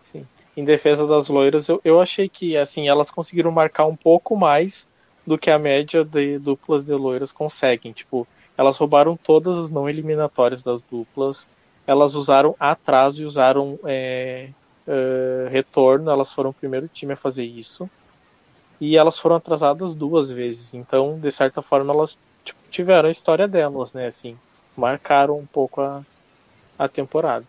Sim. 0.00 0.26
Em 0.56 0.64
defesa 0.64 1.06
das 1.06 1.28
loiras, 1.28 1.68
eu, 1.68 1.78
eu 1.84 2.00
achei 2.00 2.26
que 2.26 2.56
assim 2.56 2.88
elas 2.88 3.10
conseguiram 3.10 3.50
marcar 3.50 3.84
um 3.84 3.94
pouco 3.94 4.34
mais 4.34 4.88
do 5.26 5.36
que 5.36 5.50
a 5.50 5.58
média 5.58 6.02
de 6.02 6.38
duplas 6.38 6.86
de 6.86 6.94
loiras 6.94 7.32
conseguem. 7.32 7.92
Tipo, 7.92 8.26
elas 8.56 8.78
roubaram 8.78 9.14
todas 9.14 9.58
as 9.58 9.70
não 9.70 9.86
eliminatórias 9.88 10.62
das 10.62 10.80
duplas. 10.80 11.48
Elas 11.88 12.14
usaram 12.14 12.54
atraso 12.60 13.22
e 13.22 13.24
usaram 13.24 13.78
é, 13.84 14.50
é, 14.86 15.48
retorno. 15.50 16.10
Elas 16.10 16.30
foram 16.30 16.50
o 16.50 16.54
primeiro 16.54 16.86
time 16.86 17.14
a 17.14 17.16
fazer 17.16 17.44
isso. 17.44 17.88
E 18.78 18.94
elas 18.94 19.18
foram 19.18 19.36
atrasadas 19.36 19.94
duas 19.94 20.30
vezes. 20.30 20.74
Então, 20.74 21.18
de 21.18 21.30
certa 21.30 21.62
forma, 21.62 21.90
elas 21.90 22.18
tipo, 22.44 22.60
tiveram 22.70 23.08
a 23.08 23.10
história 23.10 23.48
delas, 23.48 23.94
né? 23.94 24.06
Assim, 24.06 24.36
marcaram 24.76 25.38
um 25.38 25.46
pouco 25.46 25.80
a, 25.80 26.02
a 26.78 26.86
temporada. 26.86 27.46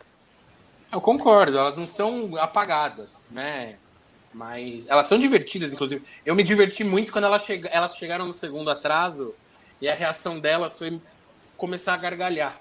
Eu 0.90 1.02
concordo, 1.02 1.58
elas 1.58 1.76
não 1.76 1.86
são 1.86 2.38
apagadas, 2.38 3.30
né? 3.34 3.76
Mas 4.34 4.88
elas 4.88 5.06
são 5.06 5.20
divertidas, 5.20 5.74
inclusive. 5.74 6.02
Eu 6.26 6.34
me 6.34 6.44
diverti 6.44 6.86
muito 6.86 7.12
quando 7.12 7.26
elas, 7.26 7.44
che 7.44 7.62
elas 7.72 7.98
chegaram 7.98 8.26
no 8.26 8.34
segundo 8.34 8.72
atraso 8.72 9.36
e 9.82 9.90
a 9.90 9.94
reação 9.94 10.40
delas 10.40 10.78
foi 10.78 11.02
começar 11.58 11.94
a 11.94 11.98
gargalhar. 11.98 12.56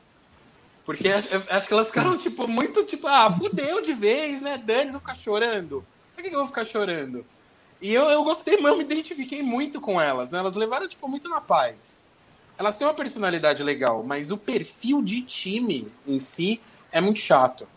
Porque 0.89 1.07
acho 1.07 1.69
que 1.69 1.75
elas 1.75 1.89
ficaram, 1.89 2.17
tipo, 2.17 2.49
muito, 2.49 2.83
tipo, 2.83 3.07
ah, 3.07 3.31
fudeu 3.31 3.83
de 3.83 3.93
vez, 3.93 4.41
né? 4.41 4.57
Dani, 4.57 4.91
vou 4.91 5.01
ficar 5.01 5.15
chorando. 5.15 5.85
Por 6.15 6.23
que, 6.23 6.31
que 6.31 6.35
eu 6.35 6.39
vou 6.39 6.49
ficar 6.49 6.65
chorando? 6.65 7.27
E 7.79 7.93
eu, 7.93 8.05
eu 8.05 8.25
gostei, 8.25 8.57
mas 8.57 8.73
eu 8.73 8.79
me 8.79 8.85
identifiquei 8.85 9.43
muito 9.43 9.83
com 9.83 10.01
elas, 10.01 10.31
né? 10.31 10.39
Elas 10.39 10.57
levaram, 10.57 10.89
tipo, 10.89 11.07
muito 11.07 11.29
na 11.29 11.43
paz. 11.43 12.09
Elas 12.57 12.79
têm 12.79 12.87
uma 12.87 12.95
personalidade 12.95 13.63
legal, 13.63 14.03
mas 14.03 14.31
o 14.31 14.39
perfil 14.39 15.03
de 15.03 15.21
time 15.21 15.93
em 16.07 16.19
si 16.19 16.59
é 16.91 17.03
muito 17.03 17.19
chato. 17.19 17.69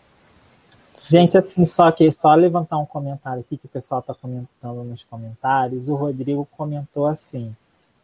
Gente, 1.06 1.36
assim, 1.36 1.66
só 1.66 1.92
que 1.92 2.10
só 2.10 2.34
levantar 2.34 2.78
um 2.78 2.86
comentário 2.86 3.40
aqui 3.40 3.58
que 3.58 3.66
o 3.66 3.68
pessoal 3.68 4.00
está 4.00 4.14
comentando 4.14 4.84
nos 4.84 5.04
comentários. 5.04 5.86
O 5.86 5.96
Rodrigo 5.96 6.48
comentou 6.56 7.06
assim: 7.06 7.54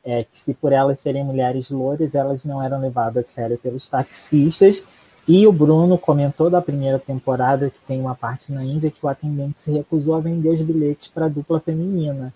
é, 0.04 0.24
que 0.24 0.38
se 0.38 0.54
por 0.54 0.72
elas 0.72 1.00
serem 1.00 1.24
mulheres 1.24 1.70
loures, 1.70 2.14
elas 2.14 2.44
não 2.44 2.62
eram 2.62 2.80
levadas 2.80 3.24
a 3.24 3.26
sério 3.26 3.58
pelos 3.58 3.88
taxistas. 3.88 4.82
E 5.26 5.46
o 5.46 5.52
Bruno 5.52 5.98
comentou 5.98 6.48
da 6.48 6.62
primeira 6.62 6.98
temporada 6.98 7.68
que 7.68 7.78
tem 7.86 8.00
uma 8.00 8.14
parte 8.14 8.50
na 8.50 8.64
Índia 8.64 8.90
que 8.90 9.04
o 9.04 9.08
atendente 9.08 9.60
se 9.60 9.70
recusou 9.70 10.14
a 10.14 10.20
vender 10.20 10.48
os 10.48 10.62
bilhetes 10.62 11.08
para 11.08 11.26
a 11.26 11.28
dupla 11.28 11.60
feminina. 11.60 12.32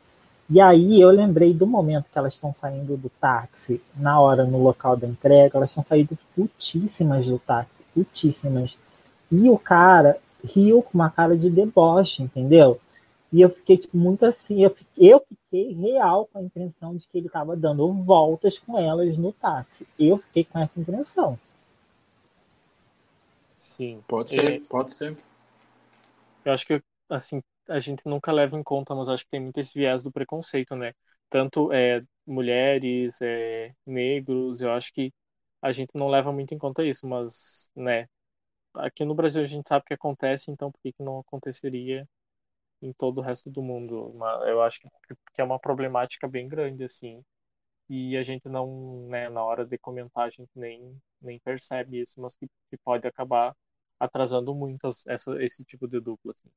E 0.50 0.60
aí 0.60 1.00
eu 1.00 1.08
lembrei 1.08 1.54
do 1.54 1.66
momento 1.66 2.04
que 2.12 2.18
elas 2.18 2.34
estão 2.34 2.52
saindo 2.52 2.94
do 2.94 3.10
táxi, 3.18 3.80
na 3.96 4.20
hora 4.20 4.44
no 4.44 4.62
local 4.62 4.94
da 4.94 5.06
entrega, 5.06 5.56
elas 5.56 5.70
estão 5.70 5.82
saindo 5.82 6.18
putíssimas 6.36 7.24
do 7.24 7.38
táxi, 7.38 7.82
putíssimas. 7.94 8.76
E 9.30 9.48
o 9.48 9.56
cara 9.56 10.18
riu 10.44 10.82
com 10.82 10.90
uma 10.92 11.08
cara 11.08 11.34
de 11.34 11.48
deboche, 11.48 12.22
entendeu? 12.22 12.78
E 13.32 13.40
eu 13.40 13.48
fiquei 13.48 13.78
tipo, 13.78 13.96
muito 13.96 14.26
assim, 14.26 14.62
eu 14.62 14.70
fiquei, 14.70 15.12
eu 15.12 15.24
fiquei 15.26 15.72
real 15.72 16.26
com 16.26 16.38
a 16.38 16.42
impressão 16.42 16.94
de 16.94 17.08
que 17.08 17.16
ele 17.16 17.28
estava 17.28 17.56
dando 17.56 17.90
voltas 17.92 18.58
com 18.58 18.78
elas 18.78 19.16
no 19.16 19.32
táxi. 19.32 19.86
Eu 19.98 20.18
fiquei 20.18 20.44
com 20.44 20.58
essa 20.58 20.78
impressão. 20.78 21.38
Sim. 23.58 24.02
Pode 24.06 24.30
ser, 24.30 24.52
é, 24.52 24.60
pode 24.60 24.92
ser. 24.92 25.16
Eu 26.44 26.52
acho 26.52 26.66
que 26.66 26.82
assim, 27.08 27.42
a 27.68 27.80
gente 27.80 28.02
nunca 28.06 28.32
leva 28.32 28.58
em 28.58 28.62
conta, 28.62 28.94
mas 28.94 29.08
acho 29.08 29.24
que 29.24 29.30
tem 29.30 29.40
muito 29.40 29.58
esse 29.58 29.72
viés 29.72 30.02
do 30.02 30.12
preconceito, 30.12 30.76
né? 30.76 30.92
Tanto 31.30 31.72
é, 31.72 32.02
mulheres, 32.26 33.18
é, 33.22 33.72
negros, 33.86 34.60
eu 34.60 34.70
acho 34.72 34.92
que 34.92 35.10
a 35.62 35.72
gente 35.72 35.90
não 35.94 36.08
leva 36.08 36.32
muito 36.32 36.52
em 36.52 36.58
conta 36.58 36.84
isso, 36.84 37.06
mas, 37.06 37.68
né, 37.74 38.06
aqui 38.74 39.04
no 39.04 39.14
Brasil 39.14 39.42
a 39.42 39.46
gente 39.46 39.68
sabe 39.68 39.84
que 39.86 39.94
acontece, 39.94 40.50
então 40.50 40.70
por 40.72 40.80
que, 40.82 40.92
que 40.92 41.02
não 41.02 41.20
aconteceria 41.20 42.06
em 42.82 42.92
todo 42.92 43.18
o 43.18 43.22
resto 43.22 43.50
do 43.50 43.62
mundo. 43.62 44.14
Eu 44.46 44.60
acho 44.62 44.80
que 44.80 45.40
é 45.40 45.44
uma 45.44 45.58
problemática 45.58 46.28
bem 46.28 46.48
grande, 46.48 46.84
assim. 46.84 47.24
E 47.88 48.16
a 48.16 48.22
gente 48.22 48.48
não, 48.48 49.06
né, 49.08 49.28
na 49.28 49.44
hora 49.44 49.64
de 49.64 49.78
comentar, 49.78 50.26
a 50.26 50.30
gente 50.30 50.50
nem, 50.54 50.96
nem 51.20 51.38
percebe 51.40 52.00
isso, 52.00 52.20
mas 52.20 52.36
que, 52.36 52.48
que 52.70 52.76
pode 52.78 53.06
acabar 53.06 53.54
atrasando 54.00 54.54
muito 54.54 54.88
essa, 55.06 55.42
esse 55.42 55.64
tipo 55.64 55.86
de 55.86 56.00
dupla. 56.00 56.32
Assim. 56.32 56.50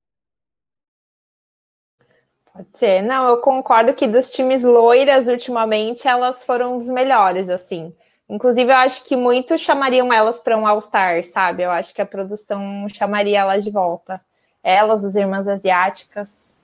Pode 2.51 2.77
ser. 2.77 3.01
Não, 3.01 3.27
eu 3.27 3.41
concordo 3.41 3.93
que 3.93 4.07
dos 4.07 4.29
times 4.31 4.63
loiras, 4.63 5.27
ultimamente, 5.27 6.07
elas 6.07 6.43
foram 6.43 6.77
os 6.77 6.87
melhores, 6.87 7.49
assim. 7.49 7.93
Inclusive, 8.29 8.71
eu 8.71 8.77
acho 8.77 9.03
que 9.03 9.15
muitos 9.15 9.61
chamariam 9.61 10.11
elas 10.11 10.39
para 10.39 10.57
um 10.57 10.65
All-Star, 10.65 11.23
sabe? 11.23 11.63
Eu 11.63 11.71
acho 11.71 11.93
que 11.93 12.01
a 12.01 12.05
produção 12.05 12.87
chamaria 12.89 13.39
elas 13.39 13.63
de 13.63 13.69
volta. 13.69 14.23
Elas, 14.65 15.05
as 15.05 15.15
irmãs 15.15 15.47
asiáticas. 15.47 16.55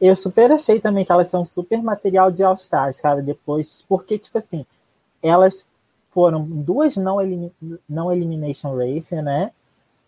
Eu 0.00 0.16
super 0.16 0.50
achei 0.50 0.80
também 0.80 1.04
que 1.04 1.12
elas 1.12 1.28
são 1.28 1.44
super 1.44 1.80
material 1.80 2.32
de 2.32 2.42
All 2.42 2.56
Stars, 2.56 3.00
cara, 3.00 3.22
depois, 3.22 3.84
porque, 3.88 4.18
tipo 4.18 4.36
assim, 4.36 4.66
elas 5.22 5.64
foram 6.10 6.42
duas 6.42 6.96
não, 6.96 7.20
elim 7.20 7.52
não 7.88 8.12
Elimination 8.12 8.76
Race, 8.76 9.14
né? 9.22 9.52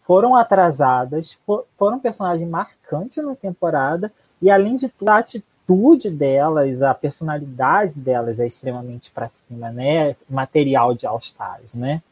Foram 0.04 0.34
atrasadas, 0.34 1.34
for 1.46 1.66
foram 1.78 2.00
personagens 2.00 2.48
marcantes 2.50 3.22
na 3.22 3.36
temporada, 3.36 4.12
e 4.42 4.50
além 4.50 4.74
de 4.74 4.88
tudo, 4.88 5.08
a 5.08 5.18
atitude 5.18 6.10
delas, 6.10 6.82
a 6.82 6.92
personalidade 6.92 7.98
delas 8.00 8.40
é 8.40 8.46
extremamente 8.46 9.12
para 9.12 9.28
cima, 9.28 9.70
né? 9.70 10.16
Material 10.28 10.94
de 10.94 11.06
All 11.06 11.18
Stars, 11.18 11.74
né? 11.74 12.02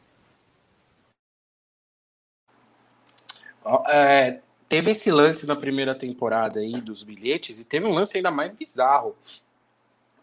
É, 3.89 4.39
teve 4.67 4.91
esse 4.91 5.11
lance 5.11 5.45
na 5.45 5.55
primeira 5.55 5.95
temporada 5.95 6.59
aí 6.59 6.79
dos 6.81 7.03
bilhetes 7.03 7.59
e 7.59 7.65
teve 7.65 7.85
um 7.85 7.93
lance 7.93 8.17
ainda 8.17 8.31
mais 8.31 8.53
bizarro. 8.53 9.15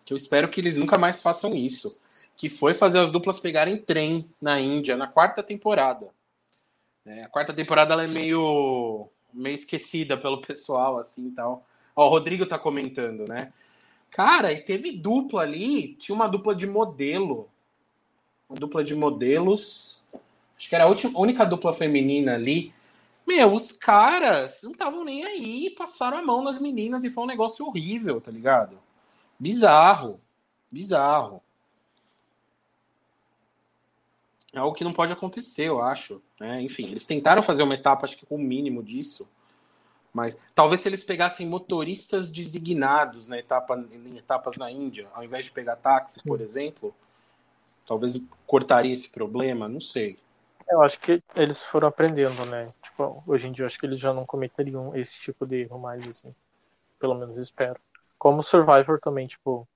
Que 0.04 0.12
eu 0.12 0.16
espero 0.16 0.48
que 0.48 0.60
eles 0.60 0.76
nunca 0.76 0.98
mais 0.98 1.22
façam 1.22 1.54
isso. 1.54 1.98
Que 2.36 2.48
foi 2.48 2.74
fazer 2.74 2.98
as 2.98 3.10
duplas 3.10 3.38
pegarem 3.38 3.78
trem 3.78 4.28
na 4.40 4.58
Índia 4.60 4.96
na 4.96 5.06
quarta 5.06 5.42
temporada. 5.42 6.10
É, 7.04 7.24
a 7.24 7.28
quarta 7.28 7.52
temporada 7.52 7.94
ela 7.94 8.04
é 8.04 8.08
meio, 8.08 9.08
meio 9.32 9.54
esquecida 9.54 10.16
pelo 10.16 10.40
pessoal, 10.40 10.98
assim 10.98 11.30
tal. 11.30 11.66
Ó, 11.94 12.06
o 12.06 12.10
Rodrigo 12.10 12.46
tá 12.46 12.58
comentando, 12.58 13.26
né? 13.26 13.50
Cara, 14.10 14.52
e 14.52 14.60
teve 14.60 14.92
dupla 14.92 15.42
ali, 15.42 15.94
tinha 15.94 16.14
uma 16.14 16.26
dupla 16.26 16.54
de 16.54 16.66
modelo. 16.66 17.48
Uma 18.48 18.58
dupla 18.58 18.82
de 18.82 18.94
modelos. 18.94 20.00
Acho 20.56 20.68
que 20.68 20.74
era 20.74 20.84
a, 20.84 20.88
última, 20.88 21.18
única 21.18 21.44
dupla 21.44 21.74
feminina 21.74 22.34
ali 22.34 22.72
meu, 23.26 23.54
os 23.54 23.72
caras 23.72 24.62
não 24.62 24.72
estavam 24.72 25.04
nem 25.04 25.24
aí, 25.24 25.70
passaram 25.70 26.18
a 26.18 26.22
mão 26.22 26.42
nas 26.42 26.58
meninas 26.58 27.04
e 27.04 27.10
foi 27.10 27.24
um 27.24 27.28
negócio 27.28 27.66
horrível, 27.66 28.20
tá 28.20 28.30
ligado? 28.30 28.78
Bizarro. 29.38 30.20
Bizarro. 30.70 31.42
É 34.52 34.58
algo 34.58 34.76
que 34.76 34.84
não 34.84 34.92
pode 34.92 35.12
acontecer, 35.12 35.64
eu 35.64 35.82
acho. 35.82 36.22
Né? 36.38 36.60
Enfim, 36.62 36.86
eles 36.88 37.06
tentaram 37.06 37.42
fazer 37.42 37.62
uma 37.62 37.74
etapa, 37.74 38.04
acho 38.04 38.18
que 38.18 38.26
com 38.26 38.36
o 38.36 38.38
mínimo 38.38 38.82
disso. 38.82 39.26
Mas 40.12 40.36
talvez 40.54 40.82
se 40.82 40.88
eles 40.88 41.02
pegassem 41.02 41.46
motoristas 41.46 42.28
designados 42.28 43.26
na 43.26 43.38
etapa, 43.38 43.82
em 43.90 44.18
etapas 44.18 44.56
na 44.56 44.70
Índia, 44.70 45.08
ao 45.14 45.24
invés 45.24 45.46
de 45.46 45.52
pegar 45.52 45.76
táxi, 45.76 46.22
por 46.22 46.42
exemplo, 46.42 46.94
talvez 47.86 48.20
cortaria 48.46 48.92
esse 48.92 49.08
problema, 49.08 49.68
não 49.68 49.80
sei. 49.80 50.18
Eu 50.68 50.82
acho 50.82 50.98
que 51.00 51.22
eles 51.34 51.62
foram 51.62 51.88
aprendendo, 51.88 52.44
né? 52.46 52.72
Tipo, 52.82 53.22
hoje 53.26 53.48
em 53.48 53.52
dia 53.52 53.64
eu 53.64 53.66
acho 53.66 53.78
que 53.78 53.86
eles 53.86 54.00
já 54.00 54.12
não 54.12 54.24
cometeriam 54.24 54.94
esse 54.96 55.18
tipo 55.20 55.46
de 55.46 55.62
erro 55.62 55.78
mais, 55.78 56.06
assim. 56.08 56.34
Pelo 56.98 57.14
menos 57.14 57.36
espero. 57.36 57.78
Como 58.18 58.42
Survivor 58.42 59.00
também, 59.00 59.26
tipo, 59.26 59.66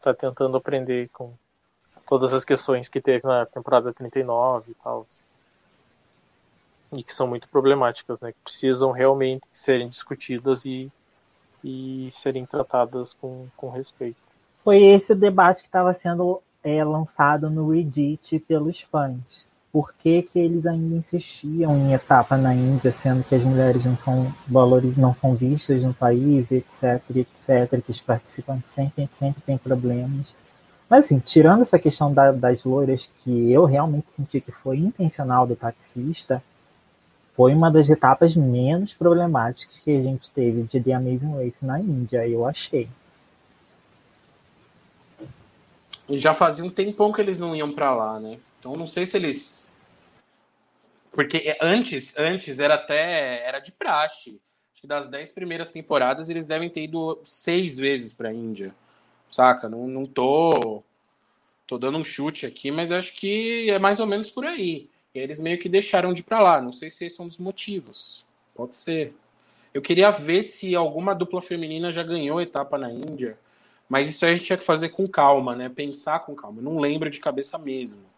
tá 0.00 0.14
tentando 0.14 0.56
aprender 0.56 1.08
com 1.10 1.34
todas 2.08 2.32
as 2.32 2.44
questões 2.44 2.88
que 2.88 3.00
teve 3.00 3.26
na 3.26 3.46
temporada 3.46 3.92
39 3.92 4.70
e 4.70 4.74
tal. 4.74 5.06
E 6.92 7.02
que 7.02 7.14
são 7.14 7.26
muito 7.26 7.48
problemáticas, 7.48 8.20
né? 8.20 8.32
Que 8.32 8.38
precisam 8.42 8.90
realmente 8.90 9.46
serem 9.52 9.88
discutidas 9.88 10.64
e, 10.64 10.90
e 11.62 12.10
serem 12.12 12.44
tratadas 12.46 13.14
com, 13.14 13.46
com 13.56 13.70
respeito. 13.70 14.20
Foi 14.64 14.82
esse 14.82 15.12
o 15.12 15.16
debate 15.16 15.62
que 15.62 15.68
estava 15.68 15.92
sendo 15.94 16.42
é, 16.62 16.84
lançado 16.84 17.50
no 17.50 17.70
Reddit 17.70 18.38
pelos 18.40 18.80
fãs 18.80 19.51
por 19.72 19.94
que, 19.94 20.22
que 20.22 20.38
eles 20.38 20.66
ainda 20.66 20.96
insistiam 20.96 21.74
em 21.78 21.94
etapa 21.94 22.36
na 22.36 22.54
Índia, 22.54 22.92
sendo 22.92 23.24
que 23.24 23.34
as 23.34 23.42
mulheres 23.42 23.86
não 23.86 23.96
são 23.96 24.30
valores, 24.46 24.98
não 24.98 25.14
são 25.14 25.34
vistas 25.34 25.82
no 25.82 25.94
país, 25.94 26.52
etc, 26.52 27.02
etc, 27.16 27.82
que 27.82 27.90
os 27.90 28.00
participantes 28.00 28.70
sempre, 28.70 29.08
sempre 29.14 29.40
têm 29.40 29.56
problemas. 29.56 30.26
Mas 30.90 31.06
assim, 31.06 31.18
tirando 31.18 31.62
essa 31.62 31.78
questão 31.78 32.12
da, 32.12 32.30
das 32.32 32.64
loiras 32.64 33.08
que 33.24 33.50
eu 33.50 33.64
realmente 33.64 34.08
senti 34.14 34.42
que 34.42 34.52
foi 34.52 34.76
intencional 34.76 35.46
do 35.46 35.56
taxista, 35.56 36.42
foi 37.34 37.54
uma 37.54 37.70
das 37.70 37.88
etapas 37.88 38.36
menos 38.36 38.92
problemáticas 38.92 39.74
que 39.82 39.96
a 39.96 40.02
gente 40.02 40.30
teve 40.30 40.64
de 40.64 40.78
The 40.78 40.92
Amazing 40.92 41.34
Race 41.42 41.64
na 41.64 41.80
Índia, 41.80 42.28
eu 42.28 42.46
achei. 42.46 42.90
E 46.06 46.18
já 46.18 46.34
fazia 46.34 46.62
um 46.62 46.68
tempão 46.68 47.10
que 47.10 47.22
eles 47.22 47.38
não 47.38 47.56
iam 47.56 47.72
para 47.72 47.94
lá, 47.94 48.20
né? 48.20 48.36
Então 48.62 48.74
não 48.74 48.86
sei 48.86 49.04
se 49.04 49.16
eles 49.16 49.68
porque 51.10 51.58
antes, 51.60 52.14
antes 52.16 52.60
era 52.60 52.74
até 52.74 53.44
era 53.44 53.58
de 53.58 53.72
praxe. 53.72 54.40
Acho 54.72 54.82
que 54.82 54.86
das 54.86 55.08
dez 55.08 55.32
primeiras 55.32 55.68
temporadas 55.68 56.30
eles 56.30 56.46
devem 56.46 56.70
ter 56.70 56.84
ido 56.84 57.20
seis 57.24 57.76
vezes 57.76 58.12
para 58.12 58.28
a 58.28 58.32
Índia. 58.32 58.72
Saca? 59.32 59.68
Não, 59.68 59.88
não 59.88 60.06
tô 60.06 60.80
tô 61.66 61.76
dando 61.76 61.98
um 61.98 62.04
chute 62.04 62.46
aqui, 62.46 62.70
mas 62.70 62.92
acho 62.92 63.14
que 63.14 63.68
é 63.68 63.80
mais 63.80 63.98
ou 63.98 64.06
menos 64.06 64.30
por 64.30 64.46
aí. 64.46 64.88
E 65.12 65.18
eles 65.18 65.40
meio 65.40 65.58
que 65.58 65.68
deixaram 65.68 66.12
de 66.14 66.20
ir 66.20 66.24
para 66.24 66.40
lá. 66.40 66.60
Não 66.60 66.72
sei 66.72 66.88
se 66.88 67.04
esses 67.04 67.16
são 67.16 67.26
os 67.26 67.38
motivos. 67.38 68.24
Pode 68.54 68.76
ser. 68.76 69.12
Eu 69.74 69.82
queria 69.82 70.12
ver 70.12 70.44
se 70.44 70.72
alguma 70.76 71.16
dupla 71.16 71.42
feminina 71.42 71.90
já 71.90 72.04
ganhou 72.04 72.40
etapa 72.40 72.78
na 72.78 72.92
Índia. 72.92 73.36
Mas 73.88 74.08
isso 74.08 74.24
a 74.24 74.30
gente 74.30 74.44
tinha 74.44 74.56
que 74.56 74.64
fazer 74.64 74.90
com 74.90 75.08
calma, 75.08 75.56
né? 75.56 75.68
Pensar 75.68 76.20
com 76.20 76.32
calma. 76.36 76.60
Eu 76.60 76.62
não 76.62 76.78
lembro 76.78 77.10
de 77.10 77.18
cabeça 77.18 77.58
mesmo. 77.58 78.11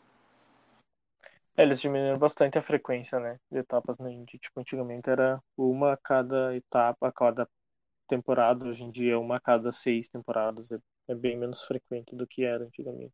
É, 1.57 1.63
eles 1.63 1.81
diminuíram 1.81 2.19
bastante 2.19 2.59
a 2.59 2.63
frequência, 2.63 3.21
né, 3.21 3.39
de 3.51 3.59
etapas 3.59 3.97
na 3.99 4.11
Indy. 4.11 4.39
Tipo, 4.39 4.61
antigamente 4.61 5.09
era 5.09 5.41
uma 5.57 5.93
a 5.93 5.97
cada 5.97 6.55
etapa, 6.57 7.09
a 7.09 7.13
cada 7.13 7.49
temporada. 8.09 8.67
Hoje 8.67 8.83
em 8.83 8.91
dia 8.91 9.15
é 9.15 9.17
uma 9.17 9.37
a 9.37 9.41
cada 9.41 9.73
seis 9.73 10.09
temporadas. 10.09 10.71
É, 10.73 10.79
é 11.09 11.15
bem 11.15 11.37
menos 11.37 11.63
frequente 11.63 12.15
do 12.17 12.27
que 12.27 12.45
era 12.45 12.65
antigamente. 12.65 13.13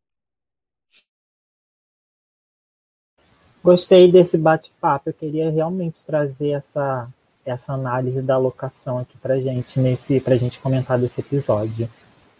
Gostei 3.63 4.11
desse 4.11 4.39
bate-papo. 4.39 5.09
Eu 5.09 5.13
queria 5.13 5.51
realmente 5.51 6.03
trazer 6.03 6.49
essa, 6.49 7.07
essa 7.45 7.73
análise 7.73 8.23
da 8.23 8.39
locação 8.39 8.97
aqui 8.97 9.15
pra 9.19 9.39
gente, 9.39 9.79
nesse, 9.79 10.19
pra 10.19 10.35
gente 10.35 10.59
comentar 10.59 10.97
desse 10.97 11.21
episódio. 11.21 11.87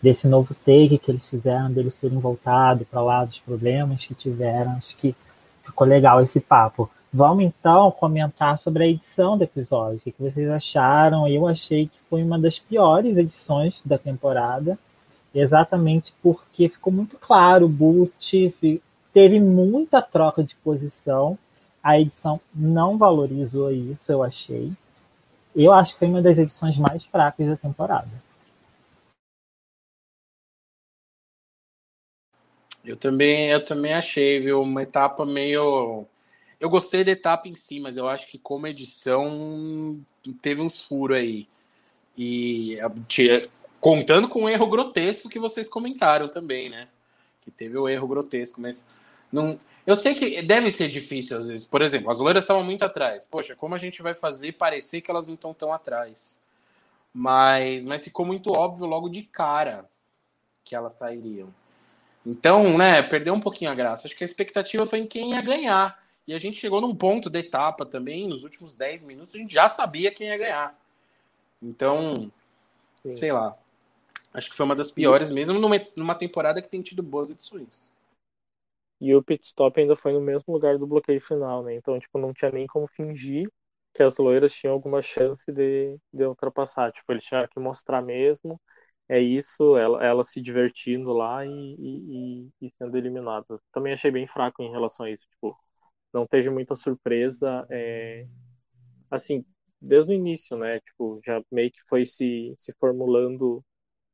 Desse 0.01 0.27
novo 0.27 0.55
take 0.65 0.97
que 0.97 1.11
eles 1.11 1.29
fizeram, 1.29 1.71
deles 1.71 2.01
terem 2.01 2.17
voltado 2.17 2.85
para 2.85 3.03
lá 3.03 3.23
dos 3.23 3.39
problemas 3.39 4.03
que 4.03 4.15
tiveram. 4.15 4.71
Acho 4.71 4.97
que 4.97 5.15
Ficou 5.63 5.87
legal 5.87 6.21
esse 6.21 6.39
papo. 6.39 6.89
Vamos 7.13 7.43
então 7.43 7.91
comentar 7.91 8.57
sobre 8.57 8.83
a 8.83 8.87
edição 8.87 9.37
do 9.37 9.43
episódio. 9.43 9.97
O 9.97 9.99
que 9.99 10.13
vocês 10.17 10.49
acharam? 10.49 11.27
Eu 11.27 11.45
achei 11.45 11.87
que 11.87 11.97
foi 12.09 12.23
uma 12.23 12.39
das 12.39 12.57
piores 12.57 13.17
edições 13.17 13.81
da 13.83 13.97
temporada, 13.97 14.79
exatamente 15.35 16.13
porque 16.23 16.69
ficou 16.69 16.93
muito 16.93 17.17
claro, 17.17 17.65
o 17.65 17.69
Boot 17.69 18.55
teve 19.13 19.39
muita 19.41 20.01
troca 20.01 20.41
de 20.41 20.55
posição. 20.55 21.37
A 21.83 21.99
edição 21.99 22.39
não 22.55 22.97
valorizou 22.97 23.71
isso, 23.71 24.11
eu 24.11 24.23
achei. 24.23 24.71
Eu 25.53 25.73
acho 25.73 25.93
que 25.93 25.99
foi 25.99 26.07
uma 26.07 26.21
das 26.21 26.37
edições 26.37 26.77
mais 26.77 27.03
fracas 27.05 27.47
da 27.47 27.57
temporada. 27.57 28.07
Eu 32.83 32.95
também, 32.97 33.49
eu 33.49 33.63
também 33.63 33.93
achei, 33.93 34.39
viu? 34.39 34.61
Uma 34.61 34.83
etapa 34.83 35.25
meio. 35.25 36.05
Eu 36.59 36.69
gostei 36.69 37.03
da 37.03 37.11
etapa 37.11 37.47
em 37.47 37.55
si, 37.55 37.79
mas 37.79 37.97
eu 37.97 38.07
acho 38.07 38.27
que 38.27 38.37
como 38.37 38.67
edição 38.67 39.99
teve 40.41 40.61
uns 40.61 40.81
furos 40.81 41.17
aí. 41.17 41.47
E 42.17 42.77
contando 43.79 44.27
com 44.27 44.43
o 44.43 44.49
erro 44.49 44.67
grotesco 44.67 45.29
que 45.29 45.39
vocês 45.39 45.69
comentaram 45.69 46.27
também, 46.27 46.69
né? 46.69 46.87
Que 47.41 47.49
teve 47.49 47.77
o 47.77 47.87
erro 47.89 48.07
grotesco, 48.07 48.61
mas 48.61 48.85
não. 49.31 49.59
Eu 49.85 49.95
sei 49.95 50.13
que 50.13 50.41
deve 50.41 50.69
ser 50.71 50.87
difícil 50.89 51.37
às 51.37 51.47
vezes. 51.47 51.65
Por 51.65 51.81
exemplo, 51.81 52.11
as 52.11 52.19
loiras 52.19 52.43
estavam 52.43 52.63
muito 52.63 52.83
atrás. 52.83 53.25
Poxa, 53.25 53.55
como 53.55 53.73
a 53.73 53.79
gente 53.79 54.01
vai 54.01 54.13
fazer 54.13 54.53
parecer 54.53 55.01
que 55.01 55.09
elas 55.09 55.25
não 55.25 55.33
estão 55.35 55.53
tão 55.53 55.73
atrás? 55.73 56.43
Mas, 57.13 57.83
mas 57.83 58.03
ficou 58.03 58.25
muito 58.25 58.51
óbvio 58.51 58.85
logo 58.85 59.09
de 59.09 59.23
cara 59.23 59.89
que 60.63 60.75
elas 60.75 60.93
sairiam. 60.93 61.53
Então, 62.25 62.77
né, 62.77 63.01
perdeu 63.01 63.33
um 63.33 63.39
pouquinho 63.39 63.71
a 63.71 63.75
graça. 63.75 64.07
Acho 64.07 64.15
que 64.15 64.23
a 64.23 64.25
expectativa 64.25 64.85
foi 64.85 64.99
em 64.99 65.07
quem 65.07 65.31
ia 65.31 65.41
ganhar. 65.41 65.99
E 66.27 66.33
a 66.33 66.39
gente 66.39 66.59
chegou 66.59 66.79
num 66.79 66.95
ponto 66.95 67.29
da 67.29 67.39
etapa 67.39 67.85
também, 67.85 68.27
nos 68.27 68.43
últimos 68.43 68.73
10 68.73 69.01
minutos, 69.01 69.35
a 69.35 69.37
gente 69.37 69.53
já 69.53 69.67
sabia 69.67 70.13
quem 70.13 70.27
ia 70.27 70.37
ganhar. 70.37 70.79
Então, 71.61 72.31
Sim. 73.01 73.15
sei 73.15 73.31
lá. 73.31 73.53
Acho 74.33 74.49
que 74.49 74.55
foi 74.55 74.65
uma 74.65 74.75
das 74.75 74.91
piores, 74.91 75.29
mesmo 75.29 75.59
numa, 75.59 75.75
numa 75.95 76.15
temporada 76.15 76.61
que 76.61 76.69
tem 76.69 76.81
tido 76.81 77.03
boas 77.03 77.31
edições. 77.31 77.91
E 78.99 79.13
o 79.15 79.23
pit 79.23 79.43
stop 79.45 79.79
ainda 79.79 79.95
foi 79.95 80.13
no 80.13 80.21
mesmo 80.21 80.53
lugar 80.53 80.77
do 80.77 80.85
bloqueio 80.85 81.19
final, 81.19 81.63
né? 81.63 81.75
Então, 81.75 81.99
tipo, 81.99 82.19
não 82.19 82.31
tinha 82.33 82.51
nem 82.51 82.67
como 82.67 82.87
fingir 82.87 83.51
que 83.93 84.03
as 84.03 84.17
loiras 84.17 84.53
tinham 84.53 84.73
alguma 84.73 85.01
chance 85.01 85.51
de, 85.51 85.97
de 86.13 86.23
ultrapassar. 86.23 86.91
Tipo, 86.93 87.11
eles 87.11 87.23
tinham 87.25 87.47
que 87.47 87.59
mostrar 87.59 88.01
mesmo 88.01 88.61
é 89.11 89.19
isso, 89.21 89.77
ela, 89.77 90.03
ela 90.05 90.23
se 90.23 90.41
divertindo 90.41 91.11
lá 91.13 91.45
e, 91.45 91.49
e, 91.79 92.49
e, 92.61 92.71
sendo 92.77 92.97
eliminada. 92.97 93.59
Também 93.73 93.93
achei 93.93 94.11
bem 94.11 94.27
fraco 94.27 94.63
em 94.63 94.71
relação 94.71 95.05
a 95.05 95.11
isso. 95.11 95.27
Tipo, 95.31 95.57
não 96.13 96.27
teve 96.27 96.49
muita 96.49 96.75
surpresa. 96.75 97.65
É, 97.71 98.27
assim, 99.11 99.45
desde 99.81 100.11
o 100.11 100.15
início, 100.15 100.57
né? 100.57 100.79
Tipo, 100.81 101.21
já 101.25 101.41
meio 101.51 101.71
que 101.71 101.81
foi 101.89 102.05
se, 102.05 102.55
se 102.59 102.73
formulando 102.79 103.63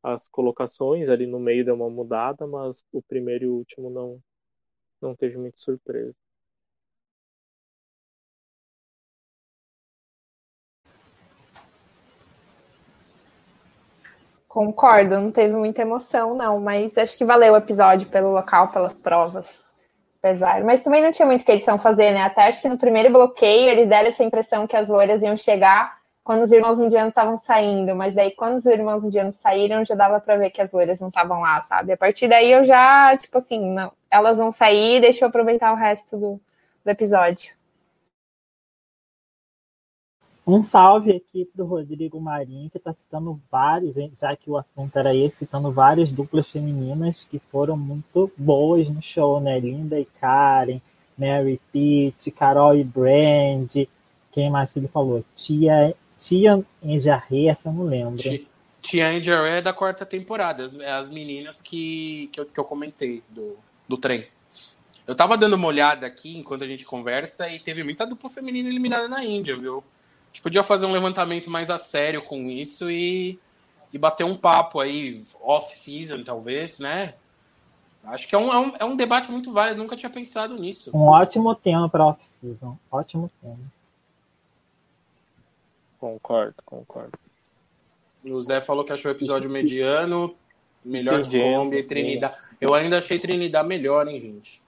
as 0.03 0.27
colocações 0.29 1.09
ali 1.09 1.27
no 1.27 1.39
meio 1.39 1.65
deu 1.65 1.75
uma 1.75 1.89
mudada, 1.89 2.47
mas 2.47 2.83
o 2.93 3.01
primeiro 3.03 3.45
e 3.45 3.49
o 3.49 3.55
último 3.55 3.89
não, 3.91 4.21
não 5.01 5.15
teve 5.15 5.37
muita 5.37 5.57
surpresa. 5.59 6.15
Concordo, 14.57 15.19
não 15.19 15.29
teve 15.29 15.53
muita 15.53 15.83
emoção, 15.83 16.33
não, 16.33 16.59
mas 16.59 16.97
acho 16.97 17.15
que 17.15 17.23
valeu 17.23 17.53
o 17.53 17.57
episódio 17.57 18.07
pelo 18.07 18.31
local, 18.31 18.69
pelas 18.69 18.91
provas. 18.91 19.59
Apesar. 20.17 20.63
Mas 20.63 20.81
também 20.81 20.99
não 20.99 21.11
tinha 21.11 21.27
muito 21.27 21.45
que 21.45 21.51
a 21.51 21.53
edição 21.53 21.77
fazer, 21.77 22.11
né? 22.11 22.23
Até 22.23 22.47
acho 22.47 22.59
que 22.59 22.67
no 22.67 22.75
primeiro 22.75 23.11
bloqueio 23.11 23.69
eles 23.69 23.87
deram 23.87 24.09
essa 24.09 24.23
impressão 24.23 24.65
que 24.65 24.75
as 24.75 24.87
loiras 24.87 25.21
iam 25.21 25.37
chegar 25.37 25.97
quando 26.23 26.41
os 26.41 26.51
irmãos 26.51 26.79
indianos 26.79 27.09
estavam 27.09 27.37
saindo, 27.37 27.95
mas 27.95 28.15
daí 28.15 28.31
quando 28.31 28.55
os 28.55 28.65
irmãos 28.65 29.03
indianos 29.03 29.35
saíram, 29.35 29.85
já 29.85 29.93
dava 29.93 30.19
para 30.19 30.37
ver 30.37 30.49
que 30.49 30.59
as 30.59 30.71
loiras 30.71 30.99
não 30.99 31.09
estavam 31.09 31.39
lá, 31.39 31.61
sabe? 31.61 31.93
A 31.93 31.97
partir 31.97 32.27
daí 32.27 32.51
eu 32.51 32.65
já, 32.65 33.15
tipo 33.15 33.37
assim, 33.37 33.71
não, 33.71 33.91
elas 34.09 34.39
vão 34.39 34.51
sair, 34.51 34.99
deixa 34.99 35.23
eu 35.23 35.29
aproveitar 35.29 35.71
o 35.71 35.75
resto 35.75 36.17
do, 36.17 36.41
do 36.83 36.89
episódio. 36.89 37.56
Um 40.47 40.63
salve 40.63 41.11
aqui 41.11 41.43
para 41.43 41.61
o 41.61 41.67
Rodrigo 41.67 42.21
Marinho, 42.21 42.69
que 42.69 42.77
está 42.77 42.93
citando 42.93 43.37
vários, 43.51 43.97
já 44.17 44.33
que 44.33 44.49
o 44.49 44.55
assunto 44.55 44.97
era 44.97 45.13
esse, 45.13 45.39
citando 45.39 45.69
várias 45.73 46.09
duplas 46.09 46.47
femininas 46.49 47.27
que 47.29 47.37
foram 47.37 47.75
muito 47.75 48.31
boas 48.37 48.87
no 48.87 49.01
show, 49.01 49.41
né? 49.41 49.59
Linda 49.59 49.99
e 49.99 50.05
Karen, 50.05 50.79
Mary 51.17 51.59
Pitt, 51.73 52.31
Carol 52.31 52.77
e 52.77 52.83
Brand, 52.85 53.89
quem 54.31 54.49
mais 54.49 54.71
que 54.71 54.79
ele 54.79 54.87
falou? 54.87 55.21
Tia, 55.35 55.93
Tia 56.17 56.63
Enjarre, 56.81 57.49
essa 57.49 57.67
eu 57.67 57.73
não 57.73 57.83
lembro. 57.83 58.23
Tia 58.81 59.13
Enjarre 59.13 59.49
é 59.49 59.61
da 59.61 59.73
quarta 59.73 60.05
temporada, 60.05 60.63
as, 60.63 60.75
as 60.75 61.09
meninas 61.09 61.61
que, 61.61 62.29
que, 62.31 62.39
eu, 62.39 62.45
que 62.45 62.57
eu 62.57 62.63
comentei 62.63 63.21
do, 63.27 63.57
do 63.85 63.97
trem. 63.97 64.25
Eu 65.05 65.13
tava 65.13 65.35
dando 65.35 65.55
uma 65.55 65.67
olhada 65.67 66.07
aqui 66.07 66.37
enquanto 66.37 66.63
a 66.63 66.67
gente 66.67 66.85
conversa 66.85 67.49
e 67.49 67.59
teve 67.59 67.83
muita 67.83 68.07
dupla 68.07 68.29
feminina 68.29 68.69
eliminada 68.69 69.09
na 69.09 69.25
Índia, 69.25 69.57
viu? 69.57 69.83
Gente 70.27 70.41
podia 70.41 70.63
fazer 70.63 70.85
um 70.85 70.91
levantamento 70.91 71.49
mais 71.49 71.69
a 71.69 71.77
sério 71.77 72.21
com 72.21 72.49
isso 72.49 72.89
e, 72.89 73.39
e 73.91 73.97
bater 73.97 74.23
um 74.23 74.35
papo 74.35 74.79
aí, 74.79 75.23
off-season, 75.41 76.23
talvez, 76.23 76.79
né? 76.79 77.15
Acho 78.03 78.27
que 78.27 78.35
é 78.35 78.37
um, 78.37 78.53
é, 78.53 78.57
um, 78.57 78.73
é 78.79 78.85
um 78.85 78.95
debate 78.95 79.29
muito 79.31 79.51
válido, 79.51 79.81
nunca 79.81 79.97
tinha 79.97 80.09
pensado 80.09 80.55
nisso. 80.55 80.91
Um 80.93 81.07
ótimo 81.07 81.53
tema 81.55 81.89
para 81.89 82.05
off-season. 82.05 82.77
Ótimo 82.89 83.29
tema. 83.41 83.59
Concordo, 85.99 86.55
concordo. 86.65 87.17
O 88.23 88.41
Zé 88.41 88.61
falou 88.61 88.83
que 88.83 88.93
achou 88.93 89.11
o 89.11 89.13
episódio 89.13 89.49
mediano, 89.49 90.35
melhor 90.83 91.23
que 91.23 91.39
Colômbia 91.39 91.79
e 91.79 91.83
Trinidad. 91.83 92.33
Eu 92.61 92.73
ainda 92.73 92.99
achei 92.99 93.19
Trinidad 93.19 93.65
melhor, 93.65 94.07
hein, 94.07 94.19
gente? 94.19 94.61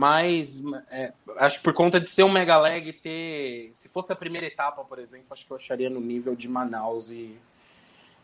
Mas 0.00 0.62
é, 0.90 1.12
acho 1.36 1.58
que 1.58 1.64
por 1.64 1.74
conta 1.74 2.00
de 2.00 2.08
ser 2.08 2.22
um 2.22 2.32
mega 2.32 2.58
leg 2.58 2.90
ter. 2.90 3.70
Se 3.74 3.86
fosse 3.86 4.10
a 4.10 4.16
primeira 4.16 4.46
etapa, 4.46 4.82
por 4.82 4.98
exemplo, 4.98 5.26
acho 5.28 5.44
que 5.44 5.52
eu 5.52 5.58
acharia 5.58 5.90
no 5.90 6.00
nível 6.00 6.34
de 6.34 6.48
Manaus 6.48 7.10
e, 7.10 7.38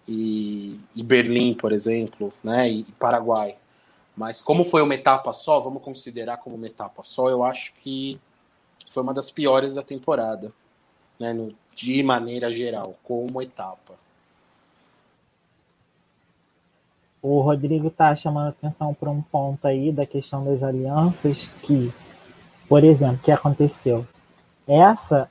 e, 0.08 0.80
e 0.94 1.02
Berlim, 1.02 1.52
por 1.52 1.72
exemplo, 1.72 2.32
né? 2.42 2.66
E, 2.70 2.80
e 2.80 2.92
Paraguai. 2.92 3.58
Mas 4.16 4.40
como 4.40 4.64
foi 4.64 4.80
uma 4.80 4.94
etapa 4.94 5.34
só, 5.34 5.60
vamos 5.60 5.82
considerar 5.82 6.38
como 6.38 6.56
uma 6.56 6.66
etapa 6.66 7.02
só, 7.02 7.28
eu 7.28 7.44
acho 7.44 7.74
que 7.82 8.18
foi 8.90 9.02
uma 9.02 9.12
das 9.12 9.30
piores 9.30 9.74
da 9.74 9.82
temporada, 9.82 10.50
né? 11.20 11.34
No, 11.34 11.54
de 11.74 12.02
maneira 12.02 12.50
geral, 12.50 12.96
como 13.04 13.42
etapa. 13.42 13.98
O 17.28 17.40
Rodrigo 17.40 17.88
está 17.88 18.14
chamando 18.14 18.50
atenção 18.50 18.94
para 18.94 19.10
um 19.10 19.20
ponto 19.20 19.66
aí 19.66 19.90
da 19.90 20.06
questão 20.06 20.44
das 20.44 20.62
alianças, 20.62 21.50
que, 21.60 21.92
por 22.68 22.84
exemplo, 22.84 23.18
que 23.20 23.32
aconteceu? 23.32 24.06
Essa 24.64 25.28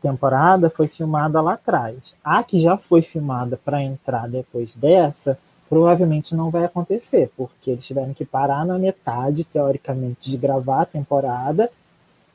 temporada 0.00 0.70
foi 0.70 0.88
filmada 0.88 1.42
lá 1.42 1.52
atrás. 1.52 2.16
A 2.24 2.42
que 2.42 2.58
já 2.58 2.78
foi 2.78 3.02
filmada 3.02 3.60
para 3.62 3.82
entrar 3.82 4.26
depois 4.26 4.74
dessa, 4.74 5.38
provavelmente 5.68 6.34
não 6.34 6.48
vai 6.48 6.64
acontecer, 6.64 7.30
porque 7.36 7.72
eles 7.72 7.86
tiveram 7.86 8.14
que 8.14 8.24
parar 8.24 8.64
na 8.64 8.78
metade, 8.78 9.44
teoricamente, 9.44 10.30
de 10.30 10.38
gravar 10.38 10.80
a 10.80 10.86
temporada 10.86 11.70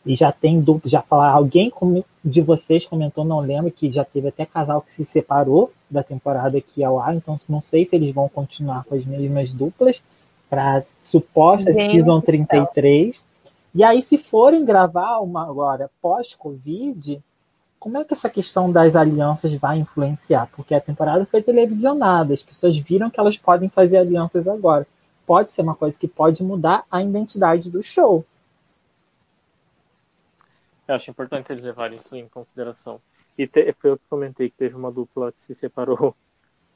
e 0.05 0.15
já 0.15 0.31
tem 0.31 0.59
duplo, 0.61 0.89
já 0.89 1.01
falar, 1.01 1.31
alguém 1.31 1.71
de 2.23 2.41
vocês 2.41 2.85
comentou, 2.85 3.25
não 3.25 3.39
lembro, 3.39 3.71
que 3.71 3.91
já 3.91 4.03
teve 4.03 4.29
até 4.29 4.45
casal 4.45 4.81
que 4.81 4.91
se 4.91 5.03
separou 5.03 5.71
da 5.89 6.03
temporada 6.03 6.59
que 6.61 6.83
ao 6.83 6.99
ar, 6.99 7.15
então 7.15 7.37
não 7.47 7.61
sei 7.61 7.85
se 7.85 7.95
eles 7.95 8.11
vão 8.11 8.29
continuar 8.29 8.85
com 8.85 8.95
as 8.95 9.05
mesmas 9.05 9.51
duplas 9.51 10.01
para 10.49 10.83
suposta 11.01 11.73
season 11.73 12.21
33. 12.21 13.25
E 13.75 13.83
aí, 13.83 14.01
se 14.01 14.17
forem 14.17 14.65
gravar 14.65 15.19
uma 15.19 15.47
agora 15.47 15.91
pós-Covid, 16.01 17.21
como 17.79 17.97
é 17.97 18.03
que 18.03 18.13
essa 18.13 18.29
questão 18.29 18.71
das 18.71 18.95
alianças 18.95 19.53
vai 19.53 19.77
influenciar? 19.77 20.49
Porque 20.55 20.73
a 20.73 20.81
temporada 20.81 21.25
foi 21.25 21.41
televisionada, 21.41 22.33
as 22.33 22.43
pessoas 22.43 22.77
viram 22.77 23.09
que 23.09 23.19
elas 23.19 23.37
podem 23.37 23.69
fazer 23.69 23.97
alianças 23.97 24.47
agora. 24.47 24.87
Pode 25.25 25.53
ser 25.53 25.61
uma 25.61 25.75
coisa 25.75 25.97
que 25.97 26.07
pode 26.07 26.43
mudar 26.43 26.83
a 26.89 27.03
identidade 27.03 27.69
do 27.69 27.83
show. 27.83 28.25
Eu 30.89 30.95
acho 30.95 31.11
importante 31.11 31.51
eles 31.51 31.63
levarem 31.63 31.99
isso 31.99 32.15
em 32.15 32.27
consideração. 32.27 32.99
E 33.37 33.47
te, 33.47 33.71
foi 33.73 33.91
eu 33.91 33.97
que 33.97 34.03
comentei 34.09 34.49
que 34.49 34.57
teve 34.57 34.73
uma 34.75 34.91
dupla 34.91 35.31
que 35.31 35.43
se 35.43 35.53
separou. 35.53 36.15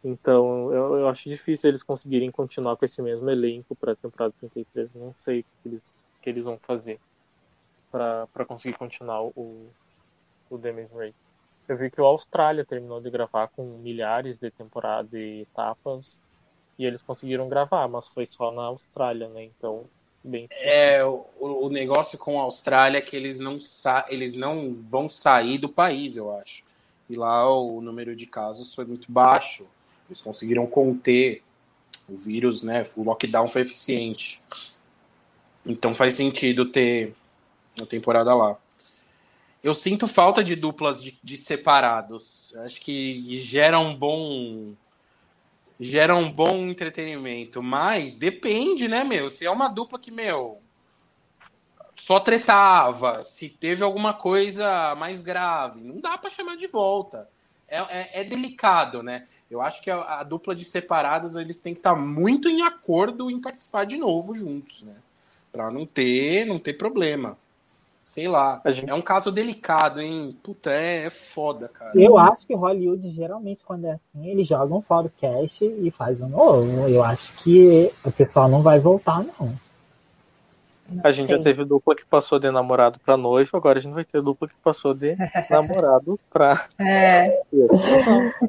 Então, 0.06 0.70
eu, 0.74 0.98
eu 0.98 1.08
acho 1.08 1.30
difícil 1.30 1.70
eles 1.70 1.82
conseguirem 1.82 2.30
continuar 2.30 2.76
com 2.76 2.84
esse 2.84 3.02
mesmo 3.02 3.30
elenco 3.30 3.74
para 3.74 3.94
a 3.94 3.96
temporada 3.96 4.34
33. 4.38 4.94
Não 4.94 5.16
sei 5.18 5.40
o 5.40 5.44
que 5.44 5.70
eles, 5.70 5.82
que 6.22 6.30
eles 6.30 6.44
vão 6.44 6.60
fazer 6.60 7.00
para 7.90 8.46
conseguir 8.46 8.78
continuar 8.78 9.24
o, 9.24 9.70
o 10.50 10.58
Demis 10.58 10.92
Ray. 10.92 11.16
Eu 11.70 11.78
vi 11.78 11.90
que 11.90 12.02
o 12.02 12.06
Austrália 12.06 12.66
terminou 12.66 13.00
de 13.00 13.10
gravar 13.10 13.48
com 13.48 13.64
milhares 13.78 14.38
de 14.38 14.52
temporadas 14.52 15.14
e 15.14 15.44
etapas 15.44 16.20
e 16.78 16.86
eles 16.86 17.02
conseguiram 17.02 17.48
gravar, 17.48 17.88
mas 17.88 18.10
foi 18.10 18.26
só 18.26 18.52
na 18.52 18.64
Austrália, 18.64 19.30
né? 19.30 19.46
Então, 19.46 19.86
bem. 20.24 20.48
É, 20.52 21.04
o, 21.04 21.26
o 21.40 21.70
negócio 21.70 22.18
com 22.18 22.40
a 22.40 22.44
Austrália 22.44 22.98
é 22.98 23.02
que 23.02 23.16
eles 23.16 23.40
não, 23.40 23.60
sa 23.60 24.06
eles 24.10 24.36
não 24.36 24.74
vão 24.76 25.10
sair 25.10 25.58
do 25.58 25.70
país, 25.70 26.16
eu 26.16 26.36
acho. 26.38 26.64
E 27.10 27.16
lá 27.16 27.50
o 27.50 27.82
número 27.82 28.16
de 28.16 28.26
casos 28.26 28.74
foi 28.74 28.86
muito 28.86 29.12
baixo. 29.12 29.66
Eles 30.10 30.22
conseguiram 30.22 30.66
conter 30.66 31.44
o 32.08 32.16
vírus, 32.16 32.64
né? 32.64 32.86
O 32.96 33.04
lockdown 33.04 33.48
foi 33.48 33.62
eficiente. 33.62 34.42
Então 35.66 35.94
faz 35.94 36.16
sentido 36.16 36.66
ter 36.66 37.16
uma 37.78 37.86
temporada 37.86 38.34
lá. 38.34 38.58
Eu 39.64 39.74
sinto 39.74 40.08
falta 40.08 40.44
de 40.44 40.56
duplas 40.56 41.02
de, 41.02 41.18
de 41.24 41.38
separados. 41.38 42.54
Acho 42.58 42.82
que 42.82 43.38
gera 43.38 43.80
um 43.80 43.96
bom 43.96 44.74
gera 45.80 46.16
um 46.16 46.32
bom 46.32 46.58
entretenimento, 46.58 47.62
mas 47.62 48.16
depende, 48.18 48.88
né, 48.88 49.04
meu? 49.04 49.30
Se 49.30 49.46
é 49.46 49.52
uma 49.52 49.68
dupla 49.68 50.00
que, 50.00 50.12
meu, 50.12 50.62
só 51.96 52.20
tretava, 52.20 53.24
se 53.24 53.50
teve 53.50 53.84
alguma 53.84 54.14
coisa 54.14 54.96
mais 54.96 55.22
grave, 55.22 55.82
não 55.82 56.00
dá 56.00 56.18
para 56.18 56.30
chamar 56.30 56.58
de 56.58 56.68
volta. 56.68 57.30
É, 57.68 57.78
é, 57.78 58.22
é, 58.22 58.24
delicado, 58.24 59.02
né? 59.02 59.26
Eu 59.50 59.62
acho 59.62 59.82
que 59.82 59.90
a, 59.90 60.20
a, 60.20 60.24
dupla 60.24 60.54
de 60.54 60.64
separados 60.64 61.36
eles 61.36 61.58
têm 61.58 61.74
que 61.74 61.80
estar 61.80 61.96
muito 61.96 62.48
em 62.48 62.62
acordo 62.62 63.32
em 63.32 63.40
participar 63.40 63.86
de 63.86 63.98
novo 63.98 64.36
juntos, 64.36 64.84
né? 64.84 64.96
Para 65.52 65.72
não 65.72 65.86
ter, 65.86 66.46
não 66.46 66.60
ter 66.60 66.74
problema. 66.74 67.38
Sei 68.04 68.28
lá. 68.28 68.62
Gente... 68.68 68.90
É 68.90 68.94
um 68.94 69.02
caso 69.02 69.32
delicado, 69.32 70.02
hein? 70.02 70.38
Puta, 70.44 70.72
é, 70.72 71.06
é 71.06 71.10
foda, 71.10 71.70
cara. 71.70 71.92
Eu 71.96 72.18
acho 72.18 72.46
que 72.46 72.54
Hollywood, 72.54 73.10
geralmente, 73.12 73.64
quando 73.64 73.86
é 73.86 73.92
assim, 73.92 74.28
eles 74.28 74.48
jogam 74.48 74.82
fora 74.82 75.08
o 75.08 75.10
cast 75.10 75.64
e 75.64 75.90
faz 75.90 76.22
um 76.22 76.30
novo. 76.30 76.88
Eu 76.90 77.04
acho 77.04 77.34
que 77.38 77.92
o 78.04 78.12
pessoal 78.12 78.50
não 78.50 78.62
vai 78.62 78.80
voltar, 78.80 79.24
não. 79.24 79.54
A 81.02 81.12
gente 81.12 81.30
já 81.30 81.40
teve 81.40 81.64
dupla 81.64 81.96
que 81.96 82.06
passou 82.06 82.40
de 82.40 82.52
namorado 82.52 83.00
pra 83.00 83.16
noivo, 83.16 83.56
agora 83.56 83.80
a 83.80 83.82
gente 83.82 83.94
vai 83.94 84.04
ter 84.04 84.22
dupla 84.22 84.48
que 84.48 84.56
passou 84.62 84.94
de 84.94 85.16
namorado 85.50 86.20
pra. 86.30 86.66
É. 86.78 87.40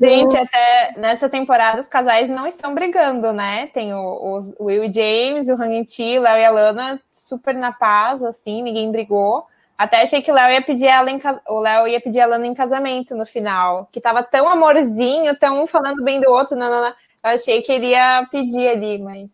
gente, 0.00 0.36
até 0.36 0.94
nessa 0.98 1.28
temporada 1.28 1.80
os 1.80 1.88
casais 1.88 2.28
não 2.28 2.46
estão 2.46 2.74
brigando, 2.74 3.32
né? 3.32 3.68
Tem 3.68 3.94
o, 3.94 4.40
o 4.58 4.64
Will 4.64 4.84
e 4.84 4.92
James, 4.92 5.48
o 5.48 5.52
Hang 5.52 5.86
o 6.18 6.22
Léo 6.22 6.38
e 6.38 6.44
a 6.44 6.50
Lana 6.50 7.00
super 7.24 7.54
na 7.54 7.72
paz, 7.72 8.22
assim, 8.22 8.62
ninguém 8.62 8.90
brigou. 8.92 9.46
Até 9.76 10.02
achei 10.02 10.22
que 10.22 10.30
o 10.30 10.34
Léo 10.34 10.52
ia 10.52 10.62
pedir 10.62 10.86
ela 10.86 11.10
em, 11.10 11.18
o 11.48 11.58
Léo 11.58 11.88
ia 11.88 12.00
pedir 12.00 12.20
a 12.20 12.26
Lana 12.26 12.46
em 12.46 12.54
casamento 12.54 13.14
no 13.16 13.26
final, 13.26 13.88
que 13.90 14.00
tava 14.00 14.22
tão 14.22 14.48
amorzinho, 14.48 15.36
tão 15.36 15.62
um 15.62 15.66
falando 15.66 16.04
bem 16.04 16.20
do 16.20 16.30
outro, 16.30 16.56
não, 16.56 16.70
não, 16.70 16.82
não. 16.82 16.88
Eu 16.88 17.30
achei 17.30 17.60
que 17.62 17.72
ele 17.72 17.88
ia 17.88 18.26
pedir 18.30 18.68
ali, 18.68 18.98
mas 18.98 19.30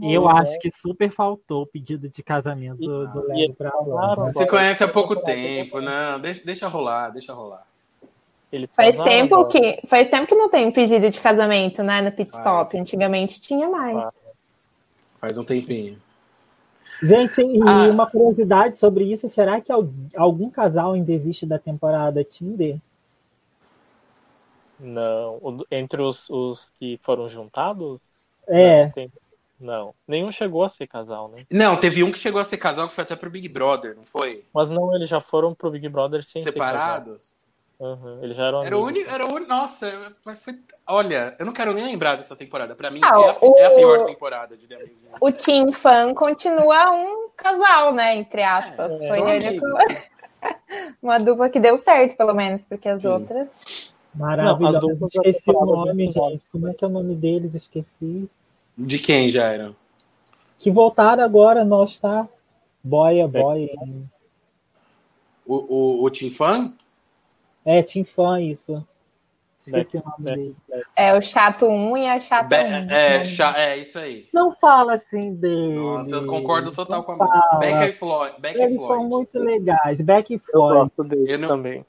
eu 0.00 0.28
acho 0.28 0.58
que 0.60 0.70
super 0.70 1.10
faltou 1.10 1.62
o 1.62 1.66
pedido 1.66 2.08
de 2.08 2.22
casamento 2.22 2.78
do, 2.78 3.06
do 3.08 3.26
Léo 3.26 3.52
pra 3.54 3.72
Lana. 3.80 4.32
Você 4.32 4.46
conhece 4.46 4.84
há 4.84 4.88
pouco 4.88 5.16
tempo, 5.16 5.80
não, 5.80 6.20
deixa, 6.20 6.42
deixa 6.44 6.68
rolar, 6.68 7.10
deixa 7.10 7.34
rolar. 7.34 7.66
Eles 8.50 8.72
faz 8.72 8.98
tempo 8.98 9.46
que 9.46 9.80
faz 9.88 10.08
tempo 10.08 10.26
que 10.26 10.34
não 10.34 10.48
tem 10.48 10.70
pedido 10.70 11.10
de 11.10 11.20
casamento, 11.20 11.82
né, 11.82 12.00
no 12.02 12.12
pit 12.12 12.30
stop. 12.30 12.70
Faz. 12.70 12.80
Antigamente 12.80 13.40
tinha 13.40 13.68
mais. 13.68 14.08
Faz 15.18 15.36
um 15.36 15.44
tempinho. 15.44 15.98
Gente, 17.02 17.42
e 17.42 17.60
ah. 17.66 17.90
uma 17.90 18.08
curiosidade 18.08 18.78
sobre 18.78 19.04
isso, 19.04 19.28
será 19.28 19.60
que 19.60 19.72
algum 20.14 20.48
casal 20.48 20.92
ainda 20.92 21.12
existe 21.12 21.44
da 21.44 21.58
temporada 21.58 22.22
Tinder? 22.22 22.78
Não, 24.78 25.64
entre 25.70 26.00
os, 26.00 26.30
os 26.30 26.72
que 26.78 27.00
foram 27.02 27.28
juntados? 27.28 28.00
É. 28.46 28.84
Não, 28.84 28.92
tem, 28.92 29.12
não, 29.58 29.94
nenhum 30.06 30.30
chegou 30.30 30.62
a 30.62 30.68
ser 30.68 30.86
casal, 30.86 31.28
né? 31.28 31.44
Não, 31.50 31.76
teve 31.76 32.04
um 32.04 32.12
que 32.12 32.18
chegou 32.18 32.40
a 32.40 32.44
ser 32.44 32.56
casal 32.56 32.88
que 32.88 32.94
foi 32.94 33.02
até 33.02 33.16
pro 33.16 33.30
Big 33.30 33.48
Brother, 33.48 33.96
não 33.96 34.04
foi? 34.04 34.44
Mas 34.54 34.70
não, 34.70 34.94
eles 34.94 35.08
já 35.08 35.20
foram 35.20 35.54
pro 35.54 35.70
Big 35.70 35.88
Brother 35.88 36.24
sem 36.24 36.40
Separados? 36.42 37.32
Uhum, 37.82 38.22
eles 38.22 38.36
já 38.36 38.44
eram 38.46 38.62
era 38.62 38.78
o 38.78 38.84
único, 38.84 39.10
era 39.10 39.26
o 39.26 39.34
único, 39.34 39.48
nossa, 39.48 40.14
mas 40.24 40.38
foi, 40.38 40.56
olha, 40.86 41.34
eu 41.36 41.44
não 41.44 41.52
quero 41.52 41.74
nem 41.74 41.84
lembrar 41.84 42.14
dessa 42.14 42.36
temporada. 42.36 42.76
Para 42.76 42.92
mim 42.92 43.00
ah, 43.02 43.08
é, 43.08 43.10
a, 43.10 43.36
o, 43.40 43.58
é, 43.58 43.64
a, 43.64 43.70
pior 43.72 44.04
temporada 44.04 44.56
de 44.56 44.68
The 44.68 44.78
O 45.20 45.32
Team 45.32 45.72
Fan 45.72 46.14
continua 46.14 46.92
um 46.92 47.28
casal, 47.36 47.92
né, 47.92 48.14
entre 48.14 48.40
aspas. 48.40 49.02
É, 49.02 49.08
foi 49.08 49.20
único, 49.20 49.66
uma 51.02 51.18
dupla 51.18 51.50
que 51.50 51.58
deu 51.58 51.76
certo, 51.76 52.16
pelo 52.16 52.34
menos, 52.34 52.64
porque 52.66 52.88
as 52.88 53.02
Sim. 53.02 53.08
outras 53.08 53.92
Maravilhoso. 54.14 55.06
Esqueci 55.06 55.50
o 55.50 55.64
nome, 55.64 56.08
gente. 56.08 56.44
Como 56.52 56.68
é 56.68 56.74
que 56.74 56.84
é 56.84 56.86
o 56.86 56.90
nome 56.90 57.16
deles? 57.16 57.54
Esqueci. 57.54 58.28
De 58.78 58.98
quem 58.98 59.28
já 59.28 59.46
era? 59.46 59.74
Que 60.58 60.70
voltaram 60.70 61.24
agora, 61.24 61.64
nós 61.64 61.98
tá? 61.98 62.28
Boia, 62.84 63.26
boia. 63.26 63.74
O, 65.44 65.54
o, 65.54 66.04
o 66.04 66.10
Team 66.10 66.30
Fan? 66.30 66.72
É, 67.64 67.82
Team 67.82 68.04
Fan, 68.04 68.40
isso. 68.40 68.84
Esqueci 69.64 69.96
o 69.98 70.02
nome 70.04 70.24
dele. 70.24 70.56
É 70.96 71.16
o 71.16 71.22
chato 71.22 71.66
1 71.66 71.96
e 71.96 72.06
a 72.08 72.18
chata 72.18 72.48
Be 72.48 72.56
1. 72.56 72.90
É, 72.90 73.24
cha 73.24 73.54
é, 73.56 73.76
isso 73.76 73.96
aí. 73.98 74.28
Não 74.32 74.54
fala 74.56 74.94
assim 74.94 75.34
dele. 75.34 75.74
Nossa, 75.74 76.16
eu 76.16 76.26
concordo 76.26 76.72
total 76.72 77.04
com 77.04 77.12
a 77.12 77.58
Beck 77.58 77.90
e 77.90 77.92
Floyd. 77.92 78.34
Beck 78.40 78.60
Eles 78.60 78.76
Floyd. 78.76 78.94
são 78.94 79.08
muito 79.08 79.38
legais. 79.38 80.00
Beck 80.00 80.34
e 80.34 80.38
Floyd. 80.38 80.74
Eu 80.74 80.80
gosto 80.80 81.04
dele 81.04 81.32
eu 81.32 81.38
não, 81.38 81.48
também. 81.48 81.86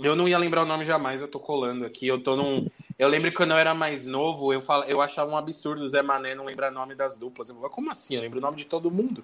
Eu 0.00 0.16
não 0.16 0.26
ia 0.26 0.36
lembrar 0.36 0.62
o 0.62 0.66
nome 0.66 0.84
jamais, 0.84 1.20
eu 1.20 1.28
tô 1.28 1.38
colando 1.38 1.86
aqui. 1.86 2.08
Eu 2.08 2.20
tô 2.20 2.34
num. 2.34 2.66
Eu 2.98 3.08
lembro 3.08 3.30
que 3.30 3.36
quando 3.36 3.52
eu 3.52 3.56
era 3.56 3.72
mais 3.72 4.04
novo, 4.04 4.52
eu, 4.52 4.60
fal... 4.60 4.82
eu 4.84 5.00
achava 5.00 5.30
um 5.30 5.36
absurdo 5.36 5.82
o 5.82 5.88
Zé 5.88 6.02
Mané 6.02 6.34
não 6.34 6.44
lembrar 6.44 6.72
o 6.72 6.74
nome 6.74 6.96
das 6.96 7.16
duplas. 7.16 7.48
Eu 7.48 7.54
falei, 7.54 7.70
como 7.70 7.90
assim? 7.90 8.16
Eu 8.16 8.22
lembro 8.22 8.40
o 8.40 8.42
nome 8.42 8.56
de 8.56 8.66
todo 8.66 8.90
mundo. 8.90 9.22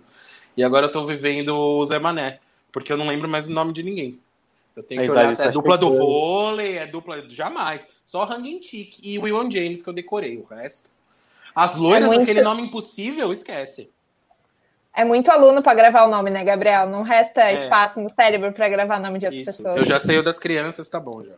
E 0.57 0.63
agora 0.63 0.87
eu 0.87 0.93
tô 0.93 1.05
vivendo 1.05 1.57
o 1.57 1.85
Zé 1.85 1.99
Mané, 1.99 2.39
porque 2.71 2.93
eu 2.93 2.97
não 2.97 3.09
lembro 3.09 3.29
mais 3.29 3.49
o 3.49 3.53
nome 3.53 3.73
de 3.73 3.83
ninguém. 3.83 4.21
Eu 4.79 4.83
tenho 4.85 5.03
que 5.03 5.11
olhar 5.11 5.35
se 5.35 5.43
é 5.43 5.51
dupla 5.51 5.77
do 5.77 5.91
vôlei, 5.91 6.79
é 6.79 6.87
dupla. 6.87 7.29
Jamais. 7.29 7.89
Só 8.07 8.23
Hanging 8.23 8.63
Chick 8.63 9.01
e 9.03 9.19
William 9.19 9.51
James 9.51 9.83
que 9.83 9.89
eu 9.89 9.93
decorei. 9.93 10.39
O 10.39 10.45
resto. 10.45 10.89
As 11.53 11.77
loiras, 11.77 12.05
é 12.05 12.15
muito... 12.15 12.23
aquele 12.23 12.43
nome 12.43 12.63
impossível, 12.63 13.33
esquece. 13.33 13.91
É 14.95 15.05
muito 15.05 15.31
aluno 15.31 15.63
para 15.63 15.75
gravar 15.75 16.05
o 16.05 16.11
nome, 16.11 16.31
né, 16.31 16.45
Gabriel? 16.45 16.87
Não 16.87 17.03
resta 17.03 17.51
é. 17.51 17.65
espaço 17.65 18.01
no 18.01 18.09
cérebro 18.09 18.53
para 18.53 18.69
gravar 18.69 19.01
o 19.01 19.03
nome 19.03 19.19
de 19.19 19.27
outras 19.27 19.49
Isso. 19.49 19.57
pessoas. 19.57 19.77
Eu 19.79 19.85
já 19.85 19.99
sei 19.99 20.19
o 20.19 20.23
das 20.23 20.39
crianças, 20.39 20.89
tá 20.89 21.01
bom 21.01 21.25
já. 21.25 21.35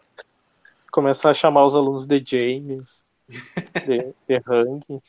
Começar 0.92 1.30
a 1.30 1.34
chamar 1.34 1.64
os 1.64 1.74
alunos 1.74 2.06
de 2.06 2.22
James, 2.24 3.06
de, 3.86 4.12
de 4.28 4.42
Hang. 4.46 5.02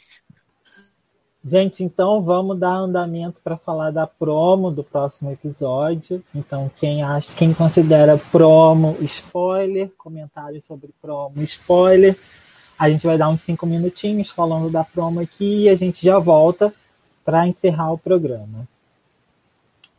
Gente, 1.44 1.84
então 1.84 2.22
vamos 2.22 2.60
dar 2.60 2.76
andamento 2.76 3.40
para 3.44 3.58
falar 3.58 3.90
da 3.90 4.06
promo 4.06 4.70
do 4.70 4.84
próximo 4.84 5.32
episódio. 5.32 6.24
Então, 6.36 6.70
quem 6.76 7.02
acha, 7.02 7.34
quem 7.34 7.52
considera 7.52 8.16
promo 8.32 8.96
spoiler, 9.02 9.92
comentários 9.98 10.66
sobre 10.66 10.92
promo 11.02 11.42
spoiler, 11.42 12.16
a 12.78 12.88
gente 12.92 13.08
vai 13.08 13.18
dar 13.18 13.30
uns 13.30 13.42
cinco 13.42 13.66
minutinhos 13.66 14.30
falando 14.30 14.70
da 14.70 14.84
promo 14.84 15.20
aqui 15.20 15.64
e 15.64 15.70
a 15.70 15.76
gente 15.76 16.06
já 16.06 16.20
volta 16.20 16.72
para 17.26 17.48
encerrar 17.48 17.92
o 17.92 17.98
programa. 17.98 18.68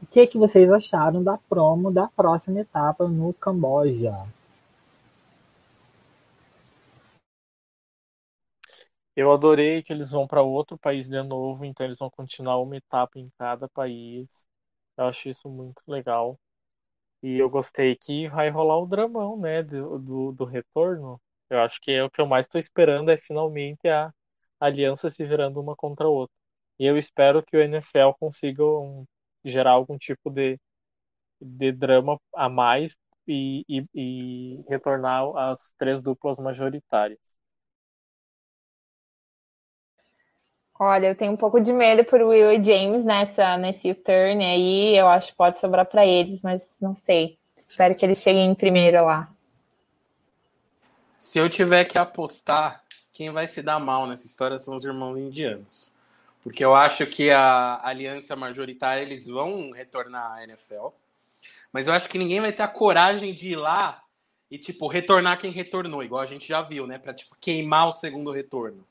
O 0.00 0.06
que, 0.06 0.26
que 0.28 0.38
vocês 0.38 0.70
acharam 0.70 1.24
da 1.24 1.38
promo 1.48 1.90
da 1.90 2.06
próxima 2.06 2.60
etapa 2.60 3.08
no 3.08 3.32
Camboja? 3.32 4.14
Eu 9.16 9.32
adorei 9.32 9.82
que 9.82 9.92
eles 9.92 10.10
vão 10.10 10.26
para 10.26 10.42
outro 10.42 10.78
país 10.78 11.08
de 11.08 11.22
novo, 11.22 11.64
então 11.64 11.84
eles 11.86 11.98
vão 11.98 12.10
continuar 12.10 12.58
uma 12.58 12.76
etapa 12.76 13.18
em 13.18 13.30
cada 13.38 13.68
país. 13.68 14.46
Eu 14.96 15.06
acho 15.06 15.28
isso 15.28 15.48
muito 15.50 15.82
legal. 15.86 16.38
E 17.22 17.38
eu 17.38 17.50
gostei 17.50 17.96
que 17.96 18.28
vai 18.28 18.50
rolar 18.50 18.78
o 18.78 18.86
dramão, 18.86 19.38
né, 19.38 19.62
do, 19.62 19.98
do, 19.98 20.32
do 20.32 20.44
retorno. 20.44 21.20
Eu 21.50 21.60
acho 21.60 21.80
que 21.80 21.90
é 21.92 22.04
o 22.04 22.10
que 22.10 22.20
eu 22.20 22.26
mais 22.26 22.46
estou 22.46 22.58
esperando 22.60 23.10
é 23.10 23.16
finalmente 23.16 23.88
a 23.88 24.12
aliança 24.60 25.10
se 25.10 25.24
virando 25.26 25.60
uma 25.60 25.76
contra 25.76 26.06
a 26.06 26.10
outra. 26.10 26.34
E 26.78 26.86
eu 26.86 26.98
espero 26.98 27.42
que 27.44 27.56
o 27.56 27.60
NFL 27.62 28.14
consiga 28.18 28.64
um, 28.64 29.04
gerar 29.44 29.72
algum 29.72 29.98
tipo 29.98 30.30
de, 30.30 30.58
de 31.40 31.72
drama 31.72 32.20
a 32.34 32.48
mais 32.50 32.96
e, 33.28 33.64
e, 33.68 33.86
e 33.94 34.64
retornar 34.68 35.24
as 35.36 35.72
três 35.78 36.02
duplas 36.02 36.38
majoritárias. 36.38 37.31
Olha, 40.84 41.06
eu 41.06 41.14
tenho 41.14 41.30
um 41.30 41.36
pouco 41.36 41.60
de 41.60 41.72
medo 41.72 42.04
por 42.04 42.20
Will 42.20 42.50
e 42.50 42.60
James 42.60 43.04
nessa, 43.04 43.56
nesse 43.56 43.88
U-turn 43.88 44.44
aí. 44.44 44.96
Eu 44.96 45.06
acho 45.06 45.28
que 45.28 45.36
pode 45.36 45.56
sobrar 45.60 45.86
para 45.86 46.04
eles, 46.04 46.42
mas 46.42 46.74
não 46.80 46.92
sei. 46.92 47.38
Espero 47.56 47.94
que 47.94 48.04
eles 48.04 48.20
cheguem 48.20 48.50
em 48.50 48.54
primeiro 48.54 49.04
lá. 49.04 49.30
Se 51.14 51.38
eu 51.38 51.48
tiver 51.48 51.84
que 51.84 51.96
apostar, 51.96 52.82
quem 53.12 53.30
vai 53.30 53.46
se 53.46 53.62
dar 53.62 53.78
mal 53.78 54.08
nessa 54.08 54.26
história 54.26 54.58
são 54.58 54.74
os 54.74 54.82
irmãos 54.82 55.16
indianos. 55.16 55.92
Porque 56.42 56.64
eu 56.64 56.74
acho 56.74 57.06
que 57.06 57.30
a 57.30 57.80
aliança 57.84 58.34
majoritária 58.34 59.02
eles 59.02 59.28
vão 59.28 59.70
retornar 59.70 60.32
à 60.32 60.42
NFL. 60.42 60.88
Mas 61.72 61.86
eu 61.86 61.94
acho 61.94 62.08
que 62.08 62.18
ninguém 62.18 62.40
vai 62.40 62.50
ter 62.50 62.64
a 62.64 62.68
coragem 62.68 63.32
de 63.32 63.50
ir 63.50 63.56
lá 63.56 64.02
e, 64.50 64.58
tipo, 64.58 64.88
retornar 64.88 65.38
quem 65.38 65.52
retornou, 65.52 66.02
igual 66.02 66.22
a 66.22 66.26
gente 66.26 66.48
já 66.48 66.60
viu, 66.60 66.88
né? 66.88 66.98
Pra, 66.98 67.14
tipo, 67.14 67.36
queimar 67.40 67.86
o 67.86 67.92
segundo 67.92 68.32
retorno. 68.32 68.84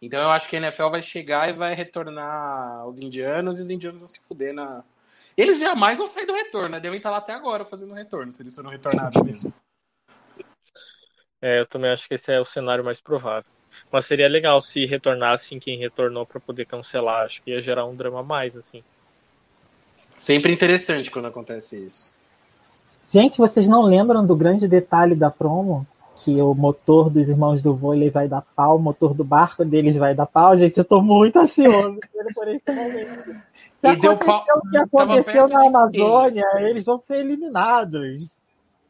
Então 0.00 0.20
eu 0.20 0.30
acho 0.30 0.48
que 0.48 0.56
a 0.56 0.58
NFL 0.58 0.88
vai 0.88 1.02
chegar 1.02 1.48
e 1.48 1.52
vai 1.52 1.74
retornar 1.74 2.86
os 2.86 2.98
indianos 2.98 3.58
e 3.58 3.62
os 3.62 3.70
indianos 3.70 3.98
vão 3.98 4.08
se 4.08 4.20
fuder 4.20 4.54
na. 4.54 4.82
Eles 5.36 5.58
jamais 5.58 5.98
vão 5.98 6.06
sair 6.06 6.26
do 6.26 6.34
retorno, 6.34 6.70
né? 6.70 6.80
Devem 6.80 6.96
estar 6.96 7.10
lá 7.10 7.18
até 7.18 7.32
agora 7.32 7.64
fazendo 7.64 7.94
retorno, 7.94 8.32
se 8.32 8.42
eles 8.42 8.54
foram 8.54 8.70
retornados 8.70 9.22
mesmo. 9.22 9.52
É, 11.40 11.60
eu 11.60 11.66
também 11.66 11.90
acho 11.90 12.06
que 12.06 12.14
esse 12.14 12.32
é 12.32 12.40
o 12.40 12.44
cenário 12.44 12.84
mais 12.84 13.00
provável. 13.00 13.50
Mas 13.90 14.06
seria 14.06 14.28
legal 14.28 14.60
se 14.60 14.84
retornassem 14.84 15.58
quem 15.58 15.78
retornou 15.78 16.26
para 16.26 16.40
poder 16.40 16.66
cancelar. 16.66 17.24
Acho 17.24 17.42
que 17.42 17.50
ia 17.50 17.60
gerar 17.60 17.86
um 17.86 17.94
drama 17.94 18.20
a 18.20 18.22
mais, 18.22 18.56
assim. 18.56 18.82
Sempre 20.16 20.52
interessante 20.52 21.10
quando 21.10 21.26
acontece 21.26 21.76
isso. 21.76 22.12
Gente, 23.08 23.38
vocês 23.38 23.66
não 23.66 23.82
lembram 23.82 24.24
do 24.26 24.36
grande 24.36 24.68
detalhe 24.68 25.14
da 25.14 25.30
promo? 25.30 25.86
Que 26.24 26.40
o 26.40 26.54
motor 26.54 27.08
dos 27.08 27.28
irmãos 27.28 27.62
do 27.62 27.74
vôlei 27.74 28.10
vai 28.10 28.28
dar 28.28 28.42
pau, 28.54 28.76
o 28.76 28.80
motor 28.80 29.14
do 29.14 29.24
barco 29.24 29.64
deles 29.64 29.96
vai 29.96 30.14
dar 30.14 30.26
pau. 30.26 30.56
Gente, 30.56 30.78
eu 30.78 30.84
tô 30.84 31.00
muito 31.00 31.38
ansioso 31.38 31.98
por 32.34 32.48
esse 32.48 32.70
momento. 32.70 33.36
Se 33.76 33.88
e 33.88 33.96
deu 33.96 34.16
pau... 34.16 34.44
o 34.56 34.70
que 34.70 34.76
aconteceu 34.76 35.48
na 35.48 35.66
Amazônia, 35.66 36.46
eles 36.58 36.84
vão 36.84 37.00
ser 37.00 37.20
eliminados. 37.20 38.38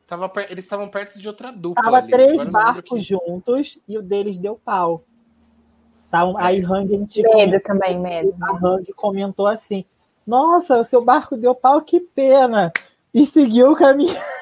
Tava 0.06 0.28
per... 0.28 0.50
Eles 0.50 0.64
estavam 0.64 0.88
perto 0.88 1.18
de 1.20 1.28
outra 1.28 1.52
dupla. 1.52 1.82
Tava 1.82 1.98
ali. 1.98 2.10
três 2.10 2.40
Agora 2.40 2.50
barcos 2.50 2.90
que... 2.90 3.00
juntos 3.00 3.78
e 3.86 3.96
o 3.96 4.02
deles 4.02 4.38
deu 4.40 4.60
pau. 4.62 5.04
Tá, 6.10 6.24
aí 6.38 6.60
Hang 6.64 7.06
tipo, 7.06 7.36
medo 7.36 7.60
também, 7.60 7.98
medo. 7.98 8.34
A 8.42 8.52
Hang 8.52 8.92
comentou 8.94 9.46
assim: 9.46 9.84
Nossa, 10.26 10.80
o 10.80 10.84
seu 10.84 11.04
barco 11.04 11.36
deu 11.36 11.54
pau, 11.54 11.80
que 11.80 12.00
pena! 12.00 12.72
E 13.14 13.24
seguiu 13.24 13.70
o 13.70 13.76
caminho. 13.76 14.16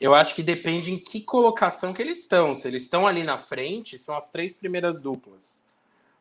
Eu 0.00 0.14
acho 0.14 0.34
que 0.34 0.42
depende 0.42 0.92
em 0.92 0.98
que 0.98 1.20
colocação 1.20 1.92
que 1.92 2.02
eles 2.02 2.20
estão. 2.20 2.54
Se 2.54 2.66
eles 2.68 2.82
estão 2.82 3.06
ali 3.06 3.22
na 3.22 3.38
frente, 3.38 3.98
são 3.98 4.16
as 4.16 4.28
três 4.28 4.54
primeiras 4.54 5.00
duplas. 5.00 5.64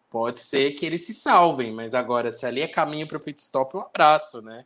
Pode 0.09 0.41
ser 0.41 0.71
que 0.73 0.85
eles 0.85 1.05
se 1.05 1.13
salvem, 1.13 1.73
mas 1.73 1.95
agora, 1.95 2.31
se 2.31 2.45
ali 2.45 2.61
é 2.61 2.67
caminho 2.67 3.07
para 3.07 3.17
o 3.17 3.19
pit 3.19 3.41
stop, 3.41 3.75
um 3.75 3.81
abraço, 3.81 4.41
né? 4.41 4.63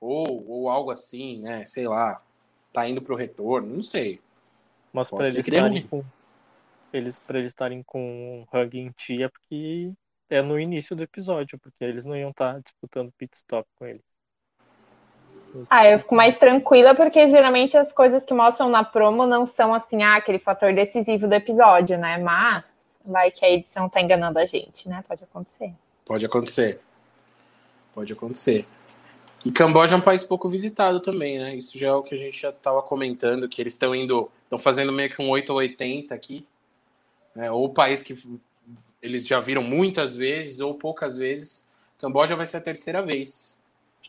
Ou, 0.00 0.48
ou 0.48 0.68
algo 0.70 0.90
assim, 0.90 1.40
né? 1.40 1.66
Sei 1.66 1.88
lá. 1.88 2.22
Tá 2.72 2.88
indo 2.88 3.02
para 3.02 3.12
o 3.12 3.16
retorno, 3.16 3.74
não 3.74 3.82
sei. 3.82 4.20
Mas 4.92 5.10
para 5.10 5.28
eles 5.28 5.46
estarem 5.46 5.86
com. 5.86 6.04
Eles, 6.92 7.18
para 7.20 7.38
eles 7.38 7.50
estarem 7.50 7.82
com 7.82 8.46
Hug 8.52 8.78
em 8.78 8.90
tia, 8.92 9.28
porque 9.28 9.92
é 10.28 10.40
no 10.40 10.58
início 10.58 10.94
do 10.94 11.02
episódio, 11.02 11.58
porque 11.58 11.84
eles 11.84 12.04
não 12.04 12.16
iam 12.16 12.30
estar 12.30 12.54
tá 12.54 12.60
disputando 12.60 13.12
pit 13.12 13.36
stop 13.36 13.68
com 13.76 13.86
eles. 13.86 14.09
Ah, 15.68 15.88
eu 15.88 15.98
fico 15.98 16.14
mais 16.14 16.36
tranquila 16.36 16.94
porque 16.94 17.26
geralmente 17.28 17.76
as 17.76 17.92
coisas 17.92 18.24
que 18.24 18.34
mostram 18.34 18.68
na 18.68 18.84
promo 18.84 19.26
não 19.26 19.44
são 19.44 19.74
assim, 19.74 20.02
ah, 20.02 20.16
aquele 20.16 20.38
fator 20.38 20.72
decisivo 20.72 21.26
do 21.26 21.34
episódio, 21.34 21.98
né? 21.98 22.18
Mas 22.18 22.66
vai 23.04 23.30
que 23.30 23.44
a 23.44 23.50
edição 23.50 23.88
tá 23.88 24.00
enganando 24.00 24.38
a 24.38 24.46
gente, 24.46 24.88
né? 24.88 25.02
Pode 25.06 25.24
acontecer. 25.24 25.72
Pode 26.04 26.26
acontecer. 26.26 26.80
Pode 27.94 28.12
acontecer. 28.12 28.66
E 29.44 29.50
Camboja 29.50 29.94
é 29.94 29.98
um 29.98 30.02
país 30.02 30.22
pouco 30.22 30.48
visitado 30.48 31.00
também, 31.00 31.38
né? 31.38 31.54
Isso 31.54 31.78
já 31.78 31.88
é 31.88 31.92
o 31.92 32.02
que 32.02 32.14
a 32.14 32.18
gente 32.18 32.38
já 32.38 32.50
estava 32.50 32.82
comentando, 32.82 33.48
que 33.48 33.60
eles 33.60 33.72
estão 33.72 33.94
indo, 33.94 34.30
estão 34.44 34.58
fazendo 34.58 34.92
meio 34.92 35.10
que 35.10 35.22
um 35.22 35.30
8 35.30 35.50
ou 35.50 35.58
80 35.58 36.14
aqui. 36.14 36.46
Né? 37.34 37.50
Ou 37.50 37.72
país 37.72 38.02
que 38.02 38.18
eles 39.00 39.26
já 39.26 39.40
viram 39.40 39.62
muitas 39.62 40.14
vezes, 40.14 40.60
ou 40.60 40.74
poucas 40.74 41.16
vezes. 41.16 41.68
Camboja 41.98 42.36
vai 42.36 42.46
ser 42.46 42.58
a 42.58 42.60
terceira 42.60 43.02
vez. 43.02 43.59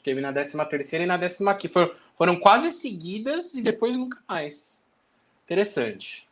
Teve 0.04 0.22
na 0.22 0.34
13 0.34 0.58
terceira 0.70 1.04
e 1.04 1.08
na 1.08 1.18
15 1.18 1.70
foram, 1.70 1.92
foram 2.18 2.36
quase 2.36 2.72
seguidas 2.72 3.54
e 3.54 3.62
depois 3.62 3.96
nunca 3.96 4.18
mais. 4.28 4.82
Interessante. 5.46 6.28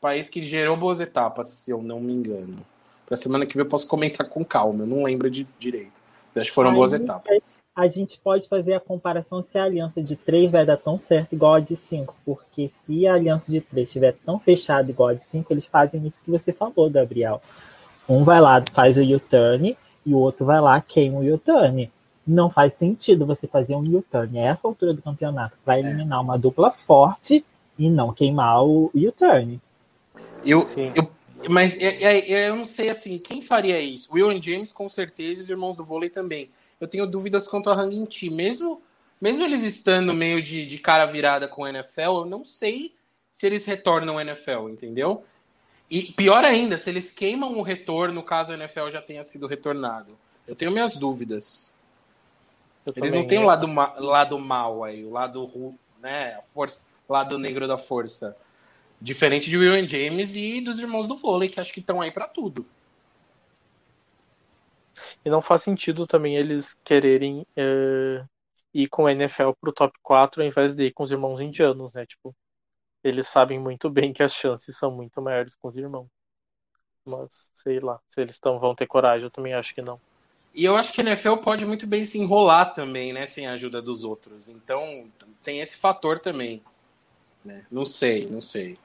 País 0.00 0.28
que 0.28 0.44
gerou 0.44 0.76
boas 0.76 1.00
etapas, 1.00 1.48
se 1.48 1.70
eu 1.70 1.82
não 1.82 2.00
me 2.00 2.12
engano. 2.12 2.64
Para 3.06 3.16
semana 3.16 3.46
que 3.46 3.54
vem 3.54 3.64
eu 3.64 3.68
posso 3.68 3.86
comentar 3.86 4.28
com 4.28 4.44
calma, 4.44 4.82
eu 4.82 4.86
não 4.86 5.04
lembro 5.04 5.30
de 5.30 5.46
direito. 5.58 6.04
Acho 6.34 6.50
que 6.50 6.54
foram 6.54 6.74
boas 6.74 6.92
etapas. 6.92 7.60
A 7.76 7.86
gente 7.86 8.18
pode 8.18 8.48
fazer 8.48 8.74
a 8.74 8.80
comparação 8.80 9.40
se 9.40 9.56
a 9.56 9.64
aliança 9.64 10.02
de 10.02 10.16
3 10.16 10.50
vai 10.50 10.66
dar 10.66 10.76
tão 10.76 10.98
certo 10.98 11.32
igual 11.32 11.54
a 11.54 11.60
de 11.60 11.76
5, 11.76 12.16
porque 12.24 12.66
se 12.66 13.06
a 13.06 13.14
aliança 13.14 13.52
de 13.52 13.60
3 13.60 13.86
estiver 13.86 14.16
tão 14.24 14.40
fechada 14.40 14.90
igual 14.90 15.10
a 15.10 15.14
de 15.14 15.24
5, 15.24 15.52
eles 15.52 15.66
fazem 15.66 16.04
isso 16.04 16.22
que 16.24 16.30
você 16.30 16.52
falou, 16.52 16.90
Gabriel. 16.90 17.40
Um 18.08 18.24
vai 18.24 18.40
lá, 18.40 18.62
faz 18.72 18.98
o 18.98 19.02
U-turn, 19.02 19.76
e 20.04 20.12
o 20.12 20.18
outro 20.18 20.44
vai 20.44 20.60
lá, 20.60 20.80
queima 20.80 21.18
o 21.18 21.34
U-turn 21.34 21.90
não 22.26 22.50
faz 22.50 22.74
sentido 22.74 23.26
você 23.26 23.46
fazer 23.46 23.74
um 23.74 23.82
U-turn 23.82 24.38
a 24.38 24.42
essa 24.42 24.66
altura 24.66 24.94
do 24.94 25.02
campeonato 25.02 25.56
para 25.64 25.78
eliminar 25.78 26.20
uma 26.20 26.38
dupla 26.38 26.70
forte 26.70 27.44
e 27.78 27.90
não 27.90 28.12
queimar 28.12 28.64
o 28.64 28.90
U-turn. 28.94 29.60
Eu, 30.44 30.66
eu, 30.76 31.10
mas 31.48 31.80
eu, 31.80 31.90
eu 31.90 32.56
não 32.56 32.64
sei 32.64 32.88
assim, 32.88 33.18
quem 33.18 33.42
faria 33.42 33.80
isso? 33.80 34.08
Will 34.12 34.30
and 34.30 34.42
James, 34.42 34.72
com 34.72 34.88
certeza, 34.88 35.40
e 35.40 35.44
os 35.44 35.50
irmãos 35.50 35.76
do 35.76 35.84
vôlei 35.84 36.08
também. 36.08 36.50
Eu 36.80 36.88
tenho 36.88 37.06
dúvidas 37.06 37.46
quanto 37.46 37.70
a 37.70 37.74
Hang 37.74 38.06
Ti. 38.06 38.30
Mesmo, 38.30 38.80
mesmo 39.20 39.42
eles 39.42 39.62
estando 39.62 40.12
meio 40.14 40.42
de, 40.42 40.66
de 40.66 40.78
cara 40.78 41.06
virada 41.06 41.48
com 41.48 41.62
o 41.62 41.66
NFL, 41.66 42.00
eu 42.00 42.24
não 42.26 42.44
sei 42.44 42.94
se 43.30 43.46
eles 43.46 43.64
retornam 43.64 44.14
ao 44.14 44.20
NFL, 44.20 44.68
entendeu? 44.68 45.24
E 45.90 46.12
pior 46.12 46.44
ainda, 46.44 46.78
se 46.78 46.88
eles 46.88 47.10
queimam 47.10 47.58
o 47.58 47.62
retorno, 47.62 48.22
caso 48.22 48.52
o 48.52 48.54
NFL 48.54 48.90
já 48.90 49.02
tenha 49.02 49.24
sido 49.24 49.46
retornado. 49.46 50.16
Eu 50.46 50.54
tenho 50.54 50.72
minhas 50.72 50.96
dúvidas. 50.96 51.73
Eu 52.84 52.92
Eles 52.96 53.12
não 53.12 53.26
têm 53.26 53.38
o 53.38 53.46
lado, 53.46 53.66
ma 53.66 53.94
lado 53.98 54.38
mal 54.38 54.84
aí, 54.84 55.04
o 55.04 55.10
lado, 55.10 55.74
né, 56.00 56.34
a 56.34 56.42
força, 56.42 56.86
lado 57.08 57.38
negro 57.38 57.66
da 57.66 57.78
força. 57.78 58.36
Diferente 59.00 59.50
de 59.50 59.56
Will 59.56 59.88
James 59.88 60.36
e 60.36 60.60
dos 60.60 60.78
irmãos 60.78 61.06
do 61.06 61.16
vôlei, 61.16 61.48
que 61.48 61.60
acho 61.60 61.72
que 61.72 61.80
estão 61.80 62.00
aí 62.00 62.10
para 62.10 62.28
tudo. 62.28 62.66
E 65.24 65.30
não 65.30 65.42
faz 65.42 65.62
sentido 65.62 66.06
também 66.06 66.36
eles 66.36 66.74
quererem 66.84 67.46
é, 67.56 68.24
ir 68.72 68.88
com 68.88 69.04
o 69.04 69.08
NFL 69.08 69.50
pro 69.60 69.72
top 69.72 69.96
4 70.02 70.42
ao 70.42 70.48
invés 70.48 70.74
de 70.74 70.84
ir 70.86 70.92
com 70.92 71.04
os 71.04 71.10
irmãos 71.10 71.40
indianos, 71.40 71.92
né? 71.92 72.04
Tipo, 72.06 72.34
eles 73.02 73.28
sabem 73.28 73.58
muito 73.58 73.90
bem 73.90 74.12
que 74.12 74.22
as 74.22 74.32
chances 74.32 74.76
são 74.76 74.90
muito 74.90 75.20
maiores 75.20 75.54
com 75.56 75.68
os 75.68 75.76
irmãos. 75.76 76.08
Mas, 77.04 77.50
sei 77.52 77.80
lá, 77.80 78.00
se 78.08 78.20
eles 78.20 78.38
tão, 78.38 78.58
vão 78.58 78.74
ter 78.74 78.86
coragem, 78.86 79.24
eu 79.24 79.30
também 79.30 79.54
acho 79.54 79.74
que 79.74 79.82
não. 79.82 80.00
E 80.54 80.64
eu 80.64 80.76
acho 80.76 80.92
que 80.92 81.00
a 81.00 81.04
NFL 81.04 81.36
pode 81.36 81.66
muito 81.66 81.86
bem 81.86 82.06
se 82.06 82.18
enrolar 82.18 82.72
também, 82.72 83.12
né? 83.12 83.26
Sem 83.26 83.46
a 83.46 83.52
ajuda 83.52 83.82
dos 83.82 84.04
outros. 84.04 84.48
Então, 84.48 85.06
tem 85.42 85.60
esse 85.60 85.76
fator 85.76 86.20
também. 86.20 86.62
Né? 87.44 87.64
Não 87.70 87.84
sei, 87.84 88.26
não 88.30 88.40
sei. 88.40 88.78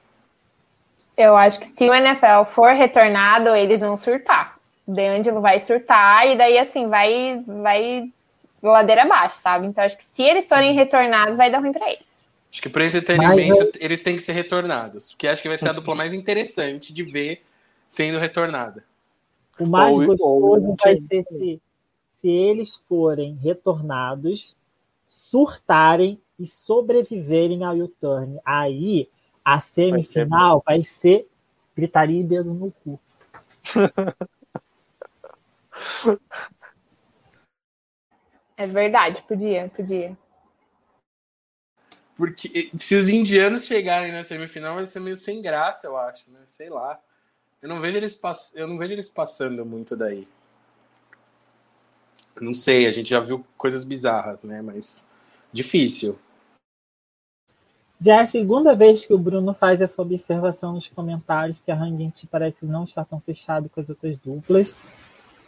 Eu 1.16 1.36
acho 1.36 1.60
que 1.60 1.66
se 1.66 1.88
o 1.88 1.94
NFL 1.94 2.44
for 2.46 2.72
retornado, 2.72 3.54
eles 3.54 3.80
vão 3.80 3.96
surtar. 3.96 4.58
D'Angelo 4.86 5.40
vai 5.40 5.60
surtar 5.60 6.26
e 6.26 6.36
daí 6.36 6.58
assim 6.58 6.88
vai 6.88 7.42
vai 7.46 8.10
ladeira 8.62 9.02
abaixo, 9.02 9.36
sabe? 9.36 9.66
Então 9.66 9.84
acho 9.84 9.96
que 9.96 10.04
se 10.04 10.22
eles 10.22 10.48
forem 10.48 10.74
retornados 10.74 11.36
vai 11.36 11.50
dar 11.50 11.58
ruim 11.58 11.72
para 11.72 11.88
eles. 11.88 12.10
Acho 12.52 12.62
que 12.62 12.68
para 12.68 12.84
entretenimento 12.84 13.70
Mas, 13.72 13.80
eles 13.80 14.02
têm 14.02 14.16
que 14.16 14.22
ser 14.22 14.32
retornados, 14.32 15.12
porque 15.12 15.28
acho 15.28 15.40
que 15.40 15.48
vai 15.48 15.56
ser 15.56 15.68
a 15.68 15.72
dupla 15.72 15.94
mais 15.94 16.12
interessante 16.12 16.92
de 16.92 17.04
ver 17.04 17.44
sendo 17.88 18.18
retornada. 18.18 18.84
O 19.60 19.66
mais 19.66 19.96
ou, 19.96 20.06
gostoso 20.06 20.66
ou, 20.66 20.76
vai 20.82 20.96
ser 20.96 21.24
se, 21.24 21.62
se 22.12 22.28
eles 22.28 22.76
forem 22.76 23.34
retornados, 23.34 24.56
surtarem 25.06 26.20
e 26.38 26.46
sobreviverem 26.46 27.62
ao 27.64 27.76
U-turn. 27.76 28.40
Aí 28.44 29.08
a 29.44 29.60
semifinal 29.60 30.62
vai 30.64 30.82
ser, 30.82 31.10
vai 31.10 31.22
ser 31.22 31.28
gritaria 31.76 32.20
e 32.20 32.24
dedo 32.24 32.54
no 32.54 32.72
cu. 32.72 32.98
É 38.56 38.66
verdade, 38.66 39.22
podia, 39.22 39.70
podia. 39.74 40.16
Porque 42.16 42.70
se 42.78 42.94
os 42.94 43.08
indianos 43.08 43.64
chegarem 43.64 44.12
na 44.12 44.22
semifinal, 44.22 44.74
vai 44.74 44.86
ser 44.86 45.00
meio 45.00 45.16
sem 45.16 45.40
graça, 45.40 45.86
eu 45.86 45.96
acho, 45.96 46.30
né? 46.30 46.40
Sei 46.46 46.68
lá. 46.68 47.00
Eu 47.62 47.68
não 47.68 47.80
vejo 47.80 47.98
eles, 47.98 48.14
pass... 48.14 48.54
eu 48.54 48.66
não 48.66 48.78
vejo 48.78 48.92
eles 48.92 49.08
passando 49.08 49.66
muito 49.66 49.94
daí. 49.94 50.26
Não 52.40 52.54
sei, 52.54 52.86
a 52.86 52.92
gente 52.92 53.10
já 53.10 53.20
viu 53.20 53.44
coisas 53.56 53.84
bizarras, 53.84 54.44
né? 54.44 54.62
Mas 54.62 55.06
difícil. 55.52 56.18
Já 58.00 58.16
é 58.16 58.20
a 58.20 58.26
segunda 58.26 58.74
vez 58.74 59.04
que 59.04 59.12
o 59.12 59.18
Bruno 59.18 59.52
faz 59.52 59.82
essa 59.82 60.00
observação 60.00 60.72
nos 60.72 60.88
comentários 60.88 61.60
que 61.60 61.70
a 61.70 61.74
Ranguinti 61.74 62.26
parece 62.26 62.64
não 62.64 62.84
estar 62.84 63.04
tão 63.04 63.20
fechado 63.20 63.68
com 63.68 63.78
as 63.78 63.90
outras 63.90 64.16
duplas, 64.16 64.74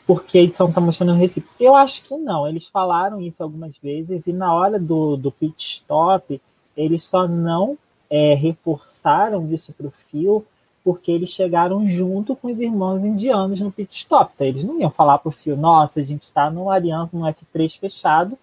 porque 0.06 0.36
a 0.36 0.42
edição 0.42 0.68
está 0.68 0.78
mostrando 0.78 1.14
recíproco. 1.14 1.54
Eu 1.58 1.74
acho 1.74 2.02
que 2.02 2.14
não, 2.14 2.46
eles 2.46 2.68
falaram 2.68 3.22
isso 3.22 3.42
algumas 3.42 3.78
vezes 3.78 4.26
e 4.26 4.34
na 4.34 4.54
hora 4.54 4.78
do, 4.78 5.16
do 5.16 5.32
pit 5.32 5.64
stop 5.64 6.38
eles 6.76 7.04
só 7.04 7.26
não 7.26 7.78
é, 8.10 8.34
reforçaram 8.34 9.50
isso 9.50 9.72
para 9.72 9.86
o 9.86 9.94
Phil 10.10 10.44
porque 10.84 11.10
eles 11.12 11.30
chegaram 11.30 11.86
junto 11.86 12.34
com 12.34 12.48
os 12.48 12.60
irmãos 12.60 13.04
indianos 13.04 13.60
no 13.60 13.70
pit 13.70 13.94
stop. 13.96 14.32
Então, 14.34 14.46
eles 14.46 14.64
não 14.64 14.80
iam 14.80 14.90
falar 14.90 15.18
para 15.18 15.28
o 15.28 15.32
Phil, 15.32 15.56
nossa, 15.56 16.00
a 16.00 16.02
gente 16.02 16.22
está 16.22 16.50
numa 16.50 16.74
aliança 16.74 17.16
no 17.16 17.24
F3 17.26 17.78
fechado, 17.78 18.36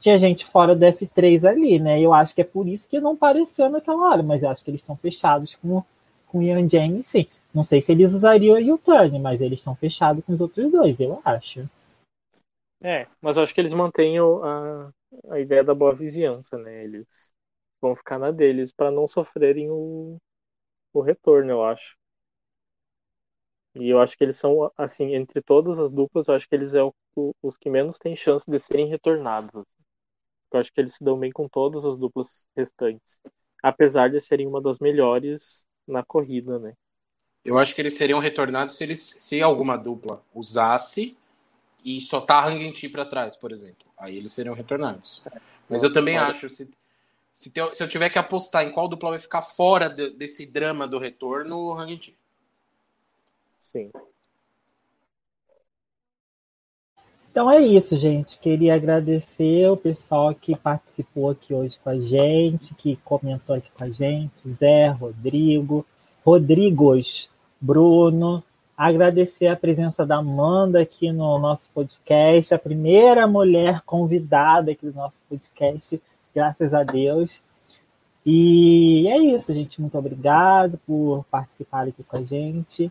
tinha 0.00 0.18
gente 0.18 0.44
fora 0.44 0.74
do 0.74 0.84
F3 0.84 1.48
ali, 1.48 1.78
né? 1.78 2.00
Eu 2.00 2.12
acho 2.12 2.34
que 2.34 2.40
é 2.40 2.44
por 2.44 2.66
isso 2.66 2.88
que 2.88 3.00
não 3.00 3.12
apareceu 3.12 3.68
naquela 3.70 4.10
hora, 4.10 4.22
mas 4.22 4.42
eu 4.42 4.50
acho 4.50 4.64
que 4.64 4.70
eles 4.70 4.80
estão 4.80 4.96
fechados 4.96 5.54
com, 5.56 5.82
com 6.26 6.38
o 6.38 6.68
James, 6.68 7.06
sim. 7.06 7.26
Não 7.54 7.62
sei 7.62 7.80
se 7.80 7.92
eles 7.92 8.12
usariam 8.12 8.56
o 8.56 8.74
U-Turn, 8.74 9.18
mas 9.20 9.40
eles 9.40 9.60
estão 9.60 9.76
fechados 9.76 10.24
com 10.24 10.32
os 10.32 10.40
outros 10.40 10.70
dois, 10.70 10.98
eu 10.98 11.20
acho. 11.24 11.68
É, 12.82 13.06
mas 13.20 13.36
eu 13.36 13.42
acho 13.42 13.54
que 13.54 13.60
eles 13.60 13.72
mantêm 13.72 14.18
a, 14.18 14.90
a 15.30 15.38
ideia 15.38 15.62
da 15.62 15.74
boa 15.74 15.94
vizinhança, 15.94 16.58
né? 16.58 16.84
Eles 16.84 17.06
vão 17.80 17.94
ficar 17.94 18.18
na 18.18 18.30
deles 18.30 18.72
para 18.72 18.90
não 18.90 19.06
sofrerem 19.06 19.70
o, 19.70 20.18
o 20.94 21.02
retorno, 21.02 21.50
eu 21.50 21.64
acho. 21.64 21.96
E 23.74 23.88
eu 23.88 24.00
acho 24.00 24.16
que 24.16 24.22
eles 24.22 24.36
são, 24.36 24.70
assim, 24.76 25.14
entre 25.14 25.42
todas 25.42 25.78
as 25.78 25.90
duplas, 25.90 26.28
eu 26.28 26.34
acho 26.34 26.48
que 26.48 26.54
eles 26.54 26.70
são 26.70 26.88
é 26.88 27.30
os 27.42 27.56
que 27.56 27.70
menos 27.70 27.98
têm 27.98 28.16
chance 28.16 28.48
de 28.50 28.58
serem 28.58 28.88
retornados. 28.88 29.64
Eu 30.52 30.60
acho 30.60 30.72
que 30.72 30.80
eles 30.80 30.94
se 30.94 31.02
dão 31.02 31.18
bem 31.18 31.32
com 31.32 31.48
todas 31.48 31.84
as 31.84 31.98
duplas 31.98 32.46
restantes. 32.56 33.18
Apesar 33.62 34.10
de 34.10 34.20
serem 34.20 34.46
uma 34.46 34.60
das 34.60 34.78
melhores 34.78 35.66
na 35.86 36.04
corrida, 36.04 36.58
né? 36.58 36.74
Eu 37.44 37.58
acho 37.58 37.74
que 37.74 37.80
eles 37.80 37.96
seriam 37.96 38.18
retornados 38.20 38.76
se 38.76 38.84
eles 38.84 39.16
se 39.18 39.42
alguma 39.42 39.76
dupla 39.76 40.22
usasse 40.34 41.16
e 41.84 42.00
só 42.00 42.20
tá 42.20 42.46
Hangenti 42.46 42.88
para 42.88 43.04
trás, 43.04 43.36
por 43.36 43.52
exemplo. 43.52 43.86
Aí 43.98 44.16
eles 44.16 44.32
seriam 44.32 44.54
retornados. 44.54 45.24
Mas 45.68 45.82
eu 45.82 45.92
também 45.92 46.16
acho, 46.16 46.48
se, 46.48 46.70
se, 47.34 47.50
te, 47.50 47.74
se, 47.74 47.82
eu 47.82 47.88
tiver 47.88 48.08
que 48.08 48.18
apostar 48.18 48.64
em 48.64 48.70
qual 48.70 48.88
dupla 48.88 49.10
vai 49.10 49.18
ficar 49.18 49.42
fora 49.42 49.90
de, 49.90 50.10
desse 50.10 50.46
drama 50.46 50.86
do 50.86 50.98
retorno, 50.98 51.56
o 51.56 51.76
Hangenti. 51.76 52.16
Sim. 53.58 53.90
Então 57.28 57.50
é 57.50 57.60
isso, 57.60 57.96
gente. 57.96 58.38
Queria 58.38 58.76
agradecer 58.76 59.68
o 59.68 59.76
pessoal 59.76 60.32
que 60.32 60.54
participou 60.54 61.30
aqui 61.30 61.52
hoje 61.52 61.76
com 61.82 61.90
a 61.90 61.98
gente, 61.98 62.72
que 62.76 62.94
comentou 63.04 63.56
aqui 63.56 63.68
com 63.76 63.82
a 63.82 63.90
gente, 63.90 64.48
Zé, 64.48 64.90
Rodrigo, 64.90 65.84
Rodrigos, 66.24 67.28
Bruno. 67.60 68.44
Agradecer 68.76 69.48
a 69.48 69.56
presença 69.56 70.06
da 70.06 70.18
Amanda 70.18 70.80
aqui 70.80 71.10
no 71.10 71.36
nosso 71.40 71.68
podcast, 71.70 72.54
a 72.54 72.58
primeira 72.58 73.26
mulher 73.26 73.80
convidada 73.82 74.70
aqui 74.70 74.86
do 74.86 74.94
nosso 74.94 75.20
podcast 75.28 76.00
graças 76.34 76.74
a 76.74 76.82
Deus. 76.82 77.42
E 78.26 79.06
é 79.08 79.18
isso, 79.18 79.52
gente. 79.52 79.80
Muito 79.80 79.98
obrigado 79.98 80.78
por 80.86 81.24
participar 81.30 81.86
aqui 81.86 82.02
com 82.02 82.16
a 82.16 82.22
gente, 82.22 82.90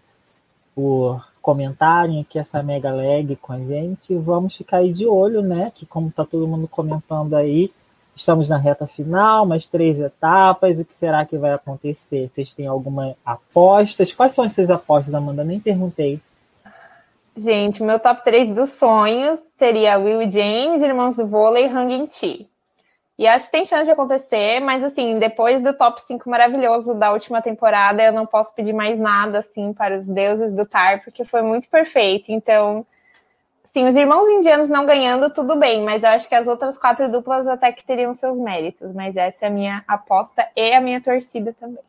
por 0.76 1.26
comentarem 1.42 2.22
aqui 2.22 2.38
essa 2.38 2.62
mega 2.62 2.92
lag 2.92 3.36
com 3.38 3.54
a 3.54 3.60
gente. 3.60 4.16
Vamos 4.16 4.56
ficar 4.56 4.78
aí 4.78 4.94
de 4.94 5.08
olho, 5.08 5.42
né? 5.42 5.72
Que 5.74 5.86
como 5.86 6.10
está 6.10 6.24
todo 6.24 6.48
mundo 6.48 6.68
comentando 6.68 7.36
aí, 7.36 7.72
estamos 8.16 8.48
na 8.48 8.58
reta 8.58 8.86
final, 8.86 9.46
mais 9.46 9.68
três 9.68 10.00
etapas. 10.00 10.80
O 10.80 10.86
que 10.86 10.96
será 10.96 11.26
que 11.26 11.38
vai 11.38 11.52
acontecer? 11.52 12.30
Vocês 12.30 12.54
têm 12.54 12.68
alguma 12.68 13.16
apostas? 13.26 14.14
Quais 14.14 14.34
são 14.34 14.46
as 14.46 14.54
suas 14.54 14.70
apostas, 14.70 15.16
Amanda? 15.16 15.44
Nem 15.44 15.60
perguntei. 15.60 16.22
Gente, 17.36 17.82
meu 17.82 18.00
top 18.00 18.24
3 18.24 18.54
dos 18.54 18.70
sonhos 18.70 19.40
seria 19.58 19.98
Will 19.98 20.30
James, 20.30 20.84
Irmãos 20.84 21.16
do 21.16 21.26
Vôlei 21.26 21.66
e 21.66 21.68
Hanging 21.68 22.08
Chi. 22.08 22.48
E 23.18 23.28
acho 23.28 23.46
que 23.46 23.52
tem 23.52 23.66
chance 23.66 23.86
de 23.86 23.92
acontecer, 23.92 24.60
mas 24.60 24.84
assim, 24.84 25.20
depois 25.20 25.62
do 25.62 25.74
top 25.78 26.02
5 26.02 26.28
maravilhoso 26.28 26.96
da 26.96 27.12
última 27.12 27.42
temporada, 27.42 28.02
eu 28.04 28.12
não 28.12 28.26
posso 28.26 28.56
pedir 28.56 28.74
mais 28.74 29.00
nada 29.00 29.40
assim 29.40 29.72
para 29.72 29.96
os 29.96 30.08
deuses 30.08 30.52
do 30.52 30.66
Tar, 30.66 31.04
porque 31.04 31.24
foi 31.24 31.44
muito 31.44 31.70
perfeito. 31.70 32.32
Então, 32.32 32.84
sim, 33.64 33.86
os 33.86 33.96
irmãos 33.96 34.28
indianos 34.30 34.68
não 34.68 34.84
ganhando, 34.86 35.32
tudo 35.32 35.56
bem, 35.56 35.84
mas 35.84 36.02
eu 36.02 36.10
acho 36.10 36.28
que 36.28 36.34
as 36.34 36.48
outras 36.48 36.76
quatro 36.78 37.12
duplas 37.12 37.48
até 37.48 37.72
que 37.72 37.86
teriam 37.86 38.16
seus 38.16 38.40
méritos. 38.40 38.92
Mas 38.94 39.16
essa 39.16 39.46
é 39.46 39.48
a 39.48 39.52
minha 39.52 39.84
aposta 39.88 40.50
e 40.56 40.74
a 40.74 40.82
minha 40.82 41.00
torcida 41.00 41.54
também. 41.54 41.84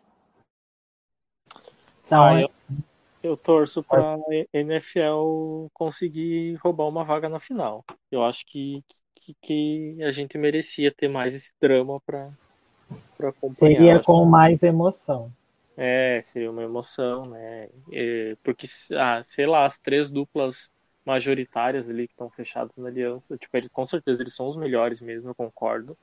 Então, 2.07 2.23
ah, 2.23 2.43
eu, 2.43 2.51
eu 3.23 3.35
torço 3.35 3.83
para 3.83 4.17
a 4.17 4.19
NFL 4.53 5.69
conseguir 5.73 6.57
roubar 6.57 6.87
uma 6.87 7.03
vaga 7.03 7.31
na 7.31 7.41
final. 7.41 7.83
Eu 8.13 8.23
acho 8.23 8.45
que 8.45 8.85
que, 8.87 8.97
que 9.41 10.03
a 10.03 10.11
gente 10.11 10.37
merecia 10.37 10.93
ter 10.93 11.09
mais 11.09 11.35
esse 11.35 11.53
drama 11.61 12.01
para 12.01 12.31
acompanhar. 13.21 13.55
Seria 13.55 14.01
com 14.01 14.25
mais 14.25 14.63
emoção. 14.63 15.31
É, 15.77 16.23
seria 16.25 16.51
uma 16.51 16.63
emoção, 16.63 17.23
né? 17.27 17.69
É, 17.93 18.37
porque, 18.43 18.67
ah, 18.93 19.23
sei 19.23 19.47
lá, 19.47 19.67
as 19.67 19.79
três 19.79 20.11
duplas 20.11 20.71
majoritárias 21.05 21.89
ali 21.89 22.07
que 22.07 22.15
estão 22.15 22.31
fechadas 22.31 22.73
na 22.77 22.89
aliança, 22.89 23.37
tipo, 23.37 23.57
eles, 23.57 23.69
com 23.71 23.85
certeza 23.85 24.23
eles 24.23 24.35
são 24.35 24.47
os 24.47 24.57
melhores 24.57 25.01
mesmo, 25.01 25.31
eu 25.31 25.35
concordo. 25.35 25.97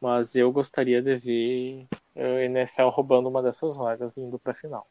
Mas 0.00 0.36
eu 0.36 0.50
gostaria 0.52 1.02
de 1.02 1.16
ver 1.16 1.86
o 2.14 2.38
NFL 2.38 2.88
roubando 2.88 3.28
uma 3.28 3.42
dessas 3.42 3.76
vagas 3.76 4.16
e 4.16 4.20
indo 4.20 4.38
para 4.38 4.52
a 4.52 4.56
final. 4.56 4.86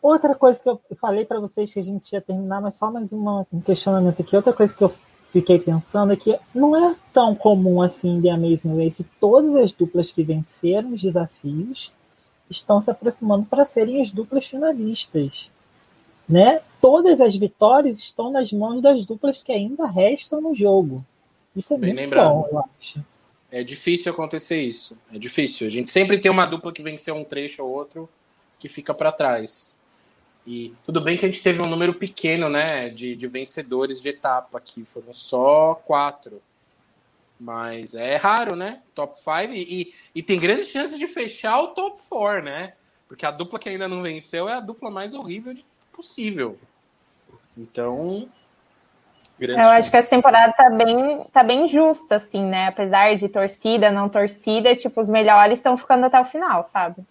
Outra 0.00 0.34
coisa 0.34 0.60
que 0.60 0.68
eu 0.68 0.80
falei 1.00 1.24
para 1.24 1.38
vocês 1.38 1.72
que 1.72 1.78
a 1.78 1.84
gente 1.84 2.12
ia 2.12 2.20
terminar, 2.20 2.60
mas 2.60 2.74
só 2.74 2.90
mais 2.90 3.12
uma, 3.12 3.46
um 3.52 3.60
questionamento 3.60 4.20
aqui. 4.20 4.34
Outra 4.34 4.52
coisa 4.52 4.74
que 4.74 4.82
eu 4.82 4.92
fiquei 5.32 5.58
pensando 5.58 6.12
é 6.12 6.16
que 6.16 6.38
não 6.54 6.76
é 6.76 6.94
tão 7.12 7.34
comum 7.34 7.80
assim 7.80 8.20
de 8.20 8.28
Amazing 8.28 8.84
Race. 8.84 9.06
Todas 9.18 9.56
as 9.56 9.72
duplas 9.72 10.12
que 10.12 10.22
venceram 10.22 10.92
os 10.92 11.00
desafios 11.00 11.90
estão 12.50 12.80
se 12.80 12.90
aproximando 12.90 13.46
para 13.46 13.64
serem 13.64 14.00
as 14.00 14.10
duplas 14.10 14.46
finalistas. 14.46 15.50
Né? 16.28 16.60
Todas 16.80 17.20
as 17.20 17.34
vitórias 17.34 17.98
estão 17.98 18.30
nas 18.30 18.52
mãos 18.52 18.80
das 18.82 19.04
duplas 19.04 19.42
que 19.42 19.52
ainda 19.52 19.86
restam 19.86 20.40
no 20.40 20.54
jogo. 20.54 21.04
Isso 21.56 21.74
é 21.74 21.78
Bem 21.78 21.90
muito 21.90 22.02
lembrado. 22.02 22.28
bom, 22.28 22.48
eu 22.50 22.64
acho. 22.78 23.04
É 23.50 23.62
difícil 23.62 24.12
acontecer 24.12 24.62
isso. 24.62 24.96
É 25.12 25.18
difícil. 25.18 25.66
A 25.66 25.70
gente 25.70 25.90
sempre 25.90 26.18
tem 26.18 26.30
uma 26.30 26.46
dupla 26.46 26.72
que 26.72 26.82
venceu 26.82 27.14
um 27.14 27.24
trecho 27.24 27.62
ou 27.62 27.70
outro 27.70 28.08
que 28.58 28.68
fica 28.68 28.94
para 28.94 29.12
trás. 29.12 29.78
E 30.46 30.74
tudo 30.84 31.00
bem 31.00 31.16
que 31.16 31.24
a 31.24 31.30
gente 31.30 31.42
teve 31.42 31.62
um 31.62 31.70
número 31.70 31.94
pequeno, 31.94 32.48
né, 32.48 32.88
de, 32.88 33.14
de 33.14 33.28
vencedores 33.28 34.00
de 34.00 34.08
etapa 34.08 34.58
aqui, 34.58 34.84
foram 34.84 35.14
só 35.14 35.74
quatro. 35.74 36.42
Mas 37.38 37.94
é 37.94 38.16
raro, 38.16 38.54
né? 38.54 38.82
Top 38.94 39.16
5 39.18 39.52
e, 39.52 39.92
e 40.14 40.22
tem 40.22 40.38
grandes 40.38 40.68
chances 40.68 40.98
de 40.98 41.06
fechar 41.06 41.60
o 41.60 41.68
top 41.68 42.00
4, 42.08 42.42
né? 42.44 42.74
Porque 43.08 43.26
a 43.26 43.30
dupla 43.30 43.58
que 43.58 43.68
ainda 43.68 43.88
não 43.88 44.00
venceu 44.00 44.48
é 44.48 44.54
a 44.54 44.60
dupla 44.60 44.90
mais 44.90 45.12
horrível 45.12 45.56
possível. 45.92 46.58
Então. 47.56 48.28
Eu 49.38 49.68
acho 49.70 49.90
que 49.90 49.96
essa 49.96 50.10
temporada 50.10 50.52
tá 50.52 50.70
bem, 50.70 51.24
tá 51.32 51.42
bem 51.42 51.66
justa, 51.66 52.16
assim, 52.16 52.44
né? 52.44 52.68
Apesar 52.68 53.14
de 53.16 53.28
torcida, 53.28 53.90
não 53.90 54.08
torcida, 54.08 54.76
tipo, 54.76 55.00
os 55.00 55.08
melhores 55.08 55.58
estão 55.58 55.76
ficando 55.76 56.06
até 56.06 56.20
o 56.20 56.24
final, 56.24 56.62
sabe? 56.62 57.04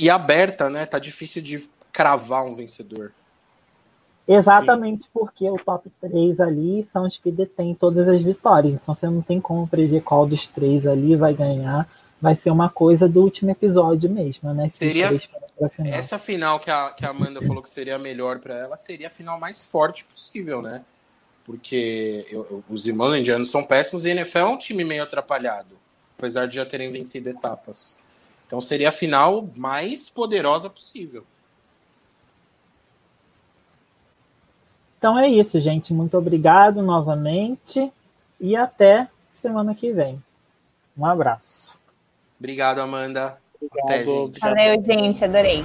E 0.00 0.08
aberta, 0.08 0.70
né? 0.70 0.86
Tá 0.86 0.98
difícil 0.98 1.42
de 1.42 1.68
cravar 1.92 2.44
um 2.44 2.54
vencedor. 2.54 3.12
Exatamente 4.26 5.04
Sim. 5.04 5.08
porque 5.12 5.50
o 5.50 5.56
top 5.56 5.90
3 6.00 6.38
ali 6.40 6.84
são 6.84 7.04
os 7.04 7.18
que 7.18 7.32
detêm 7.32 7.74
todas 7.74 8.08
as 8.08 8.22
vitórias. 8.22 8.74
Então 8.74 8.94
você 8.94 9.06
não 9.06 9.20
tem 9.20 9.40
como 9.40 9.66
prever 9.66 10.02
qual 10.02 10.24
dos 10.24 10.46
três 10.46 10.86
ali 10.86 11.16
vai 11.16 11.34
ganhar. 11.34 11.88
Vai 12.22 12.36
ser 12.36 12.50
uma 12.50 12.68
coisa 12.68 13.08
do 13.08 13.22
último 13.22 13.50
episódio 13.50 14.08
mesmo, 14.08 14.54
né? 14.54 14.68
Se 14.68 14.76
seria 14.76 15.08
final. 15.08 15.92
essa 15.92 16.16
final 16.18 16.60
que 16.60 16.70
a, 16.70 16.90
que 16.90 17.04
a 17.04 17.10
Amanda 17.10 17.42
falou 17.42 17.62
que 17.62 17.70
seria 17.70 17.98
melhor 17.98 18.38
para 18.38 18.54
ela, 18.54 18.76
seria 18.76 19.08
a 19.08 19.10
final 19.10 19.40
mais 19.40 19.64
forte 19.64 20.04
possível, 20.04 20.62
né? 20.62 20.82
Porque 21.44 22.26
eu, 22.30 22.62
os 22.68 22.86
irmãos 22.86 23.16
indianos 23.16 23.50
são 23.50 23.64
péssimos 23.64 24.04
e 24.04 24.10
a 24.10 24.12
NFL 24.12 24.38
é 24.38 24.44
um 24.44 24.58
time 24.58 24.84
meio 24.84 25.02
atrapalhado, 25.02 25.76
apesar 26.16 26.46
de 26.46 26.56
já 26.56 26.64
terem 26.64 26.92
vencido 26.92 27.30
etapas. 27.30 27.98
Então 28.50 28.60
seria 28.60 28.88
a 28.88 28.92
final 28.92 29.48
mais 29.54 30.08
poderosa 30.08 30.68
possível. 30.68 31.22
Então 34.98 35.16
é 35.16 35.28
isso, 35.28 35.60
gente. 35.60 35.94
Muito 35.94 36.18
obrigado 36.18 36.82
novamente 36.82 37.92
e 38.40 38.56
até 38.56 39.06
semana 39.30 39.72
que 39.72 39.92
vem. 39.92 40.20
Um 40.98 41.06
abraço. 41.06 41.78
Obrigado, 42.40 42.80
Amanda. 42.80 43.38
Obrigado. 43.54 43.84
Até, 43.84 44.04
gente. 44.04 44.40
Valeu, 44.40 44.82
gente. 44.82 45.24
Adorei. 45.24 45.64